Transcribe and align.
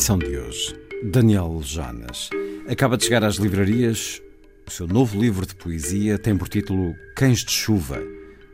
emissão 0.00 0.16
de 0.16 0.34
hoje, 0.34 0.74
Daniel 1.04 1.60
Janas 1.62 2.30
acaba 2.66 2.96
de 2.96 3.04
chegar 3.04 3.22
às 3.22 3.34
livrarias. 3.34 4.22
O 4.66 4.70
seu 4.70 4.86
novo 4.86 5.20
livro 5.20 5.44
de 5.44 5.54
poesia 5.54 6.18
tem 6.18 6.38
por 6.38 6.48
título 6.48 6.94
Cães 7.14 7.44
de 7.44 7.50
Chuva 7.50 8.02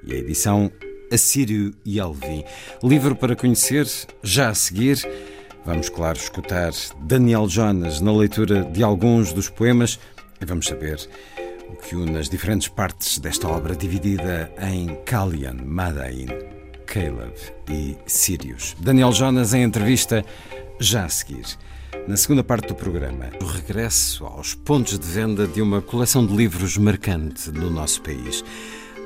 e 0.04 0.12
a 0.12 0.16
edição 0.16 0.72
Assírio 1.08 1.72
e 1.84 2.00
Alvim. 2.00 2.42
Livro 2.82 3.14
para 3.14 3.36
conhecer 3.36 3.86
já 4.24 4.48
a 4.48 4.54
seguir. 4.54 4.98
Vamos, 5.64 5.88
claro, 5.88 6.18
escutar 6.18 6.72
Daniel 7.02 7.48
Jonas 7.48 8.00
na 8.00 8.12
leitura 8.12 8.64
de 8.64 8.82
alguns 8.82 9.32
dos 9.32 9.48
poemas 9.48 10.00
e 10.40 10.44
vamos 10.44 10.66
saber 10.66 10.98
o 11.68 11.76
que 11.76 11.94
une 11.94 12.18
as 12.18 12.28
diferentes 12.28 12.66
partes 12.66 13.20
desta 13.20 13.46
obra 13.46 13.76
dividida 13.76 14.52
em 14.60 14.96
Kalian, 15.04 15.58
Madain, 15.64 16.26
Caleb 16.86 17.34
e 17.70 17.96
Sirius. 18.04 18.74
Daniel 18.80 19.12
Jonas 19.12 19.54
em 19.54 19.62
entrevista 19.62 20.24
já 20.78 21.04
a 21.04 21.08
seguir. 21.08 21.46
Na 22.06 22.16
segunda 22.16 22.44
parte 22.44 22.68
do 22.68 22.74
programa, 22.74 23.30
o 23.40 23.44
regresso 23.44 24.24
aos 24.24 24.54
pontos 24.54 24.98
de 24.98 25.06
venda 25.06 25.46
de 25.46 25.60
uma 25.60 25.82
coleção 25.82 26.24
de 26.26 26.34
livros 26.34 26.76
marcante 26.76 27.50
no 27.50 27.70
nosso 27.70 28.02
país. 28.02 28.44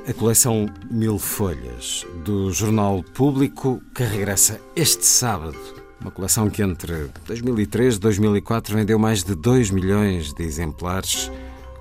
A 0.09 0.13
coleção 0.13 0.67
Mil 0.91 1.19
Folhas, 1.19 2.07
do 2.25 2.53
Jornal 2.53 3.03
Público, 3.15 3.83
que 3.95 4.03
regressa 4.03 4.61
este 4.75 5.05
sábado. 5.07 5.59
Uma 6.01 6.11
coleção 6.11 6.51
que 6.51 6.63
entre 6.63 7.11
2003 7.27 7.97
e 7.97 7.99
2004 7.99 8.77
vendeu 8.77 8.99
mais 8.99 9.23
de 9.23 9.35
2 9.35 9.71
milhões 9.71 10.33
de 10.33 10.43
exemplares, 10.43 11.31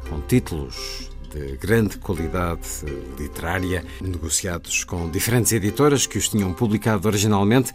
com 0.10 0.22
títulos 0.22 1.10
de 1.30 1.58
grande 1.58 1.98
qualidade 1.98 2.62
literária, 3.18 3.86
negociados 4.02 4.84
com 4.84 5.10
diferentes 5.10 5.52
editoras 5.52 6.06
que 6.06 6.18
os 6.18 6.28
tinham 6.28 6.54
publicado 6.54 7.08
originalmente. 7.08 7.74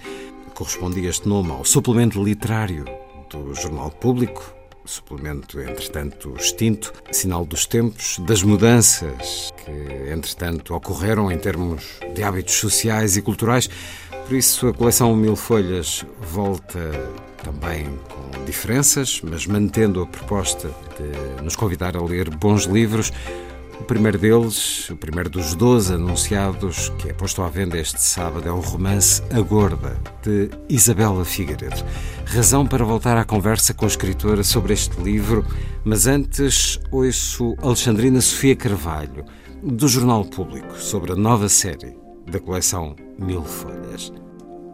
Correspondia 0.55 1.11
este 1.11 1.29
nome 1.29 1.51
ao 1.51 1.65
suplemento 1.65 2.23
literário 2.23 2.85
do 3.29 3.53
Jornal 3.57 3.91
Público, 3.91 4.55
suplemento, 4.85 5.61
entretanto, 5.61 6.33
extinto, 6.39 6.93
sinal 7.11 7.45
dos 7.45 7.67
tempos, 7.67 8.21
das 8.21 8.45
mudanças 8.45 9.53
que, 9.65 10.13
entretanto, 10.13 10.73
ocorreram 10.73 11.33
em 11.33 11.39
termos 11.39 11.99
de 12.15 12.23
hábitos 12.23 12.55
sociais 12.55 13.17
e 13.17 13.23
culturais. 13.23 13.69
Por 14.29 14.37
isso, 14.37 14.69
a 14.69 14.73
coleção 14.73 15.15
Mil 15.17 15.35
Folhas 15.35 16.07
volta 16.21 16.79
também 17.43 17.87
com 18.09 18.45
diferenças, 18.45 19.21
mas 19.25 19.47
mantendo 19.49 20.03
a 20.03 20.07
proposta 20.07 20.69
de 20.97 21.43
nos 21.43 21.57
convidar 21.57 21.97
a 21.97 22.03
ler 22.03 22.31
bons 22.31 22.65
livros. 22.65 23.13
O 23.81 23.85
primeiro 23.85 24.17
deles, 24.17 24.89
o 24.89 24.97
primeiro 24.97 25.29
dos 25.29 25.55
12 25.55 25.95
anunciados, 25.95 26.91
que 26.99 27.11
é 27.11 27.13
posto 27.13 27.43
à 27.43 27.49
venda 27.49 27.77
este 27.77 28.01
sábado, 28.01 28.49
é 28.49 28.53
o 28.53 28.61
romance 28.61 29.23
A 29.31 29.41
Gorda, 29.41 29.97
de 30.23 30.49
Isabela 30.69 31.25
Figueiredo. 31.25 31.85
Razão 32.25 32.67
para 32.67 32.85
voltar 32.85 33.17
à 33.17 33.25
conversa 33.25 33.75
com 33.75 33.85
a 33.85 33.89
escritora 33.89 34.43
sobre 34.43 34.73
este 34.73 34.99
livro, 35.01 35.45
mas 35.85 36.07
antes 36.07 36.81
ouço 36.91 37.55
Alexandrina 37.63 38.21
Sofia 38.21 38.57
Carvalho, 38.57 39.25
do 39.63 39.89
Jornal 39.89 40.25
Público, 40.25 40.77
sobre 40.79 41.13
a 41.13 41.17
nova 41.17 41.49
série 41.49 41.97
da 42.31 42.41
coleção 42.41 42.97
Mil 43.19 43.43
Folhas. 43.43 44.13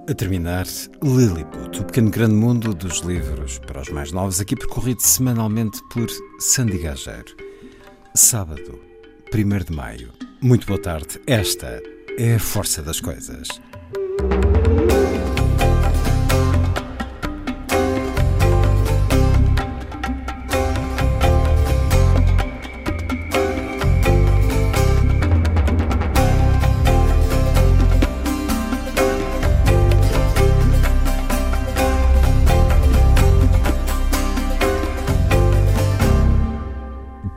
A 0.09 0.15
terminar, 0.15 0.67
Lilliput, 1.03 1.81
o 1.81 1.85
pequeno 1.85 2.11
grande 2.11 2.35
mundo 2.35 2.75
dos 2.75 2.99
livros 3.01 3.59
para 3.59 3.81
os 3.81 3.89
mais 3.89 4.13
novos, 4.13 4.41
aqui 4.41 4.55
percorrido 4.55 5.01
semanalmente 5.03 5.81
por 5.93 6.07
Sandy 6.39 6.79
Gageiro. 6.79 7.37
Sábado, 8.15 8.90
1 9.33 9.65
de 9.65 9.73
maio. 9.73 10.13
Muito 10.41 10.67
boa 10.67 10.81
tarde. 10.81 11.21
Esta 11.27 11.81
é 12.19 12.35
a 12.35 12.39
força 12.41 12.83
das 12.83 13.01
coisas. 13.01 13.49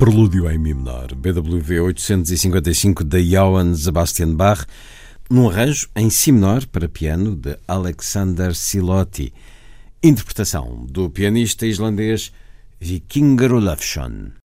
Prelúdio 0.03 0.51
em 0.51 0.57
Mi 0.57 0.73
menor, 0.73 1.15
BWV 1.15 1.79
855 1.79 3.05
de 3.05 3.23
Johann 3.23 3.73
Sebastian 3.73 4.35
Bach, 4.35 4.65
num 5.29 5.49
arranjo 5.49 5.87
em 5.95 6.09
Si 6.09 6.29
menor 6.29 6.65
para 6.65 6.89
piano 6.89 7.37
de 7.37 7.57
Alexander 7.65 8.53
Silotti, 8.53 9.33
interpretação 10.03 10.85
do 10.89 11.09
pianista 11.09 11.65
islandês 11.65 12.33
Vikingur 12.81 13.53
Olafsson. 13.53 14.42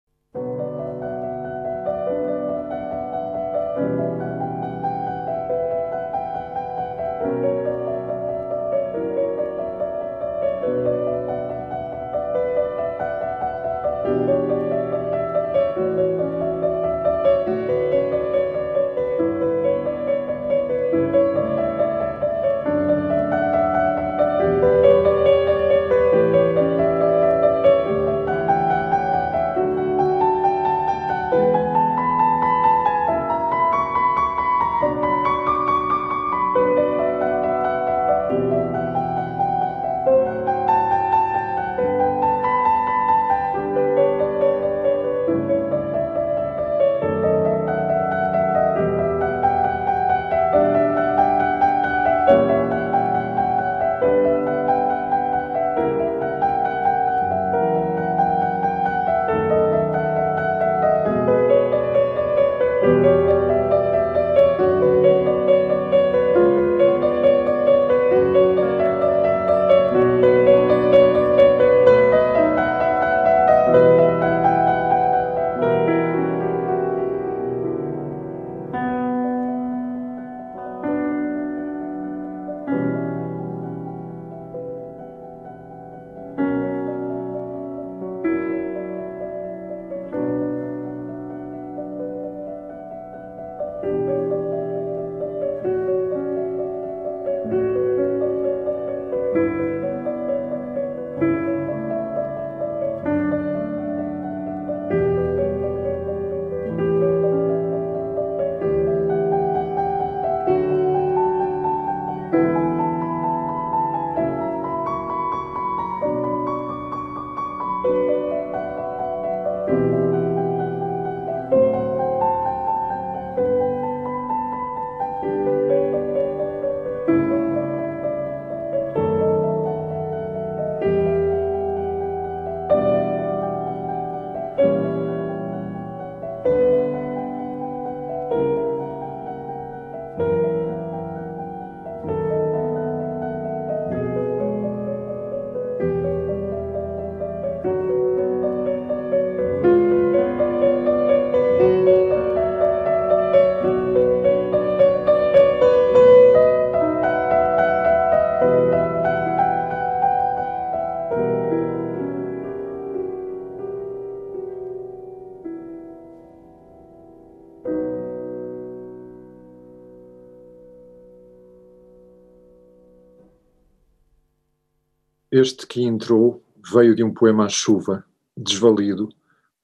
Este 175.48 175.66
que 175.66 175.82
entrou 175.82 176.44
veio 176.74 176.94
de 176.94 177.02
um 177.06 177.14
poema 177.14 177.46
à 177.46 177.48
chuva, 177.48 178.04
desvalido, 178.36 179.08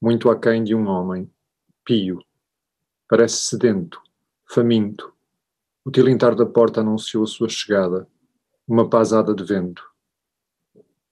muito 0.01 0.29
aquém 0.29 0.63
de 0.63 0.73
um 0.73 0.87
homem, 0.87 1.29
pio. 1.83 2.19
Parece 3.05 3.43
sedento, 3.43 4.01
faminto. 4.45 5.13
O 5.83 5.91
tilintar 5.91 6.35
da 6.35 6.45
porta 6.45 6.79
anunciou 6.79 7.25
a 7.25 7.27
sua 7.27 7.49
chegada, 7.49 8.07
uma 8.65 8.89
pasada 8.89 9.35
de 9.35 9.43
vento. 9.43 9.83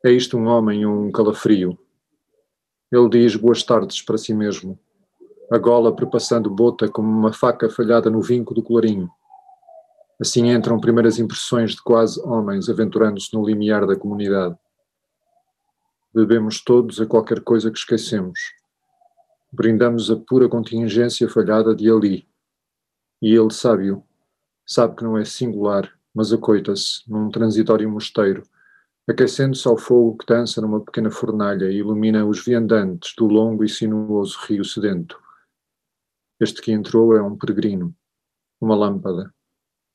É 0.06 0.10
isto 0.10 0.38
um 0.38 0.48
homem 0.48 0.86
ou 0.86 1.02
um 1.02 1.12
calafrio? 1.12 1.78
Ele 2.90 3.10
diz 3.10 3.36
boas 3.36 3.64
tardes 3.64 4.02
para 4.02 4.18
si 4.18 4.34
mesmo, 4.34 4.80
a 5.52 5.58
gola 5.58 5.94
prepassando 5.94 6.50
bota 6.50 6.88
como 6.88 7.10
uma 7.10 7.34
faca 7.34 7.70
falhada 7.70 8.10
no 8.10 8.22
vinco 8.22 8.54
do 8.54 8.64
colarinho. 8.64 9.12
Assim 10.22 10.52
entram 10.52 10.80
primeiras 10.80 11.18
impressões 11.18 11.72
de 11.72 11.82
quase 11.82 12.22
homens 12.22 12.70
aventurando-se 12.70 13.34
no 13.34 13.44
limiar 13.44 13.88
da 13.88 13.96
comunidade. 13.96 14.56
Bebemos 16.14 16.62
todos 16.62 17.00
a 17.00 17.06
qualquer 17.06 17.42
coisa 17.42 17.72
que 17.72 17.78
esquecemos. 17.78 18.38
Brindamos 19.52 20.12
a 20.12 20.18
pura 20.18 20.50
contingência 20.50 21.30
falhada 21.30 21.74
de 21.74 21.90
ali. 21.90 22.28
E 23.22 23.34
ele 23.34 23.52
sabe-o. 23.52 24.04
Sabe 24.66 24.96
que 24.96 25.04
não 25.04 25.18
é 25.18 25.24
singular, 25.24 25.90
mas 26.14 26.34
acoita-se 26.34 27.10
num 27.10 27.30
transitório 27.30 27.90
mosteiro, 27.90 28.44
aquecendo-se 29.08 29.68
ao 29.68 29.78
fogo 29.78 30.18
que 30.18 30.26
dança 30.26 30.62
numa 30.62 30.82
pequena 30.82 31.10
fornalha 31.10 31.72
e 31.72 31.78
ilumina 31.78 32.26
os 32.26 32.44
viandantes 32.44 33.14
do 33.16 33.26
longo 33.26 33.64
e 33.64 33.70
sinuoso 33.70 34.38
rio 34.48 34.66
sedento. 34.66 35.18
Este 36.40 36.62
que 36.62 36.72
entrou 36.72 37.16
é 37.16 37.22
um 37.22 37.38
peregrino, 37.38 37.96
uma 38.60 38.76
lâmpada. 38.76 39.34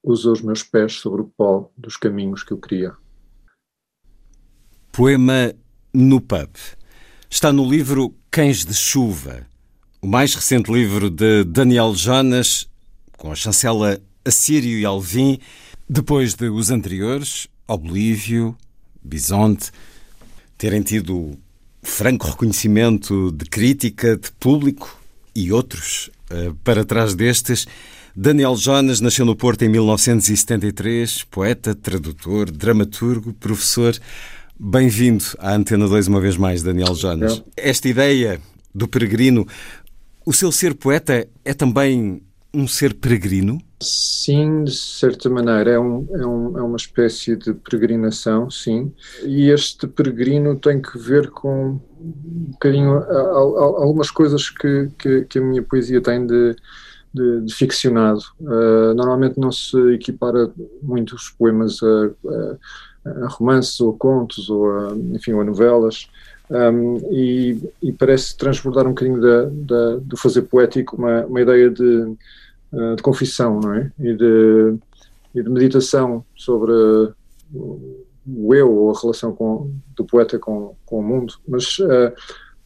Usa 0.03 0.31
os 0.31 0.41
meus 0.41 0.63
pés 0.63 0.95
sobre 0.95 1.23
o 1.23 1.29
pó 1.29 1.71
dos 1.77 1.97
caminhos 1.97 2.43
que 2.43 2.53
eu 2.53 2.59
queria. 2.59 2.97
Poema 4.93 5.53
no 5.97 6.21
pub. 6.21 6.51
Está 7.31 7.51
no 7.51 7.67
livro 7.67 8.15
Cães 8.31 8.67
de 8.67 8.75
Chuva, 8.75 9.47
o 10.03 10.07
mais 10.07 10.35
recente 10.35 10.71
livro 10.71 11.09
de 11.09 11.43
Daniel 11.45 11.95
Jonas, 11.95 12.69
com 13.17 13.33
a 13.33 13.35
chancela 13.35 13.99
Assírio 14.23 14.79
e 14.79 14.85
Alvim, 14.85 15.39
depois 15.89 16.35
de 16.35 16.51
os 16.51 16.71
anteriores, 16.71 17.49
Oblívio, 17.67 18.55
Bisonte, 19.03 19.71
terem 20.59 20.83
tido 20.83 21.39
franco 21.83 22.27
reconhecimento 22.27 23.33
de 23.33 23.47
crítica, 23.47 24.19
de 24.19 24.31
público 24.33 25.01
e 25.35 25.51
outros 25.51 26.11
uh, 26.31 26.55
para 26.57 26.85
trás 26.85 27.15
destes. 27.15 27.67
Daniel 28.15 28.55
Jonas 28.55 29.01
nasceu 29.01 29.25
no 29.25 29.35
Porto 29.35 29.63
em 29.63 29.69
1973, 29.71 31.25
poeta, 31.25 31.75
tradutor, 31.75 32.51
dramaturgo, 32.51 33.33
professor. 33.33 33.99
Bem-vindo 34.59 35.23
à 35.39 35.55
Antena 35.55 35.87
2 35.87 36.09
uma 36.09 36.19
vez 36.19 36.39
mais, 36.39 36.63
Daniel 36.63 36.95
Jonas. 36.95 37.45
Esta 37.55 37.91
ideia 37.91 38.41
do 38.75 38.89
peregrino, 38.89 39.47
o 40.25 40.33
seu 40.33 40.51
ser 40.51 40.75
poeta 40.75 41.29
é 41.45 41.53
também 41.53 42.23
um 42.55 42.67
ser 42.67 42.95
peregrino? 42.95 43.59
Sim, 43.83 44.65
de 44.65 44.75
certa 44.75 45.29
maneira, 45.29 45.73
é, 45.73 45.79
um, 45.79 46.09
é, 46.11 46.27
um, 46.27 46.59
é, 46.59 46.63
uma 46.63 46.77
espécie 46.77 47.37
de 47.37 47.53
peregrinação, 47.53 48.51
sim. 48.51 48.91
E 49.27 49.51
este 49.51 49.87
peregrino 49.87 50.59
tem 50.59 50.81
que 50.81 50.99
ver 50.99 51.29
com 51.29 51.79
um 52.01 52.51
bocadinho 52.53 52.93
algumas 52.95 54.11
coisas 54.11 54.49
que, 54.49 54.89
que, 54.99 55.27
que 55.27 55.39
a 55.39 55.43
minha 55.43 55.63
poesia 55.63 56.01
tem 56.01 56.27
de, 56.27 56.57
de, 57.13 57.43
de 57.43 57.55
ficcionado. 57.55 58.21
Uh, 58.41 58.95
normalmente 58.95 59.39
não 59.39 59.53
se 59.53 59.77
equipara 59.93 60.51
muitos 60.83 61.29
poemas 61.39 61.79
a, 61.83 62.07
a 62.07 62.57
a 62.57 62.86
romances 63.29 63.81
ou 63.81 63.93
contos 63.93 64.49
ou 64.51 64.71
a, 64.71 64.95
enfim, 65.13 65.33
ou 65.33 65.45
novelas. 65.45 66.09
Um, 66.49 66.99
e, 67.11 67.61
e, 67.83 67.93
parece 67.93 68.37
transbordar 68.37 68.87
um 68.87 68.91
bocadinho 68.91 69.21
da, 69.21 69.45
da, 69.51 69.97
do 69.97 70.17
fazer 70.17 70.43
poético 70.43 70.95
uma, 70.95 71.27
uma 71.27 71.41
ideia 71.41 71.69
de, 71.69 72.17
uh, 72.73 72.95
de 72.95 73.03
confissão 73.03 73.59
não 73.59 73.75
é? 73.75 73.91
e, 73.99 74.15
de, 74.15 74.77
e 75.35 75.43
de 75.43 75.51
meditação 75.51 76.25
sobre 76.37 76.71
o 77.53 78.55
eu 78.55 78.73
ou 78.73 78.95
a 78.95 79.01
relação 79.01 79.35
com, 79.35 79.73
do 79.97 80.05
poeta 80.05 80.39
com, 80.39 80.77
com 80.87 81.01
o 81.01 81.03
mundo, 81.03 81.35
mas 81.49 81.81
uh, 81.81 82.13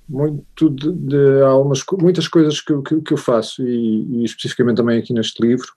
muito 0.06 0.68
de, 0.68 0.92
de, 0.92 1.42
algumas, 1.42 1.82
muitas 1.98 2.28
coisas 2.28 2.60
que, 2.60 2.82
que, 2.82 3.00
que 3.00 3.12
eu 3.14 3.18
faço 3.18 3.62
e, 3.62 4.20
e, 4.20 4.24
especificamente 4.24 4.76
também 4.76 4.98
aqui 4.98 5.14
neste 5.14 5.40
livro 5.40 5.68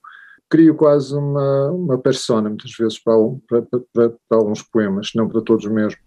crio 0.54 0.76
quase 0.76 1.16
uma, 1.16 1.72
uma 1.72 1.98
persona, 1.98 2.48
muitas 2.48 2.72
vezes, 2.78 3.00
para, 3.00 3.16
para, 3.50 3.62
para, 3.92 4.10
para, 4.30 4.38
alguns 4.38 4.62
poemas, 4.62 5.10
não 5.16 5.28
para 5.28 5.42
todos 5.42 5.66
mesmo. 5.66 6.00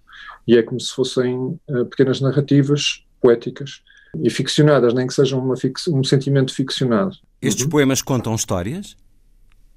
E 0.46 0.56
é 0.56 0.62
como 0.62 0.78
se 0.78 0.94
fossem 0.94 1.58
uh, 1.68 1.84
pequenas 1.86 2.20
narrativas 2.20 3.04
poéticas 3.20 3.82
e 4.22 4.30
ficcionadas, 4.30 4.94
nem 4.94 5.08
que 5.08 5.14
sejam 5.14 5.40
uma 5.40 5.54
um 5.88 6.04
sentimento 6.04 6.54
ficcionado. 6.54 7.16
Estes 7.42 7.64
uhum. 7.64 7.70
poemas 7.70 8.00
contam 8.00 8.36
histórias? 8.36 8.96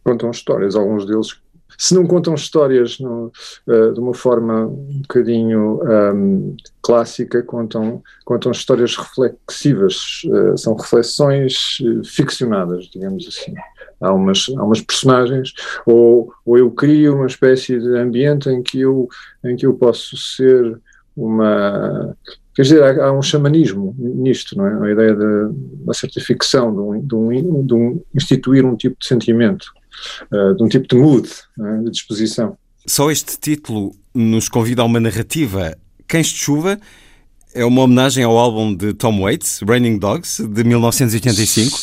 Contam 0.04 0.30
histórias, 0.30 0.76
alguns 0.76 1.04
deles. 1.08 1.42
Se 1.76 1.96
não 1.96 2.06
contam 2.06 2.36
histórias 2.36 3.00
no, 3.00 3.32
uh, 3.66 3.94
de 3.94 4.00
uma 4.00 4.14
forma 4.14 4.68
um 4.68 5.02
bocadinho 5.02 5.82
um, 6.14 6.56
clássica, 6.84 7.42
contam, 7.42 8.04
contam 8.24 8.52
histórias 8.52 8.96
reflexivas, 8.96 10.22
uh, 10.26 10.56
são 10.56 10.76
reflexões 10.76 11.80
ficcionadas, 12.06 12.86
digamos 12.86 13.28
assim 13.28 13.56
há 14.00 14.14
umas, 14.14 14.46
há 14.56 14.64
umas 14.64 14.82
personagens, 14.82 15.54
ou, 15.86 16.32
ou 16.46 16.58
eu 16.58 16.72
crio 16.72 17.16
uma 17.16 17.28
espécie 17.28 17.80
de 17.80 17.98
ambiente 17.98 18.50
em 18.50 18.62
que 18.62 18.80
eu, 18.80 19.08
em 19.44 19.56
que 19.56 19.66
eu 19.66 19.74
posso 19.74 20.18
ser 20.18 20.80
uma. 21.16 22.16
Quer 22.56 22.62
dizer, 22.64 22.84
há, 22.84 23.08
há 23.08 23.12
um 23.12 23.22
xamanismo 23.22 23.96
nisto, 23.98 24.58
não 24.58 24.66
é? 24.66 24.90
A 24.90 24.92
ideia 24.92 25.16
de 25.16 25.54
uma 25.84 25.94
certa 25.94 26.20
ficção, 26.20 26.74
de 26.74 26.80
um, 26.80 27.02
de 27.02 27.16
um, 27.16 27.66
de 27.66 27.74
um 27.74 28.02
instituir 28.16 28.66
um 28.66 28.76
tipo 28.76 28.98
de 29.00 29.08
sentimento, 29.08 29.66
uh, 30.32 30.56
de 30.56 30.64
um 30.64 30.68
tipo 30.68 30.88
de 30.88 30.96
mood, 30.96 31.30
é? 31.60 31.78
de 31.84 31.92
disposição. 31.92 32.58
Só 32.86 33.12
este 33.12 33.40
título 33.40 33.92
nos 34.14 34.50
convida 34.50 34.82
a 34.82 34.86
uma 34.86 35.00
narrativa. 35.00 35.78
Cães 36.08 36.28
de 36.28 36.40
Chuva 36.40 36.80
é 37.54 37.64
uma 37.64 37.84
homenagem 37.84 38.24
ao 38.24 38.38
álbum 38.38 38.74
de 38.76 38.94
Tom 38.94 39.22
Waits, 39.22 39.62
Raining 39.68 39.98
Dogs, 39.98 40.46
de 40.48 40.64
1985. 40.64 41.78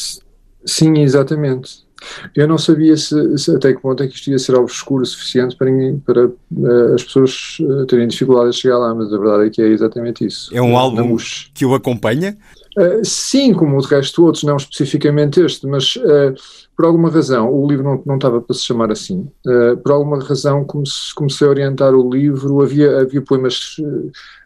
Sim, 0.64 0.98
exatamente. 0.98 1.85
Eu 2.34 2.46
não 2.46 2.58
sabia 2.58 2.96
se, 2.96 3.38
se, 3.38 3.54
até 3.54 3.72
que 3.72 3.80
ponto 3.80 4.02
é 4.02 4.06
que 4.06 4.14
isto 4.14 4.30
ia 4.30 4.38
ser 4.38 4.54
obscuro 4.54 5.02
o 5.02 5.06
suficiente 5.06 5.56
para, 5.56 5.70
para 6.04 6.26
uh, 6.26 6.94
as 6.94 7.02
pessoas 7.04 7.58
uh, 7.60 7.86
terem 7.86 8.06
dificuldade 8.06 8.50
de 8.50 8.56
chegar 8.56 8.78
lá, 8.78 8.94
mas 8.94 9.12
a 9.12 9.18
verdade 9.18 9.46
é 9.46 9.50
que 9.50 9.62
é 9.62 9.66
exatamente 9.66 10.26
isso. 10.26 10.54
É 10.54 10.60
um 10.60 10.76
álbum 10.76 11.16
que 11.54 11.64
o 11.64 11.74
acompanha? 11.74 12.36
Uh, 12.76 13.02
sim, 13.02 13.54
como 13.54 13.76
o 13.76 13.80
resto 13.80 14.24
outros, 14.24 14.44
não 14.44 14.56
especificamente 14.56 15.40
este, 15.40 15.66
mas 15.66 15.94
por 16.76 16.84
alguma 16.84 17.08
razão 17.08 17.50
o 17.50 17.66
livro 17.66 17.84
não, 17.84 18.02
não 18.04 18.16
estava 18.16 18.40
para 18.40 18.54
se 18.54 18.62
chamar 18.62 18.92
assim. 18.92 19.26
por 19.82 19.92
alguma 19.92 20.22
razão 20.22 20.66
comecei 21.14 21.46
a 21.46 21.50
orientar 21.50 21.94
o 21.94 22.10
livro, 22.10 22.60
havia, 22.60 23.00
havia 23.00 23.22
poemas 23.22 23.76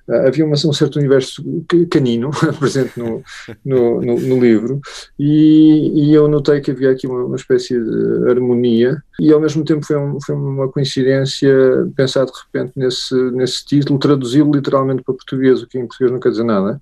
havia 0.08 0.44
uma, 0.44 0.54
um 0.54 0.72
certo 0.72 0.96
universo 0.98 1.42
canino 1.90 2.30
presente 2.58 2.98
no, 2.98 3.22
no, 3.64 4.00
no, 4.00 4.20
no 4.20 4.40
livro 4.40 4.80
e, 5.18 6.10
e, 6.10 6.14
eu 6.14 6.28
notei 6.28 6.60
que 6.60 6.70
havia 6.70 6.90
aqui 6.90 7.06
uma, 7.06 7.24
uma, 7.24 7.36
espécie 7.36 7.78
de 7.78 8.30
harmonia 8.30 9.02
e 9.20 9.32
ao 9.32 9.40
mesmo 9.40 9.64
tempo 9.64 9.84
foi, 9.84 9.96
um, 9.96 10.18
foi 10.20 10.34
uma 10.34 10.68
coincidência 10.68 11.50
pensar 11.96 12.24
de 12.24 12.32
repente 12.32 12.72
nesse, 12.76 13.14
nesse 13.32 13.64
título, 13.64 13.98
traduzi-lo 13.98 14.52
literalmente 14.52 15.02
para 15.02 15.14
português, 15.14 15.62
o 15.62 15.66
que 15.66 15.78
em 15.78 15.86
português 15.86 16.10
não 16.12 16.20
quer 16.20 16.30
dizer 16.30 16.44
nada. 16.44 16.80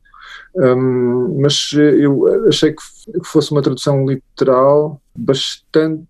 Um, 0.54 1.40
mas 1.40 1.70
eu 1.72 2.46
achei 2.48 2.72
que 2.72 2.82
fosse 3.24 3.52
uma 3.52 3.62
tradução 3.62 4.06
literal 4.06 5.00
bastante 5.14 6.04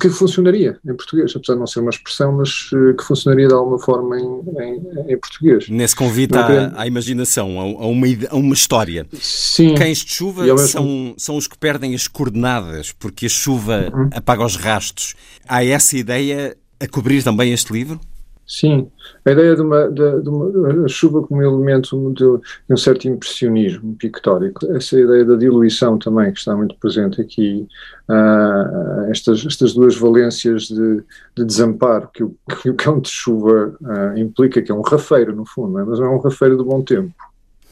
que 0.00 0.08
funcionaria 0.08 0.78
em 0.84 0.94
português, 0.94 1.32
apesar 1.36 1.54
de 1.54 1.60
não 1.60 1.66
ser 1.66 1.80
uma 1.80 1.90
expressão, 1.90 2.32
mas 2.32 2.70
eh, 2.72 2.94
que 2.96 3.04
funcionaria 3.04 3.48
de 3.48 3.54
alguma 3.54 3.78
forma 3.78 4.18
em, 4.18 4.24
em, 4.24 5.12
em 5.12 5.18
português. 5.18 5.68
Nesse 5.68 5.94
convite 5.94 6.36
à, 6.36 6.72
à, 6.80 6.86
imaginação, 6.86 7.60
a, 7.60 7.62
a, 7.62 7.86
uma, 7.86 8.06
a 8.30 8.36
uma 8.36 8.54
história. 8.54 9.06
Sim. 9.12 9.74
Cães 9.74 9.98
de 9.98 10.14
chuva 10.14 10.42
mesmo... 10.42 10.58
são, 10.58 11.14
são 11.16 11.36
os 11.36 11.46
que 11.46 11.58
perdem 11.58 11.94
as 11.94 12.08
coordenadas, 12.08 12.92
porque 12.92 13.26
a 13.26 13.28
chuva 13.28 13.90
uhum. 13.94 14.10
apaga 14.12 14.44
os 14.44 14.56
rastos. 14.56 15.14
Há 15.48 15.64
essa 15.64 15.96
ideia 15.96 16.56
a 16.80 16.86
cobrir 16.86 17.22
também 17.22 17.52
este 17.52 17.72
livro? 17.72 18.00
Sim, 18.46 18.88
a 19.24 19.32
ideia 19.32 19.56
de 19.56 19.62
uma, 19.62 19.90
de, 19.90 20.22
de 20.22 20.28
uma 20.28 20.86
chuva 20.86 21.20
como 21.20 21.42
elemento 21.42 22.12
de, 22.12 22.24
de, 22.24 22.72
um 22.72 22.76
certo 22.76 23.08
impressionismo 23.08 23.96
pictórico, 23.96 24.64
essa 24.72 25.00
ideia 25.00 25.24
da 25.24 25.34
diluição 25.34 25.98
também 25.98 26.32
que 26.32 26.38
está 26.38 26.54
muito 26.54 26.76
presente 26.76 27.20
aqui, 27.20 27.66
uh, 28.08 29.10
estas, 29.10 29.44
estas 29.44 29.74
duas 29.74 29.96
valências 29.96 30.68
de, 30.68 31.02
de 31.36 31.44
desamparo 31.44 32.08
que 32.14 32.22
o, 32.22 32.36
que 32.62 32.70
o 32.70 32.74
cão 32.74 33.00
de 33.00 33.08
chuva 33.08 33.76
uh, 33.80 34.16
implica, 34.16 34.62
que 34.62 34.70
é 34.70 34.74
um 34.74 34.82
rafeiro 34.82 35.34
no 35.34 35.44
fundo, 35.44 35.80
é? 35.80 35.84
mas 35.84 35.98
é 35.98 36.04
um 36.04 36.18
rafeiro 36.18 36.56
do 36.56 36.64
bom 36.64 36.82
tempo. 36.82 37.12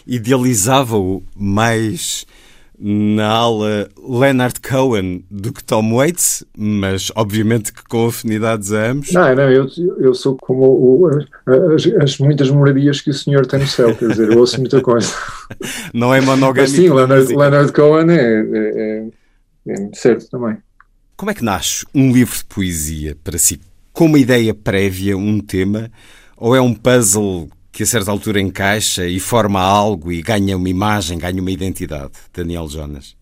Idealizava-o 0.05 1.23
mais 1.37 2.27
na 2.79 3.29
ala 3.29 3.89
Leonard 3.97 4.61
Cohen 4.61 5.25
do 5.31 5.53
que 5.53 5.63
Tom 5.63 5.95
Waits, 5.95 6.45
mas 6.57 7.11
obviamente 7.15 7.73
que 7.73 7.85
com 7.85 8.07
afinidades 8.07 8.73
a 8.73 8.91
ambos. 8.91 9.13
Não, 9.13 9.35
não, 9.35 9.51
eu, 9.51 9.69
eu 9.99 10.15
sou 10.15 10.37
como 10.37 10.65
o, 10.65 11.09
as, 11.75 11.87
as, 12.03 12.19
muitas 12.19 12.51
moradias 12.51 13.01
que 13.01 13.11
o 13.11 13.15
senhor 13.15 13.47
tem 13.47 13.61
no 13.61 13.67
céu, 13.67 13.95
quer 13.95 14.09
dizer, 14.09 14.33
eu 14.33 14.39
ouço 14.39 14.59
muita 14.59 14.81
coisa. 14.81 15.09
Não 15.95 16.13
é 16.13 16.21
monogâmico. 16.21 16.75
sim, 16.75 16.91
Leonard, 16.91 17.35
Leonard, 17.35 17.73
Cohen 17.73 18.11
é, 18.11 18.41
é, 18.41 19.09
é, 19.69 19.73
é 19.73 19.91
certo 19.95 20.29
também. 20.29 20.57
Como 21.17 21.31
é 21.31 21.35
que 21.35 21.45
nasce 21.45 21.87
um 21.95 22.13
livro 22.13 22.37
de 22.37 22.45
poesia 22.45 23.17
para 23.23 23.39
si? 23.39 23.61
Com 23.93 24.07
uma 24.07 24.19
ideia 24.19 24.53
prévia, 24.53 25.17
um 25.17 25.39
tema, 25.39 25.91
ou 26.37 26.57
é 26.57 26.61
um 26.61 26.75
puzzle 26.75 27.49
que 27.75 27.83
a 27.83 27.87
certa 27.87 28.11
altura 28.13 28.41
encaixa 28.41 29.05
e 29.05 29.19
forma 29.19 29.61
algo 29.61 30.13
e 30.13 30.23
ganha 30.23 30.57
uma 30.57 30.69
imagem, 30.69 31.19
ganha 31.19 31.41
uma 31.41 31.51
identidade, 31.51 32.13
Daniel 32.33 32.69
Jonas? 32.69 33.17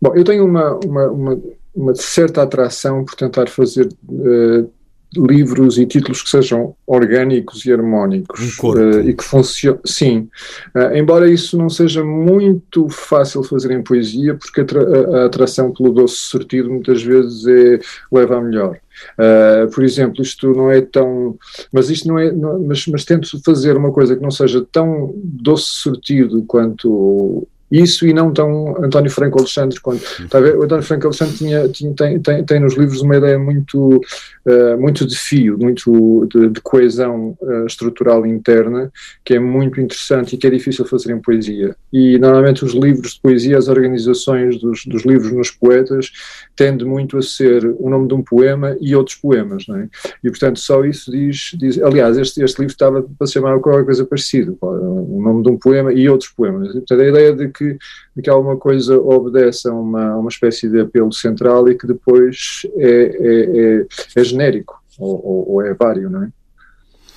Bom, 0.00 0.14
eu 0.14 0.22
tenho 0.22 0.46
uma, 0.46 0.78
uma, 0.86 1.06
uma, 1.08 1.42
uma 1.74 1.94
certa 1.96 2.42
atração 2.42 3.04
por 3.04 3.16
tentar 3.16 3.48
fazer 3.48 3.88
uh, 4.08 4.70
livros 5.16 5.78
e 5.78 5.86
títulos 5.86 6.22
que 6.22 6.30
sejam 6.30 6.76
orgânicos 6.86 7.66
e 7.66 7.72
harmónicos 7.72 8.56
uh, 8.60 9.00
e 9.00 9.14
que 9.14 9.24
funcionem. 9.24 9.80
Sim, 9.84 10.28
uh, 10.76 10.94
embora 10.94 11.28
isso 11.28 11.58
não 11.58 11.68
seja 11.68 12.04
muito 12.04 12.88
fácil 12.88 13.42
fazer 13.42 13.72
em 13.72 13.82
poesia, 13.82 14.36
porque 14.36 14.60
a, 14.60 14.64
a, 14.64 15.22
a 15.22 15.26
atração 15.26 15.72
pelo 15.72 15.92
doce 15.92 16.16
sortido 16.16 16.70
muitas 16.70 17.02
vezes 17.02 17.44
é, 17.48 17.80
leva 18.12 18.38
a 18.38 18.40
melhor. 18.40 18.78
Uh, 19.18 19.70
por 19.70 19.84
exemplo, 19.84 20.22
isto 20.22 20.52
não 20.52 20.70
é 20.70 20.80
tão. 20.80 21.36
Mas 21.72 21.90
isto 21.90 22.08
não 22.08 22.18
é. 22.18 22.30
Não, 22.32 22.60
mas, 22.62 22.86
mas 22.86 23.04
tento 23.04 23.40
fazer 23.42 23.76
uma 23.76 23.92
coisa 23.92 24.16
que 24.16 24.22
não 24.22 24.30
seja 24.30 24.66
tão 24.70 25.12
doce 25.16 25.66
sortido 25.68 26.42
quanto 26.44 27.46
isso 27.72 28.06
e 28.06 28.12
não 28.12 28.30
tão 28.32 28.76
António 28.84 29.10
Franco 29.10 29.38
Alexandre 29.38 29.80
quando 29.80 30.00
ver, 30.30 30.58
o 30.58 30.62
António 30.62 30.84
Franco 30.84 31.06
Alexandre 31.06 31.36
tinha, 31.36 31.68
tinha 31.68 31.94
tem, 31.94 32.20
tem, 32.20 32.44
tem, 32.44 32.60
nos 32.60 32.74
livros 32.76 33.00
uma 33.00 33.16
ideia 33.16 33.38
muito 33.38 33.96
uh, 33.96 34.78
muito 34.78 35.06
de 35.06 35.18
fio, 35.18 35.56
muito 35.58 36.28
de, 36.30 36.50
de 36.50 36.60
coesão 36.60 37.34
uh, 37.40 37.66
estrutural 37.66 38.26
interna 38.26 38.92
que 39.24 39.34
é 39.34 39.38
muito 39.38 39.80
interessante 39.80 40.34
e 40.34 40.38
que 40.38 40.46
é 40.46 40.50
difícil 40.50 40.84
fazer 40.84 41.14
em 41.14 41.20
poesia. 41.20 41.74
E 41.90 42.18
normalmente 42.18 42.62
os 42.62 42.74
livros 42.74 43.14
de 43.14 43.20
poesia 43.22 43.56
as 43.56 43.68
organizações 43.68 44.60
dos, 44.60 44.84
dos 44.84 45.06
livros 45.06 45.32
nos 45.32 45.50
poetas 45.50 46.12
tende 46.54 46.84
muito 46.84 47.16
a 47.16 47.22
ser 47.22 47.64
o 47.78 47.88
nome 47.88 48.06
de 48.06 48.14
um 48.14 48.22
poema 48.22 48.76
e 48.82 48.94
outros 48.94 49.16
poemas, 49.16 49.66
não 49.66 49.76
é? 49.76 49.88
E 50.22 50.28
portanto 50.28 50.58
só 50.58 50.84
isso 50.84 51.10
diz, 51.10 51.52
diz 51.58 51.80
aliás 51.80 52.18
este, 52.18 52.42
este 52.42 52.60
livro 52.60 52.72
estava 52.72 53.02
para 53.02 53.26
se 53.26 53.32
chamar 53.32 53.58
qualquer 53.60 53.86
coisa 53.86 54.04
parecida, 54.04 54.54
o 54.60 55.22
nome 55.22 55.42
de 55.42 55.48
um 55.48 55.56
poema 55.56 55.90
e 55.92 56.06
outros 56.06 56.30
poemas, 56.30 56.68
e, 56.68 56.72
portanto 56.74 57.00
a 57.00 57.08
ideia 57.08 57.32
de 57.32 57.48
que 57.48 57.61
que, 57.62 57.78
de 58.16 58.22
que 58.22 58.30
alguma 58.30 58.56
coisa 58.56 58.98
obedece 58.98 59.68
a 59.68 59.72
uma, 59.72 60.16
uma 60.16 60.28
espécie 60.28 60.68
de 60.68 60.80
apelo 60.80 61.12
central 61.12 61.68
e 61.68 61.76
que 61.76 61.86
depois 61.86 62.62
é, 62.76 62.88
é, 62.88 63.80
é, 63.80 63.86
é 64.16 64.24
genérico 64.24 64.82
ou, 64.98 65.50
ou, 65.52 65.62
é 65.62 65.74
vário, 65.74 66.10
não 66.10 66.24
é? 66.24 66.30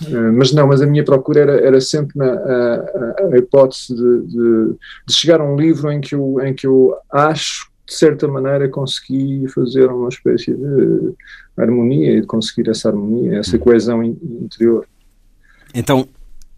Uh, 0.09 0.33
mas 0.33 0.51
não, 0.51 0.67
mas 0.67 0.81
a 0.81 0.85
minha 0.85 1.05
procura 1.05 1.39
era, 1.39 1.53
era 1.61 1.79
sempre 1.79 2.17
na, 2.17 2.25
a, 2.25 3.27
a 3.31 3.37
hipótese 3.37 3.95
de, 3.95 4.27
de, 4.27 4.75
de, 5.07 5.13
chegar 5.13 5.39
a 5.39 5.45
um 5.45 5.55
livro 5.55 5.89
em 5.89 6.01
que 6.01 6.15
eu, 6.15 6.41
em 6.41 6.53
que 6.53 6.67
eu 6.67 6.93
acho 7.09 7.69
de 7.87 7.93
certa 7.93 8.27
maneira 8.27 8.67
consegui 8.67 9.47
fazer 9.47 9.87
uma 9.87 10.09
espécie 10.09 10.53
de 10.53 11.13
harmonia 11.55 12.17
e 12.17 12.21
de 12.21 12.27
conseguir 12.27 12.69
essa 12.69 12.89
harmonia, 12.89 13.39
essa 13.39 13.57
coesão 13.57 14.03
interior. 14.03 14.85
Então, 15.73 16.07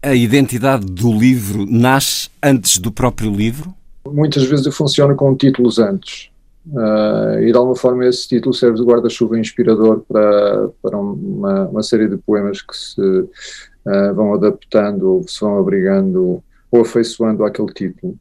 a 0.02 0.14
identidade 0.14 0.86
do 0.86 1.12
livro 1.12 1.66
nasce 1.66 2.30
antes 2.42 2.78
do 2.78 2.90
próprio 2.90 3.30
livro? 3.30 3.74
Muitas 4.12 4.44
vezes 4.44 4.66
eu 4.66 4.72
funciono 4.72 5.14
com 5.16 5.34
títulos 5.36 5.78
antes. 5.78 6.30
Uh, 6.66 7.40
e 7.40 7.50
de 7.50 7.56
alguma 7.56 7.76
forma 7.76 8.04
esse 8.04 8.28
título 8.28 8.54
serve 8.54 8.76
de 8.76 8.84
guarda-chuva 8.84 9.38
inspirador 9.38 10.00
para, 10.06 10.68
para 10.82 10.98
uma, 10.98 11.64
uma, 11.66 11.82
série 11.82 12.06
de 12.08 12.18
poemas 12.18 12.60
que 12.60 12.76
se 12.76 13.00
uh, 13.00 14.14
vão 14.14 14.34
adaptando 14.34 15.14
ou 15.14 15.22
se 15.26 15.40
vão 15.40 15.58
abrigando 15.58 16.42
ou 16.70 16.80
afeiçoando 16.82 17.44
àquele 17.44 17.72
título. 17.72 18.16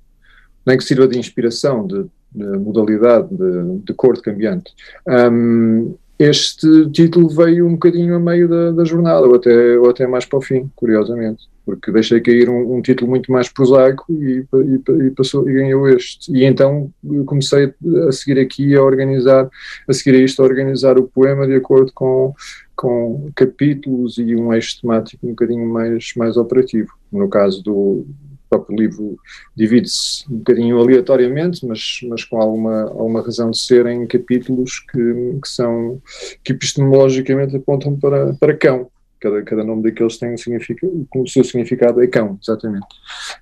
Nem 0.66 0.78
que 0.78 0.84
sirva 0.84 1.08
de 1.10 1.20
inspiração, 1.20 1.86
de, 1.86 2.06
de 2.34 2.58
modalidade, 2.58 3.28
de, 3.32 3.80
de 3.84 3.94
cor 3.94 4.16
de 4.16 4.22
cambiante. 4.22 4.74
Um, 5.06 5.96
este 6.18 6.90
título 6.92 7.28
veio 7.28 7.68
um 7.68 7.74
bocadinho 7.74 8.16
a 8.16 8.20
meio 8.20 8.48
da, 8.48 8.72
da 8.72 8.86
jornada, 8.86 9.28
ou 9.28 9.36
até, 9.36 9.78
ou 9.78 9.90
até 9.90 10.08
mais 10.08 10.26
para 10.26 10.40
o 10.40 10.42
fim, 10.42 10.72
curiosamente 10.76 11.48
porque 11.68 11.92
deixei 11.92 12.22
cair 12.22 12.50
um, 12.50 12.78
um 12.78 12.82
título 12.82 13.10
muito 13.10 13.30
mais 13.30 13.50
prosaico 13.50 14.06
e, 14.10 14.46
e, 14.54 15.08
e, 15.08 15.12
passou, 15.12 15.50
e 15.50 15.54
ganhou 15.54 15.90
este. 15.90 16.32
E 16.32 16.46
então 16.46 16.90
comecei 17.26 17.74
a 18.08 18.12
seguir 18.14 18.40
aqui 18.40 18.74
a 18.74 18.82
organizar, 18.82 19.50
a 19.86 19.92
seguir 19.92 20.18
a 20.18 20.22
isto, 20.22 20.42
a 20.42 20.46
organizar 20.46 20.98
o 20.98 21.10
poema 21.10 21.46
de 21.46 21.56
acordo 21.56 21.92
com, 21.94 22.34
com 22.74 23.30
capítulos 23.36 24.18
e 24.18 24.34
um 24.34 24.54
eixo 24.54 24.80
temático 24.80 25.28
um 25.28 25.32
bocadinho 25.32 25.68
mais, 25.68 26.14
mais 26.16 26.38
operativo. 26.38 26.94
No 27.12 27.28
caso 27.28 27.62
do 27.62 28.08
próprio 28.50 28.78
livro 28.78 29.18
divide-se 29.54 30.24
um 30.32 30.38
bocadinho 30.38 30.80
aleatoriamente, 30.80 31.66
mas, 31.66 32.00
mas 32.08 32.24
com 32.24 32.42
alguma, 32.42 32.84
alguma 32.84 33.22
razão 33.22 33.52
de 33.52 33.60
ser 33.60 33.88
em 33.88 34.08
capítulos 34.08 34.80
que, 34.90 35.38
que 35.44 35.50
são 35.50 36.02
que 36.46 36.54
epistemologicamente 36.54 37.58
apontam 37.58 37.94
para, 37.98 38.34
para 38.36 38.56
cão 38.56 38.90
Cada, 39.20 39.42
cada 39.44 39.64
nome 39.64 39.84
daqueles 39.84 40.18
tem 40.18 40.34
um 40.34 40.38
significado, 40.38 41.08
o 41.16 41.28
seu 41.28 41.44
significado 41.44 42.02
é 42.04 42.08
cão, 42.08 42.38
exatamente. 42.42 42.88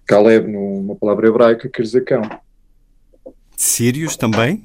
Caleb, 0.06 0.50
numa 0.50 0.96
palavra 0.96 1.28
hebraica, 1.28 1.70
quer 1.70 1.82
dizer 1.82 2.02
cão. 2.06 2.22
Sírios 3.58 4.16
também? 4.16 4.64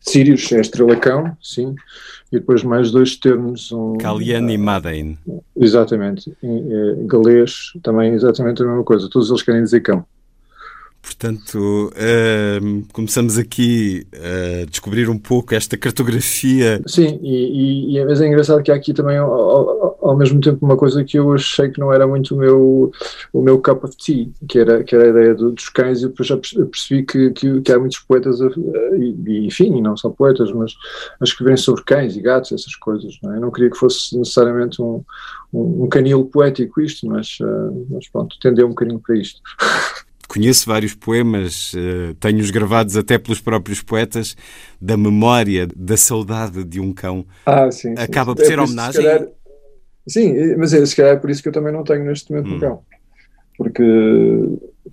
Sírios 0.00 0.50
é 0.50 0.60
estrela 0.60 0.96
cão, 0.96 1.36
sim. 1.40 1.74
E 2.32 2.38
depois 2.38 2.64
mais 2.64 2.90
dois 2.90 3.16
termos. 3.16 3.70
Um, 3.70 3.96
Kalian 3.98 4.50
e 4.50 4.58
Madain. 4.58 5.16
Exatamente. 5.56 6.32
Em, 6.42 7.06
galês 7.06 7.72
também 7.82 8.12
exatamente 8.12 8.62
a 8.62 8.66
mesma 8.66 8.82
coisa. 8.82 9.08
Todos 9.08 9.30
eles 9.30 9.42
querem 9.42 9.62
dizer 9.62 9.80
cão. 9.80 10.04
Portanto, 11.00 11.92
uh, 11.92 12.86
começamos 12.92 13.36
aqui 13.36 14.06
a 14.14 14.64
descobrir 14.66 15.08
um 15.08 15.18
pouco 15.18 15.54
esta 15.54 15.76
cartografia. 15.76 16.80
Sim, 16.86 17.18
e, 17.22 17.94
e, 17.94 17.98
e 17.98 18.04
mas 18.04 18.20
é 18.20 18.28
engraçado 18.28 18.62
que 18.62 18.70
há 18.70 18.74
aqui 18.76 18.94
também, 18.94 19.18
ao, 20.02 20.16
mesmo 20.16 20.40
tempo, 20.40 20.64
uma 20.64 20.76
coisa 20.76 21.04
que 21.04 21.18
eu 21.18 21.32
achei 21.32 21.70
que 21.70 21.80
não 21.80 21.92
era 21.92 22.06
muito 22.06 22.34
o 22.34 22.38
meu, 22.38 22.92
o 23.32 23.40
meu 23.40 23.60
cup 23.60 23.84
of 23.84 23.96
tea, 23.96 24.28
que 24.48 24.58
era, 24.58 24.82
que 24.82 24.94
era 24.94 25.04
a 25.04 25.08
ideia 25.08 25.34
do, 25.34 25.52
dos 25.52 25.68
cães, 25.68 26.02
e 26.02 26.08
depois 26.08 26.28
já 26.28 26.36
percebi 26.36 27.04
que, 27.04 27.30
que, 27.30 27.60
que 27.60 27.72
há 27.72 27.78
muitos 27.78 28.00
poetas, 28.00 28.40
e, 28.40 29.16
e, 29.26 29.46
enfim, 29.46 29.76
e 29.76 29.80
não 29.80 29.96
só 29.96 30.10
poetas, 30.10 30.52
mas 30.52 30.74
as 31.20 31.32
que 31.32 31.44
vêm 31.44 31.56
sobre 31.56 31.84
cães 31.84 32.16
e 32.16 32.20
gatos, 32.20 32.52
essas 32.52 32.74
coisas. 32.76 33.16
Não 33.22 33.32
é? 33.32 33.36
Eu 33.36 33.40
não 33.40 33.50
queria 33.50 33.70
que 33.70 33.78
fosse 33.78 34.16
necessariamente 34.18 34.82
um, 34.82 35.04
um, 35.52 35.84
um 35.84 35.88
canil 35.88 36.24
poético 36.24 36.80
isto, 36.80 37.06
mas, 37.06 37.38
uh, 37.40 37.86
mas 37.90 38.08
pronto, 38.08 38.36
tendeu 38.40 38.66
um 38.66 38.70
bocadinho 38.70 39.00
para 39.00 39.16
isto. 39.16 39.40
conheço 40.32 40.66
vários 40.66 40.94
poemas, 40.94 41.74
uh, 41.74 42.14
tenho-os 42.14 42.50
gravados 42.50 42.96
até 42.96 43.18
pelos 43.18 43.38
próprios 43.38 43.82
poetas, 43.82 44.34
da 44.80 44.96
memória, 44.96 45.68
da 45.76 45.96
saudade 45.96 46.64
de 46.64 46.80
um 46.80 46.90
cão. 46.90 47.26
Ah, 47.44 47.70
sim. 47.70 47.92
Acaba 47.98 48.32
sim. 48.32 48.36
por 48.36 48.46
ser 48.46 48.58
é 48.58 48.62
homenagem. 48.62 49.02
Calhar, 49.02 49.28
sim, 50.06 50.56
mas 50.56 50.72
é, 50.72 50.84
se 50.84 50.96
calhar 50.96 51.12
é 51.12 51.16
por 51.16 51.30
isso 51.30 51.42
que 51.42 51.48
eu 51.48 51.52
também 51.52 51.72
não 51.72 51.84
tenho 51.84 52.04
neste 52.04 52.30
momento 52.30 52.50
hum. 52.50 52.56
um 52.56 52.60
cão. 52.60 52.82
Porque 53.56 53.82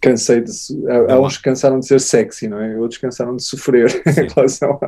cansei 0.01 0.41
de. 0.41 0.51
Há, 0.87 1.13
há 1.13 1.19
uns 1.19 1.37
que 1.37 1.43
cansaram 1.43 1.79
de 1.79 1.87
ser 1.87 1.99
sexy, 1.99 2.47
não 2.47 2.59
é? 2.59 2.77
Outros 2.77 2.99
cansaram 2.99 3.35
de 3.35 3.43
sofrer 3.43 3.89
sim. 3.89 4.21
em 4.21 4.27
relação 4.27 4.79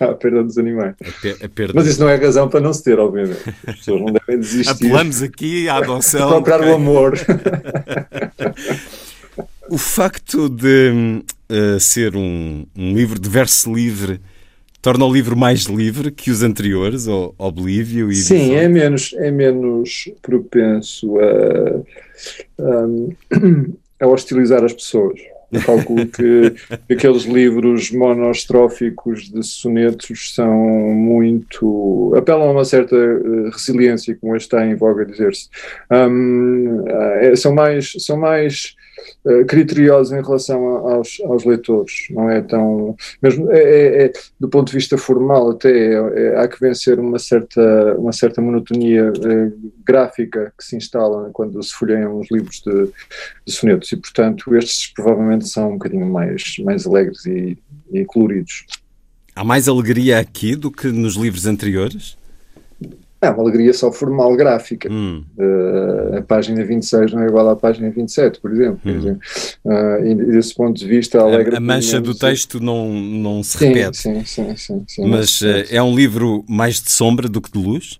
à, 0.00 0.04
à, 0.06 0.14
perda 0.14 0.44
dos 0.44 0.58
animais. 0.58 0.94
A, 1.00 1.46
a 1.46 1.48
perda... 1.48 1.72
Mas 1.74 1.86
isso 1.86 2.00
não 2.00 2.08
é 2.08 2.16
razão 2.16 2.48
para 2.48 2.60
não 2.60 2.72
se 2.72 2.84
ter, 2.84 2.98
obviamente. 2.98 3.40
As 3.66 3.76
pessoas 3.76 4.00
não 4.00 4.12
devem 4.12 4.40
desistir. 4.40 4.70
Apelamos 4.70 5.22
aqui 5.22 5.68
à 5.68 5.76
adoção. 5.78 6.28
procurar 6.28 6.60
o 6.62 6.74
amor. 6.74 7.14
O 9.70 9.76
facto 9.76 10.48
de 10.48 11.22
uh, 11.52 11.78
ser 11.78 12.16
um, 12.16 12.64
um, 12.74 12.94
livro 12.94 13.18
de 13.18 13.28
verso 13.28 13.72
livre 13.72 14.18
torna 14.80 15.04
o 15.04 15.12
livro 15.12 15.36
mais 15.36 15.64
livre 15.64 16.10
que 16.10 16.30
os 16.30 16.42
anteriores, 16.42 17.06
o 17.06 17.34
Oblívio 17.38 18.10
e 18.10 18.16
Sim, 18.16 18.54
é 18.54 18.68
menos, 18.68 19.14
é 19.14 19.30
menos 19.30 20.10
propenso 20.22 21.18
a, 21.18 21.82
a, 22.62 22.86
a 24.04 24.06
hostilizar 24.06 24.64
as 24.64 24.72
pessoas. 24.72 25.18
Eu 25.50 25.62
calculo 25.62 26.06
que 26.06 26.54
aqueles 26.92 27.24
livros 27.24 27.90
monostróficos 27.90 29.30
de 29.30 29.42
sonetos 29.42 30.34
são 30.34 30.54
muito. 30.54 32.12
apelam 32.16 32.48
a 32.48 32.52
uma 32.52 32.64
certa 32.64 32.94
eh, 32.94 33.50
resiliência, 33.50 34.16
como 34.20 34.36
está 34.36 34.66
em 34.66 34.74
voga 34.74 35.06
dizer-se. 35.06 35.48
Um, 35.90 36.84
é, 36.86 37.34
são 37.34 37.54
mais. 37.54 37.92
São 37.98 38.18
mais 38.18 38.76
uh, 39.24 39.44
criteriosos 39.46 40.12
em 40.12 40.22
relação 40.22 40.64
aos, 40.88 41.20
aos 41.24 41.44
leitores, 41.44 42.06
não 42.10 42.30
é 42.30 42.40
tão. 42.40 42.96
Mesmo, 43.22 43.50
é, 43.50 43.58
é, 43.58 44.04
é 44.06 44.12
do 44.38 44.48
ponto 44.48 44.68
de 44.68 44.74
vista 44.74 44.96
formal, 44.96 45.50
até 45.50 45.70
é, 45.70 45.94
é, 45.94 46.40
há 46.40 46.48
que 46.48 46.60
vencer 46.60 46.98
uma 46.98 47.18
certa, 47.18 47.94
uma 47.98 48.12
certa 48.12 48.40
monotonia 48.40 49.10
uh, 49.10 49.72
gráfica 49.84 50.52
que 50.56 50.64
se 50.64 50.76
instala 50.76 51.30
quando 51.32 51.62
se 51.62 51.72
folheiam 51.72 52.18
os 52.18 52.30
livros 52.30 52.62
de, 52.64 52.92
de, 53.46 53.52
sonetos, 53.52 53.90
e 53.92 53.96
portanto 53.96 54.54
estes 54.56 54.92
provavelmente 54.92 55.48
são 55.48 55.70
um 55.70 55.72
bocadinho 55.72 56.06
mais, 56.06 56.56
mais 56.60 56.86
alegres 56.86 57.24
e, 57.26 57.58
e 57.92 58.04
coloridos. 58.04 58.64
Há 59.34 59.44
mais 59.44 59.68
alegria 59.68 60.18
aqui 60.18 60.56
do 60.56 60.70
que 60.70 60.88
nos 60.88 61.14
livros 61.14 61.46
anteriores? 61.46 62.18
É 63.20 63.30
uma 63.30 63.42
alegria 63.42 63.72
só 63.72 63.90
formal 63.90 64.36
gráfica. 64.36 64.88
Hum. 64.90 65.24
Uh, 65.36 66.18
a 66.18 66.22
página 66.22 66.64
26 66.64 67.12
não 67.12 67.22
é 67.22 67.26
igual 67.26 67.48
à 67.48 67.56
página 67.56 67.90
27, 67.90 68.40
por 68.40 68.52
exemplo. 68.52 68.80
Hum. 68.86 69.18
Uh, 69.64 70.06
e 70.06 70.14
desse 70.14 70.54
ponto 70.54 70.78
de 70.78 70.86
vista, 70.86 71.20
alegra 71.20 71.56
a, 71.56 71.58
a 71.58 71.60
mancha 71.60 72.00
do 72.00 72.14
texto 72.14 72.60
não, 72.60 72.88
não 72.92 73.42
se 73.42 73.58
sim, 73.58 73.66
repete. 73.66 73.96
Sim, 73.98 74.24
sim, 74.24 74.56
sim. 74.56 74.84
sim 74.86 75.08
Mas 75.08 75.40
uh, 75.40 75.64
é 75.68 75.82
um 75.82 75.94
livro 75.96 76.44
mais 76.48 76.80
de 76.80 76.92
sombra 76.92 77.28
do 77.28 77.40
que 77.40 77.50
de 77.50 77.58
luz? 77.58 77.98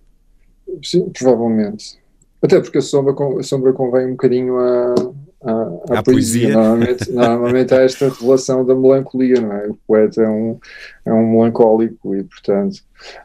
Sim, 0.81 1.09
provavelmente. 1.09 1.99
Até 2.41 2.61
porque 2.61 2.77
a 2.77 2.81
sombra, 2.81 3.13
a 3.37 3.43
sombra 3.43 3.73
convém 3.73 4.07
um 4.07 4.11
bocadinho 4.11 4.57
à, 4.57 4.95
à, 5.43 5.51
à, 5.51 5.99
à 5.99 6.03
poesia. 6.03 6.03
poesia. 6.03 6.53
Normalmente, 6.53 7.11
normalmente 7.13 7.73
há 7.73 7.81
esta 7.81 8.09
revelação 8.09 8.65
da 8.65 8.75
melancolia, 8.75 9.41
não 9.41 9.53
é? 9.53 9.67
O 9.67 9.77
poeta 9.87 10.21
é 10.21 10.29
um, 10.29 10.59
é 11.05 11.13
um 11.13 11.31
melancólico 11.31 12.15
e, 12.15 12.23
portanto, 12.23 12.81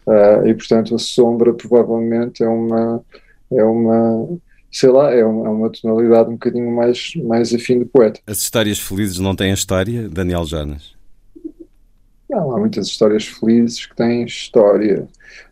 uh, 0.06 0.46
e, 0.46 0.54
portanto, 0.54 0.94
a 0.94 0.98
sombra 0.98 1.52
provavelmente 1.52 2.42
é 2.42 2.48
uma, 2.48 3.04
é 3.52 3.64
uma 3.64 4.28
sei 4.74 4.90
lá, 4.90 5.14
é 5.14 5.24
uma, 5.24 5.46
é 5.46 5.50
uma 5.50 5.70
tonalidade 5.70 6.28
um 6.28 6.32
bocadinho 6.32 6.70
mais, 6.74 7.12
mais 7.16 7.54
afim 7.54 7.78
do 7.78 7.86
poeta. 7.86 8.20
As 8.26 8.38
histórias 8.38 8.80
felizes 8.80 9.20
não 9.20 9.36
têm 9.36 9.52
história, 9.52 10.08
Daniel 10.08 10.44
Janas? 10.44 10.94
Não, 12.28 12.52
há 12.52 12.58
muitas 12.58 12.88
histórias 12.88 13.24
felizes 13.24 13.86
que 13.86 13.94
têm 13.94 14.24
história. 14.24 15.06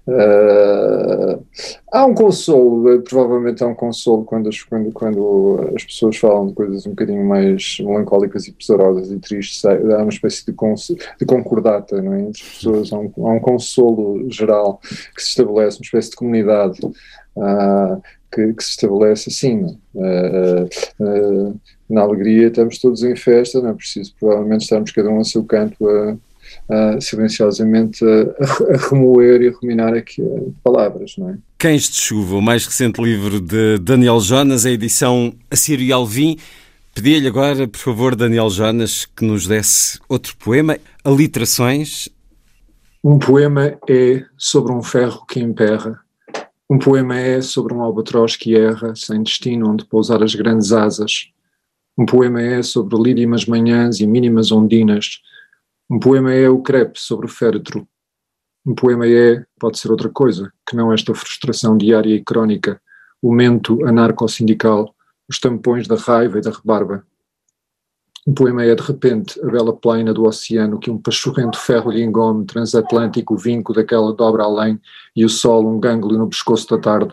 Uh, 0.04 1.44
há 1.92 2.04
um 2.04 2.12
consolo, 2.12 3.00
provavelmente 3.02 3.62
há 3.62 3.68
um 3.68 3.74
consolo 3.74 4.24
quando 4.24 4.48
as, 4.48 4.60
quando, 4.62 4.90
quando 4.90 5.70
as 5.76 5.84
pessoas 5.84 6.16
falam 6.16 6.48
de 6.48 6.54
coisas 6.54 6.86
um 6.86 6.90
bocadinho 6.90 7.24
mais 7.24 7.76
melancólicas 7.78 8.48
e 8.48 8.52
pesarosas 8.52 9.12
e 9.12 9.18
tristes. 9.18 9.64
Há 9.64 9.98
uma 9.98 10.08
espécie 10.08 10.44
de, 10.44 10.52
de 10.52 11.24
concordata 11.24 12.02
não 12.02 12.14
é? 12.14 12.20
entre 12.22 12.42
as 12.42 12.48
pessoas, 12.48 12.92
há 12.92 12.98
um, 12.98 13.12
há 13.18 13.32
um, 13.32 13.40
consolo 13.40 14.28
geral 14.28 14.80
que 15.14 15.22
se 15.22 15.30
estabelece, 15.30 15.78
uma 15.78 15.84
espécie 15.84 16.10
de 16.10 16.16
comunidade. 16.16 16.80
Uh, 17.36 18.02
que, 18.32 18.54
que, 18.54 18.64
se 18.64 18.70
estabelece 18.70 19.28
assim. 19.28 19.78
Uh, 19.94 21.60
na 21.88 22.00
alegria 22.00 22.46
estamos 22.48 22.78
todos 22.78 23.02
em 23.02 23.14
festa, 23.14 23.60
não 23.60 23.70
é 23.70 23.74
preciso 23.74 24.14
provavelmente 24.18 24.62
estarmos 24.62 24.90
cada 24.90 25.10
um 25.10 25.20
a 25.20 25.24
seu 25.24 25.44
canto 25.44 25.86
a, 25.86 26.16
uh, 26.68 27.00
silenciosamente 27.00 28.04
a, 28.04 28.74
a, 28.74 28.88
remoer 28.88 29.42
e 29.42 29.48
a 29.48 29.52
ruminar 29.52 29.94
aqui 29.94 30.22
palavras, 30.62 31.14
não 31.18 31.30
é? 31.30 31.38
Cães 31.58 31.88
de 31.88 31.96
Chuva, 31.96 32.36
o 32.36 32.42
mais 32.42 32.66
recente 32.66 33.00
livro 33.00 33.40
de 33.40 33.78
Daniel 33.78 34.20
Jonas, 34.20 34.66
a 34.66 34.70
edição 34.70 35.32
Assírio 35.50 35.84
e 35.84 35.92
Alvim. 35.92 36.36
Pedi-lhe 36.94 37.26
agora, 37.26 37.66
por 37.66 37.78
favor, 37.78 38.14
Daniel 38.14 38.50
Jonas, 38.50 39.06
que 39.06 39.24
nos 39.24 39.46
desse 39.46 39.98
outro 40.08 40.36
poema, 40.36 40.76
Aliterações. 41.04 42.08
Um 43.02 43.18
poema 43.18 43.78
é 43.88 44.24
sobre 44.36 44.72
um 44.72 44.82
ferro 44.82 45.24
que 45.26 45.40
emperra. 45.40 45.98
Um 46.70 46.78
poema 46.78 47.18
é 47.18 47.40
sobre 47.40 47.74
um 47.74 47.82
albatroz 47.82 48.36
que 48.36 48.56
erra, 48.56 48.94
sem 48.94 49.22
destino 49.22 49.70
onde 49.70 49.84
pousar 49.84 50.22
as 50.22 50.34
grandes 50.34 50.72
asas. 50.72 51.28
Um 51.98 52.06
poema 52.06 52.40
é 52.40 52.62
sobre 52.62 52.96
lírimas 52.96 53.44
manhãs 53.44 54.00
e 54.00 54.06
mínimas 54.06 54.50
ondinas, 54.50 55.20
um 55.90 55.98
poema 55.98 56.32
é 56.32 56.48
o 56.48 56.62
crepe 56.62 56.98
sobre 56.98 57.26
o 57.26 57.28
féretro. 57.28 57.86
Um 58.64 58.74
poema 58.74 59.06
é, 59.06 59.44
pode 59.58 59.78
ser 59.78 59.90
outra 59.90 60.08
coisa, 60.08 60.52
que 60.68 60.76
não 60.76 60.92
esta 60.92 61.14
frustração 61.14 61.76
diária 61.76 62.14
e 62.14 62.22
crónica, 62.22 62.80
o 63.20 63.32
mento 63.32 63.84
anarco-sindical, 63.86 64.94
os 65.28 65.38
tampões 65.38 65.86
da 65.86 65.96
raiva 65.96 66.38
e 66.38 66.42
da 66.42 66.50
rebarba. 66.50 67.04
Um 68.24 68.34
poema 68.34 68.64
é, 68.64 68.72
de 68.72 68.82
repente, 68.82 69.40
a 69.44 69.46
bela 69.50 69.74
plaina 69.74 70.14
do 70.14 70.24
oceano 70.24 70.78
que 70.78 70.90
um 70.90 70.98
pachorrento 70.98 71.58
ferro 71.58 71.90
lhe 71.90 72.02
engome, 72.02 72.46
transatlântico, 72.46 73.34
o 73.34 73.36
vinco 73.36 73.72
daquela 73.72 74.14
dobra 74.14 74.44
além 74.44 74.80
e 75.16 75.24
o 75.24 75.28
sol, 75.28 75.68
um 75.68 75.80
gânglio 75.80 76.16
no 76.16 76.28
pescoço 76.28 76.68
da 76.68 76.78
tarde. 76.78 77.12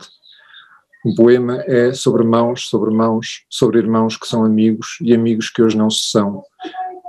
Um 1.03 1.15
poema 1.15 1.63
é 1.65 1.93
sobre 1.93 2.23
mãos, 2.23 2.67
sobre 2.69 2.93
mãos, 2.93 3.45
sobre 3.49 3.79
irmãos 3.79 4.17
que 4.17 4.27
são 4.27 4.45
amigos 4.45 4.97
e 5.01 5.13
amigos 5.13 5.49
que 5.49 5.63
hoje 5.63 5.75
não 5.75 5.89
se 5.89 6.09
são. 6.11 6.43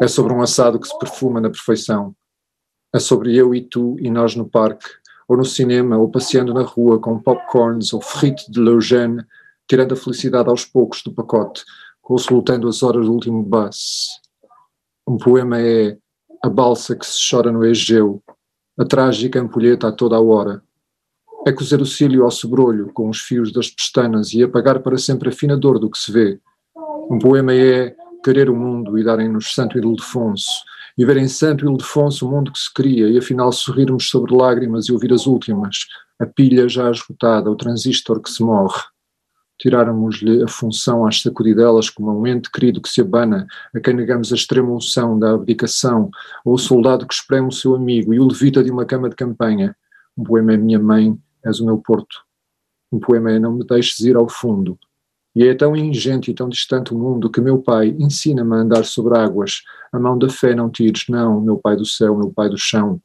É 0.00 0.08
sobre 0.08 0.32
um 0.32 0.40
assado 0.40 0.80
que 0.80 0.88
se 0.88 0.98
perfuma 0.98 1.40
na 1.40 1.50
perfeição. 1.50 2.14
É 2.94 2.98
sobre 2.98 3.36
eu 3.36 3.54
e 3.54 3.60
tu 3.60 3.96
e 4.00 4.10
nós 4.10 4.34
no 4.34 4.48
parque, 4.48 4.88
ou 5.28 5.36
no 5.36 5.44
cinema, 5.44 5.98
ou 5.98 6.10
passeando 6.10 6.54
na 6.54 6.62
rua 6.62 6.98
com 6.98 7.20
popcorns 7.20 7.92
ou 7.92 8.00
frite 8.00 8.50
de 8.50 8.58
Leugene, 8.58 9.22
tirando 9.68 9.92
a 9.92 9.96
felicidade 9.96 10.48
aos 10.48 10.64
poucos 10.64 11.02
do 11.02 11.12
pacote, 11.12 11.62
consultando 12.00 12.66
as 12.66 12.82
horas 12.82 13.06
do 13.06 13.12
último 13.12 13.42
bus. 13.42 14.08
Um 15.06 15.16
poema 15.18 15.60
é 15.60 15.96
a 16.42 16.48
balsa 16.48 16.96
que 16.96 17.06
se 17.06 17.18
chora 17.30 17.52
no 17.52 17.64
Egeu, 17.64 18.22
a 18.78 18.84
trágica 18.84 19.38
ampulheta 19.38 19.88
a 19.88 19.92
toda 19.92 20.16
a 20.16 20.20
hora. 20.20 20.62
É 21.46 21.52
cozer 21.52 21.80
o 21.80 21.86
cílio 21.86 22.24
ao 22.24 22.30
sobrolho 22.30 22.90
com 22.92 23.08
os 23.08 23.20
fios 23.20 23.52
das 23.52 23.70
pestanas 23.70 24.32
e 24.32 24.42
apagar 24.42 24.80
para 24.80 24.96
sempre 24.96 25.28
a 25.28 25.32
fina 25.32 25.56
dor 25.56 25.78
do 25.78 25.90
que 25.90 25.98
se 25.98 26.10
vê. 26.10 26.40
Um 27.10 27.18
poema 27.18 27.52
é 27.54 27.94
querer 28.22 28.50
o 28.50 28.56
mundo 28.56 28.98
e 28.98 29.04
darem-nos 29.04 29.54
Santo 29.54 29.78
Ildefonso, 29.78 30.64
e 30.96 31.04
ver 31.04 31.16
em 31.16 31.28
Santo 31.28 31.64
Ildefonso 31.64 32.26
o 32.26 32.30
mundo 32.30 32.52
que 32.52 32.58
se 32.58 32.72
cria, 32.72 33.08
e 33.08 33.18
afinal 33.18 33.52
sorrirmos 33.52 34.08
sobre 34.08 34.34
lágrimas 34.34 34.86
e 34.86 34.92
ouvir 34.92 35.12
as 35.12 35.26
últimas, 35.26 35.86
a 36.20 36.26
pilha 36.26 36.68
já 36.68 36.90
esgotada, 36.90 37.50
o 37.50 37.56
transistor 37.56 38.20
que 38.20 38.30
se 38.30 38.42
morre. 38.42 38.82
Tirarmos-lhe 39.58 40.42
a 40.42 40.48
função 40.48 41.06
às 41.06 41.20
sacudidelas 41.20 41.90
como 41.90 42.18
um 42.18 42.26
ente 42.26 42.50
querido 42.50 42.80
que 42.80 42.88
se 42.88 43.00
abana, 43.00 43.46
a 43.74 43.80
quem 43.80 43.94
negamos 43.94 44.32
a 44.32 44.34
extrema 44.34 44.72
unção 44.72 45.18
da 45.18 45.32
abdicação, 45.32 46.10
ou 46.44 46.54
o 46.54 46.58
soldado 46.58 47.06
que 47.06 47.14
espreme 47.14 47.48
o 47.48 47.52
seu 47.52 47.74
amigo 47.74 48.14
e 48.14 48.20
o 48.20 48.26
levita 48.26 48.62
de 48.62 48.70
uma 48.70 48.86
cama 48.86 49.08
de 49.08 49.16
campanha. 49.16 49.76
Um 50.16 50.24
poema 50.24 50.54
é 50.54 50.56
minha 50.56 50.78
mãe, 50.78 51.16
és 51.44 51.60
o 51.60 51.66
meu 51.66 51.78
porto. 51.78 52.16
Um 52.92 52.98
poema 52.98 53.30
é 53.30 53.38
não 53.38 53.52
me 53.52 53.64
deixes 53.64 54.00
ir 54.00 54.16
ao 54.16 54.28
fundo, 54.28 54.78
e 55.34 55.46
é 55.46 55.54
tão 55.54 55.76
ingente 55.76 56.30
e 56.30 56.34
tão 56.34 56.48
distante 56.48 56.92
o 56.92 56.98
mundo 56.98 57.30
que 57.30 57.40
meu 57.40 57.60
pai 57.62 57.94
ensina-me 57.98 58.52
a 58.54 58.58
andar 58.58 58.84
sobre 58.84 59.16
águas. 59.16 59.62
A 59.92 59.98
mão 59.98 60.18
da 60.18 60.28
fé 60.28 60.54
não 60.54 60.68
tires, 60.68 61.06
não, 61.08 61.40
meu 61.40 61.56
pai 61.56 61.76
do 61.76 61.86
céu, 61.86 62.16
meu 62.16 62.32
pai 62.32 62.48
do 62.48 62.58
chão. 62.58 63.00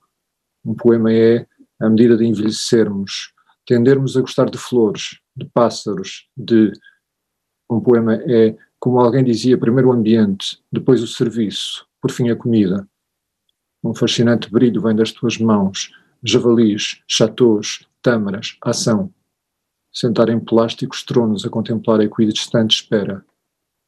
Um 0.63 0.73
poema 0.73 1.13
é, 1.13 1.45
à 1.79 1.89
medida 1.89 2.17
de 2.17 2.25
envelhecermos, 2.25 3.33
tendermos 3.65 4.17
a 4.17 4.21
gostar 4.21 4.49
de 4.49 4.57
flores, 4.57 5.19
de 5.35 5.45
pássaros, 5.45 6.27
de. 6.35 6.71
Um 7.69 7.79
poema 7.79 8.15
é, 8.15 8.55
como 8.79 8.99
alguém 8.99 9.23
dizia, 9.23 9.57
primeiro 9.57 9.89
o 9.89 9.91
ambiente, 9.91 10.59
depois 10.71 11.01
o 11.01 11.07
serviço, 11.07 11.87
por 11.99 12.11
fim 12.11 12.29
a 12.29 12.35
comida. 12.35 12.87
Um 13.83 13.93
fascinante 13.93 14.51
brilho 14.51 14.81
vem 14.81 14.95
das 14.95 15.11
tuas 15.11 15.37
mãos, 15.39 15.91
javalis, 16.23 17.01
chateaus, 17.07 17.87
tâmaras, 18.03 18.55
ação 18.61 19.11
sentar 19.95 20.27
em 20.27 20.39
plásticos 20.39 21.03
tronos 21.03 21.45
a 21.45 21.49
contemplar 21.49 22.01
a 22.01 22.03
equidistante 22.03 22.75
espera. 22.75 23.23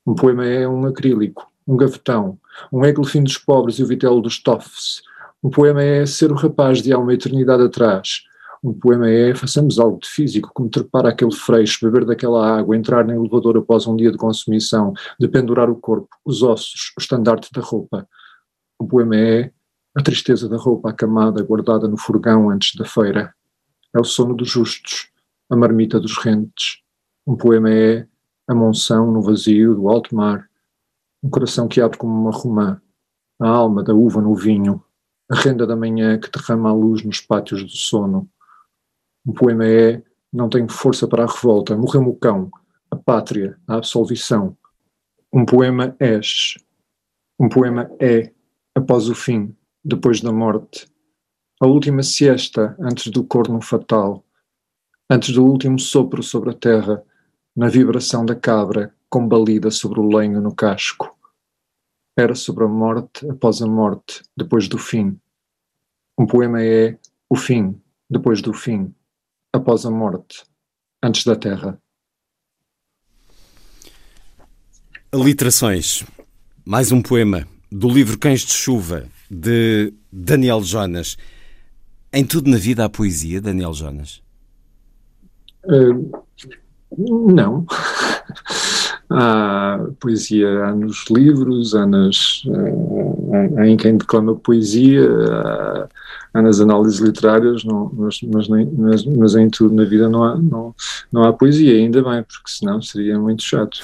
Um 0.05 0.15
poema 0.15 0.45
é 0.45 0.65
um 0.65 0.85
acrílico, 0.85 1.45
um 1.67 1.75
gavetão, 1.75 2.39
um 2.71 2.85
Eglefim 2.85 3.23
dos 3.23 3.37
pobres 3.37 3.77
e 3.77 3.83
o 3.83 3.87
vitelo 3.87 4.21
dos 4.21 4.41
Toffs. 4.41 5.01
Um 5.43 5.49
poema 5.49 5.83
é 5.83 6.05
ser 6.05 6.31
o 6.31 6.35
rapaz 6.35 6.81
de 6.81 6.93
há 6.93 6.97
uma 6.97 7.13
eternidade 7.13 7.61
atrás. 7.61 8.21
Um 8.63 8.73
poema 8.73 9.09
é 9.09 9.35
façamos 9.35 9.77
algo 9.79 9.99
de 9.99 10.07
físico, 10.07 10.49
como 10.53 10.69
trepar 10.69 11.05
aquele 11.05 11.33
freixo, 11.33 11.85
beber 11.85 12.05
daquela 12.05 12.57
água, 12.57 12.75
entrar 12.75 13.05
no 13.05 13.13
elevador 13.13 13.57
após 13.57 13.85
um 13.85 13.95
dia 13.95 14.11
de 14.11 14.17
consumição, 14.17 14.93
de 15.19 15.27
pendurar 15.27 15.69
o 15.69 15.75
corpo, 15.75 16.07
os 16.25 16.41
ossos, 16.41 16.93
o 16.97 17.01
estandarte 17.01 17.49
da 17.53 17.61
roupa. 17.61 18.07
Um 18.79 18.87
poema 18.87 19.17
é 19.17 19.51
a 19.95 20.01
tristeza 20.01 20.47
da 20.47 20.57
roupa 20.57 20.89
acamada, 20.89 21.43
guardada 21.43 21.87
no 21.87 21.97
furgão 21.97 22.49
antes 22.49 22.75
da 22.75 22.85
feira. 22.85 23.33
É 23.95 23.99
o 23.99 24.03
sono 24.03 24.35
dos 24.35 24.49
justos, 24.49 25.09
a 25.49 25.55
marmita 25.55 25.99
dos 25.99 26.17
rentes. 26.17 26.81
Um 27.25 27.35
poema 27.35 27.71
é 27.71 28.07
a 28.47 28.55
monção 28.55 29.11
no 29.11 29.21
vazio 29.21 29.75
do 29.75 29.89
alto 29.89 30.15
mar, 30.15 30.49
um 31.23 31.29
coração 31.29 31.67
que 31.67 31.81
abre 31.81 31.97
como 31.97 32.13
uma 32.13 32.31
romã, 32.31 32.81
a 33.39 33.47
alma 33.47 33.83
da 33.83 33.93
uva 33.93 34.21
no 34.21 34.35
vinho, 34.35 34.83
a 35.29 35.35
renda 35.35 35.67
da 35.67 35.75
manhã 35.75 36.19
que 36.19 36.31
derrama 36.31 36.69
a 36.69 36.73
luz 36.73 37.03
nos 37.03 37.19
pátios 37.19 37.63
do 37.63 37.69
sono. 37.69 38.29
Um 39.25 39.33
poema 39.33 39.65
é 39.65 40.01
não 40.31 40.49
tenho 40.49 40.69
força 40.69 41.07
para 41.07 41.23
a 41.23 41.27
revolta, 41.27 41.75
morreu-me 41.75 42.09
o 42.09 42.15
cão, 42.15 42.49
a 42.91 42.95
pátria, 42.95 43.57
a 43.67 43.75
absolvição. 43.75 44.57
Um 45.33 45.45
poema 45.45 45.95
és. 45.99 46.55
Um 47.39 47.49
poema 47.49 47.89
é 47.99 48.31
após 48.75 49.09
o 49.09 49.15
fim, 49.15 49.55
depois 49.83 50.21
da 50.21 50.31
morte. 50.31 50.87
A 51.59 51.67
última 51.67 52.03
siesta 52.03 52.75
antes 52.79 53.11
do 53.11 53.23
corno 53.23 53.61
fatal 53.61 54.23
antes 55.09 55.33
do 55.33 55.45
último 55.45 55.79
sopro 55.79 56.21
sobre 56.21 56.49
a 56.49 56.53
terra, 56.53 57.03
na 57.55 57.69
vibração 57.69 58.25
da 58.25 58.35
cabra 58.35 58.93
combalida 59.09 59.71
sobre 59.71 59.99
o 59.99 60.07
lenho 60.07 60.41
no 60.41 60.53
casco. 60.53 61.17
Era 62.15 62.35
sobre 62.35 62.65
a 62.65 62.67
morte 62.67 63.29
após 63.29 63.61
a 63.61 63.67
morte, 63.67 64.21
depois 64.35 64.67
do 64.67 64.77
fim. 64.77 65.19
Um 66.17 66.25
poema 66.25 66.61
é 66.61 66.97
o 67.29 67.35
fim, 67.35 67.79
depois 68.09 68.41
do 68.41 68.53
fim, 68.53 68.93
após 69.53 69.85
a 69.85 69.91
morte, 69.91 70.43
antes 71.01 71.23
da 71.23 71.35
terra. 71.35 71.81
Aliterações. 75.11 76.03
Mais 76.65 76.91
um 76.91 77.01
poema 77.01 77.47
do 77.71 77.87
livro 77.87 78.19
Cães 78.19 78.41
de 78.41 78.51
Chuva, 78.51 79.07
de 79.31 79.93
Daniel 80.11 80.61
Jonas. 80.61 81.17
Em 82.11 82.25
tudo 82.25 82.49
na 82.49 82.57
vida 82.57 82.83
há 82.83 82.89
poesia, 82.89 83.39
Daniel 83.39 83.73
Jonas? 83.73 84.21
Uh, 85.65 86.23
não. 86.97 87.65
há 89.09 89.79
poesia 89.99 90.65
há 90.65 90.75
nos 90.75 91.05
livros, 91.09 91.73
há, 91.73 91.85
nas, 91.85 92.43
há, 93.57 93.61
há 93.61 93.67
em 93.67 93.77
quem 93.77 93.97
declama 93.97 94.35
poesia, 94.35 95.07
há, 95.31 95.87
há 96.33 96.41
nas 96.41 96.59
análises 96.59 96.99
literárias, 96.99 97.63
não, 97.63 97.91
mas, 97.93 98.19
mas, 98.21 98.47
mas, 98.47 99.05
mas, 99.05 99.35
em 99.35 99.49
tudo 99.49 99.73
na 99.73 99.85
vida 99.85 100.09
não 100.09 100.23
há, 100.23 100.35
não, 100.37 100.75
não 101.11 101.23
há 101.23 101.33
poesia, 101.33 101.73
ainda 101.73 102.03
bem, 102.03 102.23
porque 102.23 102.49
senão 102.49 102.81
seria 102.81 103.17
muito 103.19 103.43
chato. 103.43 103.79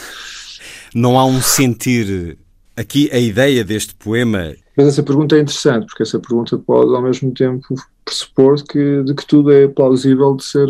Não 0.93 1.17
há 1.17 1.25
um 1.25 1.41
sentir. 1.41 2.37
Aqui 2.75 3.09
a 3.11 3.19
ideia 3.19 3.63
deste 3.63 3.95
poema. 3.95 4.53
Mas 4.75 4.87
essa 4.87 5.03
pergunta 5.03 5.35
é 5.35 5.39
interessante, 5.39 5.85
porque 5.85 6.03
essa 6.03 6.19
pergunta 6.19 6.57
pode 6.57 6.93
ao 6.95 7.01
mesmo 7.01 7.31
tempo 7.33 7.75
pressupor 8.03 8.61
que, 8.63 9.03
de 9.03 9.13
que 9.13 9.25
tudo 9.25 9.51
é 9.51 9.67
plausível 9.67 10.35
de 10.35 10.43
ser, 10.43 10.67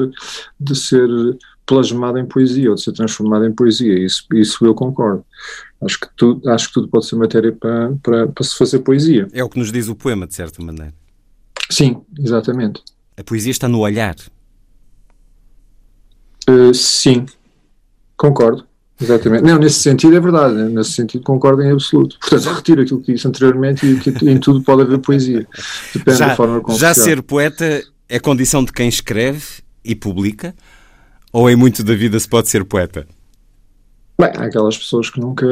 de 0.60 0.76
ser 0.76 1.10
plasmado 1.66 2.18
em 2.18 2.26
poesia 2.26 2.70
ou 2.70 2.76
de 2.76 2.84
ser 2.84 2.92
transformado 2.92 3.46
em 3.46 3.54
poesia. 3.54 3.98
Isso, 3.98 4.26
isso 4.34 4.66
eu 4.66 4.76
concordo. 4.76 5.26
Acho 5.82 6.00
que, 6.00 6.08
tudo, 6.16 6.50
acho 6.50 6.68
que 6.68 6.74
tudo 6.74 6.88
pode 6.88 7.06
ser 7.06 7.16
matéria 7.16 7.52
para, 7.52 7.94
para, 8.02 8.28
para 8.28 8.44
se 8.44 8.58
fazer 8.58 8.80
poesia. 8.80 9.28
É 9.34 9.44
o 9.44 9.50
que 9.50 9.60
nos 9.60 9.72
diz 9.72 9.88
o 9.88 9.96
poema, 9.96 10.28
de 10.28 10.36
certa 10.36 10.64
maneira. 10.64 10.94
Sim, 11.70 12.02
exatamente. 12.20 12.82
A 13.18 13.24
poesia 13.24 13.52
está 13.52 13.68
no 13.68 13.80
olhar. 13.80 14.16
Uh, 16.50 16.74
sim, 16.74 17.26
concordo. 18.18 18.66
Exatamente. 19.04 19.44
Não, 19.44 19.58
nesse 19.58 19.80
sentido 19.80 20.16
é 20.16 20.20
verdade, 20.20 20.54
né? 20.56 20.70
nesse 20.70 20.94
sentido 20.94 21.24
concordo 21.24 21.62
em 21.62 21.72
absoluto. 21.72 22.18
Portanto, 22.20 22.56
retiro 22.56 22.82
aquilo 22.82 23.02
que 23.02 23.14
disse 23.14 23.28
anteriormente 23.28 23.86
e 23.86 24.00
que 24.00 24.30
em 24.30 24.40
tudo 24.40 24.62
pode 24.62 24.84
haver 24.84 25.00
poesia. 25.00 25.48
Depende 25.94 26.18
já, 26.18 26.28
da 26.28 26.36
forma 26.36 26.62
como 26.62 26.78
Já 26.78 26.94
ser 26.94 27.22
poeta 27.22 27.84
é 28.08 28.20
condição 28.20 28.64
de 28.64 28.72
quem 28.72 28.88
escreve 28.88 29.44
e 29.84 29.96
publica? 29.96 30.56
Ou 31.32 31.50
em 31.50 31.56
muito 31.56 31.84
da 31.84 31.96
vida 31.96 32.20
se 32.20 32.28
pode 32.28 32.50
ser 32.50 32.64
poeta? 32.64 33.08
Bem, 34.20 34.32
há 34.38 34.46
aquelas 34.46 34.78
pessoas 34.78 35.10
que 35.10 35.20
nunca 35.20 35.46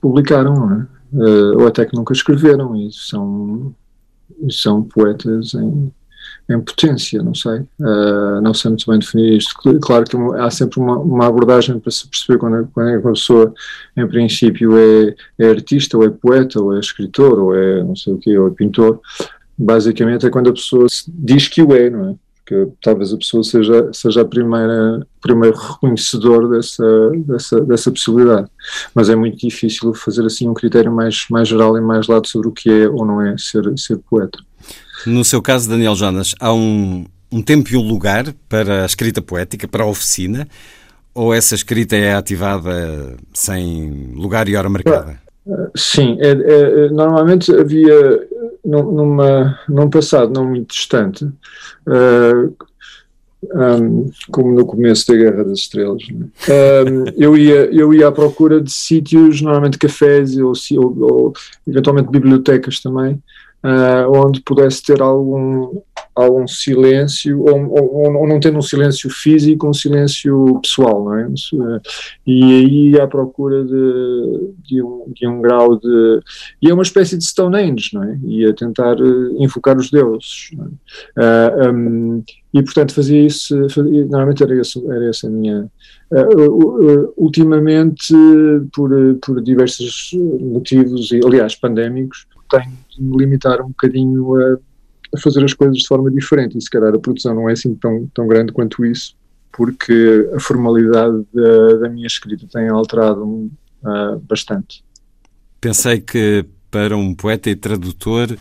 publicaram, 0.00 0.54
não 0.54 0.72
é? 0.72 0.86
Uh, 1.10 1.60
ou 1.60 1.66
até 1.66 1.86
que 1.86 1.96
nunca 1.96 2.12
escreveram 2.12 2.76
e 2.76 2.92
são, 2.92 3.74
são 4.50 4.82
poetas 4.82 5.54
em, 5.54 5.90
em 6.50 6.60
potência, 6.60 7.22
não 7.22 7.34
sei. 7.34 7.60
Uh, 7.78 8.40
não 8.42 8.54
sei 8.54 8.70
muito 8.70 8.90
bem 8.90 8.98
definir 8.98 9.36
isto. 9.36 9.54
Claro 9.80 10.04
que 10.04 10.16
há 10.38 10.50
sempre 10.50 10.80
uma, 10.80 10.98
uma 10.98 11.26
abordagem 11.26 11.78
para 11.78 11.90
se 11.90 12.08
perceber 12.08 12.38
quando, 12.38 12.56
é, 12.56 12.64
quando 12.72 12.88
é 12.88 12.98
uma 12.98 13.12
pessoa, 13.12 13.52
em 13.96 14.06
princípio, 14.08 14.76
é, 14.76 15.14
é, 15.38 15.50
artista, 15.50 15.98
ou 15.98 16.04
é 16.04 16.10
poeta, 16.10 16.60
ou 16.60 16.74
é 16.74 16.80
escritor, 16.80 17.38
ou 17.38 17.54
é 17.54 17.82
não 17.82 17.94
sei 17.94 18.14
o 18.14 18.18
quê, 18.18 18.38
ou 18.38 18.48
é 18.48 18.50
pintor. 18.50 19.00
Basicamente 19.58 20.26
é 20.26 20.30
quando 20.30 20.48
a 20.48 20.52
pessoa 20.52 20.86
diz 21.06 21.48
que 21.48 21.62
o 21.62 21.74
é, 21.74 21.90
não 21.90 22.10
é? 22.10 22.14
que 22.48 22.66
talvez 22.82 23.12
a 23.12 23.18
pessoa 23.18 23.44
seja, 23.44 23.90
seja 23.92 24.22
a 24.22 24.24
primeira, 24.24 25.06
primeiro 25.20 25.54
reconhecedor 25.54 26.48
dessa, 26.48 27.10
dessa, 27.26 27.60
dessa 27.60 27.90
possibilidade. 27.90 28.48
Mas 28.94 29.10
é 29.10 29.14
muito 29.14 29.36
difícil 29.36 29.92
fazer 29.92 30.24
assim 30.24 30.48
um 30.48 30.54
critério 30.54 30.90
mais, 30.90 31.26
mais 31.30 31.46
geral 31.46 31.76
e 31.76 31.80
mais 31.82 32.06
lado 32.06 32.26
sobre 32.26 32.48
o 32.48 32.52
que 32.52 32.70
é 32.70 32.88
ou 32.88 33.04
não 33.04 33.20
é 33.20 33.36
ser, 33.36 33.70
ser 33.76 33.98
poeta. 33.98 34.38
No 35.06 35.24
seu 35.24 35.40
caso, 35.40 35.68
Daniel 35.68 35.94
Jonas, 35.94 36.34
há 36.40 36.52
um, 36.52 37.06
um 37.30 37.42
tempo 37.42 37.72
e 37.72 37.76
um 37.76 37.86
lugar 37.86 38.34
para 38.48 38.82
a 38.82 38.86
escrita 38.86 39.22
poética, 39.22 39.68
para 39.68 39.84
a 39.84 39.86
oficina, 39.86 40.48
ou 41.14 41.34
essa 41.34 41.54
escrita 41.54 41.96
é 41.96 42.14
ativada 42.14 43.16
sem 43.34 44.12
lugar 44.14 44.48
e 44.48 44.56
hora 44.56 44.68
marcada? 44.68 45.20
Sim, 45.74 46.18
é, 46.20 46.30
é, 46.30 46.88
normalmente 46.90 47.50
havia 47.54 48.28
numa, 48.64 49.58
num 49.68 49.88
passado 49.88 50.32
não 50.32 50.46
muito 50.46 50.74
distante, 50.74 51.24
uh, 51.24 52.54
ah, 53.54 53.76
um, 53.76 54.10
como 54.30 54.52
no 54.52 54.66
começo 54.66 55.06
da 55.06 55.16
Guerra 55.16 55.44
das 55.44 55.60
Estrelas, 55.60 56.02
um, 56.10 56.28
é? 56.48 57.14
eu, 57.16 57.36
ia, 57.36 57.72
eu 57.72 57.94
ia 57.94 58.08
à 58.08 58.12
procura 58.12 58.60
de 58.60 58.70
sítios, 58.70 59.40
normalmente 59.40 59.78
cafés 59.78 60.36
ou, 60.36 60.52
ou, 60.76 61.02
ou 61.02 61.32
eventualmente 61.66 62.10
bibliotecas 62.10 62.80
também, 62.80 63.22
uh, 63.64 64.10
onde 64.14 64.40
pudesse 64.40 64.82
ter 64.82 65.00
algum, 65.02 65.80
algum 66.14 66.46
silêncio, 66.46 67.40
ou, 67.40 67.68
ou, 67.70 68.16
ou, 68.16 68.26
não 68.26 68.40
tendo 68.40 68.58
um 68.58 68.62
silêncio 68.62 69.10
físico, 69.10 69.68
um 69.68 69.72
silêncio 69.72 70.60
pessoal, 70.62 71.04
não 71.04 71.14
é? 71.14 71.28
E 72.26 72.42
aí 72.42 73.00
à 73.00 73.06
procura 73.06 73.64
de, 73.64 74.52
de, 74.64 74.82
um, 74.82 75.04
de 75.14 75.26
um 75.26 75.40
grau 75.40 75.78
de. 75.78 76.20
E 76.62 76.70
é 76.70 76.74
uma 76.74 76.82
espécie 76.82 77.16
de 77.16 77.24
Stonehenge, 77.24 77.90
não 77.92 78.04
é? 78.04 78.18
E 78.24 78.46
a 78.46 78.54
tentar 78.54 79.00
uh, 79.00 79.42
invocar 79.42 79.76
os 79.76 79.90
deuses. 79.90 80.50
É? 81.16 81.68
Uh, 81.68 81.72
um, 81.72 82.24
e 82.54 82.62
portanto 82.62 82.94
fazia 82.94 83.26
isso, 83.26 83.68
fazia, 83.68 84.04
normalmente 84.06 84.42
era, 84.42 84.58
isso, 84.58 84.90
era 84.90 85.08
essa 85.08 85.26
a 85.26 85.30
minha. 85.30 85.70
Uh, 86.10 87.12
ultimamente, 87.18 88.14
por, 88.72 88.90
por 89.20 89.42
diversos 89.42 90.10
motivos, 90.40 91.10
e 91.12 91.20
aliás 91.22 91.54
pandémicos, 91.54 92.26
tenho 92.50 92.72
de 92.98 93.04
me 93.04 93.16
limitar 93.16 93.60
um 93.60 93.68
bocadinho 93.68 94.34
a 94.34 94.58
a 95.14 95.20
fazer 95.20 95.44
as 95.44 95.54
coisas 95.54 95.78
de 95.78 95.86
forma 95.86 96.10
diferente 96.10 96.56
e 96.56 96.60
se 96.60 96.70
calhar 96.70 96.94
a 96.94 96.98
produção 96.98 97.34
não 97.34 97.48
é 97.48 97.52
assim 97.52 97.74
tão, 97.74 98.06
tão 98.14 98.26
grande 98.26 98.52
quanto 98.52 98.84
isso 98.84 99.16
porque 99.52 100.28
a 100.34 100.40
formalidade 100.40 101.24
da, 101.32 101.78
da 101.80 101.88
minha 101.88 102.06
escrita 102.06 102.46
tem 102.52 102.68
alterado 102.68 103.24
uh, 103.24 104.18
bastante. 104.28 104.84
Pensei 105.60 106.00
que 106.00 106.44
para 106.70 106.96
um 106.96 107.14
poeta 107.14 107.50
e 107.50 107.56
tradutor 107.56 108.36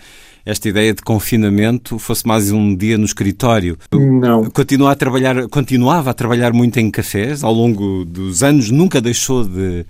esta 0.46 0.70
ideia 0.70 0.94
de 0.94 1.02
confinamento 1.02 1.98
fosse 1.98 2.26
mais 2.28 2.52
um 2.52 2.76
dia 2.76 2.98
no 2.98 3.06
escritório. 3.06 3.78
Não. 3.92 4.50
Continua 4.52 4.92
a 4.92 4.96
trabalhar, 4.96 5.48
continuava 5.50 6.12
a 6.12 6.14
trabalhar 6.14 6.54
muito 6.54 6.78
em 6.78 6.92
cafés 6.92 7.44
ao 7.44 7.54
longo 7.54 8.06
dos 8.06 8.44
anos, 8.44 8.70
nunca 8.70 9.02
deixou 9.02 9.44
de 9.44 9.80
de 9.82 9.86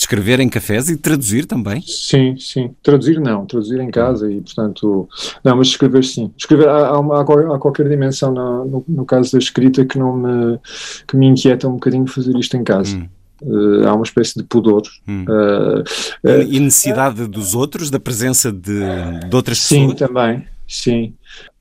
escrever 0.00 0.40
em 0.40 0.48
cafés 0.48 0.88
e 0.88 0.96
traduzir 0.96 1.46
também? 1.46 1.82
Sim, 1.82 2.36
sim. 2.38 2.74
Traduzir 2.82 3.20
não, 3.20 3.44
traduzir 3.46 3.80
em 3.80 3.90
casa 3.90 4.30
e, 4.30 4.40
portanto, 4.40 5.08
não, 5.44 5.56
mas 5.56 5.68
escrever 5.68 6.04
sim. 6.04 6.32
Escrever, 6.36 6.68
há, 6.68 6.88
há, 6.88 7.20
há 7.20 7.58
qualquer 7.58 7.88
dimensão 7.88 8.32
no, 8.32 8.64
no, 8.64 8.84
no, 8.86 9.04
caso 9.04 9.32
da 9.32 9.38
escrita 9.38 9.84
que 9.84 9.98
não 9.98 10.16
me, 10.16 10.58
que 11.06 11.16
me 11.16 11.26
inquieta 11.26 11.68
um 11.68 11.72
bocadinho 11.72 12.06
fazer 12.06 12.36
isto 12.36 12.56
em 12.56 12.64
casa. 12.64 12.96
Hum. 12.96 13.08
Uh, 13.40 13.86
há 13.86 13.94
uma 13.94 14.04
espécie 14.04 14.36
de 14.36 14.44
pudor. 14.44 14.82
Hum. 15.06 15.24
Uh, 15.28 16.28
uh, 16.28 16.42
e 16.42 16.58
necessidade 16.58 17.26
dos 17.26 17.54
outros, 17.54 17.90
da 17.90 18.00
presença 18.00 18.52
de, 18.52 18.80
de 19.28 19.36
outras 19.36 19.58
sim, 19.58 19.88
pessoas? 19.88 19.98
Sim, 19.98 20.06
também, 20.06 20.46
sim. 20.66 21.14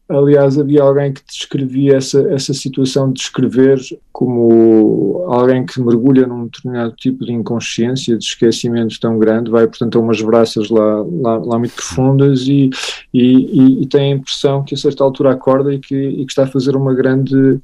Aliás, 0.09 0.57
havia 0.57 0.81
alguém 0.81 1.11
que 1.11 1.21
descrevia 1.27 1.97
essa, 1.97 2.21
essa 2.31 2.53
situação 2.53 3.11
de 3.11 3.19
escrever 3.19 3.77
como 4.17 5.25
alguém 5.27 5.63
que 5.63 5.79
mergulha 5.79 6.25
num 6.25 6.45
determinado 6.45 6.91
tipo 6.93 7.23
de 7.23 7.31
inconsciência, 7.31 8.17
de 8.17 8.25
esquecimento 8.25 8.99
tão 8.99 9.19
grande, 9.19 9.51
vai, 9.51 9.67
portanto, 9.67 9.95
a 9.95 10.01
umas 10.01 10.19
braças 10.19 10.71
lá, 10.71 11.05
lá, 11.21 11.37
lá 11.37 11.59
muito 11.59 11.75
profundas 11.75 12.47
e, 12.47 12.71
e, 13.13 13.83
e, 13.83 13.85
tem 13.85 14.13
a 14.13 14.15
impressão 14.15 14.63
que 14.63 14.73
a 14.73 14.77
certa 14.77 15.03
altura 15.03 15.33
acorda 15.33 15.71
e 15.71 15.77
que, 15.77 15.95
e 15.95 16.25
que 16.25 16.31
está 16.31 16.45
a 16.45 16.47
fazer 16.47 16.75
uma 16.75 16.95
grande, 16.95 17.59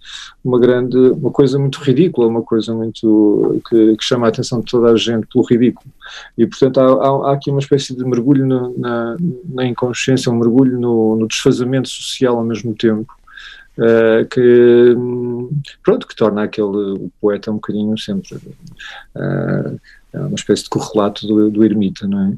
uma 0.46 0.60
grande, 0.60 0.96
uma 0.96 1.32
coisa 1.32 1.58
muito 1.58 1.80
ridícula, 1.80 2.28
uma 2.28 2.44
coisa 2.44 2.72
muito 2.72 3.60
que, 3.68 3.98
que 3.98 4.04
chama 4.04 4.28
a 4.28 4.30
atenção 4.30 4.60
de 4.60 4.68
toda 4.68 4.92
a 4.92 4.96
gente 4.96 5.26
pelo 5.34 5.44
ridículo. 5.44 5.92
E, 6.38 6.46
portanto, 6.46 6.80
há, 6.80 7.32
há, 7.32 7.34
aqui 7.34 7.50
uma 7.50 7.62
espécie 7.62 7.96
de 7.96 8.06
mergulho 8.06 8.46
no, 8.46 8.78
na, 8.78 9.18
na 9.50 9.66
inconsciência, 9.66 10.32
um 10.32 10.38
mergulho 10.38 10.80
no, 10.80 11.16
no 11.16 11.28
desfazamento 11.28 11.90
social 11.90 12.38
ao 12.38 12.46
mesmo 12.46 12.76
tempo. 12.76 13.12
Uh, 13.76 14.24
que 14.30 14.96
pronto 15.84 16.08
que 16.08 16.16
torna 16.16 16.44
aquele 16.44 16.68
o 16.68 17.12
poeta 17.20 17.50
um 17.50 17.56
bocadinho 17.56 17.98
sempre 17.98 18.36
uh, 18.36 19.80
uma 20.14 20.36
espécie 20.36 20.66
de 20.66 20.70
correlato 20.70 21.26
do, 21.26 21.50
do 21.50 21.66
ermita 21.66 22.06
não 22.08 22.22
é 22.22 22.34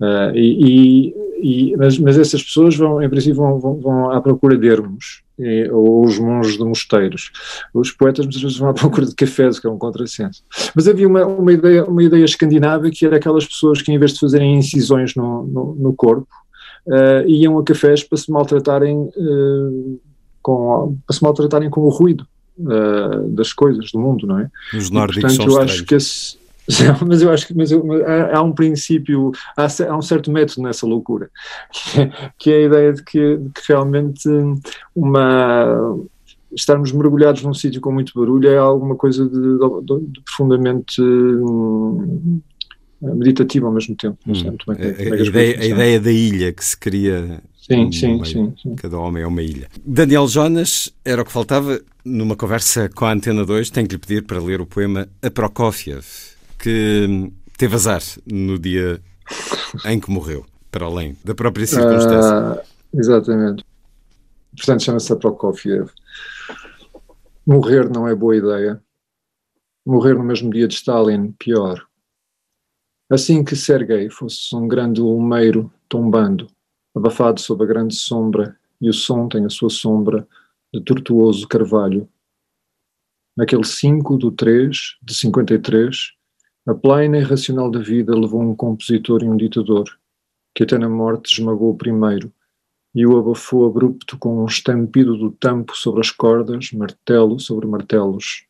Uh, 0.00 0.30
e, 0.32 1.12
e, 1.42 1.76
mas, 1.76 1.98
mas, 1.98 2.16
essas 2.16 2.42
pessoas 2.42 2.76
vão, 2.76 3.02
em 3.02 3.08
princípio, 3.08 3.36
vão, 3.36 3.58
vão, 3.58 3.80
vão 3.80 4.10
à 4.12 4.20
procura 4.20 4.56
de 4.56 4.68
ermos, 4.68 5.22
e, 5.38 5.68
ou 5.70 6.04
os 6.04 6.18
monges 6.18 6.56
de 6.56 6.64
mosteiros. 6.64 7.32
Os 7.74 7.90
poetas 7.90 8.24
muitas 8.24 8.40
vezes 8.40 8.58
vão 8.58 8.68
à 8.68 8.74
procura 8.74 9.06
de 9.06 9.14
cafés, 9.14 9.58
que 9.58 9.66
é 9.66 9.70
um 9.70 9.78
contrassenso. 9.78 10.44
Mas 10.74 10.86
havia 10.86 11.08
uma, 11.08 11.26
uma, 11.26 11.52
ideia, 11.52 11.84
uma 11.84 12.02
ideia 12.02 12.24
escandinava 12.24 12.90
que 12.90 13.04
era 13.04 13.16
aquelas 13.16 13.44
pessoas 13.44 13.82
que, 13.82 13.90
em 13.90 13.98
vez 13.98 14.12
de 14.12 14.20
fazerem 14.20 14.56
incisões 14.56 15.16
no, 15.16 15.44
no, 15.44 15.74
no 15.74 15.92
corpo, 15.92 16.28
uh, 16.86 17.28
iam 17.28 17.58
a 17.58 17.64
cafés 17.64 18.04
para 18.04 18.18
se 18.18 18.30
maltratarem, 18.30 18.96
uh, 18.96 20.00
com, 20.48 20.96
para 21.06 21.14
se 21.14 21.22
maltratarem 21.22 21.68
com 21.68 21.82
o 21.82 21.90
ruído. 21.90 22.26
das 23.36 23.52
coisas 23.52 23.92
do 23.92 24.00
mundo, 24.00 24.26
não 24.26 24.38
é? 24.40 24.50
Os 24.74 24.90
nórdicos 24.90 25.34
e, 25.34 25.36
portanto, 25.36 25.52
eu 25.52 25.60
acho 25.60 25.84
que 25.84 25.94
esse, 25.94 26.38
mas 27.06 27.20
eu 27.20 27.30
acho 27.30 27.46
que 27.46 27.54
mas 27.54 27.70
eu, 27.70 27.84
há, 28.32 28.42
um 28.42 28.52
princípio, 28.52 29.30
há, 29.56 29.66
há, 29.88 29.96
um 29.96 30.02
certo 30.02 30.32
método 30.32 30.62
nessa 30.62 30.86
loucura, 30.86 31.30
que 31.70 32.00
é, 32.00 32.32
que 32.38 32.50
é 32.50 32.56
a 32.56 32.62
ideia 32.62 32.92
de 32.94 33.02
que, 33.04 33.36
de 33.36 33.50
que 33.50 33.60
realmente 33.68 34.28
uma 34.96 35.98
estarmos 36.50 36.90
mergulhados 36.92 37.42
num 37.42 37.52
sítio 37.52 37.78
com 37.78 37.92
muito 37.92 38.18
barulho 38.18 38.48
é 38.48 38.56
alguma 38.56 38.96
coisa 38.96 39.28
de, 39.28 39.38
de, 39.38 40.12
de 40.12 40.20
profundamente 40.22 41.02
meditativa 43.02 43.66
ao 43.66 43.72
mesmo 43.72 43.94
tempo. 43.94 44.18
Não 44.26 44.34
sei 44.34 44.44
Hum. 44.44 44.48
muito 44.48 44.64
bem 44.66 44.76
A, 44.76 44.94
como 44.94 45.14
é 45.14 45.18
a 45.18 45.22
as 45.22 45.28
ideia, 45.28 45.60
a 45.60 45.66
ideia 45.66 46.00
da 46.00 46.10
ilha 46.10 46.52
que 46.52 46.64
se 46.64 46.76
cria. 46.76 47.42
Sim, 47.68 47.92
sim, 47.92 48.12
meio. 48.14 48.24
sim, 48.24 48.54
sim. 48.62 48.74
Cada 48.76 48.98
homem 48.98 49.22
é 49.22 49.26
uma 49.26 49.42
ilha. 49.42 49.68
Daniel 49.84 50.26
Jonas, 50.26 50.90
era 51.04 51.20
o 51.20 51.24
que 51.24 51.30
faltava 51.30 51.80
numa 52.04 52.34
conversa 52.34 52.88
com 52.88 53.04
a 53.04 53.12
Antena 53.12 53.44
2. 53.44 53.70
Tenho 53.70 53.86
que 53.86 53.94
lhe 53.94 54.00
pedir 54.00 54.22
para 54.24 54.40
ler 54.40 54.60
o 54.60 54.66
poema 54.66 55.06
A 55.22 55.30
Prokofiev, 55.30 56.04
que 56.58 57.30
teve 57.58 57.74
azar 57.74 58.02
no 58.26 58.58
dia 58.58 59.00
em 59.84 60.00
que 60.00 60.10
morreu, 60.10 60.46
para 60.70 60.86
além 60.86 61.16
da 61.22 61.34
própria 61.34 61.66
circunstância. 61.66 62.32
Ah, 62.32 62.62
exatamente. 62.94 63.64
Portanto, 64.56 64.82
chama-se 64.82 65.12
a 65.12 65.16
Prokofiev. 65.16 65.90
Morrer 67.46 67.90
não 67.90 68.08
é 68.08 68.14
boa 68.14 68.36
ideia. 68.36 68.82
Morrer 69.86 70.14
no 70.14 70.24
mesmo 70.24 70.50
dia 70.50 70.66
de 70.66 70.74
Stalin, 70.74 71.32
pior. 71.38 71.86
Assim 73.10 73.42
que 73.42 73.56
Sergei 73.56 74.10
fosse 74.10 74.54
um 74.54 74.68
grande 74.68 75.00
ulmeiro 75.00 75.72
tombando, 75.88 76.46
abafado 76.98 77.40
sob 77.40 77.64
a 77.64 77.66
grande 77.66 77.94
sombra, 77.94 78.58
e 78.80 78.88
o 78.88 78.92
som 78.92 79.28
tem 79.28 79.44
a 79.44 79.50
sua 79.50 79.70
sombra 79.70 80.26
de 80.72 80.80
tortuoso 80.80 81.46
carvalho. 81.48 82.08
Naquele 83.36 83.64
5 83.64 84.18
do 84.18 84.30
3 84.32 84.96
de 85.02 85.14
53, 85.14 86.12
a 86.66 86.74
plaina 86.74 87.18
irracional 87.18 87.70
da 87.70 87.78
vida 87.78 88.14
levou 88.14 88.42
um 88.42 88.54
compositor 88.54 89.22
e 89.22 89.28
um 89.28 89.36
ditador, 89.36 89.88
que 90.54 90.64
até 90.64 90.76
na 90.76 90.88
morte 90.88 91.32
esmagou 91.32 91.70
o 91.70 91.76
primeiro, 91.76 92.32
e 92.94 93.06
o 93.06 93.16
abafou 93.16 93.64
abrupto 93.66 94.18
com 94.18 94.42
um 94.42 94.46
estampido 94.46 95.16
do 95.16 95.30
tampo 95.30 95.76
sobre 95.76 96.00
as 96.00 96.10
cordas, 96.10 96.72
martelo 96.72 97.38
sobre 97.38 97.66
martelos. 97.66 98.44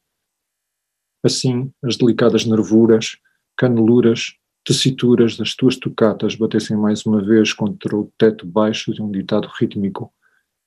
Assim, 1.23 1.71
as 1.83 1.97
delicadas 1.97 2.47
nervuras, 2.47 3.19
caneluras, 3.57 4.35
tessituras 4.69 5.35
das 5.35 5.55
tuas 5.55 5.79
tocatas 5.79 6.35
batessem 6.35 6.77
mais 6.77 7.07
uma 7.07 7.25
vez 7.25 7.55
contra 7.55 7.97
o 7.97 8.13
teto 8.19 8.47
baixo 8.47 8.93
de 8.93 9.01
um 9.01 9.11
ditado 9.11 9.49
rítmico, 9.59 10.13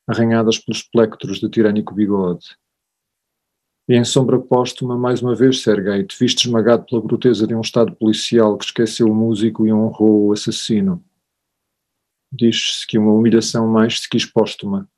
arranhadas 0.08 0.58
pelos 0.58 0.82
plectros 0.82 1.40
de 1.40 1.48
tirânico 1.48 1.94
bigode. 1.94 2.58
E 3.88 3.94
em 3.94 4.04
sombra 4.04 4.40
póstuma, 4.40 4.98
mais 4.98 5.22
uma 5.22 5.36
vez, 5.36 5.62
Sergei, 5.62 6.04
te 6.04 6.18
viste 6.18 6.48
esmagado 6.48 6.84
pela 6.88 7.00
bruteza 7.00 7.46
de 7.46 7.54
um 7.54 7.62
Estado 7.62 7.96
policial 7.96 8.58
que 8.58 8.66
esqueceu 8.66 9.06
o 9.06 9.14
músico 9.14 9.68
e 9.68 9.72
honrou 9.72 10.30
o 10.30 10.34
assassino. 10.34 11.06
Diz-se 12.32 12.88
que 12.88 12.98
uma 12.98 13.14
humilhação 13.14 13.68
mais 13.68 14.00
se 14.00 14.10
quis 14.10 14.26
póstuma. 14.26 14.90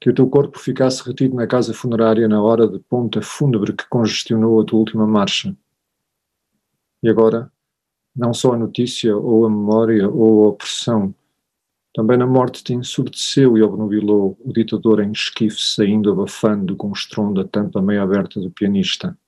Que 0.00 0.10
o 0.10 0.14
teu 0.14 0.28
corpo 0.28 0.58
ficasse 0.58 1.06
retido 1.06 1.36
na 1.36 1.46
casa 1.46 1.72
funerária 1.72 2.26
na 2.26 2.42
hora 2.42 2.66
de 2.66 2.80
ponta 2.80 3.22
fúnebre 3.22 3.72
que 3.72 3.88
congestionou 3.88 4.60
a 4.60 4.64
tua 4.64 4.80
última 4.80 5.06
marcha. 5.06 5.56
E 7.04 7.08
agora, 7.08 7.52
não 8.14 8.34
só 8.34 8.54
a 8.54 8.58
notícia, 8.58 9.16
ou 9.16 9.46
a 9.46 9.50
memória, 9.50 10.08
ou 10.08 10.44
a 10.44 10.48
opressão, 10.48 11.14
também 11.94 12.16
na 12.16 12.26
morte 12.26 12.62
te 12.62 12.72
ensurdeceu 12.72 13.58
e 13.58 13.62
obnubilou 13.62 14.38
o 14.44 14.52
ditador 14.52 15.00
em 15.00 15.10
esquife 15.10 15.60
saindo 15.60 16.12
abafando 16.12 16.76
com 16.76 16.88
o 16.88 16.92
estrondo 16.92 17.42
da 17.42 17.48
tampa 17.48 17.82
meio 17.82 18.02
aberta 18.02 18.40
do 18.40 18.50
pianista. 18.50 19.18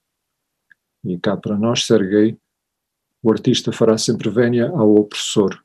E 1.04 1.18
cá 1.18 1.36
para 1.36 1.58
nós, 1.58 1.84
Sergei, 1.84 2.38
o 3.20 3.32
artista 3.32 3.72
fará 3.72 3.98
sempre 3.98 4.30
vénia 4.30 4.68
ao 4.68 4.94
opressor. 4.94 5.60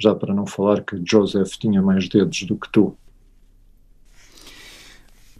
Já 0.00 0.14
para 0.14 0.34
não 0.34 0.46
falar 0.46 0.82
que 0.82 1.00
Joseph 1.08 1.52
tinha 1.52 1.80
mais 1.80 2.08
dedos 2.08 2.42
do 2.42 2.58
que 2.58 2.68
tu. 2.72 2.96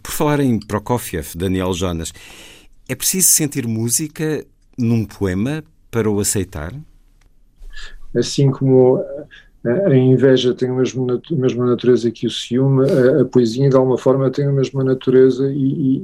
Por 0.01 0.11
falar 0.11 0.39
em 0.39 0.57
Prokofiev, 0.57 1.35
Daniel 1.35 1.73
Jonas, 1.73 2.13
é 2.87 2.95
preciso 2.95 3.27
sentir 3.27 3.67
música 3.67 4.45
num 4.77 5.03
poema 5.03 5.63
para 5.95 6.11
o 6.11 6.19
aceitar? 6.19 6.73
Assim 8.13 8.51
como 8.51 8.97
a, 9.65 9.87
a 9.87 9.95
inveja 9.95 10.53
tem 10.53 10.69
a 10.69 10.73
mesma, 10.73 11.13
a 11.13 11.35
mesma 11.35 11.65
natureza 11.65 12.11
que 12.11 12.27
o 12.27 12.29
ciúme, 12.29 12.83
a, 12.83 13.21
a, 13.21 13.25
poesia 13.25 13.69
de 13.69 13.77
alguma 13.77 13.97
forma 13.97 14.29
tem 14.29 14.45
a 14.45 14.51
mesma 14.51 14.83
natureza 14.83 15.49
e, 15.49 15.55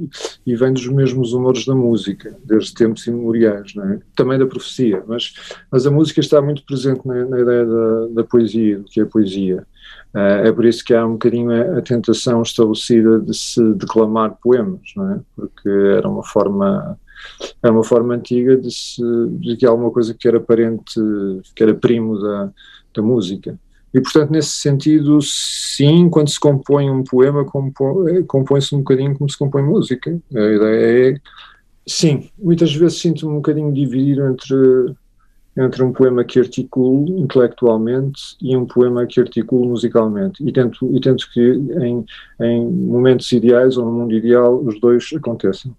e, 0.06 0.10
e, 0.46 0.56
vem 0.56 0.72
dos 0.72 0.88
mesmos 0.88 1.34
humores 1.34 1.66
da 1.66 1.74
música, 1.74 2.34
desde 2.42 2.72
tempos 2.72 3.06
imemoriais, 3.06 3.74
é? 3.76 3.98
também 4.16 4.38
da 4.38 4.46
profecia, 4.46 5.04
mas, 5.06 5.34
mas 5.70 5.86
a 5.86 5.90
música 5.90 6.20
está 6.20 6.40
muito 6.40 6.64
presente 6.64 7.06
na, 7.06 7.26
na 7.26 7.40
ideia 7.40 7.66
da, 7.66 8.06
da, 8.14 8.24
poesia, 8.24 8.78
do 8.78 8.84
que 8.84 8.98
é 8.98 9.04
poesia. 9.04 9.66
Uh, 10.14 10.46
é 10.46 10.52
por 10.52 10.64
isso 10.64 10.82
que 10.82 10.94
há 10.94 11.06
um 11.06 11.12
bocadinho 11.12 11.50
a, 11.50 11.78
a, 11.78 11.82
tentação 11.82 12.40
estabelecida 12.40 13.20
de 13.20 13.36
se 13.36 13.62
declamar 13.74 14.38
poemas, 14.42 14.80
não 14.96 15.12
é? 15.12 15.20
porque 15.36 15.68
era 15.68 16.08
uma 16.08 16.24
forma 16.24 16.98
é 17.62 17.70
uma 17.70 17.84
forma 17.84 18.14
antiga 18.14 18.56
de, 18.56 18.70
se, 18.70 19.02
de 19.40 19.56
que 19.56 19.66
alguma 19.66 19.90
coisa 19.90 20.14
que 20.14 20.26
era 20.26 20.40
parente, 20.40 21.00
que 21.54 21.62
era 21.62 21.74
primo 21.74 22.18
da, 22.20 22.50
da 22.94 23.02
música. 23.02 23.58
E, 23.94 24.00
portanto, 24.00 24.30
nesse 24.30 24.50
sentido, 24.50 25.20
sim, 25.20 26.08
quando 26.08 26.30
se 26.30 26.40
compõe 26.40 26.90
um 26.90 27.04
poema, 27.04 27.44
compõe-se 27.44 28.74
um 28.74 28.78
bocadinho 28.78 29.14
como 29.16 29.28
se 29.28 29.36
compõe 29.36 29.62
música. 29.62 30.18
A 30.34 30.40
ideia 30.40 31.14
é, 31.14 31.20
sim, 31.86 32.30
muitas 32.38 32.74
vezes 32.74 32.98
sinto-me 32.98 33.32
um 33.32 33.36
bocadinho 33.36 33.70
dividido 33.70 34.26
entre, 34.26 34.94
entre 35.58 35.82
um 35.82 35.92
poema 35.92 36.24
que 36.24 36.40
articulo 36.40 37.18
intelectualmente 37.18 38.34
e 38.40 38.56
um 38.56 38.64
poema 38.64 39.04
que 39.06 39.20
articulo 39.20 39.68
musicalmente. 39.68 40.42
E 40.42 40.50
tento, 40.50 40.90
e 40.96 40.98
tento 40.98 41.28
que 41.30 41.40
em, 41.40 42.04
em 42.40 42.66
momentos 42.66 43.30
ideais 43.30 43.76
ou 43.76 43.84
no 43.84 43.92
mundo 43.92 44.14
ideal 44.14 44.58
os 44.58 44.80
dois 44.80 45.10
aconteçam. 45.14 45.76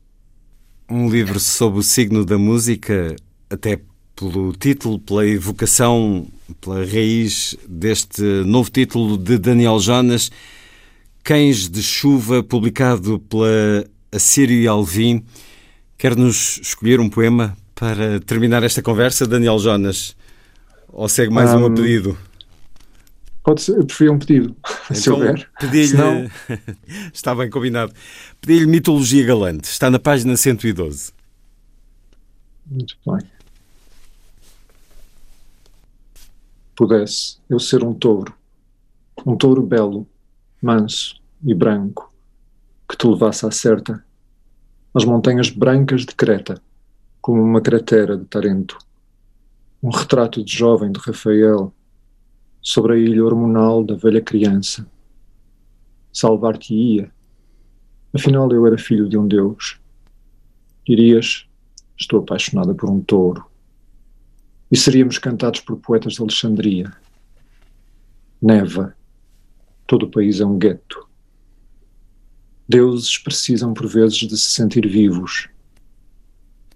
Um 0.90 1.10
livro 1.10 1.40
sob 1.40 1.80
o 1.80 1.84
signo 1.84 2.26
da 2.26 2.38
música, 2.38 3.16
até 3.50 3.80
pelo 4.16 4.52
título, 4.54 5.00
pela 5.00 5.26
evocação, 5.26 6.28
pela 6.60 6.86
raiz 6.86 7.56
deste 7.68 8.22
novo 8.46 8.70
título 8.70 9.18
de 9.18 9.38
Daniel 9.38 9.80
Jonas, 9.80 10.30
Cães 11.24 11.70
de 11.70 11.82
Chuva, 11.82 12.44
publicado 12.44 13.18
pela 13.20 13.86
Assírio 14.12 14.58
e 14.58 14.68
Alvim. 14.68 15.24
Quer-nos 15.98 16.60
escolher 16.62 17.00
um 17.00 17.10
poema 17.10 17.58
para 17.74 18.20
terminar 18.20 18.62
esta 18.62 18.82
conversa, 18.82 19.26
Daniel 19.26 19.58
Jonas? 19.60 20.16
Ou 20.90 21.08
segue 21.08 21.34
mais 21.34 21.54
um, 21.54 21.66
um 21.66 21.74
pedido? 21.74 22.18
Pode 23.42 23.62
ser, 23.62 23.78
eu 23.78 23.86
preferia 23.86 24.12
um 24.12 24.20
pedido, 24.20 24.56
então, 24.86 24.96
se 24.96 25.10
houver. 25.10 25.50
Pedi-lhe. 25.60 25.88
Senão... 25.88 26.30
Está 27.14 27.34
bem 27.36 27.50
combinado. 27.50 27.94
Pedi-lhe 28.42 28.66
Mitologia 28.66 29.26
Galante. 29.26 29.66
Está 29.66 29.90
na 29.90 30.00
página 30.00 30.36
112. 30.36 31.14
Muito 32.66 32.98
bem. 33.06 33.30
Pudesse 36.76 37.38
eu 37.50 37.60
ser 37.60 37.84
um 37.84 37.94
touro, 37.94 38.34
um 39.26 39.36
touro 39.36 39.62
belo, 39.62 40.08
manso 40.62 41.22
e 41.44 41.54
branco, 41.54 42.12
que 42.90 42.98
te 42.98 43.06
levasse 43.06 43.46
à 43.46 43.52
certa, 43.52 44.04
as 44.94 45.06
montanhas 45.06 45.50
brancas 45.50 46.02
de 46.02 46.16
Creta, 46.16 46.62
como 47.22 47.42
uma 47.42 47.62
cratera 47.62 48.18
de 48.18 48.26
Tarento, 48.26 48.78
um 49.84 49.90
retrato 49.90 50.44
de 50.44 50.56
jovem 50.56 50.92
de 50.92 51.00
Rafael, 51.00 51.74
sobre 52.64 52.94
a 52.94 52.98
ilha 52.98 53.24
hormonal 53.24 53.84
da 53.84 53.96
velha 53.96 54.22
criança. 54.22 54.88
Salvar-te-ia. 56.14 57.12
Afinal, 58.14 58.50
eu 58.52 58.66
era 58.66 58.78
filho 58.78 59.10
de 59.10 59.18
um 59.18 59.28
deus. 59.28 59.80
Dirias, 60.88 61.46
estou 61.98 62.22
apaixonada 62.22 62.74
por 62.74 62.90
um 62.90 63.02
touro. 63.02 63.46
E 64.72 64.78
seríamos 64.78 65.18
cantados 65.18 65.60
por 65.60 65.78
poetas 65.78 66.14
de 66.14 66.22
Alexandria. 66.22 66.92
Neva. 68.42 68.96
Todo 69.86 70.06
o 70.06 70.10
país 70.10 70.40
é 70.40 70.46
um 70.46 70.58
gueto. 70.58 71.08
Deuses 72.68 73.18
precisam 73.18 73.74
por 73.74 73.88
vezes 73.88 74.18
de 74.20 74.38
se 74.38 74.52
sentir 74.52 74.88
vivos. 74.88 75.50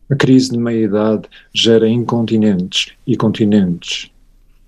A 0.10 0.15
crise 0.15 0.52
de 0.52 0.58
meia-idade 0.58 1.30
gera 1.54 1.88
incontinentes 1.88 2.93
e 3.06 3.15
continentes. 3.15 4.12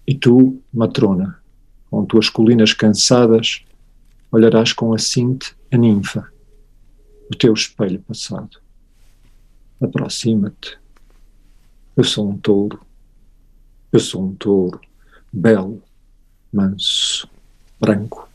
E 0.10 0.16
tu, 0.16 0.60
matrona, 0.74 1.40
com 1.88 2.04
tuas 2.04 2.30
colinas 2.30 2.74
cansadas, 2.74 3.64
olharás 4.32 4.74
com 4.74 4.92
a 4.92 4.98
cinte 4.98 5.56
a 5.72 5.78
ninfa, 5.78 6.28
o 7.32 7.36
teu 7.36 7.54
espelho 7.54 8.00
passado. 8.00 8.58
Aproxima-te. 9.80 10.80
Eu 11.96 12.04
sou 12.04 12.28
um 12.28 12.36
touro. 12.40 12.82
Eu 13.92 14.00
sou 14.00 14.26
um 14.26 14.34
touro, 14.34 14.82
belo, 15.32 15.80
manso, 16.52 17.30
branco. 17.80 18.28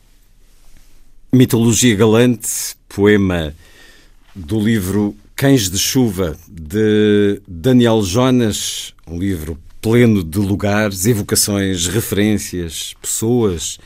Mitologia 1.29 1.93
Galante, 1.97 2.77
poema 2.87 3.53
do 4.33 4.61
livro 4.61 5.13
Cães 5.35 5.69
de 5.69 5.77
Chuva, 5.77 6.37
de 6.47 7.41
Daniel 7.45 8.01
Jonas, 8.01 8.93
um 9.05 9.19
livro 9.19 9.59
pleno 9.85 10.23
de 10.23 10.39
lugares, 10.39 11.05
evocações, 11.05 11.85
referências, 11.85 12.95
pessoas, 12.99 13.77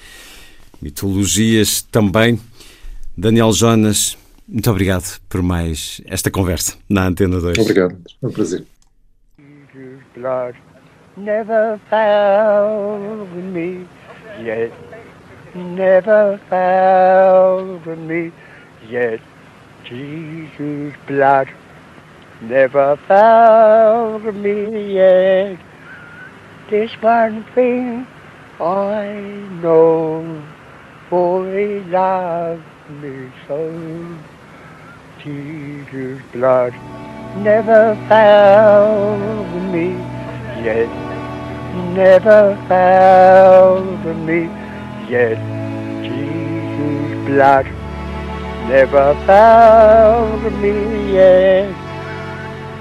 mitologias 0.81 1.81
também. 1.81 2.39
Daniel 3.17 3.51
Jonas, 3.51 4.17
muito 4.47 4.71
obrigado 4.71 5.19
por 5.27 5.41
mais 5.43 5.99
esta 6.05 6.31
conversa 6.31 6.77
na 6.87 7.05
Antena 7.05 7.41
2. 7.41 7.57
Obrigado, 7.57 7.97
é 8.23 8.25
um 8.25 8.31
prazer. 8.31 8.63
never 11.17 11.77
found 11.89 13.27
me 13.51 13.85
yet, 14.41 14.71
never 15.53 16.39
found 16.49 17.85
me 18.07 18.31
yet. 18.89 19.19
Jesus' 19.83 20.93
blood 21.05 21.49
never 22.41 22.97
found 23.05 24.33
me 24.41 24.93
yet. 24.93 25.59
This 26.69 26.91
one 27.01 27.43
thing 27.55 28.05
I 28.61 29.11
know, 29.59 30.43
for 31.09 31.43
he 31.51 31.79
loved 31.89 32.61
me 33.01 33.31
so. 33.47 33.59
Jesus' 35.23 36.21
blood 36.31 36.73
never 37.37 37.95
found 38.07 39.71
me 39.71 39.93
yet, 40.63 40.89
never 41.95 42.55
found 42.67 44.27
me 44.27 44.43
yet. 45.09 45.39
Jesus' 46.03 47.25
blood 47.25 47.65
never 48.69 49.15
found 49.25 50.61
me 50.61 51.13
yet. 51.13 51.73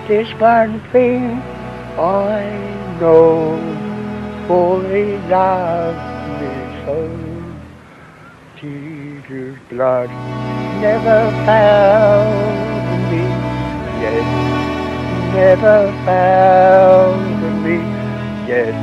This 0.08 0.28
one 0.38 0.78
thing 0.92 1.40
I 1.98 2.77
know, 3.00 3.56
for 4.46 4.82
he 4.82 5.16
loved 5.28 5.98
me 6.40 6.52
so. 6.84 6.96
Jesus' 8.60 9.58
blood 9.68 10.10
never 10.80 11.30
found 11.46 13.02
me 13.10 13.24
yet, 14.02 14.28
never 15.32 15.92
found 16.04 17.64
me 17.64 17.76
yet. 18.50 18.74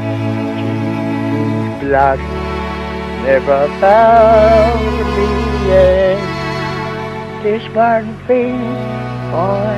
Jesus' 0.62 1.84
blood 1.84 2.20
never 3.24 3.68
found 3.82 5.06
me 5.18 5.30
yet. 5.68 6.22
This 7.44 7.64
one 7.76 8.16
thing 8.28 8.56
I 9.34 9.76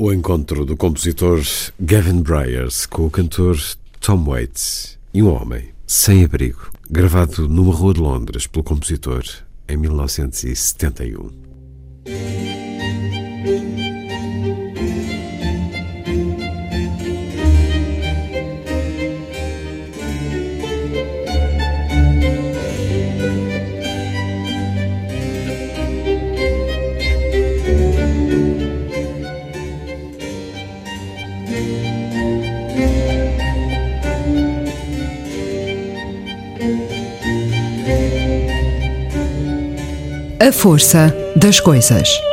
O 0.03 0.11
encontro 0.11 0.65
do 0.65 0.75
compositor 0.75 1.41
Gavin 1.79 2.21
Bryars 2.21 2.85
com 2.85 3.05
o 3.05 3.09
cantor 3.09 3.57
Tom 4.01 4.25
Waits 4.25 4.99
e 5.13 5.23
um 5.23 5.33
homem 5.33 5.69
sem 5.87 6.25
abrigo, 6.25 6.69
gravado 6.89 7.47
numa 7.47 7.73
rua 7.73 7.93
de 7.93 8.01
Londres 8.01 8.45
pelo 8.45 8.65
compositor 8.65 9.23
em 9.65 9.77
1971. 9.77 11.29
Força 40.63 41.13
das 41.35 41.59
coisas. 41.59 42.32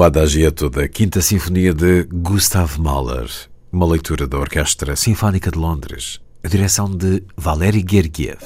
O 0.00 0.02
Adagietto 0.02 0.70
da 0.70 0.88
Quinta 0.88 1.20
Sinfonia 1.20 1.74
de 1.74 2.04
Gustav 2.04 2.78
Mahler, 2.78 3.28
uma 3.70 3.84
leitura 3.84 4.26
da 4.26 4.38
Orquestra 4.38 4.96
Sinfónica 4.96 5.50
de 5.50 5.58
Londres, 5.58 6.18
a 6.42 6.48
direção 6.48 6.88
de 6.90 7.22
Valery 7.36 7.84
Gergiev. 7.86 8.38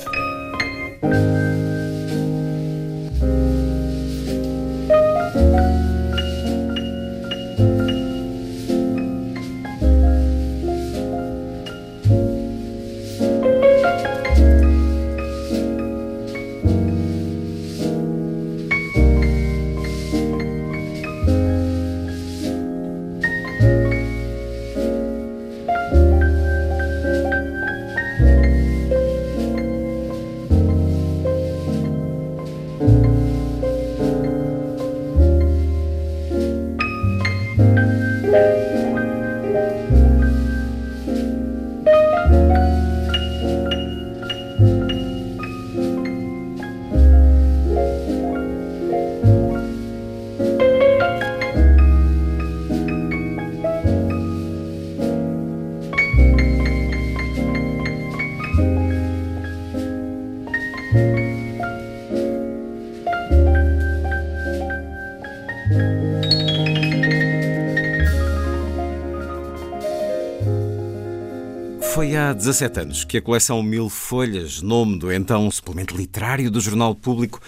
17 72.44 72.80
anos 72.80 73.04
que 73.04 73.16
a 73.16 73.22
coleção 73.22 73.62
Mil 73.62 73.88
Folhas, 73.88 74.60
nome 74.60 74.98
do 74.98 75.10
então 75.10 75.50
suplemento 75.50 75.96
literário 75.96 76.50
do 76.50 76.60
Jornal 76.60 76.94
Público, 76.94 77.40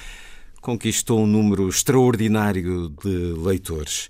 conquistou 0.62 1.20
um 1.20 1.26
número 1.26 1.68
extraordinário 1.68 2.88
de 2.88 3.34
leitores. 3.38 4.09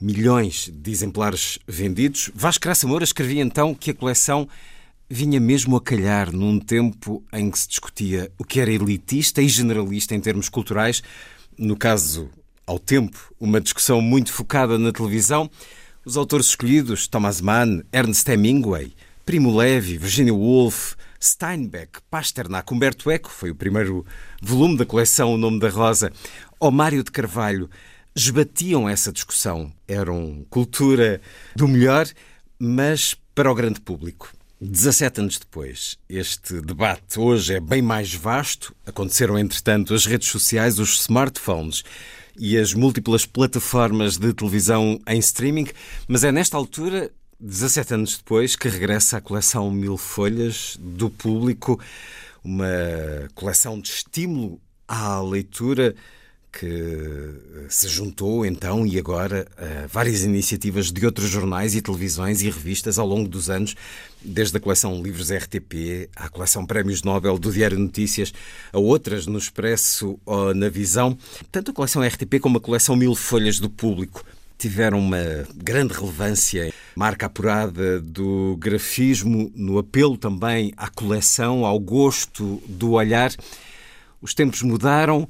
Milhões 0.00 0.70
de 0.72 0.88
exemplares 0.88 1.58
vendidos. 1.66 2.30
Vasco 2.32 2.62
Graça 2.62 2.86
Moura 2.86 3.02
escrevia 3.02 3.42
então 3.42 3.74
que 3.74 3.90
a 3.90 3.94
coleção 3.94 4.48
vinha 5.08 5.40
mesmo 5.40 5.74
a 5.74 5.80
calhar 5.80 6.30
num 6.30 6.60
tempo 6.60 7.24
em 7.32 7.50
que 7.50 7.58
se 7.58 7.66
discutia 7.66 8.30
o 8.38 8.44
que 8.44 8.60
era 8.60 8.70
elitista 8.70 9.42
e 9.42 9.48
generalista 9.48 10.14
em 10.14 10.20
termos 10.20 10.48
culturais. 10.48 11.02
No 11.58 11.76
caso, 11.76 12.30
ao 12.64 12.78
tempo, 12.78 13.34
uma 13.40 13.60
discussão 13.60 14.00
muito 14.00 14.32
focada 14.32 14.78
na 14.78 14.92
televisão. 14.92 15.50
Os 16.04 16.16
autores 16.16 16.46
escolhidos, 16.46 17.08
Thomas 17.08 17.40
Mann, 17.40 17.82
Ernest 17.92 18.30
Hemingway, 18.30 18.94
Primo 19.30 19.56
Levi, 19.56 19.96
Virginia 19.96 20.34
Woolf, 20.34 20.96
Steinbeck, 21.22 22.00
Pasternak, 22.10 22.74
Humberto 22.74 23.08
Eco, 23.08 23.30
foi 23.30 23.52
o 23.52 23.54
primeiro 23.54 24.04
volume 24.42 24.76
da 24.76 24.84
coleção 24.84 25.32
O 25.32 25.36
Nome 25.38 25.60
da 25.60 25.68
Rosa, 25.68 26.10
ou 26.58 26.72
Mário 26.72 27.04
de 27.04 27.12
Carvalho, 27.12 27.70
esbatiam 28.12 28.88
essa 28.88 29.12
discussão. 29.12 29.72
Eram 29.86 30.44
cultura 30.50 31.20
do 31.54 31.68
melhor, 31.68 32.08
mas 32.58 33.14
para 33.32 33.48
o 33.48 33.54
grande 33.54 33.80
público. 33.80 34.32
17 34.60 35.20
anos 35.20 35.38
depois, 35.38 35.96
este 36.08 36.60
debate 36.60 37.20
hoje 37.20 37.54
é 37.54 37.60
bem 37.60 37.80
mais 37.80 38.12
vasto. 38.12 38.74
Aconteceram, 38.84 39.38
entretanto, 39.38 39.94
as 39.94 40.06
redes 40.06 40.26
sociais, 40.28 40.80
os 40.80 41.02
smartphones 41.02 41.84
e 42.36 42.58
as 42.58 42.74
múltiplas 42.74 43.24
plataformas 43.24 44.16
de 44.16 44.32
televisão 44.32 45.00
em 45.06 45.20
streaming, 45.20 45.68
mas 46.08 46.24
é 46.24 46.32
nesta 46.32 46.56
altura 46.56 47.12
17 47.40 47.94
anos 47.94 48.18
depois, 48.18 48.54
que 48.54 48.68
regressa 48.68 49.16
a 49.16 49.20
coleção 49.20 49.70
Mil 49.70 49.96
Folhas 49.96 50.76
do 50.78 51.08
Público, 51.08 51.80
uma 52.44 52.66
coleção 53.34 53.80
de 53.80 53.88
estímulo 53.88 54.60
à 54.86 55.18
leitura 55.22 55.94
que 56.52 57.66
se 57.68 57.88
juntou 57.88 58.44
então 58.44 58.86
e 58.86 58.98
agora 58.98 59.46
a 59.56 59.86
várias 59.86 60.22
iniciativas 60.22 60.90
de 60.90 61.06
outros 61.06 61.30
jornais 61.30 61.74
e 61.74 61.80
televisões 61.80 62.42
e 62.42 62.50
revistas 62.50 62.98
ao 62.98 63.06
longo 63.06 63.28
dos 63.28 63.48
anos, 63.48 63.74
desde 64.20 64.56
a 64.58 64.60
coleção 64.60 65.00
Livros 65.00 65.30
RTP 65.32 66.10
à 66.14 66.28
coleção 66.28 66.66
Prémios 66.66 67.02
Nobel 67.02 67.38
do 67.38 67.50
Diário 67.50 67.78
Notícias, 67.78 68.34
a 68.70 68.78
outras 68.78 69.26
no 69.26 69.38
Expresso 69.38 70.18
ou 70.26 70.52
na 70.52 70.68
Visão, 70.68 71.16
tanto 71.50 71.70
a 71.70 71.74
coleção 71.74 72.06
RTP 72.06 72.38
como 72.40 72.58
a 72.58 72.60
coleção 72.60 72.96
Mil 72.96 73.14
Folhas 73.14 73.58
do 73.58 73.70
Público 73.70 74.24
tiveram 74.60 74.98
uma 74.98 75.46
grande 75.54 75.94
relevância, 75.94 76.72
marca 76.94 77.26
apurada 77.26 77.98
do 78.00 78.56
grafismo, 78.58 79.50
no 79.54 79.78
apelo 79.78 80.18
também 80.18 80.72
à 80.76 80.88
coleção, 80.88 81.64
ao 81.64 81.78
gosto 81.80 82.62
do 82.68 82.92
olhar. 82.92 83.32
Os 84.20 84.34
tempos 84.34 84.62
mudaram. 84.62 85.26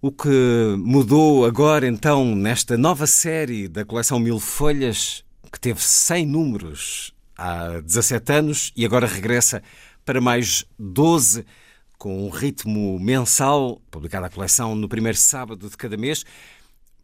O 0.00 0.10
que 0.10 0.74
mudou 0.78 1.44
agora, 1.44 1.86
então, 1.86 2.34
nesta 2.34 2.76
nova 2.76 3.06
série 3.06 3.68
da 3.68 3.84
coleção 3.84 4.18
Mil 4.18 4.40
Folhas, 4.40 5.22
que 5.52 5.60
teve 5.60 5.80
100 5.80 6.26
números 6.26 7.12
há 7.36 7.78
17 7.80 8.32
anos 8.32 8.72
e 8.74 8.84
agora 8.84 9.06
regressa 9.06 9.62
para 10.04 10.20
mais 10.20 10.64
12, 10.76 11.44
com 11.98 12.26
um 12.26 12.30
ritmo 12.30 12.98
mensal, 12.98 13.80
publicada 13.92 14.26
a 14.26 14.30
coleção 14.30 14.74
no 14.74 14.88
primeiro 14.88 15.18
sábado 15.18 15.68
de 15.68 15.76
cada 15.76 15.96
mês 15.96 16.24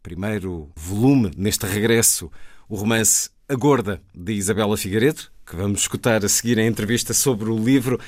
primeiro 0.01 0.71
volume 0.75 1.31
neste 1.37 1.65
regresso, 1.65 2.31
o 2.67 2.75
romance 2.75 3.29
A 3.47 3.55
Gorda, 3.55 4.01
de 4.13 4.33
Isabela 4.33 4.77
Figueiredo, 4.77 5.23
que 5.45 5.55
vamos 5.55 5.81
escutar 5.81 6.23
a 6.23 6.29
seguir 6.29 6.59
a 6.59 6.65
entrevista 6.65 7.13
sobre 7.13 7.49
o 7.49 7.57
livro. 7.57 7.99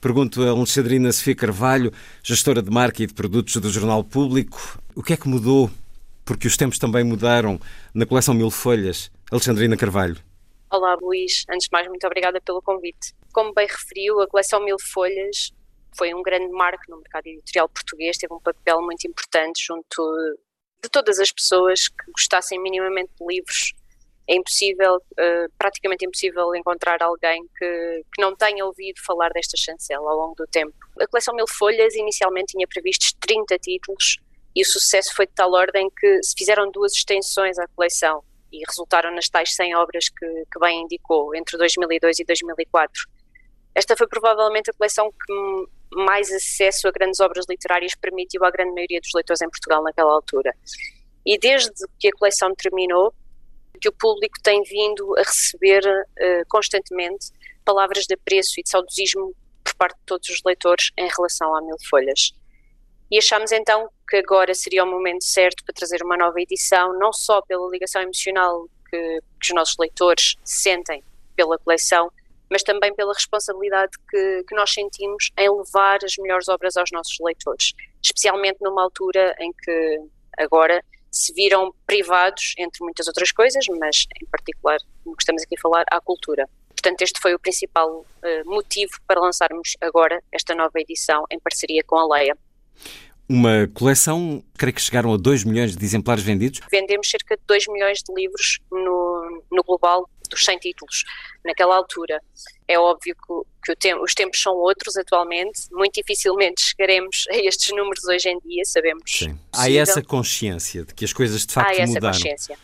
Pergunto 0.00 0.42
a 0.42 0.50
Alexandrina 0.50 1.12
Sofia 1.12 1.34
Carvalho, 1.34 1.92
gestora 2.22 2.62
de 2.62 2.70
marca 2.70 3.02
e 3.02 3.06
de 3.06 3.14
produtos 3.14 3.56
do 3.56 3.70
Jornal 3.70 4.02
Público, 4.04 4.80
o 4.94 5.02
que 5.02 5.12
é 5.12 5.16
que 5.16 5.28
mudou? 5.28 5.70
Porque 6.24 6.46
os 6.46 6.56
tempos 6.56 6.78
também 6.78 7.04
mudaram 7.04 7.60
na 7.92 8.06
coleção 8.06 8.34
Mil 8.34 8.50
Folhas. 8.50 9.10
Alexandrina 9.30 9.76
Carvalho. 9.76 10.16
Olá, 10.70 10.96
Luís. 11.00 11.44
Antes 11.50 11.66
de 11.66 11.72
mais, 11.72 11.88
muito 11.88 12.06
obrigada 12.06 12.40
pelo 12.40 12.62
convite. 12.62 13.14
Como 13.32 13.52
bem 13.52 13.66
referiu, 13.66 14.20
a 14.20 14.28
coleção 14.28 14.64
Mil 14.64 14.76
Folhas 14.92 15.52
foi 15.96 16.14
um 16.14 16.22
grande 16.22 16.52
marco 16.52 16.82
no 16.88 16.98
mercado 16.98 17.26
editorial 17.26 17.68
português, 17.68 18.16
teve 18.16 18.32
um 18.32 18.40
papel 18.40 18.80
muito 18.80 19.06
importante 19.06 19.66
junto 19.66 20.02
de 20.82 20.88
todas 20.88 21.18
as 21.18 21.30
pessoas 21.30 21.88
que 21.88 22.10
gostassem 22.12 22.60
minimamente 22.60 23.10
de 23.18 23.26
livros. 23.26 23.72
É 24.28 24.36
impossível, 24.36 24.96
uh, 24.96 25.52
praticamente 25.58 26.06
impossível, 26.06 26.54
encontrar 26.54 27.02
alguém 27.02 27.42
que, 27.58 28.04
que 28.14 28.22
não 28.22 28.34
tenha 28.36 28.64
ouvido 28.64 29.00
falar 29.04 29.30
desta 29.30 29.56
chancela 29.56 30.08
ao 30.10 30.16
longo 30.16 30.34
do 30.36 30.46
tempo. 30.46 30.72
A 31.00 31.06
coleção 31.06 31.34
Mil 31.34 31.48
Folhas 31.48 31.94
inicialmente 31.94 32.52
tinha 32.52 32.66
previstos 32.68 33.12
30 33.20 33.58
títulos 33.58 34.18
e 34.54 34.62
o 34.62 34.64
sucesso 34.64 35.14
foi 35.14 35.26
de 35.26 35.32
tal 35.32 35.52
ordem 35.52 35.90
que 35.98 36.22
se 36.22 36.34
fizeram 36.36 36.70
duas 36.70 36.92
extensões 36.92 37.58
à 37.58 37.66
coleção 37.68 38.22
e 38.52 38.62
resultaram 38.68 39.12
nas 39.14 39.28
tais 39.28 39.54
100 39.54 39.76
obras 39.76 40.08
que, 40.08 40.26
que 40.26 40.58
bem 40.60 40.82
indicou, 40.82 41.34
entre 41.34 41.56
2002 41.56 42.18
e 42.20 42.24
2004. 42.24 43.08
Esta 43.74 43.96
foi 43.96 44.06
provavelmente 44.06 44.70
a 44.70 44.74
coleção 44.74 45.10
que 45.12 45.68
mais 45.92 46.30
acesso 46.30 46.88
a 46.88 46.90
grandes 46.90 47.20
obras 47.20 47.46
literárias 47.48 47.94
permitiu 47.94 48.44
à 48.44 48.50
grande 48.50 48.72
maioria 48.72 49.00
dos 49.00 49.10
leitores 49.14 49.42
em 49.42 49.48
Portugal 49.48 49.82
naquela 49.82 50.12
altura. 50.12 50.54
E 51.24 51.38
desde 51.38 51.70
que 51.98 52.08
a 52.08 52.12
coleção 52.12 52.54
terminou, 52.54 53.12
que 53.80 53.88
o 53.88 53.92
público 53.92 54.36
tem 54.42 54.62
vindo 54.62 55.16
a 55.16 55.22
receber 55.22 55.82
uh, 55.84 56.48
constantemente 56.48 57.30
palavras 57.64 58.04
de 58.04 58.14
apreço 58.14 58.58
e 58.58 58.62
de 58.62 58.70
saudosismo 58.70 59.34
por 59.64 59.74
parte 59.74 59.96
de 59.98 60.06
todos 60.06 60.28
os 60.28 60.40
leitores 60.44 60.90
em 60.96 61.08
relação 61.08 61.54
a 61.54 61.62
Mil 61.62 61.76
Folhas. 61.88 62.32
E 63.10 63.18
achamos 63.18 63.50
então 63.52 63.88
que 64.08 64.16
agora 64.16 64.54
seria 64.54 64.84
o 64.84 64.86
momento 64.86 65.24
certo 65.24 65.64
para 65.64 65.74
trazer 65.74 66.02
uma 66.02 66.16
nova 66.16 66.40
edição, 66.40 66.96
não 66.98 67.12
só 67.12 67.42
pela 67.42 67.68
ligação 67.70 68.02
emocional 68.02 68.68
que, 68.88 69.20
que 69.40 69.50
os 69.50 69.54
nossos 69.54 69.76
leitores 69.78 70.36
sentem 70.44 71.02
pela 71.34 71.58
coleção, 71.58 72.10
mas 72.50 72.62
também 72.62 72.94
pela 72.94 73.14
responsabilidade 73.14 73.92
que, 74.08 74.44
que 74.48 74.54
nós 74.54 74.72
sentimos 74.72 75.30
em 75.38 75.48
levar 75.48 75.98
as 76.04 76.16
melhores 76.18 76.48
obras 76.48 76.76
aos 76.76 76.90
nossos 76.92 77.16
leitores, 77.20 77.72
especialmente 78.02 78.58
numa 78.60 78.82
altura 78.82 79.34
em 79.38 79.52
que 79.52 80.00
agora 80.36 80.82
se 81.10 81.32
viram 81.32 81.74
privados, 81.86 82.54
entre 82.58 82.82
muitas 82.82 83.06
outras 83.06 83.32
coisas, 83.32 83.64
mas 83.78 84.06
em 84.20 84.26
particular, 84.26 84.78
como 85.02 85.16
estamos 85.18 85.42
aqui 85.42 85.56
a 85.56 85.60
falar, 85.60 85.84
à 85.90 86.00
cultura. 86.00 86.48
Portanto, 86.68 87.02
este 87.02 87.20
foi 87.20 87.34
o 87.34 87.38
principal 87.38 87.90
uh, 88.00 88.06
motivo 88.50 88.92
para 89.06 89.20
lançarmos 89.20 89.76
agora 89.80 90.22
esta 90.32 90.54
nova 90.54 90.80
edição 90.80 91.24
em 91.30 91.38
parceria 91.38 91.82
com 91.84 91.96
a 91.96 92.16
Leia. 92.16 92.36
Uma 93.32 93.70
coleção, 93.72 94.42
creio 94.58 94.74
que 94.74 94.82
chegaram 94.82 95.14
a 95.14 95.16
2 95.16 95.44
milhões 95.44 95.76
de 95.76 95.84
exemplares 95.84 96.24
vendidos. 96.24 96.60
Vendemos 96.68 97.08
cerca 97.08 97.36
de 97.36 97.42
2 97.46 97.68
milhões 97.68 97.98
de 98.02 98.12
livros 98.12 98.58
no, 98.72 99.44
no 99.52 99.62
global 99.62 100.10
dos 100.28 100.44
100 100.44 100.58
títulos 100.58 101.04
naquela 101.44 101.76
altura. 101.76 102.20
É 102.66 102.76
óbvio 102.76 103.14
que, 103.14 103.76
que 103.76 103.94
os 103.94 104.14
tempos 104.14 104.42
são 104.42 104.52
outros 104.56 104.96
atualmente, 104.96 105.60
muito 105.70 105.94
dificilmente 105.94 106.60
chegaremos 106.60 107.26
a 107.30 107.36
estes 107.36 107.70
números 107.70 108.04
hoje 108.04 108.30
em 108.30 108.40
dia, 108.40 108.64
sabemos. 108.64 109.04
Sim. 109.06 109.38
Há 109.52 109.70
essa 109.70 110.02
consciência 110.02 110.84
de 110.84 110.92
que 110.92 111.04
as 111.04 111.12
coisas 111.12 111.46
de 111.46 111.52
facto 111.52 111.68
Há 111.68 111.82
essa 111.82 111.92
mudaram. 111.92 112.12
Consciência. 112.12 112.58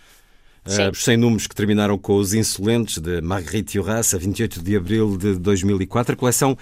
Uh, 0.66 0.90
os 0.90 1.04
100 1.04 1.16
números 1.16 1.46
que 1.46 1.54
terminaram 1.54 1.96
com 1.96 2.16
Os 2.16 2.34
Insolentes, 2.34 2.98
de 2.98 3.20
Marguerite 3.20 3.78
Duras, 3.78 4.12
a 4.12 4.18
28 4.18 4.60
de 4.60 4.76
abril 4.76 5.16
de 5.16 5.36
2004. 5.36 6.14
A 6.14 6.16
coleção 6.16 6.58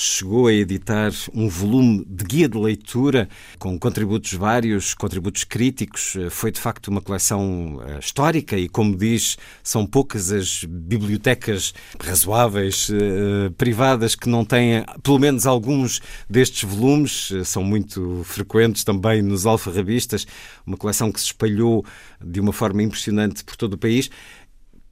chegou 0.00 0.46
a 0.46 0.52
editar 0.52 1.10
um 1.34 1.48
volume 1.48 2.06
de 2.08 2.24
guia 2.24 2.48
de 2.48 2.56
leitura 2.56 3.28
com 3.58 3.76
contributos 3.76 4.32
vários, 4.32 4.94
contributos 4.94 5.42
críticos. 5.42 6.16
Foi 6.30 6.52
de 6.52 6.60
facto 6.60 6.86
uma 6.86 7.00
coleção 7.00 7.78
uh, 7.78 7.98
histórica 7.98 8.56
e, 8.56 8.68
como 8.68 8.96
diz, 8.96 9.36
são 9.60 9.84
poucas 9.84 10.30
as 10.30 10.62
bibliotecas 10.62 11.74
razoáveis, 12.00 12.88
uh, 12.90 13.50
privadas, 13.58 14.14
que 14.14 14.28
não 14.28 14.44
têm 14.44 14.84
pelo 15.02 15.18
menos 15.18 15.48
alguns 15.48 16.00
destes 16.30 16.62
volumes. 16.62 17.32
São 17.44 17.64
muito 17.64 18.22
frequentes 18.24 18.84
também 18.84 19.20
nos 19.20 19.46
alfarrabistas. 19.46 20.28
Uma 20.64 20.76
coleção 20.76 21.10
que 21.10 21.18
se 21.18 21.26
espalhou 21.26 21.84
de 22.24 22.38
uma 22.38 22.52
forma 22.52 22.84
impressionante 22.84 23.42
por 23.42 23.56
todo 23.56 23.72
o 23.72 23.78
país 23.78 24.08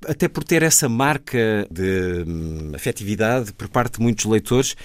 até 0.04 0.28
por 0.28 0.44
ter 0.44 0.62
essa 0.62 0.88
marca 0.88 1.66
de 1.70 2.24
hum, 2.26 2.72
afetividade 2.74 3.52
por 3.52 3.68
parte 3.68 3.98
de 3.98 4.02
muitos 4.02 4.24
leitores. 4.24 4.76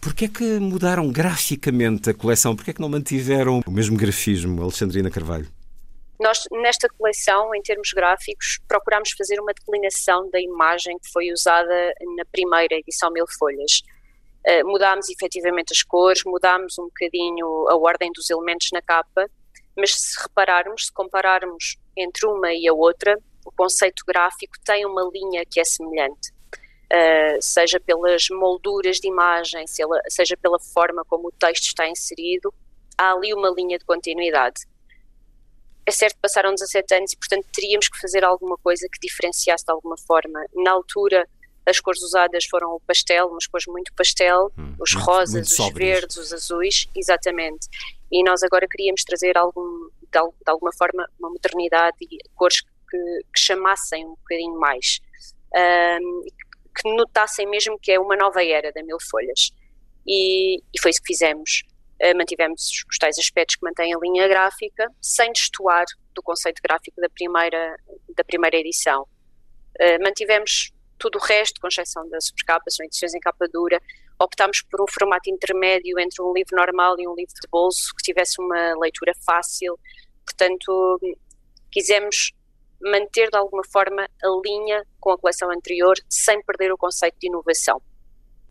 Porquê 0.00 0.24
é 0.24 0.28
que 0.28 0.44
mudaram 0.58 1.10
graficamente 1.10 2.10
a 2.10 2.14
coleção? 2.14 2.56
Porquê 2.56 2.70
é 2.70 2.74
que 2.74 2.80
não 2.80 2.88
mantiveram 2.88 3.60
o 3.66 3.70
mesmo 3.70 3.96
grafismo, 3.96 4.62
Alexandrina 4.62 5.10
Carvalho? 5.10 5.48
Nós, 6.18 6.44
nesta 6.50 6.88
coleção, 6.88 7.54
em 7.54 7.60
termos 7.60 7.90
gráficos, 7.92 8.58
procurámos 8.66 9.10
fazer 9.12 9.38
uma 9.38 9.52
declinação 9.52 10.30
da 10.30 10.40
imagem 10.40 10.98
que 10.98 11.10
foi 11.12 11.30
usada 11.30 11.94
na 12.16 12.24
primeira 12.32 12.74
edição 12.76 13.10
Mil 13.12 13.26
Folhas. 13.38 13.82
Uh, 14.46 14.66
mudámos 14.66 15.10
efetivamente 15.10 15.72
as 15.72 15.82
cores, 15.82 16.22
mudámos 16.24 16.78
um 16.78 16.84
bocadinho 16.84 17.68
a 17.68 17.76
ordem 17.76 18.10
dos 18.14 18.30
elementos 18.30 18.68
na 18.72 18.80
capa, 18.80 19.28
mas 19.76 19.92
se 19.92 20.22
repararmos, 20.22 20.86
se 20.86 20.92
compararmos 20.92 21.76
entre 21.94 22.26
uma 22.26 22.50
e 22.52 22.66
a 22.66 22.72
outra, 22.72 23.18
o 23.46 23.52
conceito 23.52 24.02
gráfico 24.06 24.54
tem 24.64 24.84
uma 24.84 25.08
linha 25.12 25.44
que 25.48 25.60
é 25.60 25.64
semelhante. 25.64 26.34
Uh, 26.92 27.40
seja 27.40 27.80
pelas 27.80 28.28
molduras 28.30 28.98
de 28.98 29.08
imagem, 29.08 29.64
seja 30.08 30.36
pela 30.36 30.58
forma 30.58 31.04
como 31.08 31.28
o 31.28 31.32
texto 31.32 31.64
está 31.64 31.88
inserido, 31.88 32.52
há 32.96 33.12
ali 33.12 33.32
uma 33.34 33.50
linha 33.50 33.78
de 33.78 33.84
continuidade. 33.84 34.62
É 35.84 35.90
certo 35.90 36.14
que 36.14 36.20
passaram 36.22 36.52
17 36.52 36.94
anos 36.94 37.12
e, 37.12 37.16
portanto, 37.16 37.46
teríamos 37.52 37.88
que 37.88 37.98
fazer 37.98 38.24
alguma 38.24 38.56
coisa 38.58 38.88
que 38.90 38.98
diferenciasse 39.00 39.64
de 39.64 39.72
alguma 39.72 39.96
forma. 39.96 40.44
Na 40.54 40.72
altura, 40.72 41.28
as 41.64 41.80
cores 41.80 42.02
usadas 42.02 42.44
foram 42.44 42.74
o 42.74 42.80
pastel, 42.80 43.26
umas 43.26 43.46
cores 43.46 43.66
muito 43.66 43.92
pastel, 43.94 44.52
hum, 44.58 44.74
os 44.80 44.92
muito, 44.92 45.04
rosas, 45.04 45.58
muito 45.58 45.62
os 45.62 45.74
verdes, 45.74 46.16
os 46.16 46.32
azuis, 46.32 46.88
exatamente. 46.94 47.68
E 48.10 48.22
nós 48.22 48.42
agora 48.42 48.66
queríamos 48.68 49.02
trazer 49.02 49.36
algum, 49.36 49.88
de, 50.02 50.08
de 50.10 50.50
alguma 50.50 50.72
forma 50.72 51.08
uma 51.18 51.30
modernidade 51.30 51.96
e 52.00 52.18
cores 52.34 52.60
que, 52.60 52.68
que 52.88 53.20
chamassem 53.36 54.04
um 54.06 54.14
bocadinho 54.14 54.58
mais, 54.58 55.00
um, 55.54 56.22
que 56.76 56.94
notassem 56.96 57.46
mesmo 57.46 57.78
que 57.78 57.92
é 57.92 57.98
uma 57.98 58.16
nova 58.16 58.44
era 58.44 58.72
da 58.72 58.82
Mil 58.82 58.98
Folhas. 59.10 59.50
E, 60.06 60.58
e 60.58 60.80
foi 60.80 60.90
isso 60.90 61.00
que 61.02 61.12
fizemos. 61.12 61.62
Uh, 62.02 62.16
mantivemos 62.16 62.84
os 62.90 62.98
tais 62.98 63.18
aspectos 63.18 63.56
que 63.56 63.64
mantêm 63.64 63.94
a 63.94 63.98
linha 63.98 64.28
gráfica, 64.28 64.86
sem 65.00 65.32
destoar 65.32 65.86
do 66.14 66.22
conceito 66.22 66.60
gráfico 66.62 67.00
da 67.00 67.08
primeira, 67.08 67.76
da 68.14 68.22
primeira 68.22 68.56
edição. 68.56 69.02
Uh, 69.80 70.02
mantivemos 70.02 70.72
tudo 70.98 71.18
o 71.18 71.22
resto, 71.22 71.60
com 71.60 71.68
exceção 71.68 72.08
da 72.08 72.20
supercapa, 72.20 72.70
são 72.70 72.84
edições 72.84 73.14
em 73.14 73.20
capa 73.20 73.46
dura. 73.52 73.80
Optámos 74.18 74.62
por 74.62 74.80
um 74.80 74.86
formato 74.88 75.28
intermédio 75.30 75.98
entre 75.98 76.22
um 76.22 76.32
livro 76.32 76.56
normal 76.56 76.98
e 76.98 77.06
um 77.06 77.14
livro 77.14 77.34
de 77.34 77.48
bolso, 77.50 77.94
que 77.96 78.02
tivesse 78.02 78.40
uma 78.40 78.74
leitura 78.78 79.12
fácil. 79.24 79.78
Portanto, 80.24 80.98
quisemos 81.70 82.32
manter 82.82 83.28
de 83.30 83.36
alguma 83.36 83.62
forma 83.72 84.02
a 84.02 84.28
linha 84.44 84.84
com 85.00 85.10
a 85.10 85.18
coleção 85.18 85.50
anterior 85.50 85.94
sem 86.08 86.42
perder 86.42 86.72
o 86.72 86.76
conceito 86.76 87.16
de 87.20 87.28
inovação. 87.28 87.80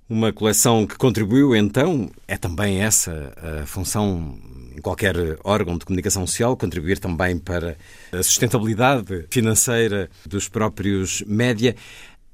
Uma 0.08 0.32
coleção 0.32 0.86
que 0.86 0.96
contribuiu, 0.98 1.56
então, 1.56 2.12
é 2.28 2.38
também 2.38 2.84
essa 2.84 3.34
a 3.38 3.66
função 3.66 4.38
em 4.76 4.82
qualquer 4.82 5.16
órgão 5.44 5.78
de 5.78 5.86
comunicação 5.86 6.28
social, 6.28 6.56
contribuir 6.56 7.00
também 7.00 7.40
para 7.40 7.76
a 8.12 8.22
sustentabilidade 8.22 9.26
financeira 9.32 10.10
dos 10.26 10.48
próprios 10.48 11.22
média. 11.22 11.76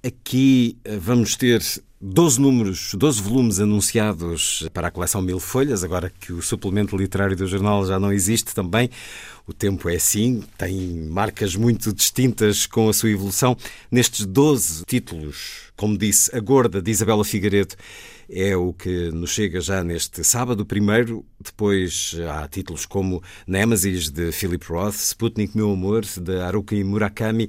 Aqui 0.03 0.77
eh, 0.83 0.97
vamos 0.97 1.35
ter 1.35 1.61
12 2.03 2.41
números, 2.41 2.95
12 2.95 3.21
volumes 3.21 3.59
anunciados 3.59 4.67
para 4.73 4.87
a 4.87 4.91
coleção 4.91 5.21
Mil 5.21 5.39
Folhas, 5.39 5.83
agora 5.83 6.11
que 6.19 6.33
o 6.33 6.41
suplemento 6.41 6.97
literário 6.97 7.35
do 7.35 7.45
jornal 7.45 7.85
já 7.85 7.99
não 7.99 8.11
existe 8.11 8.55
também. 8.55 8.89
O 9.45 9.53
tempo 9.53 9.87
é 9.87 9.97
assim, 9.97 10.43
tem 10.57 11.07
marcas 11.07 11.55
muito 11.55 11.93
distintas 11.93 12.65
com 12.65 12.89
a 12.89 12.93
sua 12.93 13.11
evolução. 13.11 13.55
Nestes 13.91 14.25
12 14.25 14.83
títulos, 14.87 15.71
como 15.77 15.95
disse, 15.95 16.35
A 16.35 16.39
Gorda 16.39 16.81
de 16.81 16.89
Isabela 16.89 17.23
Figueiredo 17.23 17.75
é 18.27 18.57
o 18.57 18.73
que 18.73 19.11
nos 19.11 19.29
chega 19.29 19.61
já 19.61 19.83
neste 19.83 20.23
sábado, 20.23 20.65
primeiro. 20.65 21.23
Depois 21.39 22.15
há 22.31 22.47
títulos 22.47 22.87
como 22.87 23.21
Nemesis 23.45 24.09
de 24.09 24.31
Philip 24.31 24.65
Roth, 24.67 24.95
Sputnik 24.95 25.55
Meu 25.55 25.71
Amor 25.71 26.01
de 26.03 26.39
Haruki 26.39 26.83
Murakami. 26.83 27.47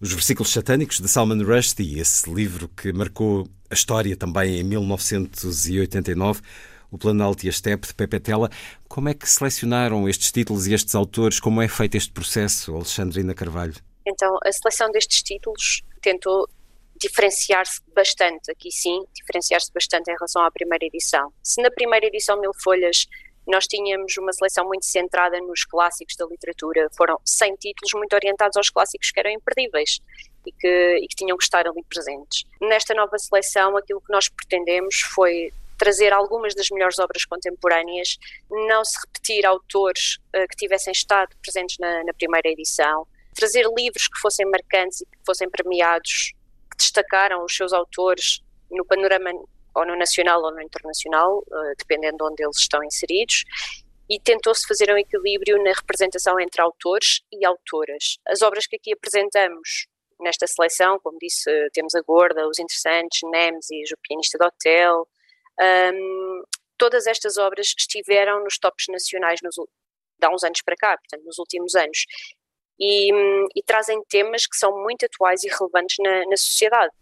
Os 0.00 0.12
versículos 0.12 0.52
satânicos 0.52 1.00
de 1.00 1.08
Salman 1.08 1.42
Rushdie, 1.42 1.98
esse 1.98 2.32
livro 2.32 2.68
que 2.68 2.92
marcou 2.92 3.48
a 3.68 3.74
história 3.74 4.16
também 4.16 4.60
em 4.60 4.62
1989, 4.62 6.40
O 6.88 6.96
Planalto 6.96 7.44
e 7.44 7.48
a 7.48 7.52
Steppe 7.52 7.88
de 7.88 7.94
Pepe 7.94 8.20
Tela. 8.20 8.48
Como 8.86 9.08
é 9.08 9.14
que 9.14 9.28
selecionaram 9.28 10.08
estes 10.08 10.30
títulos 10.30 10.68
e 10.68 10.72
estes 10.72 10.94
autores? 10.94 11.40
Como 11.40 11.60
é 11.60 11.66
feito 11.66 11.96
este 11.96 12.12
processo, 12.12 12.76
Alexandrina 12.76 13.34
Carvalho? 13.34 13.74
Então, 14.06 14.38
a 14.44 14.52
seleção 14.52 14.88
destes 14.92 15.20
títulos 15.20 15.82
tentou 16.00 16.48
diferenciar-se 17.00 17.80
bastante, 17.92 18.52
aqui 18.52 18.70
sim, 18.70 19.04
diferenciar-se 19.12 19.72
bastante 19.72 20.12
em 20.12 20.14
relação 20.14 20.42
à 20.42 20.50
primeira 20.50 20.86
edição. 20.86 21.32
Se 21.42 21.60
na 21.60 21.72
primeira 21.72 22.06
edição 22.06 22.40
Mil 22.40 22.52
Folhas 22.62 23.08
nós 23.48 23.66
tínhamos 23.66 24.14
uma 24.18 24.32
seleção 24.32 24.66
muito 24.66 24.84
centrada 24.84 25.40
nos 25.40 25.64
clássicos 25.64 26.14
da 26.16 26.26
literatura. 26.26 26.88
Foram 26.94 27.18
100 27.24 27.54
títulos 27.56 27.92
muito 27.94 28.12
orientados 28.12 28.56
aos 28.58 28.68
clássicos 28.68 29.10
que 29.10 29.18
eram 29.18 29.30
imperdíveis 29.30 30.00
e 30.46 30.52
que, 30.52 30.98
e 31.02 31.08
que 31.08 31.16
tinham 31.16 31.36
que 31.36 31.44
estar 31.44 31.66
ali 31.66 31.82
presentes. 31.88 32.44
Nesta 32.60 32.94
nova 32.94 33.18
seleção, 33.18 33.74
aquilo 33.76 34.02
que 34.02 34.12
nós 34.12 34.28
pretendemos 34.28 35.00
foi 35.00 35.50
trazer 35.78 36.12
algumas 36.12 36.54
das 36.54 36.68
melhores 36.70 36.98
obras 36.98 37.24
contemporâneas, 37.24 38.18
não 38.50 38.84
se 38.84 38.98
repetir 39.06 39.46
autores 39.46 40.18
uh, 40.36 40.46
que 40.48 40.56
tivessem 40.56 40.92
estado 40.92 41.34
presentes 41.40 41.78
na, 41.78 42.04
na, 42.04 42.12
primeira 42.12 42.48
edição, 42.48 43.06
trazer 43.34 43.64
livros 43.76 44.08
que 44.08 44.18
fossem 44.20 44.44
marcantes 44.44 45.00
e 45.00 45.06
que 45.06 45.18
fossem 45.24 45.48
premiados, 45.48 46.34
que 46.70 46.76
destacaram 46.76 47.44
os 47.44 47.56
seus 47.56 47.72
autores 47.72 48.42
no 48.70 48.84
panorama 48.84 49.30
ou 49.78 49.86
no 49.86 49.96
nacional 49.96 50.42
ou 50.42 50.52
no 50.52 50.60
internacional, 50.60 51.38
uh, 51.38 51.74
dependendo 51.78 52.18
de 52.18 52.24
onde 52.24 52.44
eles 52.44 52.58
estão 52.58 52.82
inseridos, 52.82 53.44
e 54.10 54.18
tentou-se 54.18 54.66
fazer 54.66 54.90
um 54.92 54.98
equilíbrio 54.98 55.62
na 55.62 55.72
representação 55.72 56.40
entre 56.40 56.60
autores 56.62 57.20
e 57.30 57.44
autoras. 57.44 58.18
As 58.26 58.40
obras 58.42 58.66
que 58.66 58.76
aqui 58.76 58.92
apresentamos 58.92 59.86
nesta 60.20 60.46
seleção, 60.46 60.98
como 60.98 61.18
disse, 61.20 61.50
temos 61.72 61.94
a 61.94 62.00
Gorda, 62.00 62.48
Os 62.48 62.58
Interessantes, 62.58 63.20
Nemesis, 63.30 63.92
O 63.92 63.98
Pianista 64.02 64.38
do 64.38 64.46
Hotel, 64.46 65.06
um, 65.60 66.42
todas 66.76 67.06
estas 67.06 67.36
obras 67.36 67.74
estiveram 67.76 68.42
nos 68.42 68.58
tops 68.58 68.86
nacionais 68.88 69.40
nos, 69.42 69.56
há 70.22 70.34
uns 70.34 70.42
anos 70.42 70.62
para 70.62 70.76
cá, 70.76 70.96
portanto, 70.96 71.24
nos 71.24 71.38
últimos 71.38 71.74
anos, 71.74 72.04
e, 72.80 73.10
e 73.54 73.62
trazem 73.64 74.00
temas 74.08 74.46
que 74.46 74.56
são 74.56 74.82
muito 74.82 75.04
atuais 75.04 75.42
e 75.42 75.48
relevantes 75.48 75.96
na, 75.98 76.24
na 76.26 76.36
sociedade. 76.36 76.92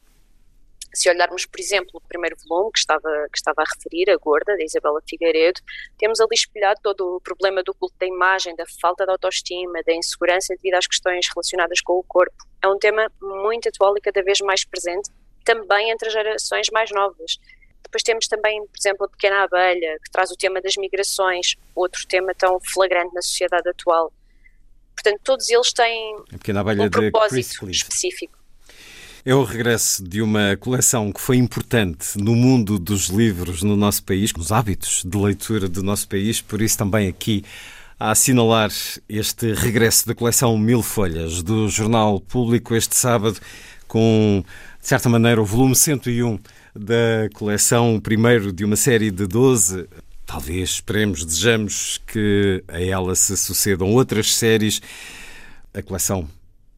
Se 0.96 1.10
olharmos, 1.10 1.44
por 1.44 1.60
exemplo, 1.60 1.90
o 1.92 2.00
primeiro 2.00 2.34
volume 2.48 2.72
que 2.72 2.78
estava, 2.78 3.28
que 3.30 3.36
estava 3.36 3.60
a 3.60 3.64
referir, 3.64 4.10
A 4.10 4.16
Gorda, 4.16 4.56
da 4.56 4.64
Isabela 4.64 4.98
Figueiredo, 5.06 5.60
temos 5.98 6.20
ali 6.20 6.30
espelhado 6.32 6.80
todo 6.82 7.16
o 7.16 7.20
problema 7.20 7.62
do 7.62 7.74
culto 7.74 7.94
da 8.00 8.06
imagem, 8.06 8.56
da 8.56 8.64
falta 8.80 9.04
de 9.04 9.12
autoestima, 9.12 9.82
da 9.84 9.92
insegurança 9.92 10.54
devido 10.56 10.72
às 10.72 10.86
questões 10.86 11.28
relacionadas 11.28 11.82
com 11.82 11.98
o 11.98 12.02
corpo. 12.02 12.34
É 12.62 12.68
um 12.68 12.78
tema 12.78 13.12
muito 13.20 13.68
atual 13.68 13.94
e 13.98 14.00
cada 14.00 14.22
vez 14.22 14.40
mais 14.40 14.64
presente, 14.64 15.10
também 15.44 15.90
entre 15.90 16.08
as 16.08 16.14
gerações 16.14 16.68
mais 16.72 16.90
novas. 16.90 17.38
Depois 17.82 18.02
temos 18.02 18.26
também, 18.26 18.66
por 18.66 18.78
exemplo, 18.78 19.04
a 19.04 19.08
Pequena 19.10 19.42
Abelha, 19.42 19.98
que 20.02 20.10
traz 20.10 20.30
o 20.30 20.36
tema 20.36 20.62
das 20.62 20.76
migrações, 20.78 21.56
outro 21.74 22.06
tema 22.06 22.34
tão 22.34 22.58
flagrante 22.58 23.14
na 23.14 23.20
sociedade 23.20 23.68
atual. 23.68 24.10
Portanto, 24.94 25.20
todos 25.22 25.50
eles 25.50 25.74
têm 25.74 26.16
um 26.86 26.90
propósito 26.90 27.68
específico. 27.70 28.35
É 29.28 29.34
o 29.34 29.42
regresso 29.42 30.04
de 30.04 30.22
uma 30.22 30.56
coleção 30.56 31.10
que 31.10 31.20
foi 31.20 31.36
importante 31.36 32.16
no 32.16 32.36
mundo 32.36 32.78
dos 32.78 33.08
livros 33.08 33.60
no 33.60 33.74
nosso 33.74 34.04
país, 34.04 34.32
nos 34.32 34.52
hábitos 34.52 35.02
de 35.04 35.18
leitura 35.18 35.68
do 35.68 35.82
nosso 35.82 36.08
país, 36.08 36.40
por 36.40 36.62
isso 36.62 36.78
também 36.78 37.08
aqui 37.08 37.42
a 37.98 38.12
assinalar 38.12 38.70
este 39.08 39.52
regresso 39.52 40.06
da 40.06 40.14
coleção 40.14 40.56
Mil 40.56 40.80
Folhas 40.80 41.42
do 41.42 41.68
Jornal 41.68 42.20
Público 42.20 42.72
este 42.72 42.94
sábado, 42.94 43.40
com, 43.88 44.44
de 44.80 44.86
certa 44.86 45.08
maneira, 45.08 45.42
o 45.42 45.44
volume 45.44 45.74
101 45.74 46.38
da 46.72 47.28
coleção, 47.34 47.98
primeiro 47.98 48.52
de 48.52 48.64
uma 48.64 48.76
série 48.76 49.10
de 49.10 49.26
12. 49.26 49.88
Talvez, 50.24 50.70
esperemos, 50.70 51.24
desejamos 51.24 52.00
que 52.06 52.62
a 52.68 52.80
ela 52.80 53.12
se 53.16 53.36
sucedam 53.36 53.92
outras 53.92 54.36
séries. 54.36 54.80
A 55.74 55.82
coleção 55.82 56.28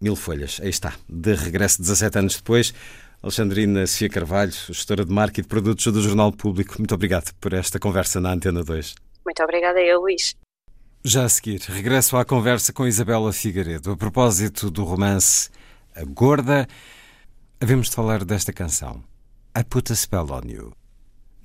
Mil 0.01 0.15
Folhas, 0.15 0.61
aí 0.63 0.71
está, 0.71 0.95
de 1.09 1.35
regresso 1.35 1.81
17 1.81 2.19
anos 2.19 2.37
depois. 2.37 2.73
Alexandrina 3.23 3.87
Sofia 3.87 4.09
Carvalho, 4.09 4.53
gestora 4.53 5.05
de 5.05 5.13
marca 5.13 5.41
e 5.41 5.43
de 5.43 5.49
produtos 5.49 5.93
do 5.93 6.01
Jornal 6.01 6.33
Público, 6.33 6.77
muito 6.79 6.95
obrigado 6.95 7.33
por 7.41 7.53
esta 7.53 7.79
conversa 7.79 8.21
na 8.21 8.33
Antena 8.33 8.63
2. 8.63 8.95
Muito 9.25 9.43
obrigada 9.43 9.81
eu, 9.81 10.01
Luís. 10.01 10.37
Já 11.05 11.25
a 11.25 11.29
seguir, 11.29 11.61
regresso 11.61 12.17
à 12.17 12.25
conversa 12.25 12.73
com 12.73 12.87
Isabela 12.87 13.33
Figueiredo. 13.33 13.93
A 13.93 13.97
propósito 13.97 14.71
do 14.71 14.85
romance 14.85 15.51
A 15.95 16.05
Gorda, 16.05 16.69
havemos 17.61 17.89
de 17.89 17.97
falar 17.97 18.25
desta 18.25 18.53
canção. 18.53 19.03
I 19.57 19.65
Put 19.65 19.93
a 19.93 19.97
Spell 19.97 20.31
on 20.31 20.49
You. 20.49 20.73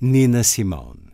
Nina 0.00 0.44
Simone. 0.44 1.13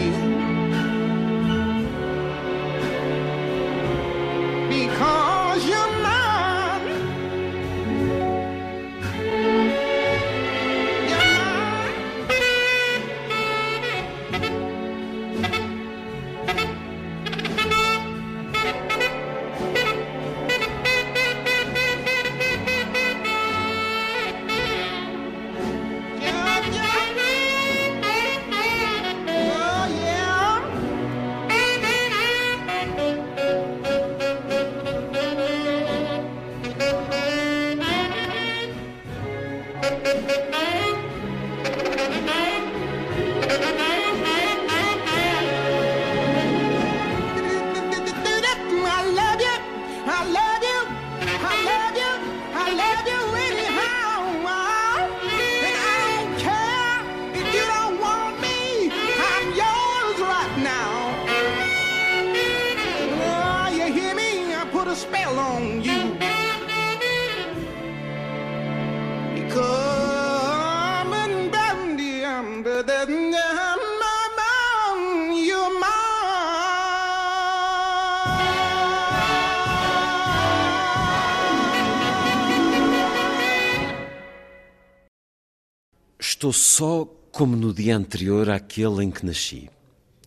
Só 86.53 87.05
como 87.31 87.55
no 87.55 87.73
dia 87.73 87.95
anterior 87.95 88.49
àquele 88.49 89.03
em 89.03 89.11
que 89.11 89.25
nasci. 89.25 89.69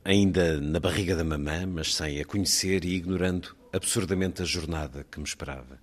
Ainda 0.05 0.61
na 0.61 0.81
barriga 0.81 1.14
da 1.14 1.25
mamã, 1.25 1.66
mas 1.66 1.95
sem 1.95 2.20
a 2.20 2.25
conhecer 2.25 2.85
e 2.85 2.95
ignorando 2.95 3.55
absurdamente 3.72 4.43
a 4.43 4.45
jornada 4.45 5.07
que 5.11 5.18
me 5.18 5.25
esperava. 5.25 5.79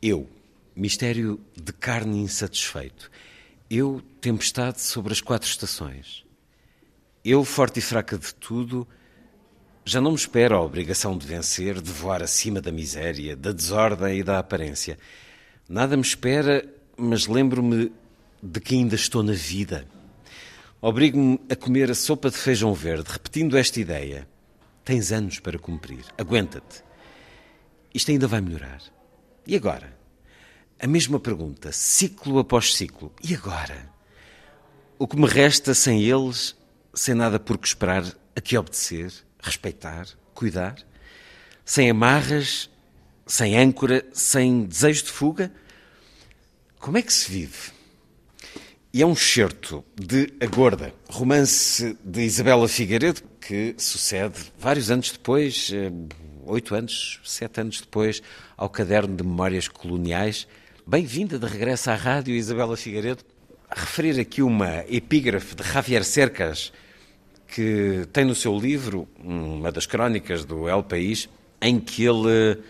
Eu, 0.00 0.28
mistério 0.74 1.40
de 1.54 1.72
carne 1.72 2.20
insatisfeito. 2.20 3.10
Eu, 3.70 4.02
tempestade 4.20 4.80
sobre 4.80 5.12
as 5.12 5.20
quatro 5.20 5.48
estações. 5.48 6.24
Eu, 7.24 7.44
forte 7.44 7.78
e 7.78 7.82
fraca 7.82 8.16
de 8.16 8.34
tudo, 8.34 8.86
já 9.84 10.00
não 10.00 10.12
me 10.12 10.16
espero 10.16 10.56
a 10.56 10.60
obrigação 10.60 11.16
de 11.16 11.26
vencer, 11.26 11.80
de 11.80 11.90
voar 11.90 12.22
acima 12.22 12.60
da 12.60 12.70
miséria, 12.70 13.36
da 13.36 13.52
desordem 13.52 14.18
e 14.18 14.22
da 14.22 14.38
aparência. 14.38 14.98
Nada 15.68 15.96
me 15.96 16.02
espera, 16.02 16.64
mas 16.96 17.26
lembro-me 17.26 17.92
de 18.42 18.60
que 18.60 18.74
ainda 18.74 18.94
estou 18.94 19.22
na 19.22 19.32
vida. 19.32 19.86
Obrigo-me 20.80 21.40
a 21.50 21.56
comer 21.56 21.90
a 21.90 21.94
sopa 21.94 22.30
de 22.30 22.36
feijão 22.36 22.72
verde, 22.72 23.10
repetindo 23.10 23.56
esta 23.56 23.80
ideia. 23.80 24.28
Tens 24.84 25.10
anos 25.12 25.40
para 25.40 25.58
cumprir. 25.58 26.04
Aguenta-te. 26.16 26.82
Isto 27.92 28.10
ainda 28.10 28.28
vai 28.28 28.40
melhorar. 28.40 28.80
E 29.46 29.56
agora? 29.56 29.96
A 30.78 30.86
mesma 30.86 31.18
pergunta, 31.18 31.72
ciclo 31.72 32.38
após 32.38 32.76
ciclo. 32.76 33.12
E 33.22 33.34
agora? 33.34 33.90
O 34.98 35.08
que 35.08 35.16
me 35.16 35.26
resta 35.26 35.74
sem 35.74 36.04
eles, 36.04 36.56
sem 36.94 37.14
nada 37.14 37.40
por 37.40 37.58
que 37.58 37.66
esperar, 37.66 38.04
a 38.36 38.40
que 38.40 38.56
obedecer, 38.56 39.12
respeitar, 39.40 40.06
cuidar? 40.32 40.76
Sem 41.64 41.90
amarras, 41.90 42.70
sem 43.26 43.58
âncora, 43.58 44.06
sem 44.12 44.64
desejo 44.64 45.04
de 45.04 45.10
fuga? 45.10 45.52
Como 46.78 46.96
é 46.96 47.02
que 47.02 47.12
se 47.12 47.30
vive? 47.30 47.77
E 48.98 49.02
é 49.02 49.06
um 49.06 49.12
excerto 49.12 49.84
de 49.94 50.26
A 50.40 50.46
Gorda, 50.46 50.92
romance 51.08 51.96
de 52.04 52.22
Isabela 52.22 52.66
Figueiredo, 52.66 53.22
que 53.40 53.76
sucede 53.78 54.52
vários 54.58 54.90
anos 54.90 55.12
depois, 55.12 55.70
eh, 55.72 55.92
oito 56.44 56.74
anos, 56.74 57.20
sete 57.22 57.60
anos 57.60 57.80
depois, 57.80 58.20
ao 58.56 58.68
caderno 58.68 59.14
de 59.14 59.22
Memórias 59.22 59.68
Coloniais. 59.68 60.48
Bem-vinda 60.84 61.38
de 61.38 61.46
regresso 61.46 61.92
à 61.92 61.94
rádio, 61.94 62.34
Isabela 62.34 62.76
Figueiredo. 62.76 63.22
A 63.70 63.78
referir 63.78 64.18
aqui 64.18 64.42
uma 64.42 64.84
epígrafe 64.88 65.54
de 65.54 65.62
Javier 65.62 66.04
Cercas, 66.04 66.72
que 67.46 68.04
tem 68.12 68.24
no 68.24 68.34
seu 68.34 68.58
livro 68.58 69.08
uma 69.22 69.70
das 69.70 69.86
crónicas 69.86 70.44
do 70.44 70.68
El 70.68 70.82
País, 70.82 71.28
em 71.62 71.78
que 71.78 72.04
ele 72.04 72.60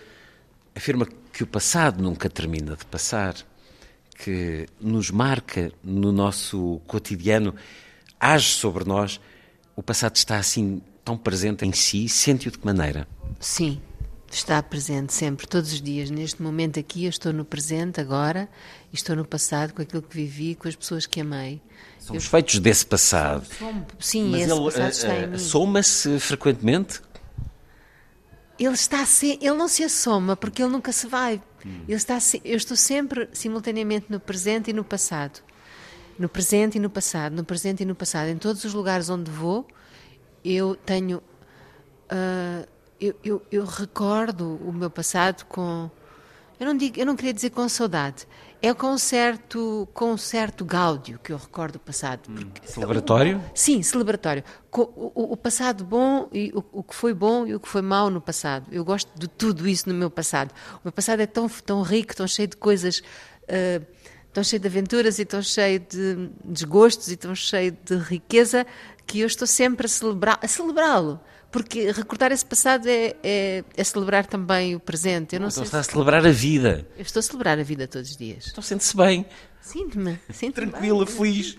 afirma 0.77 1.09
que 1.33 1.43
o 1.43 1.47
passado 1.47 2.03
nunca 2.03 2.29
termina 2.29 2.77
de 2.77 2.85
passar 2.85 3.35
que 4.25 4.67
nos 4.81 5.11
marca 5.11 5.71
no 5.83 6.11
nosso 6.13 6.81
cotidiano, 6.87 7.55
age 8.19 8.51
sobre 8.55 8.85
nós, 8.85 9.21
o 9.77 9.83
passado 9.83 10.17
está 10.17 10.37
assim 10.39 10.83
tão 11.05 11.17
presente 11.17 11.65
em 11.65 11.73
si, 11.73 12.09
sente-o 12.09 12.51
de 12.51 12.59
que 12.59 12.67
maneira? 12.67 13.07
Sim, 13.39 13.81
está 14.31 14.63
presente 14.63 15.13
sempre, 15.15 15.47
todos 15.47 15.73
os 15.73 15.81
dias. 15.81 16.11
Neste 16.11 16.43
momento 16.43 16.79
aqui, 16.81 17.05
eu 17.05 17.11
estou 17.11 17.33
no 17.33 17.45
presente 17.45 18.01
agora, 18.01 18.49
e 18.93 18.97
estou 18.97 19.15
no 19.15 19.25
passado 19.25 19.73
com 19.73 19.83
aquilo 19.83 20.03
que 20.03 20.17
vivi, 20.17 20.55
com 20.55 20.67
as 20.69 20.75
pessoas 20.77 21.07
que 21.07 21.21
amei. 21.21 21.63
Somos 22.01 22.27
feitos 22.27 22.59
desse 22.59 22.85
passado. 22.87 23.47
Som- 23.59 23.87
Sim, 24.01 24.31
Mas 24.31 24.43
esse 24.43 24.51
ele 24.53 24.65
passado 24.65 24.85
eh, 24.85 24.89
está 24.91 25.15
em 25.15 25.23
eh, 25.23 25.27
mim. 25.29 25.39
soma-se 25.39 26.19
frequentemente? 26.19 27.01
Ele 28.59 28.75
está 28.75 29.07
se... 29.07 29.39
ele 29.41 29.55
não 29.55 29.69
se 29.69 29.85
assoma 29.85 30.37
porque 30.37 30.63
ele 30.63 30.73
nunca 30.73 30.91
se 30.91 31.07
vai. 31.07 31.41
Ele 31.65 31.97
está 31.97 32.19
eu 32.45 32.57
estou 32.57 32.77
sempre 32.77 33.29
simultaneamente 33.33 34.07
no 34.09 34.21
presente 34.21 34.71
e 34.71 34.73
no 34.73 34.85
passado. 34.85 35.41
No 36.19 36.29
presente 36.29 36.77
e 36.77 36.81
no 36.81 36.91
passado, 36.91 37.35
no 37.35 37.45
presente 37.45 37.83
e 37.83 37.87
no 37.87 37.95
passado. 37.95 38.29
Em 38.29 38.37
todos 38.37 38.65
os 38.65 38.75
lugares 38.75 39.09
onde 39.09 39.31
vou, 39.31 39.67
eu 40.45 40.75
tenho 40.75 41.23
ah, 42.09 42.67
eu, 43.01 43.15
eu, 43.23 43.43
eu 43.51 43.65
recordo 43.65 44.57
o 44.57 44.73
meu 44.73 44.91
passado 44.91 45.45
com 45.47 45.91
eu 46.59 46.67
não 46.67 46.77
digo, 46.77 46.99
eu 46.99 47.07
não 47.07 47.15
queria 47.15 47.33
dizer 47.33 47.51
com 47.51 47.69
saudade. 47.69 48.27
É 48.61 48.75
com 48.75 48.89
um 48.89 48.99
certo, 48.99 49.89
com 49.95 50.17
certo 50.17 50.65
gáudio 50.65 51.21
que 51.23 51.33
eu 51.33 51.37
recordo 51.37 51.77
o 51.77 51.79
passado. 51.79 52.23
porque- 52.29 52.67
Celebratório? 52.67 53.41
Sim, 53.55 53.83
celebratório. 53.85 54.43
O, 54.77 54.81
o- 54.83 55.33
o 55.33 55.37
passado 55.37 55.85
bom 55.85 56.29
e 56.33 56.51
o, 56.53 56.65
o 56.73 56.83
que 56.83 56.95
foi 56.95 57.15
bom 57.15 57.47
e 57.47 57.55
o 57.55 57.61
que 57.61 57.69
foi 57.69 57.83
mau 57.83 58.11
no 58.11 58.21
passado. 58.21 58.67
Eu 58.73 58.85
gosto 58.85 59.09
de 59.17 59.29
tudo 59.29 59.69
isso 59.69 59.89
no 59.89 59.95
meu 59.95 60.11
passado. 60.11 60.51
O 60.77 60.81
meu 60.85 60.93
passado 60.93 61.21
é 61.21 61.27
tão, 61.27 61.49
tão 61.49 61.83
rico, 61.83 62.17
tão 62.17 62.27
cheio 62.27 62.49
de 62.49 62.57
coisas, 62.57 63.01
ah, 63.49 63.81
tão 64.33 64.43
cheio 64.43 64.59
de 64.61 64.67
aventuras 64.67 65.21
e 65.21 65.25
tão 65.25 65.41
cheio 65.41 65.79
de 65.79 66.29
desgostos 66.45 67.13
e 67.13 67.17
tão 67.17 67.35
cheio 67.37 67.77
de 67.85 67.97
riqueza 67.97 68.67
que 69.07 69.21
eu 69.21 69.27
estou 69.29 69.47
sempre 69.47 69.87
a 69.87 69.89
celebrar, 69.89 70.39
a 70.43 70.49
celebrá-lo. 70.49 71.21
Porque 71.51 71.91
recordar 71.93 72.31
esse 72.31 72.45
passado 72.45 72.87
é, 72.89 73.15
é, 73.23 73.65
é 73.77 73.85
celebrar 73.85 74.27
também 74.27 74.75
o 74.77 74.81
presente. 74.81 75.35
Eu 75.35 75.41
não 75.41 75.49
Então 75.49 75.57
sei 75.57 75.65
está 75.65 75.79
a 75.81 75.83
se- 75.83 75.91
celebrar 75.93 76.27
a 76.27 76.31
vida. 76.31 76.87
Eu 76.97 77.03
estou 77.03 77.21
a 77.21 77.23
celebrar 77.23 77.59
a 77.59 77.63
vida 77.63 77.89
todos 77.89 78.11
os 78.11 78.17
dias. 78.17 78.49
Então 78.51 78.63
sente-se 78.63 78.95
bem. 78.97 79.25
Sinto-me. 79.63 80.19
Sinto-me 80.31 80.69
Tranquila, 80.71 81.07
feliz. 81.07 81.57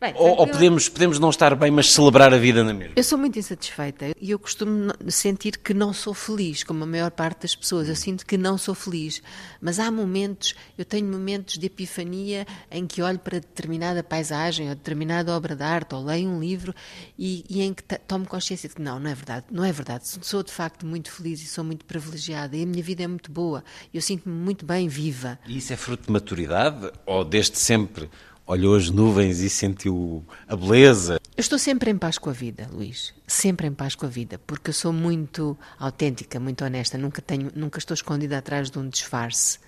Bem, 0.00 0.14
Ou, 0.16 0.38
ou 0.38 0.46
podemos, 0.46 0.88
podemos 0.88 1.18
não 1.18 1.28
estar 1.28 1.54
bem, 1.54 1.70
mas 1.70 1.92
celebrar 1.92 2.32
a 2.32 2.38
vida 2.38 2.64
na 2.64 2.72
mesma. 2.72 2.94
Eu 2.96 3.04
sou 3.04 3.18
muito 3.18 3.38
insatisfeita 3.38 4.14
e 4.18 4.30
eu 4.30 4.38
costumo 4.38 4.90
sentir 5.08 5.58
que 5.58 5.74
não 5.74 5.92
sou 5.92 6.14
feliz, 6.14 6.64
como 6.64 6.84
a 6.84 6.86
maior 6.86 7.10
parte 7.10 7.42
das 7.42 7.54
pessoas. 7.54 7.86
Eu 7.86 7.94
sinto 7.94 8.24
que 8.24 8.38
não 8.38 8.56
sou 8.56 8.74
feliz. 8.74 9.22
Mas 9.60 9.78
há 9.78 9.90
momentos, 9.90 10.54
eu 10.78 10.86
tenho 10.86 11.06
momentos 11.06 11.58
de 11.58 11.66
epifania 11.66 12.46
em 12.70 12.86
que 12.86 13.02
olho 13.02 13.18
para 13.18 13.40
determinada 13.40 14.02
paisagem 14.02 14.70
ou 14.70 14.74
determinada 14.74 15.36
obra 15.36 15.54
de 15.54 15.62
arte 15.62 15.94
ou 15.94 16.02
leio 16.02 16.30
um 16.30 16.40
livro 16.40 16.74
e, 17.18 17.44
e 17.46 17.60
em 17.60 17.74
que 17.74 17.82
tomo 17.82 18.26
consciência 18.26 18.70
de 18.70 18.76
que 18.76 18.80
não, 18.80 18.98
não 18.98 19.10
é 19.10 19.14
verdade. 19.14 19.44
Não 19.50 19.64
é 19.66 19.70
verdade. 19.70 20.04
Sou 20.22 20.42
de 20.42 20.50
facto 20.50 20.86
muito 20.86 21.12
feliz 21.12 21.42
e 21.42 21.46
sou 21.46 21.62
muito 21.62 21.84
privilegiada 21.84 22.56
e 22.56 22.62
a 22.62 22.66
minha 22.66 22.82
vida 22.82 23.02
é 23.02 23.06
muito 23.06 23.30
boa. 23.30 23.62
Eu 23.92 24.00
sinto-me 24.00 24.34
muito 24.34 24.64
bem 24.64 24.88
viva. 24.88 25.38
E 25.46 25.58
isso 25.58 25.74
é 25.74 25.76
fruto 25.76 26.06
de 26.06 26.12
maturidade? 26.12 26.90
Ou 27.04 27.22
desde 27.22 27.58
sempre 27.58 28.08
olhou 28.50 28.74
as 28.74 28.90
nuvens 28.90 29.38
e 29.38 29.48
sentiu 29.48 30.24
a 30.48 30.56
beleza? 30.56 31.20
Eu 31.36 31.40
estou 31.40 31.58
sempre 31.58 31.88
em 31.88 31.96
paz 31.96 32.18
com 32.18 32.30
a 32.30 32.32
vida, 32.32 32.68
Luís. 32.72 33.14
Sempre 33.26 33.68
em 33.68 33.72
paz 33.72 33.94
com 33.94 34.06
a 34.06 34.08
vida, 34.08 34.40
porque 34.44 34.70
eu 34.70 34.74
sou 34.74 34.92
muito 34.92 35.56
autêntica, 35.78 36.40
muito 36.40 36.64
honesta. 36.64 36.98
Nunca 36.98 37.22
tenho, 37.22 37.50
nunca 37.54 37.78
estou 37.78 37.94
escondida 37.94 38.38
atrás 38.38 38.68
de 38.68 38.78
um 38.78 38.88
disfarce. 38.88 39.60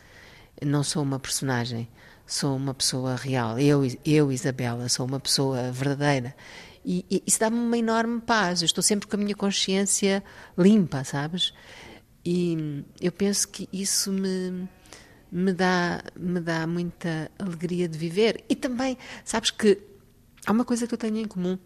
Não 0.60 0.82
sou 0.82 1.02
uma 1.02 1.20
personagem. 1.20 1.88
Sou 2.26 2.56
uma 2.56 2.74
pessoa 2.74 3.14
real. 3.14 3.56
Eu, 3.58 3.82
eu 4.04 4.32
Isabela, 4.32 4.88
sou 4.88 5.06
uma 5.06 5.20
pessoa 5.20 5.70
verdadeira. 5.70 6.34
E, 6.84 7.04
e 7.08 7.22
isso 7.24 7.38
dá-me 7.38 7.58
uma 7.58 7.78
enorme 7.78 8.20
paz. 8.20 8.62
Eu 8.62 8.66
estou 8.66 8.82
sempre 8.82 9.06
com 9.06 9.14
a 9.14 9.18
minha 9.18 9.36
consciência 9.36 10.24
limpa, 10.58 11.04
sabes? 11.04 11.54
E 12.24 12.84
eu 13.00 13.12
penso 13.12 13.46
que 13.48 13.68
isso 13.72 14.10
me 14.10 14.68
me 15.32 15.54
dá, 15.54 16.04
me 16.14 16.40
dá 16.40 16.66
muita 16.66 17.30
alegria 17.38 17.88
de 17.88 17.96
viver. 17.96 18.44
E 18.50 18.54
também, 18.54 18.98
sabes 19.24 19.50
que 19.50 19.78
há 20.44 20.52
uma 20.52 20.64
coisa 20.64 20.86
que 20.86 20.92
eu 20.92 20.98
tenho 20.98 21.16
em 21.16 21.24
comum 21.24 21.58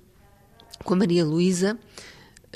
com 0.84 0.94
a 0.94 0.96
Maria 0.96 1.24
Luísa, 1.24 1.76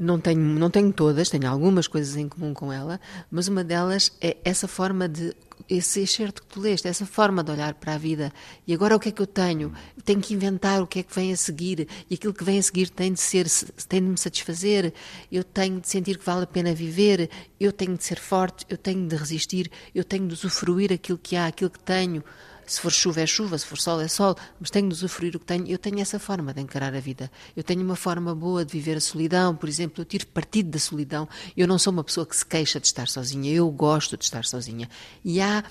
não 0.01 0.21
tenho, 0.21 0.41
não 0.41 0.71
tenho 0.71 0.93
todas, 0.93 1.29
tenho 1.29 1.49
algumas 1.49 1.89
coisas 1.89 2.17
em 2.17 2.29
comum 2.29 2.55
com 2.55 2.73
ela, 2.73 3.01
mas 3.29 3.49
uma 3.49 3.65
delas 3.65 4.13
é 4.21 4.37
essa 4.45 4.69
forma 4.69 5.09
de, 5.09 5.35
esse 5.71 6.01
excerto 6.01 6.43
que 6.43 6.49
tu 6.49 6.61
leste, 6.61 6.89
essa 6.89 7.07
forma 7.07 7.45
de 7.45 7.53
olhar 7.53 7.75
para 7.75 7.95
a 7.95 7.99
vida. 7.99 8.33
E 8.67 8.75
agora 8.75 8.97
o 8.97 8.99
que 8.99 9.11
é 9.11 9.13
que 9.13 9.23
eu 9.23 9.27
tenho? 9.27 9.73
Tenho 10.05 10.21
que 10.21 10.35
inventar 10.35 10.83
o 10.83 10.87
que 10.87 10.99
é 10.99 11.03
que 11.05 11.15
vem 11.15 11.33
a 11.33 11.37
seguir, 11.37 11.87
e 12.11 12.15
aquilo 12.15 12.35
que 12.35 12.43
vem 12.43 12.59
a 12.59 12.63
seguir 12.63 12.91
tem 12.91 13.13
de 13.13 13.21
ser, 13.21 13.47
tem 13.89 14.03
de 14.03 14.09
me 14.09 14.19
satisfazer, 14.19 14.93
eu 15.31 15.45
tenho 15.45 15.81
de 15.81 15.89
sentir 15.89 16.19
que 16.19 16.25
vale 16.27 16.43
a 16.43 16.47
pena 16.47 16.75
viver, 16.75 17.31
eu 17.61 17.73
tenho 17.73 17.97
de 17.97 18.03
ser 18.03 18.19
forte, 18.19 18.67
eu 18.69 18.77
tenho 18.77 19.07
de 19.07 19.15
resistir, 19.15 19.71
eu 19.95 20.03
tenho 20.03 20.27
de 20.27 20.35
usufruir 20.35 20.93
aquilo 20.93 21.19
que 21.19 21.37
há, 21.37 21.47
aquilo 21.47 21.71
que 21.71 21.81
tenho. 21.81 22.25
Se 22.71 22.81
for 22.81 22.93
chuva 22.93 23.21
é 23.21 23.27
chuva, 23.27 23.59
se 23.59 23.67
for 23.67 23.77
sol 23.79 24.01
é 24.01 24.07
sol, 24.07 24.37
mas 24.61 24.71
tenho 24.71 24.87
de 24.89 24.95
usufruir 24.95 25.35
o 25.35 25.41
que 25.41 25.45
tenho. 25.45 25.67
Eu 25.67 25.77
tenho 25.77 25.99
essa 25.99 26.21
forma 26.21 26.55
de 26.55 26.61
encarar 26.61 26.95
a 26.95 27.01
vida. 27.01 27.29
Eu 27.57 27.65
tenho 27.65 27.83
uma 27.83 27.97
forma 27.97 28.33
boa 28.33 28.65
de 28.65 28.71
viver 28.73 28.97
a 28.97 29.01
solidão, 29.01 29.57
por 29.57 29.69
exemplo, 29.69 30.01
eu 30.03 30.05
tiro 30.05 30.25
partido 30.29 30.71
da 30.71 30.79
solidão. 30.79 31.29
Eu 31.57 31.67
não 31.67 31.79
sou 31.79 31.93
uma 31.93 32.05
pessoa 32.05 32.25
que 32.25 32.37
se 32.37 32.47
queixa 32.47 32.79
de 32.79 32.87
estar 32.87 33.09
sozinha, 33.09 33.53
eu 33.53 33.69
gosto 33.71 34.17
de 34.17 34.23
estar 34.25 34.45
sozinha. 34.45 34.89
E 35.25 35.41
há 35.41 35.65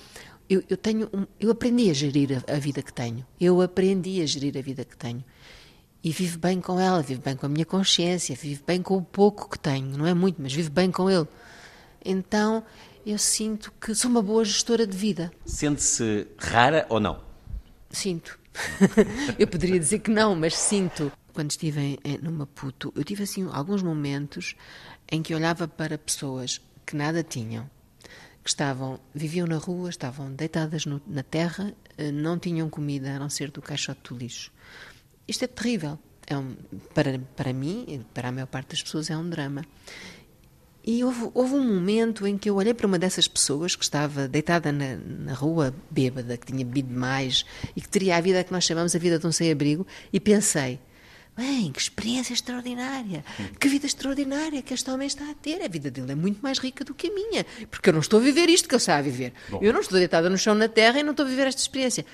eu, 0.48 0.62
eu 0.68 0.76
tenho 0.76 1.08
um- 1.14 1.26
eu 1.38 1.50
aprendi 1.50 1.88
a 1.88 1.94
gerir 1.94 2.44
a, 2.46 2.54
a 2.56 2.58
vida 2.58 2.82
que 2.82 2.92
tenho. 2.92 3.24
Eu 3.40 3.62
aprendi 3.62 4.20
a 4.20 4.26
gerir 4.26 4.58
a 4.58 4.60
vida 4.60 4.84
que 4.84 4.96
tenho. 4.96 5.24
E 6.04 6.10
vivo 6.10 6.38
bem 6.38 6.60
com 6.60 6.78
ela, 6.78 7.00
vivo 7.02 7.22
bem 7.22 7.34
com 7.36 7.46
a 7.46 7.48
minha 7.48 7.64
consciência, 7.64 8.34
vivo 8.36 8.62
bem 8.66 8.82
com 8.82 8.96
o 8.98 9.02
pouco 9.02 9.48
que 9.48 9.58
tenho, 9.58 9.96
não 9.96 10.06
é 10.06 10.12
muito, 10.12 10.40
mas 10.42 10.52
vivo 10.52 10.70
bem 10.70 10.90
com 10.90 11.08
ele. 11.10 11.26
Então, 12.04 12.62
eu 13.12 13.18
sinto 13.18 13.72
que 13.80 13.94
sou 13.94 14.10
uma 14.10 14.22
boa 14.22 14.44
gestora 14.44 14.86
de 14.86 14.96
vida. 14.96 15.32
Sente-se 15.44 16.26
rara 16.38 16.86
ou 16.88 17.00
não? 17.00 17.22
Sinto. 17.90 18.38
eu 19.38 19.46
poderia 19.46 19.78
dizer 19.78 20.00
que 20.00 20.10
não, 20.10 20.34
mas 20.34 20.56
sinto. 20.56 21.10
Quando 21.32 21.50
estive 21.50 21.80
em, 21.80 21.98
em, 22.04 22.18
no 22.18 22.32
Maputo, 22.32 22.92
eu 22.96 23.04
tive 23.04 23.22
assim 23.22 23.48
alguns 23.52 23.82
momentos 23.82 24.54
em 25.10 25.22
que 25.22 25.34
olhava 25.34 25.68
para 25.68 25.96
pessoas 25.96 26.60
que 26.84 26.96
nada 26.96 27.22
tinham, 27.22 27.70
que 28.42 28.50
estavam, 28.50 28.98
viviam 29.14 29.46
na 29.46 29.56
rua, 29.56 29.88
estavam 29.90 30.32
deitadas 30.32 30.84
no- 30.86 31.00
na 31.06 31.22
terra, 31.22 31.72
eh, 31.96 32.10
não 32.10 32.38
tinham 32.38 32.68
comida 32.68 33.14
a 33.14 33.18
não 33.18 33.30
ser 33.30 33.50
do 33.50 33.62
caixote 33.62 34.00
do 34.12 34.16
lixo. 34.18 34.52
Isto 35.28 35.44
é 35.44 35.48
terrível. 35.48 35.98
É 36.26 36.36
um, 36.36 36.54
para, 36.94 37.18
para 37.36 37.52
mim, 37.52 38.04
para 38.14 38.28
a 38.28 38.32
maior 38.32 38.46
parte 38.46 38.70
das 38.70 38.82
pessoas, 38.82 39.08
é 39.10 39.16
um 39.16 39.28
drama. 39.28 39.64
E 40.84 41.04
houve, 41.04 41.30
houve 41.34 41.54
um 41.54 41.74
momento 41.74 42.26
em 42.26 42.38
que 42.38 42.48
eu 42.48 42.56
olhei 42.56 42.72
para 42.72 42.86
uma 42.86 42.98
dessas 42.98 43.28
pessoas 43.28 43.76
que 43.76 43.84
estava 43.84 44.26
deitada 44.26 44.72
na, 44.72 44.96
na 44.96 45.34
rua, 45.34 45.74
bêbada, 45.90 46.36
que 46.36 46.46
tinha 46.46 46.64
bebido 46.64 46.92
mais 46.92 47.44
e 47.76 47.80
que 47.80 47.88
teria 47.88 48.16
a 48.16 48.20
vida 48.20 48.42
que 48.42 48.52
nós 48.52 48.64
chamamos 48.64 48.94
a 48.96 48.98
vida 48.98 49.18
de 49.18 49.26
um 49.26 49.32
sem-abrigo, 49.32 49.86
e 50.12 50.18
pensei: 50.18 50.80
bem, 51.36 51.70
que 51.72 51.80
experiência 51.80 52.32
extraordinária, 52.32 53.24
que 53.58 53.68
vida 53.68 53.86
extraordinária 53.86 54.62
que 54.62 54.74
este 54.74 54.90
homem 54.90 55.06
está 55.06 55.30
a 55.30 55.34
ter. 55.34 55.62
A 55.62 55.68
vida 55.68 55.90
dele 55.90 56.12
é 56.12 56.14
muito 56.14 56.40
mais 56.40 56.58
rica 56.58 56.84
do 56.84 56.94
que 56.94 57.08
a 57.08 57.14
minha, 57.14 57.46
porque 57.70 57.90
eu 57.90 57.92
não 57.92 58.00
estou 58.00 58.20
a 58.20 58.22
viver 58.22 58.48
isto 58.48 58.68
que 58.68 58.74
ele 58.74 58.80
está 58.80 58.96
a 58.96 59.02
viver. 59.02 59.32
Bom. 59.48 59.58
Eu 59.62 59.72
não 59.72 59.80
estou 59.80 59.98
deitada 59.98 60.28
no 60.30 60.38
chão 60.38 60.54
na 60.54 60.68
terra 60.68 61.00
e 61.00 61.02
não 61.02 61.12
estou 61.12 61.26
a 61.26 61.28
viver 61.28 61.46
esta 61.46 61.60
experiência. 61.60 62.04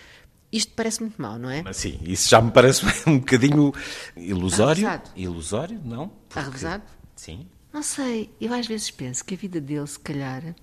Isto 0.52 0.72
parece 0.74 1.00
muito 1.00 1.20
mal, 1.20 1.38
não 1.38 1.50
é? 1.50 1.62
Mas 1.62 1.76
sim, 1.76 1.98
isso 2.02 2.28
já 2.28 2.40
me 2.40 2.50
parece 2.50 2.84
um 3.06 3.18
bocadinho 3.18 3.72
ilusório. 4.16 4.86
Arrasado. 4.86 5.10
Ilusório, 5.16 5.80
não? 5.84 6.12
Está 6.28 6.42
revezado? 6.42 6.84
Sim. 7.16 7.46
Não 7.72 7.82
sei, 7.82 8.30
eu 8.40 8.52
às 8.54 8.66
vezes 8.66 8.90
penso 8.90 9.24
que 9.24 9.34
a 9.34 9.36
vida 9.36 9.60
dele, 9.60 9.86
se 9.86 9.98
calhar, 9.98 10.54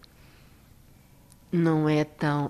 não 1.52 1.88
é 1.88 2.04
tão 2.04 2.50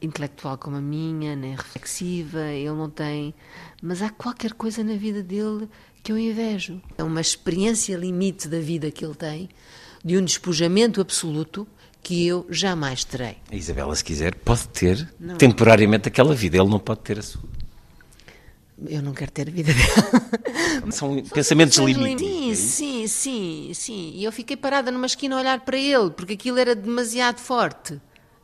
intelectual 0.00 0.56
como 0.58 0.76
a 0.76 0.80
minha, 0.80 1.34
nem 1.34 1.56
reflexiva, 1.56 2.42
ele 2.42 2.70
não 2.70 2.88
tem. 2.88 3.34
Mas 3.82 4.02
há 4.02 4.10
qualquer 4.10 4.52
coisa 4.52 4.84
na 4.84 4.94
vida 4.94 5.22
dele 5.22 5.68
que 6.02 6.12
eu 6.12 6.18
invejo. 6.18 6.80
É 6.96 7.02
uma 7.02 7.20
experiência 7.20 7.96
limite 7.96 8.46
da 8.46 8.60
vida 8.60 8.90
que 8.90 9.04
ele 9.04 9.14
tem, 9.14 9.48
de 10.04 10.16
um 10.18 10.24
despojamento 10.24 11.00
absoluto 11.00 11.66
que 12.02 12.26
eu 12.26 12.46
jamais 12.50 13.02
terei. 13.02 13.38
A 13.50 13.56
Isabela, 13.56 13.94
se 13.96 14.04
quiser, 14.04 14.34
pode 14.34 14.68
ter 14.68 15.08
Não. 15.18 15.36
temporariamente 15.36 16.06
aquela 16.06 16.34
vida, 16.34 16.58
ele 16.58 16.68
não 16.68 16.78
pode 16.78 17.00
ter 17.00 17.18
a 17.18 17.22
sua. 17.22 17.53
Eu 18.88 19.02
não 19.02 19.12
quero 19.12 19.30
ter 19.30 19.48
a 19.48 19.50
vida 19.50 19.72
dela. 19.72 20.90
São 20.90 21.22
pensamentos 21.22 21.76
São 21.76 21.86
limites. 21.86 22.58
Sim, 22.58 23.04
é 23.04 23.06
sim, 23.06 23.06
sim, 23.06 23.74
sim. 23.74 24.12
E 24.14 24.24
eu 24.24 24.32
fiquei 24.32 24.56
parada 24.56 24.90
numa 24.90 25.06
esquina 25.06 25.36
a 25.36 25.38
olhar 25.38 25.60
para 25.60 25.78
ele, 25.78 26.10
porque 26.10 26.34
aquilo 26.34 26.58
era 26.58 26.74
demasiado 26.74 27.38
forte. 27.38 28.00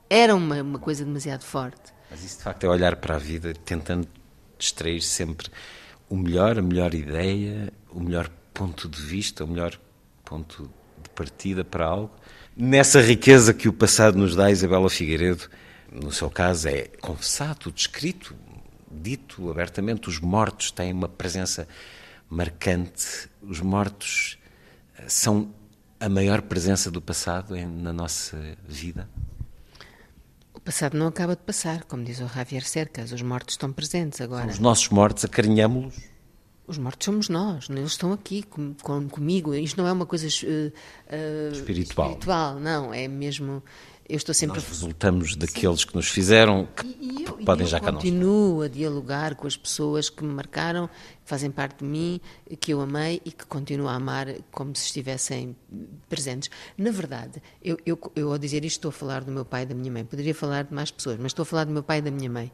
Era 0.08 0.34
uma, 0.34 0.62
uma 0.62 0.78
coisa 0.78 1.04
demasiado 1.04 1.42
forte. 1.42 1.92
Mas 2.10 2.24
isso 2.24 2.38
de 2.38 2.44
facto 2.44 2.64
é 2.64 2.68
olhar 2.68 2.96
para 2.96 3.16
a 3.16 3.18
vida 3.18 3.54
tentando 3.64 4.08
extrair 4.58 5.00
sempre 5.00 5.48
o 6.08 6.16
melhor, 6.16 6.58
a 6.58 6.62
melhor 6.62 6.92
ideia, 6.94 7.72
o 7.90 8.00
melhor 8.00 8.28
ponto 8.52 8.88
de 8.88 9.00
vista, 9.00 9.44
o 9.44 9.48
melhor 9.48 9.78
ponto 10.24 10.70
de 11.02 11.08
partida 11.10 11.64
para 11.64 11.86
algo. 11.86 12.10
Nessa 12.56 13.00
riqueza 13.00 13.54
que 13.54 13.68
o 13.68 13.72
passado 13.72 14.18
nos 14.18 14.34
dá, 14.34 14.50
Isabela 14.50 14.90
Figueiredo, 14.90 15.48
no 15.90 16.12
seu 16.12 16.28
caso, 16.28 16.68
é 16.68 16.88
confessado, 17.00 17.70
descrito, 17.72 18.34
dito 18.90 19.50
abertamente. 19.50 20.08
Os 20.08 20.18
mortos 20.20 20.70
têm 20.70 20.92
uma 20.92 21.08
presença 21.08 21.66
marcante. 22.28 23.28
Os 23.42 23.60
mortos 23.60 24.38
são 25.08 25.52
a 25.98 26.08
maior 26.08 26.42
presença 26.42 26.90
do 26.90 27.00
passado 27.00 27.54
na 27.56 27.92
nossa 27.92 28.56
vida? 28.66 29.08
O 30.54 30.60
passado 30.60 30.96
não 30.96 31.06
acaba 31.06 31.34
de 31.34 31.42
passar, 31.42 31.84
como 31.84 32.04
diz 32.04 32.20
o 32.20 32.28
Javier 32.28 32.62
Cercas, 32.64 33.12
os 33.12 33.22
mortos 33.22 33.54
estão 33.54 33.72
presentes 33.72 34.20
agora. 34.20 34.46
Os 34.48 34.58
nossos 34.58 34.88
mortos, 34.90 35.24
acarinhamos-los? 35.24 35.94
Os 36.66 36.78
mortos 36.78 37.04
somos 37.06 37.28
nós, 37.28 37.68
eles 37.68 37.90
estão 37.92 38.12
aqui 38.12 38.42
com, 38.44 38.74
com- 38.74 39.08
comigo. 39.08 39.54
Isto 39.54 39.78
não 39.78 39.88
é 39.88 39.92
uma 39.92 40.06
coisa 40.06 40.26
eh, 40.28 40.72
eh, 41.08 41.48
Espiritual. 41.52 42.08
espiritual, 42.10 42.60
não, 42.60 42.94
é 42.94 43.08
mesmo. 43.08 43.62
Eu 44.10 44.16
estou 44.16 44.34
sempre 44.34 44.58
Nós 44.58 44.68
resultamos 44.68 45.36
daqueles 45.36 45.84
que 45.84 45.94
nos 45.94 46.08
fizeram, 46.08 46.66
que 46.76 46.84
E 47.00 47.22
eu, 47.22 47.32
podem 47.44 47.64
eu 47.64 47.70
já 47.70 47.78
cá 47.78 47.92
não 47.92 48.00
continuo 48.00 48.62
a 48.62 48.68
dialogar 48.68 49.36
com 49.36 49.46
as 49.46 49.56
pessoas 49.56 50.10
que 50.10 50.24
me 50.24 50.34
marcaram, 50.34 50.88
que 50.88 50.94
fazem 51.24 51.48
parte 51.48 51.78
de 51.78 51.84
mim, 51.84 52.20
que 52.58 52.72
eu 52.72 52.80
amei 52.80 53.22
e 53.24 53.30
que 53.30 53.46
continuo 53.46 53.86
a 53.86 53.94
amar 53.94 54.26
como 54.50 54.74
se 54.74 54.86
estivessem 54.86 55.54
presentes. 56.08 56.50
Na 56.76 56.90
verdade, 56.90 57.40
eu, 57.62 57.78
eu, 57.86 57.96
eu 58.16 58.32
ao 58.32 58.38
dizer 58.38 58.64
isto 58.64 58.78
estou 58.78 58.88
a 58.88 58.92
falar 58.92 59.22
do 59.22 59.30
meu 59.30 59.44
pai 59.44 59.62
e 59.62 59.66
da 59.66 59.76
minha 59.76 59.92
mãe. 59.92 60.04
Poderia 60.04 60.34
falar 60.34 60.64
de 60.64 60.74
mais 60.74 60.90
pessoas, 60.90 61.16
mas 61.16 61.26
estou 61.26 61.44
a 61.44 61.46
falar 61.46 61.62
do 61.62 61.72
meu 61.72 61.84
pai 61.84 61.98
e 61.98 62.02
da 62.02 62.10
minha 62.10 62.28
mãe. 62.28 62.50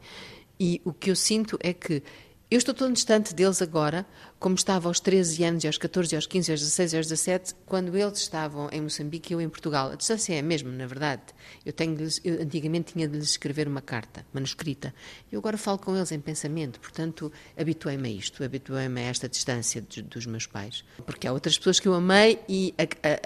E 0.59 0.79
o 0.85 0.93
que 0.93 1.09
eu 1.09 1.15
sinto 1.15 1.57
é 1.59 1.73
que 1.73 2.03
eu 2.49 2.57
estou 2.57 2.73
tão 2.73 2.91
distante 2.93 3.35
deles 3.35 3.61
agora, 3.61 4.05
como 4.39 4.55
estava 4.55 4.87
aos 4.87 4.99
13 5.01 5.43
anos, 5.43 5.65
aos 5.65 5.77
14, 5.77 6.13
e 6.13 6.15
aos 6.15 6.25
15, 6.25 6.49
e 6.49 6.51
aos 6.53 6.59
16, 6.61 6.93
e 6.93 6.97
aos 6.97 7.05
17, 7.07 7.53
quando 7.65 7.97
eles 7.97 8.19
estavam 8.19 8.69
em 8.71 8.79
Moçambique 8.81 9.31
e 9.31 9.35
eu 9.35 9.41
em 9.41 9.49
Portugal. 9.49 9.91
A 9.91 9.95
distância 9.95 10.33
é 10.33 10.39
a 10.39 10.43
mesma, 10.43 10.71
na 10.71 10.85
verdade. 10.87 11.23
Eu 11.65 11.73
tenho 11.73 11.95
de 11.97 12.21
eu 12.23 12.41
antigamente 12.41 12.93
tinha 12.93 13.05
de 13.07 13.17
lhes 13.17 13.31
escrever 13.31 13.67
uma 13.67 13.81
carta, 13.81 14.25
manuscrita. 14.33 14.93
Eu 15.29 15.39
agora 15.39 15.57
falo 15.57 15.77
com 15.77 15.93
eles 15.95 16.11
em 16.13 16.19
pensamento, 16.21 16.79
portanto, 16.79 17.29
habituei-me 17.57 18.07
a 18.07 18.11
isto, 18.11 18.41
habituei-me 18.43 19.01
a 19.01 19.03
esta 19.05 19.27
distância 19.27 19.81
dos, 19.81 20.01
dos 20.03 20.25
meus 20.25 20.45
pais. 20.47 20.85
Porque 21.05 21.27
há 21.27 21.33
outras 21.33 21.57
pessoas 21.57 21.79
que 21.81 21.87
eu 21.87 21.93
amei 21.95 22.39
e 22.47 22.73
a- 22.77 22.83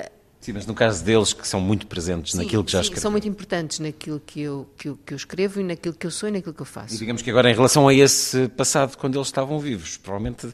a- 0.07 0.11
Sim, 0.41 0.53
mas 0.53 0.65
no 0.65 0.73
caso 0.73 1.03
deles, 1.03 1.33
que 1.33 1.47
são 1.47 1.61
muito 1.61 1.85
presentes 1.85 2.31
Sim, 2.31 2.39
naquilo 2.39 2.63
que 2.63 2.71
já 2.71 2.79
sim, 2.79 2.85
escreveram. 2.85 3.01
São 3.03 3.11
muito 3.11 3.27
importantes 3.27 3.77
naquilo 3.77 4.19
que 4.19 4.41
eu, 4.41 4.67
que, 4.75 4.89
eu, 4.89 4.97
que 5.05 5.13
eu 5.13 5.15
escrevo 5.15 5.61
e 5.61 5.63
naquilo 5.63 5.93
que 5.93 6.07
eu 6.07 6.09
sou 6.09 6.27
e 6.29 6.31
naquilo 6.31 6.53
que 6.53 6.61
eu 6.63 6.65
faço. 6.65 6.95
E 6.95 6.97
digamos 6.97 7.21
que 7.21 7.29
agora, 7.29 7.49
em 7.49 7.53
relação 7.53 7.87
a 7.87 7.93
esse 7.93 8.47
passado, 8.49 8.97
quando 8.97 9.15
eles 9.15 9.27
estavam 9.27 9.59
vivos, 9.59 9.97
provavelmente 9.97 10.51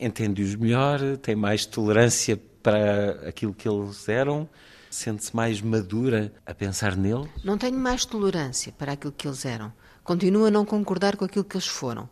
entende-os 0.00 0.54
melhor, 0.54 1.00
tem 1.18 1.36
mais 1.36 1.66
tolerância 1.66 2.40
para 2.62 3.28
aquilo 3.28 3.52
que 3.52 3.68
eles 3.68 4.08
eram, 4.08 4.48
sente-se 4.90 5.36
mais 5.36 5.60
madura 5.60 6.32
a 6.46 6.54
pensar 6.54 6.96
nele. 6.96 7.28
Não 7.44 7.58
tenho 7.58 7.78
mais 7.78 8.06
tolerância 8.06 8.72
para 8.72 8.92
aquilo 8.92 9.12
que 9.12 9.28
eles 9.28 9.44
eram. 9.44 9.70
Continuo 10.02 10.46
a 10.46 10.50
não 10.50 10.64
concordar 10.64 11.14
com 11.14 11.26
aquilo 11.26 11.44
que 11.44 11.56
eles 11.56 11.66
foram. 11.66 12.08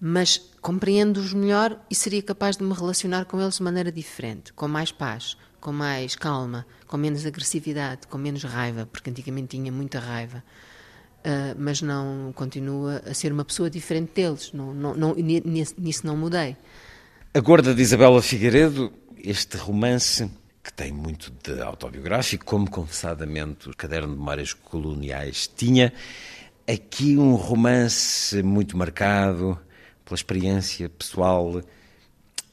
Mas 0.00 0.38
compreendo-os 0.60 1.32
melhor 1.32 1.78
e 1.88 1.94
seria 1.94 2.22
capaz 2.22 2.56
de 2.56 2.64
me 2.64 2.74
relacionar 2.74 3.26
com 3.26 3.40
eles 3.40 3.58
de 3.58 3.62
maneira 3.62 3.92
diferente, 3.92 4.52
com 4.52 4.66
mais 4.66 4.90
paz, 4.90 5.36
com 5.60 5.72
mais 5.72 6.16
calma, 6.16 6.66
com 6.86 6.96
menos 6.96 7.26
agressividade, 7.26 8.06
com 8.08 8.18
menos 8.18 8.42
raiva, 8.44 8.88
porque 8.90 9.10
antigamente 9.10 9.56
tinha 9.56 9.70
muita 9.70 9.98
raiva. 9.98 10.42
Ah, 11.24 11.54
mas 11.58 11.82
não 11.82 12.32
continua 12.34 13.02
a 13.06 13.12
ser 13.14 13.32
uma 13.32 13.44
pessoa 13.44 13.68
diferente 13.68 14.12
deles. 14.14 14.52
Não, 14.52 14.72
não, 14.72 14.94
não, 14.94 15.14
ni- 15.14 15.42
nisso 15.44 15.74
nisso 15.78 16.06
não 16.06 16.16
mudei. 16.16 16.56
A 17.34 17.40
Gorda 17.40 17.74
de 17.74 17.82
Isabela 17.82 18.20
Figueiredo, 18.22 18.92
este 19.22 19.56
romance 19.56 20.30
que 20.62 20.72
tem 20.72 20.92
muito 20.92 21.32
de 21.42 21.60
autobiográfico, 21.62 22.44
como 22.44 22.68
confessadamente 22.70 23.68
o 23.68 23.76
Caderno 23.76 24.12
de 24.12 24.18
Memórias 24.18 24.52
Coloniais 24.52 25.46
tinha, 25.46 25.92
aqui 26.68 27.16
um 27.16 27.34
romance 27.34 28.42
muito 28.42 28.76
marcado 28.76 29.58
pela 30.04 30.14
experiência 30.16 30.88
pessoal 30.88 31.62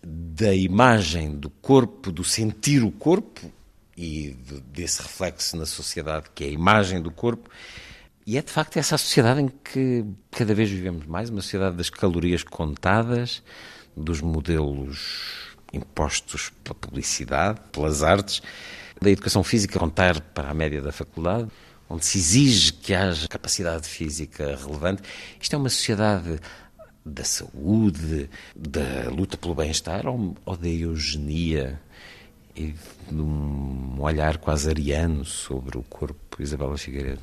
da 0.09 0.53
imagem 0.53 1.35
do 1.35 1.49
corpo, 1.49 2.11
do 2.11 2.23
sentir 2.23 2.81
o 2.83 2.91
corpo 2.91 3.51
e 3.95 4.35
de- 4.45 4.61
desse 4.61 5.01
reflexo 5.01 5.57
na 5.57 5.65
sociedade 5.65 6.27
que 6.33 6.45
é 6.45 6.47
a 6.47 6.51
imagem 6.51 7.01
do 7.01 7.11
corpo. 7.11 7.49
E 8.25 8.37
é 8.37 8.41
de 8.41 8.51
facto 8.51 8.77
essa 8.77 8.97
sociedade 8.97 9.41
em 9.41 9.47
que 9.47 10.05
cada 10.31 10.53
vez 10.53 10.69
vivemos 10.69 11.05
mais, 11.05 11.29
uma 11.29 11.41
sociedade 11.41 11.75
das 11.75 11.89
calorias 11.89 12.43
contadas, 12.43 13.43
dos 13.95 14.21
modelos 14.21 15.55
impostos 15.73 16.51
pela 16.63 16.75
publicidade, 16.75 17.59
pelas 17.71 18.01
artes, 18.01 18.41
da 19.01 19.09
educação 19.09 19.43
física 19.43 19.77
contar 19.77 20.21
para 20.21 20.49
a 20.49 20.53
média 20.53 20.81
da 20.81 20.91
faculdade, 20.91 21.49
onde 21.89 22.05
se 22.05 22.17
exige 22.17 22.73
que 22.73 22.93
haja 22.93 23.27
capacidade 23.27 23.87
física 23.87 24.55
relevante. 24.55 25.01
Isto 25.39 25.55
é 25.55 25.57
uma 25.57 25.69
sociedade 25.69 26.39
da 27.07 27.23
saúde, 27.23 28.29
da 28.55 29.09
luta 29.09 29.37
pelo 29.37 29.55
bem-estar 29.55 30.05
ou, 30.07 30.35
ou 30.45 30.57
da 30.57 30.67
eugenia 30.67 31.79
e 32.55 32.73
de 33.09 33.21
um 33.21 33.97
olhar 33.99 34.37
quase 34.37 34.69
ariano 34.69 35.23
sobre 35.25 35.77
o 35.77 35.83
corpo, 35.83 36.41
Isabela 36.41 36.77
Figueiredo? 36.77 37.21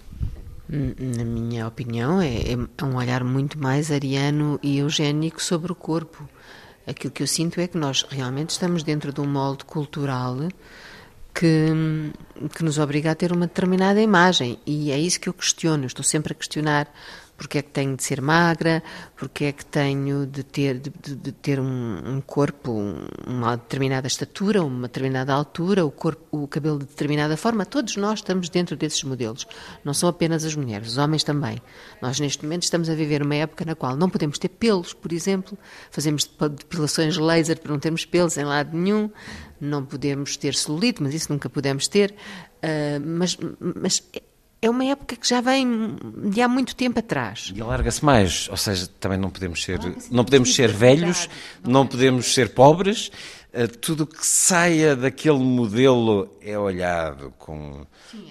N- 0.68 0.94
Na 1.16 1.24
minha 1.24 1.66
opinião, 1.66 2.20
é, 2.20 2.52
é 2.52 2.84
um 2.84 2.96
olhar 2.96 3.22
muito 3.24 3.58
mais 3.58 3.90
ariano 3.90 4.58
e 4.62 4.78
eugénico 4.78 5.42
sobre 5.42 5.70
o 5.72 5.74
corpo. 5.74 6.28
Aquilo 6.86 7.12
que 7.12 7.22
eu 7.22 7.26
sinto 7.26 7.60
é 7.60 7.66
que 7.66 7.76
nós 7.78 8.04
realmente 8.08 8.50
estamos 8.50 8.82
dentro 8.82 9.12
de 9.12 9.20
um 9.20 9.26
molde 9.26 9.64
cultural 9.64 10.36
que, 11.34 11.66
que 12.54 12.62
nos 12.62 12.78
obriga 12.78 13.10
a 13.10 13.14
ter 13.14 13.32
uma 13.32 13.46
determinada 13.46 14.00
imagem. 14.00 14.58
E 14.66 14.90
é 14.92 14.98
isso 14.98 15.18
que 15.18 15.28
eu 15.28 15.32
questiono. 15.34 15.86
Estou 15.86 16.04
sempre 16.04 16.32
a 16.32 16.36
questionar 16.36 16.86
porque 17.36 17.58
é 17.58 17.62
que 17.62 17.70
tenho 17.70 17.96
de 17.96 18.02
ser 18.04 18.20
magra, 18.20 18.82
porque 19.16 19.44
é 19.46 19.52
que 19.52 19.64
tenho 19.66 20.26
de 20.26 20.42
ter, 20.44 20.78
de, 20.78 20.90
de- 21.02 21.16
de 21.16 21.32
ter 21.32 21.58
um, 21.60 21.98
um 22.16 22.20
corpo, 22.20 22.70
um- 22.72 23.06
uma 23.26 23.56
determinada 23.56 24.06
estatura, 24.06 24.62
uma 24.62 24.82
determinada 24.88 25.32
altura, 25.32 25.84
o, 25.84 25.90
corpo, 25.90 26.24
o 26.44 26.46
cabelo 26.46 26.78
de 26.78 26.84
determinada 26.86 27.36
forma. 27.36 27.66
Todos 27.66 27.96
nós 27.96 28.20
estamos 28.20 28.48
dentro 28.48 28.76
desses 28.76 29.02
modelos. 29.02 29.46
Não 29.84 29.92
são 29.92 30.08
apenas 30.08 30.44
as 30.44 30.54
mulheres, 30.54 30.88
os 30.88 30.98
homens 30.98 31.24
também. 31.24 31.58
Nós, 32.00 32.20
neste 32.20 32.42
momento, 32.44 32.62
estamos 32.62 32.88
a 32.88 32.94
viver 32.94 33.22
uma 33.22 33.34
época 33.34 33.64
na 33.64 33.74
qual 33.74 33.96
não 33.96 34.08
podemos 34.08 34.38
ter 34.38 34.48
pelos, 34.48 34.92
por 34.92 35.12
exemplo, 35.12 35.58
fazemos 35.90 36.30
depilações 36.56 37.16
laser 37.16 37.58
para 37.60 37.72
não 37.72 37.78
termos 37.80 38.04
pelos 38.04 38.36
em 38.36 38.44
lado 38.44 38.76
nenhum, 38.76 39.10
não 39.60 39.84
podemos 39.84 40.36
ter 40.36 40.54
celulite, 40.54 41.02
mas 41.02 41.14
isso 41.14 41.32
nunca 41.32 41.48
pudemos 41.50 41.88
ter. 41.88 42.14
Ah, 42.62 43.00
mas, 43.04 43.36
mas 43.60 44.02
é 44.64 44.70
uma 44.70 44.84
época 44.86 45.14
que 45.14 45.28
já 45.28 45.42
vem 45.42 45.96
de 46.30 46.40
há 46.40 46.48
muito 46.48 46.74
tempo 46.74 46.98
atrás. 46.98 47.52
E 47.54 47.60
alarga-se 47.60 48.02
mais, 48.02 48.48
ou 48.48 48.56
seja, 48.56 48.88
também 48.98 49.18
não 49.18 49.28
podemos 49.28 49.62
ser, 49.62 49.78
não 50.10 50.24
podemos 50.24 50.54
ser 50.54 50.72
velhos, 50.72 51.28
não 51.62 51.86
podemos 51.86 52.32
ser 52.32 52.54
pobres, 52.54 53.10
eh, 53.52 53.66
tudo 53.66 54.04
o 54.04 54.06
que 54.06 54.26
saia 54.26 54.96
daquele 54.96 55.38
modelo 55.38 56.34
é 56.40 56.58
olhado 56.58 57.34
com 57.38 57.86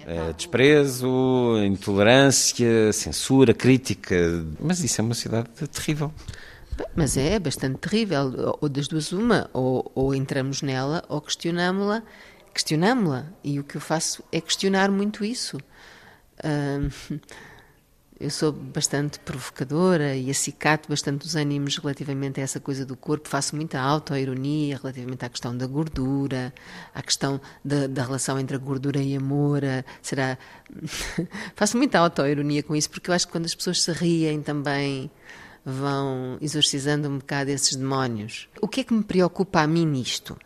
eh, 0.06 0.32
desprezo, 0.36 1.56
intolerância, 1.64 2.92
censura, 2.92 3.54
crítica, 3.54 4.44
mas 4.58 4.82
isso 4.82 5.00
é 5.00 5.04
uma 5.04 5.14
cidade 5.14 5.48
terrível. 5.72 6.12
Mas 6.96 7.16
é 7.16 7.38
bastante 7.38 7.78
terrível. 7.78 8.58
Ou 8.60 8.68
das 8.68 8.88
duas, 8.88 9.12
uma, 9.12 9.48
ou, 9.52 9.88
ou 9.94 10.12
entramos 10.12 10.62
nela 10.62 11.04
ou 11.08 11.20
questionámo-la. 11.20 12.02
Questionámo-la. 12.52 13.26
E 13.44 13.60
o 13.60 13.64
que 13.64 13.76
eu 13.76 13.80
faço 13.80 14.24
é 14.32 14.40
questionar 14.40 14.90
muito 14.90 15.24
isso. 15.24 15.58
Eu 18.18 18.30
sou 18.30 18.52
bastante 18.52 19.18
provocadora 19.18 20.14
e 20.14 20.30
acicato 20.30 20.88
bastante 20.88 21.26
os 21.26 21.34
ânimos 21.34 21.76
relativamente 21.76 22.40
a 22.40 22.44
essa 22.44 22.60
coisa 22.60 22.86
do 22.86 22.96
corpo. 22.96 23.28
Faço 23.28 23.56
muita 23.56 23.80
autoironia 23.80 24.76
relativamente 24.76 25.24
à 25.24 25.28
questão 25.28 25.56
da 25.56 25.66
gordura, 25.66 26.54
à 26.94 27.02
questão 27.02 27.40
da, 27.64 27.88
da 27.88 28.04
relação 28.04 28.38
entre 28.38 28.54
a 28.54 28.58
gordura 28.58 29.00
e 29.02 29.16
amor. 29.16 29.62
Será. 30.00 30.38
Faço 31.56 31.76
muita 31.76 31.98
autoironia 31.98 32.62
com 32.62 32.76
isso, 32.76 32.88
porque 32.88 33.10
eu 33.10 33.14
acho 33.14 33.26
que 33.26 33.32
quando 33.32 33.46
as 33.46 33.54
pessoas 33.54 33.82
se 33.82 33.90
riem 33.90 34.40
também 34.42 35.10
vão 35.64 36.38
exorcizando 36.40 37.08
um 37.08 37.18
bocado 37.18 37.50
esses 37.50 37.74
demónios. 37.74 38.48
O 38.60 38.68
que 38.68 38.82
é 38.82 38.84
que 38.84 38.94
me 38.94 39.02
preocupa 39.02 39.60
a 39.60 39.66
mim 39.66 39.84
nisto? 39.84 40.38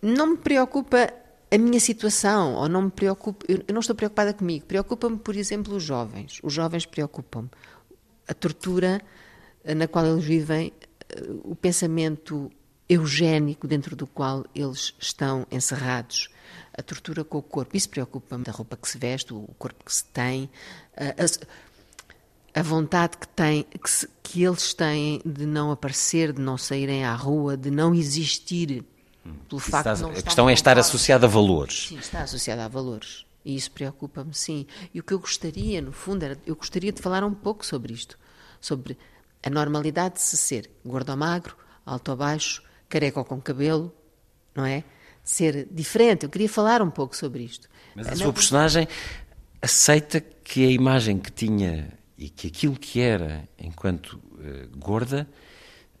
Não 0.00 0.28
me 0.28 0.36
preocupa 0.36 1.12
a 1.50 1.58
minha 1.58 1.80
situação, 1.80 2.54
ou 2.54 2.68
não 2.68 2.82
me 2.82 2.90
preocupa, 2.90 3.44
eu 3.48 3.64
não 3.72 3.80
estou 3.80 3.96
preocupada 3.96 4.32
comigo. 4.32 4.64
Preocupa-me, 4.66 5.18
por 5.18 5.34
exemplo, 5.36 5.74
os 5.76 5.82
jovens. 5.82 6.38
Os 6.42 6.52
jovens 6.52 6.86
preocupam-me. 6.86 7.50
A 8.28 8.34
tortura 8.34 9.00
eh, 9.64 9.74
na 9.74 9.88
qual 9.88 10.06
eles 10.06 10.24
vivem, 10.24 10.72
eh, 11.08 11.22
o 11.42 11.56
pensamento 11.56 12.50
eugénico 12.88 13.66
dentro 13.66 13.94
do 13.96 14.06
qual 14.06 14.44
eles 14.54 14.94
estão 14.98 15.46
encerrados, 15.50 16.28
a 16.76 16.82
tortura 16.82 17.24
com 17.24 17.38
o 17.38 17.42
corpo, 17.42 17.76
isso 17.76 17.88
preocupa-me. 17.88 18.44
A 18.48 18.52
roupa 18.52 18.76
que 18.76 18.88
se 18.88 18.96
veste, 18.98 19.34
o 19.34 19.48
corpo 19.58 19.84
que 19.84 19.92
se 19.92 20.04
tem, 20.04 20.48
a- 20.96 21.24
a- 21.24 22.60
a 22.60 22.62
vontade 22.62 23.16
que, 23.16 23.28
tem, 23.28 23.62
que, 23.64 23.90
se- 23.90 24.08
que 24.22 24.42
eles 24.44 24.72
têm 24.74 25.20
de 25.24 25.46
não 25.46 25.70
aparecer, 25.70 26.32
de 26.32 26.40
não 26.40 26.56
saírem 26.58 27.04
à 27.04 27.14
rua, 27.14 27.56
de 27.56 27.70
não 27.70 27.94
existir 27.94 28.84
pelo 29.48 29.60
Isso 29.60 29.70
facto 29.70 29.92
está- 29.92 30.08
de 30.10 30.18
a 30.18 30.22
questão 30.22 30.48
é 30.48 30.52
estar 30.52 30.78
associada 30.78 31.26
a 31.26 31.28
valores. 31.28 31.88
Sim, 31.88 31.98
está 31.98 32.22
associada 32.22 32.64
a 32.64 32.68
valores. 32.68 33.24
E 33.44 33.56
isso 33.56 33.70
preocupa-me, 33.70 34.34
sim. 34.34 34.66
E 34.92 35.00
o 35.00 35.02
que 35.02 35.14
eu 35.14 35.18
gostaria, 35.18 35.80
no 35.80 35.92
fundo, 35.92 36.22
era, 36.24 36.38
eu 36.46 36.54
gostaria 36.54 36.92
de 36.92 37.00
falar 37.00 37.24
um 37.24 37.32
pouco 37.34 37.64
sobre 37.64 37.92
isto. 37.92 38.18
Sobre 38.60 38.96
a 39.42 39.48
normalidade 39.50 40.14
de 40.16 40.20
se 40.22 40.36
ser 40.36 40.70
gordo 40.84 41.10
ou 41.10 41.16
magro, 41.16 41.56
alto 41.86 42.10
ou 42.10 42.16
baixo, 42.16 42.62
careca 42.88 43.18
ou 43.18 43.24
com 43.24 43.40
cabelo, 43.40 43.94
não 44.54 44.64
é? 44.66 44.84
ser 45.22 45.68
diferente. 45.70 46.24
Eu 46.24 46.30
queria 46.30 46.48
falar 46.48 46.82
um 46.82 46.90
pouco 46.90 47.14
sobre 47.14 47.42
isto. 47.44 47.68
Mas 47.94 48.06
a 48.08 48.10
Na- 48.10 48.16
sua 48.16 48.32
personagem 48.32 48.88
aceita 49.62 50.20
que 50.20 50.66
a 50.66 50.70
imagem 50.70 51.18
que 51.18 51.30
tinha 51.30 51.92
e 52.18 52.28
que 52.28 52.48
aquilo 52.48 52.74
que 52.76 53.00
era 53.00 53.48
enquanto 53.58 54.20
eh, 54.42 54.66
gorda 54.76 55.28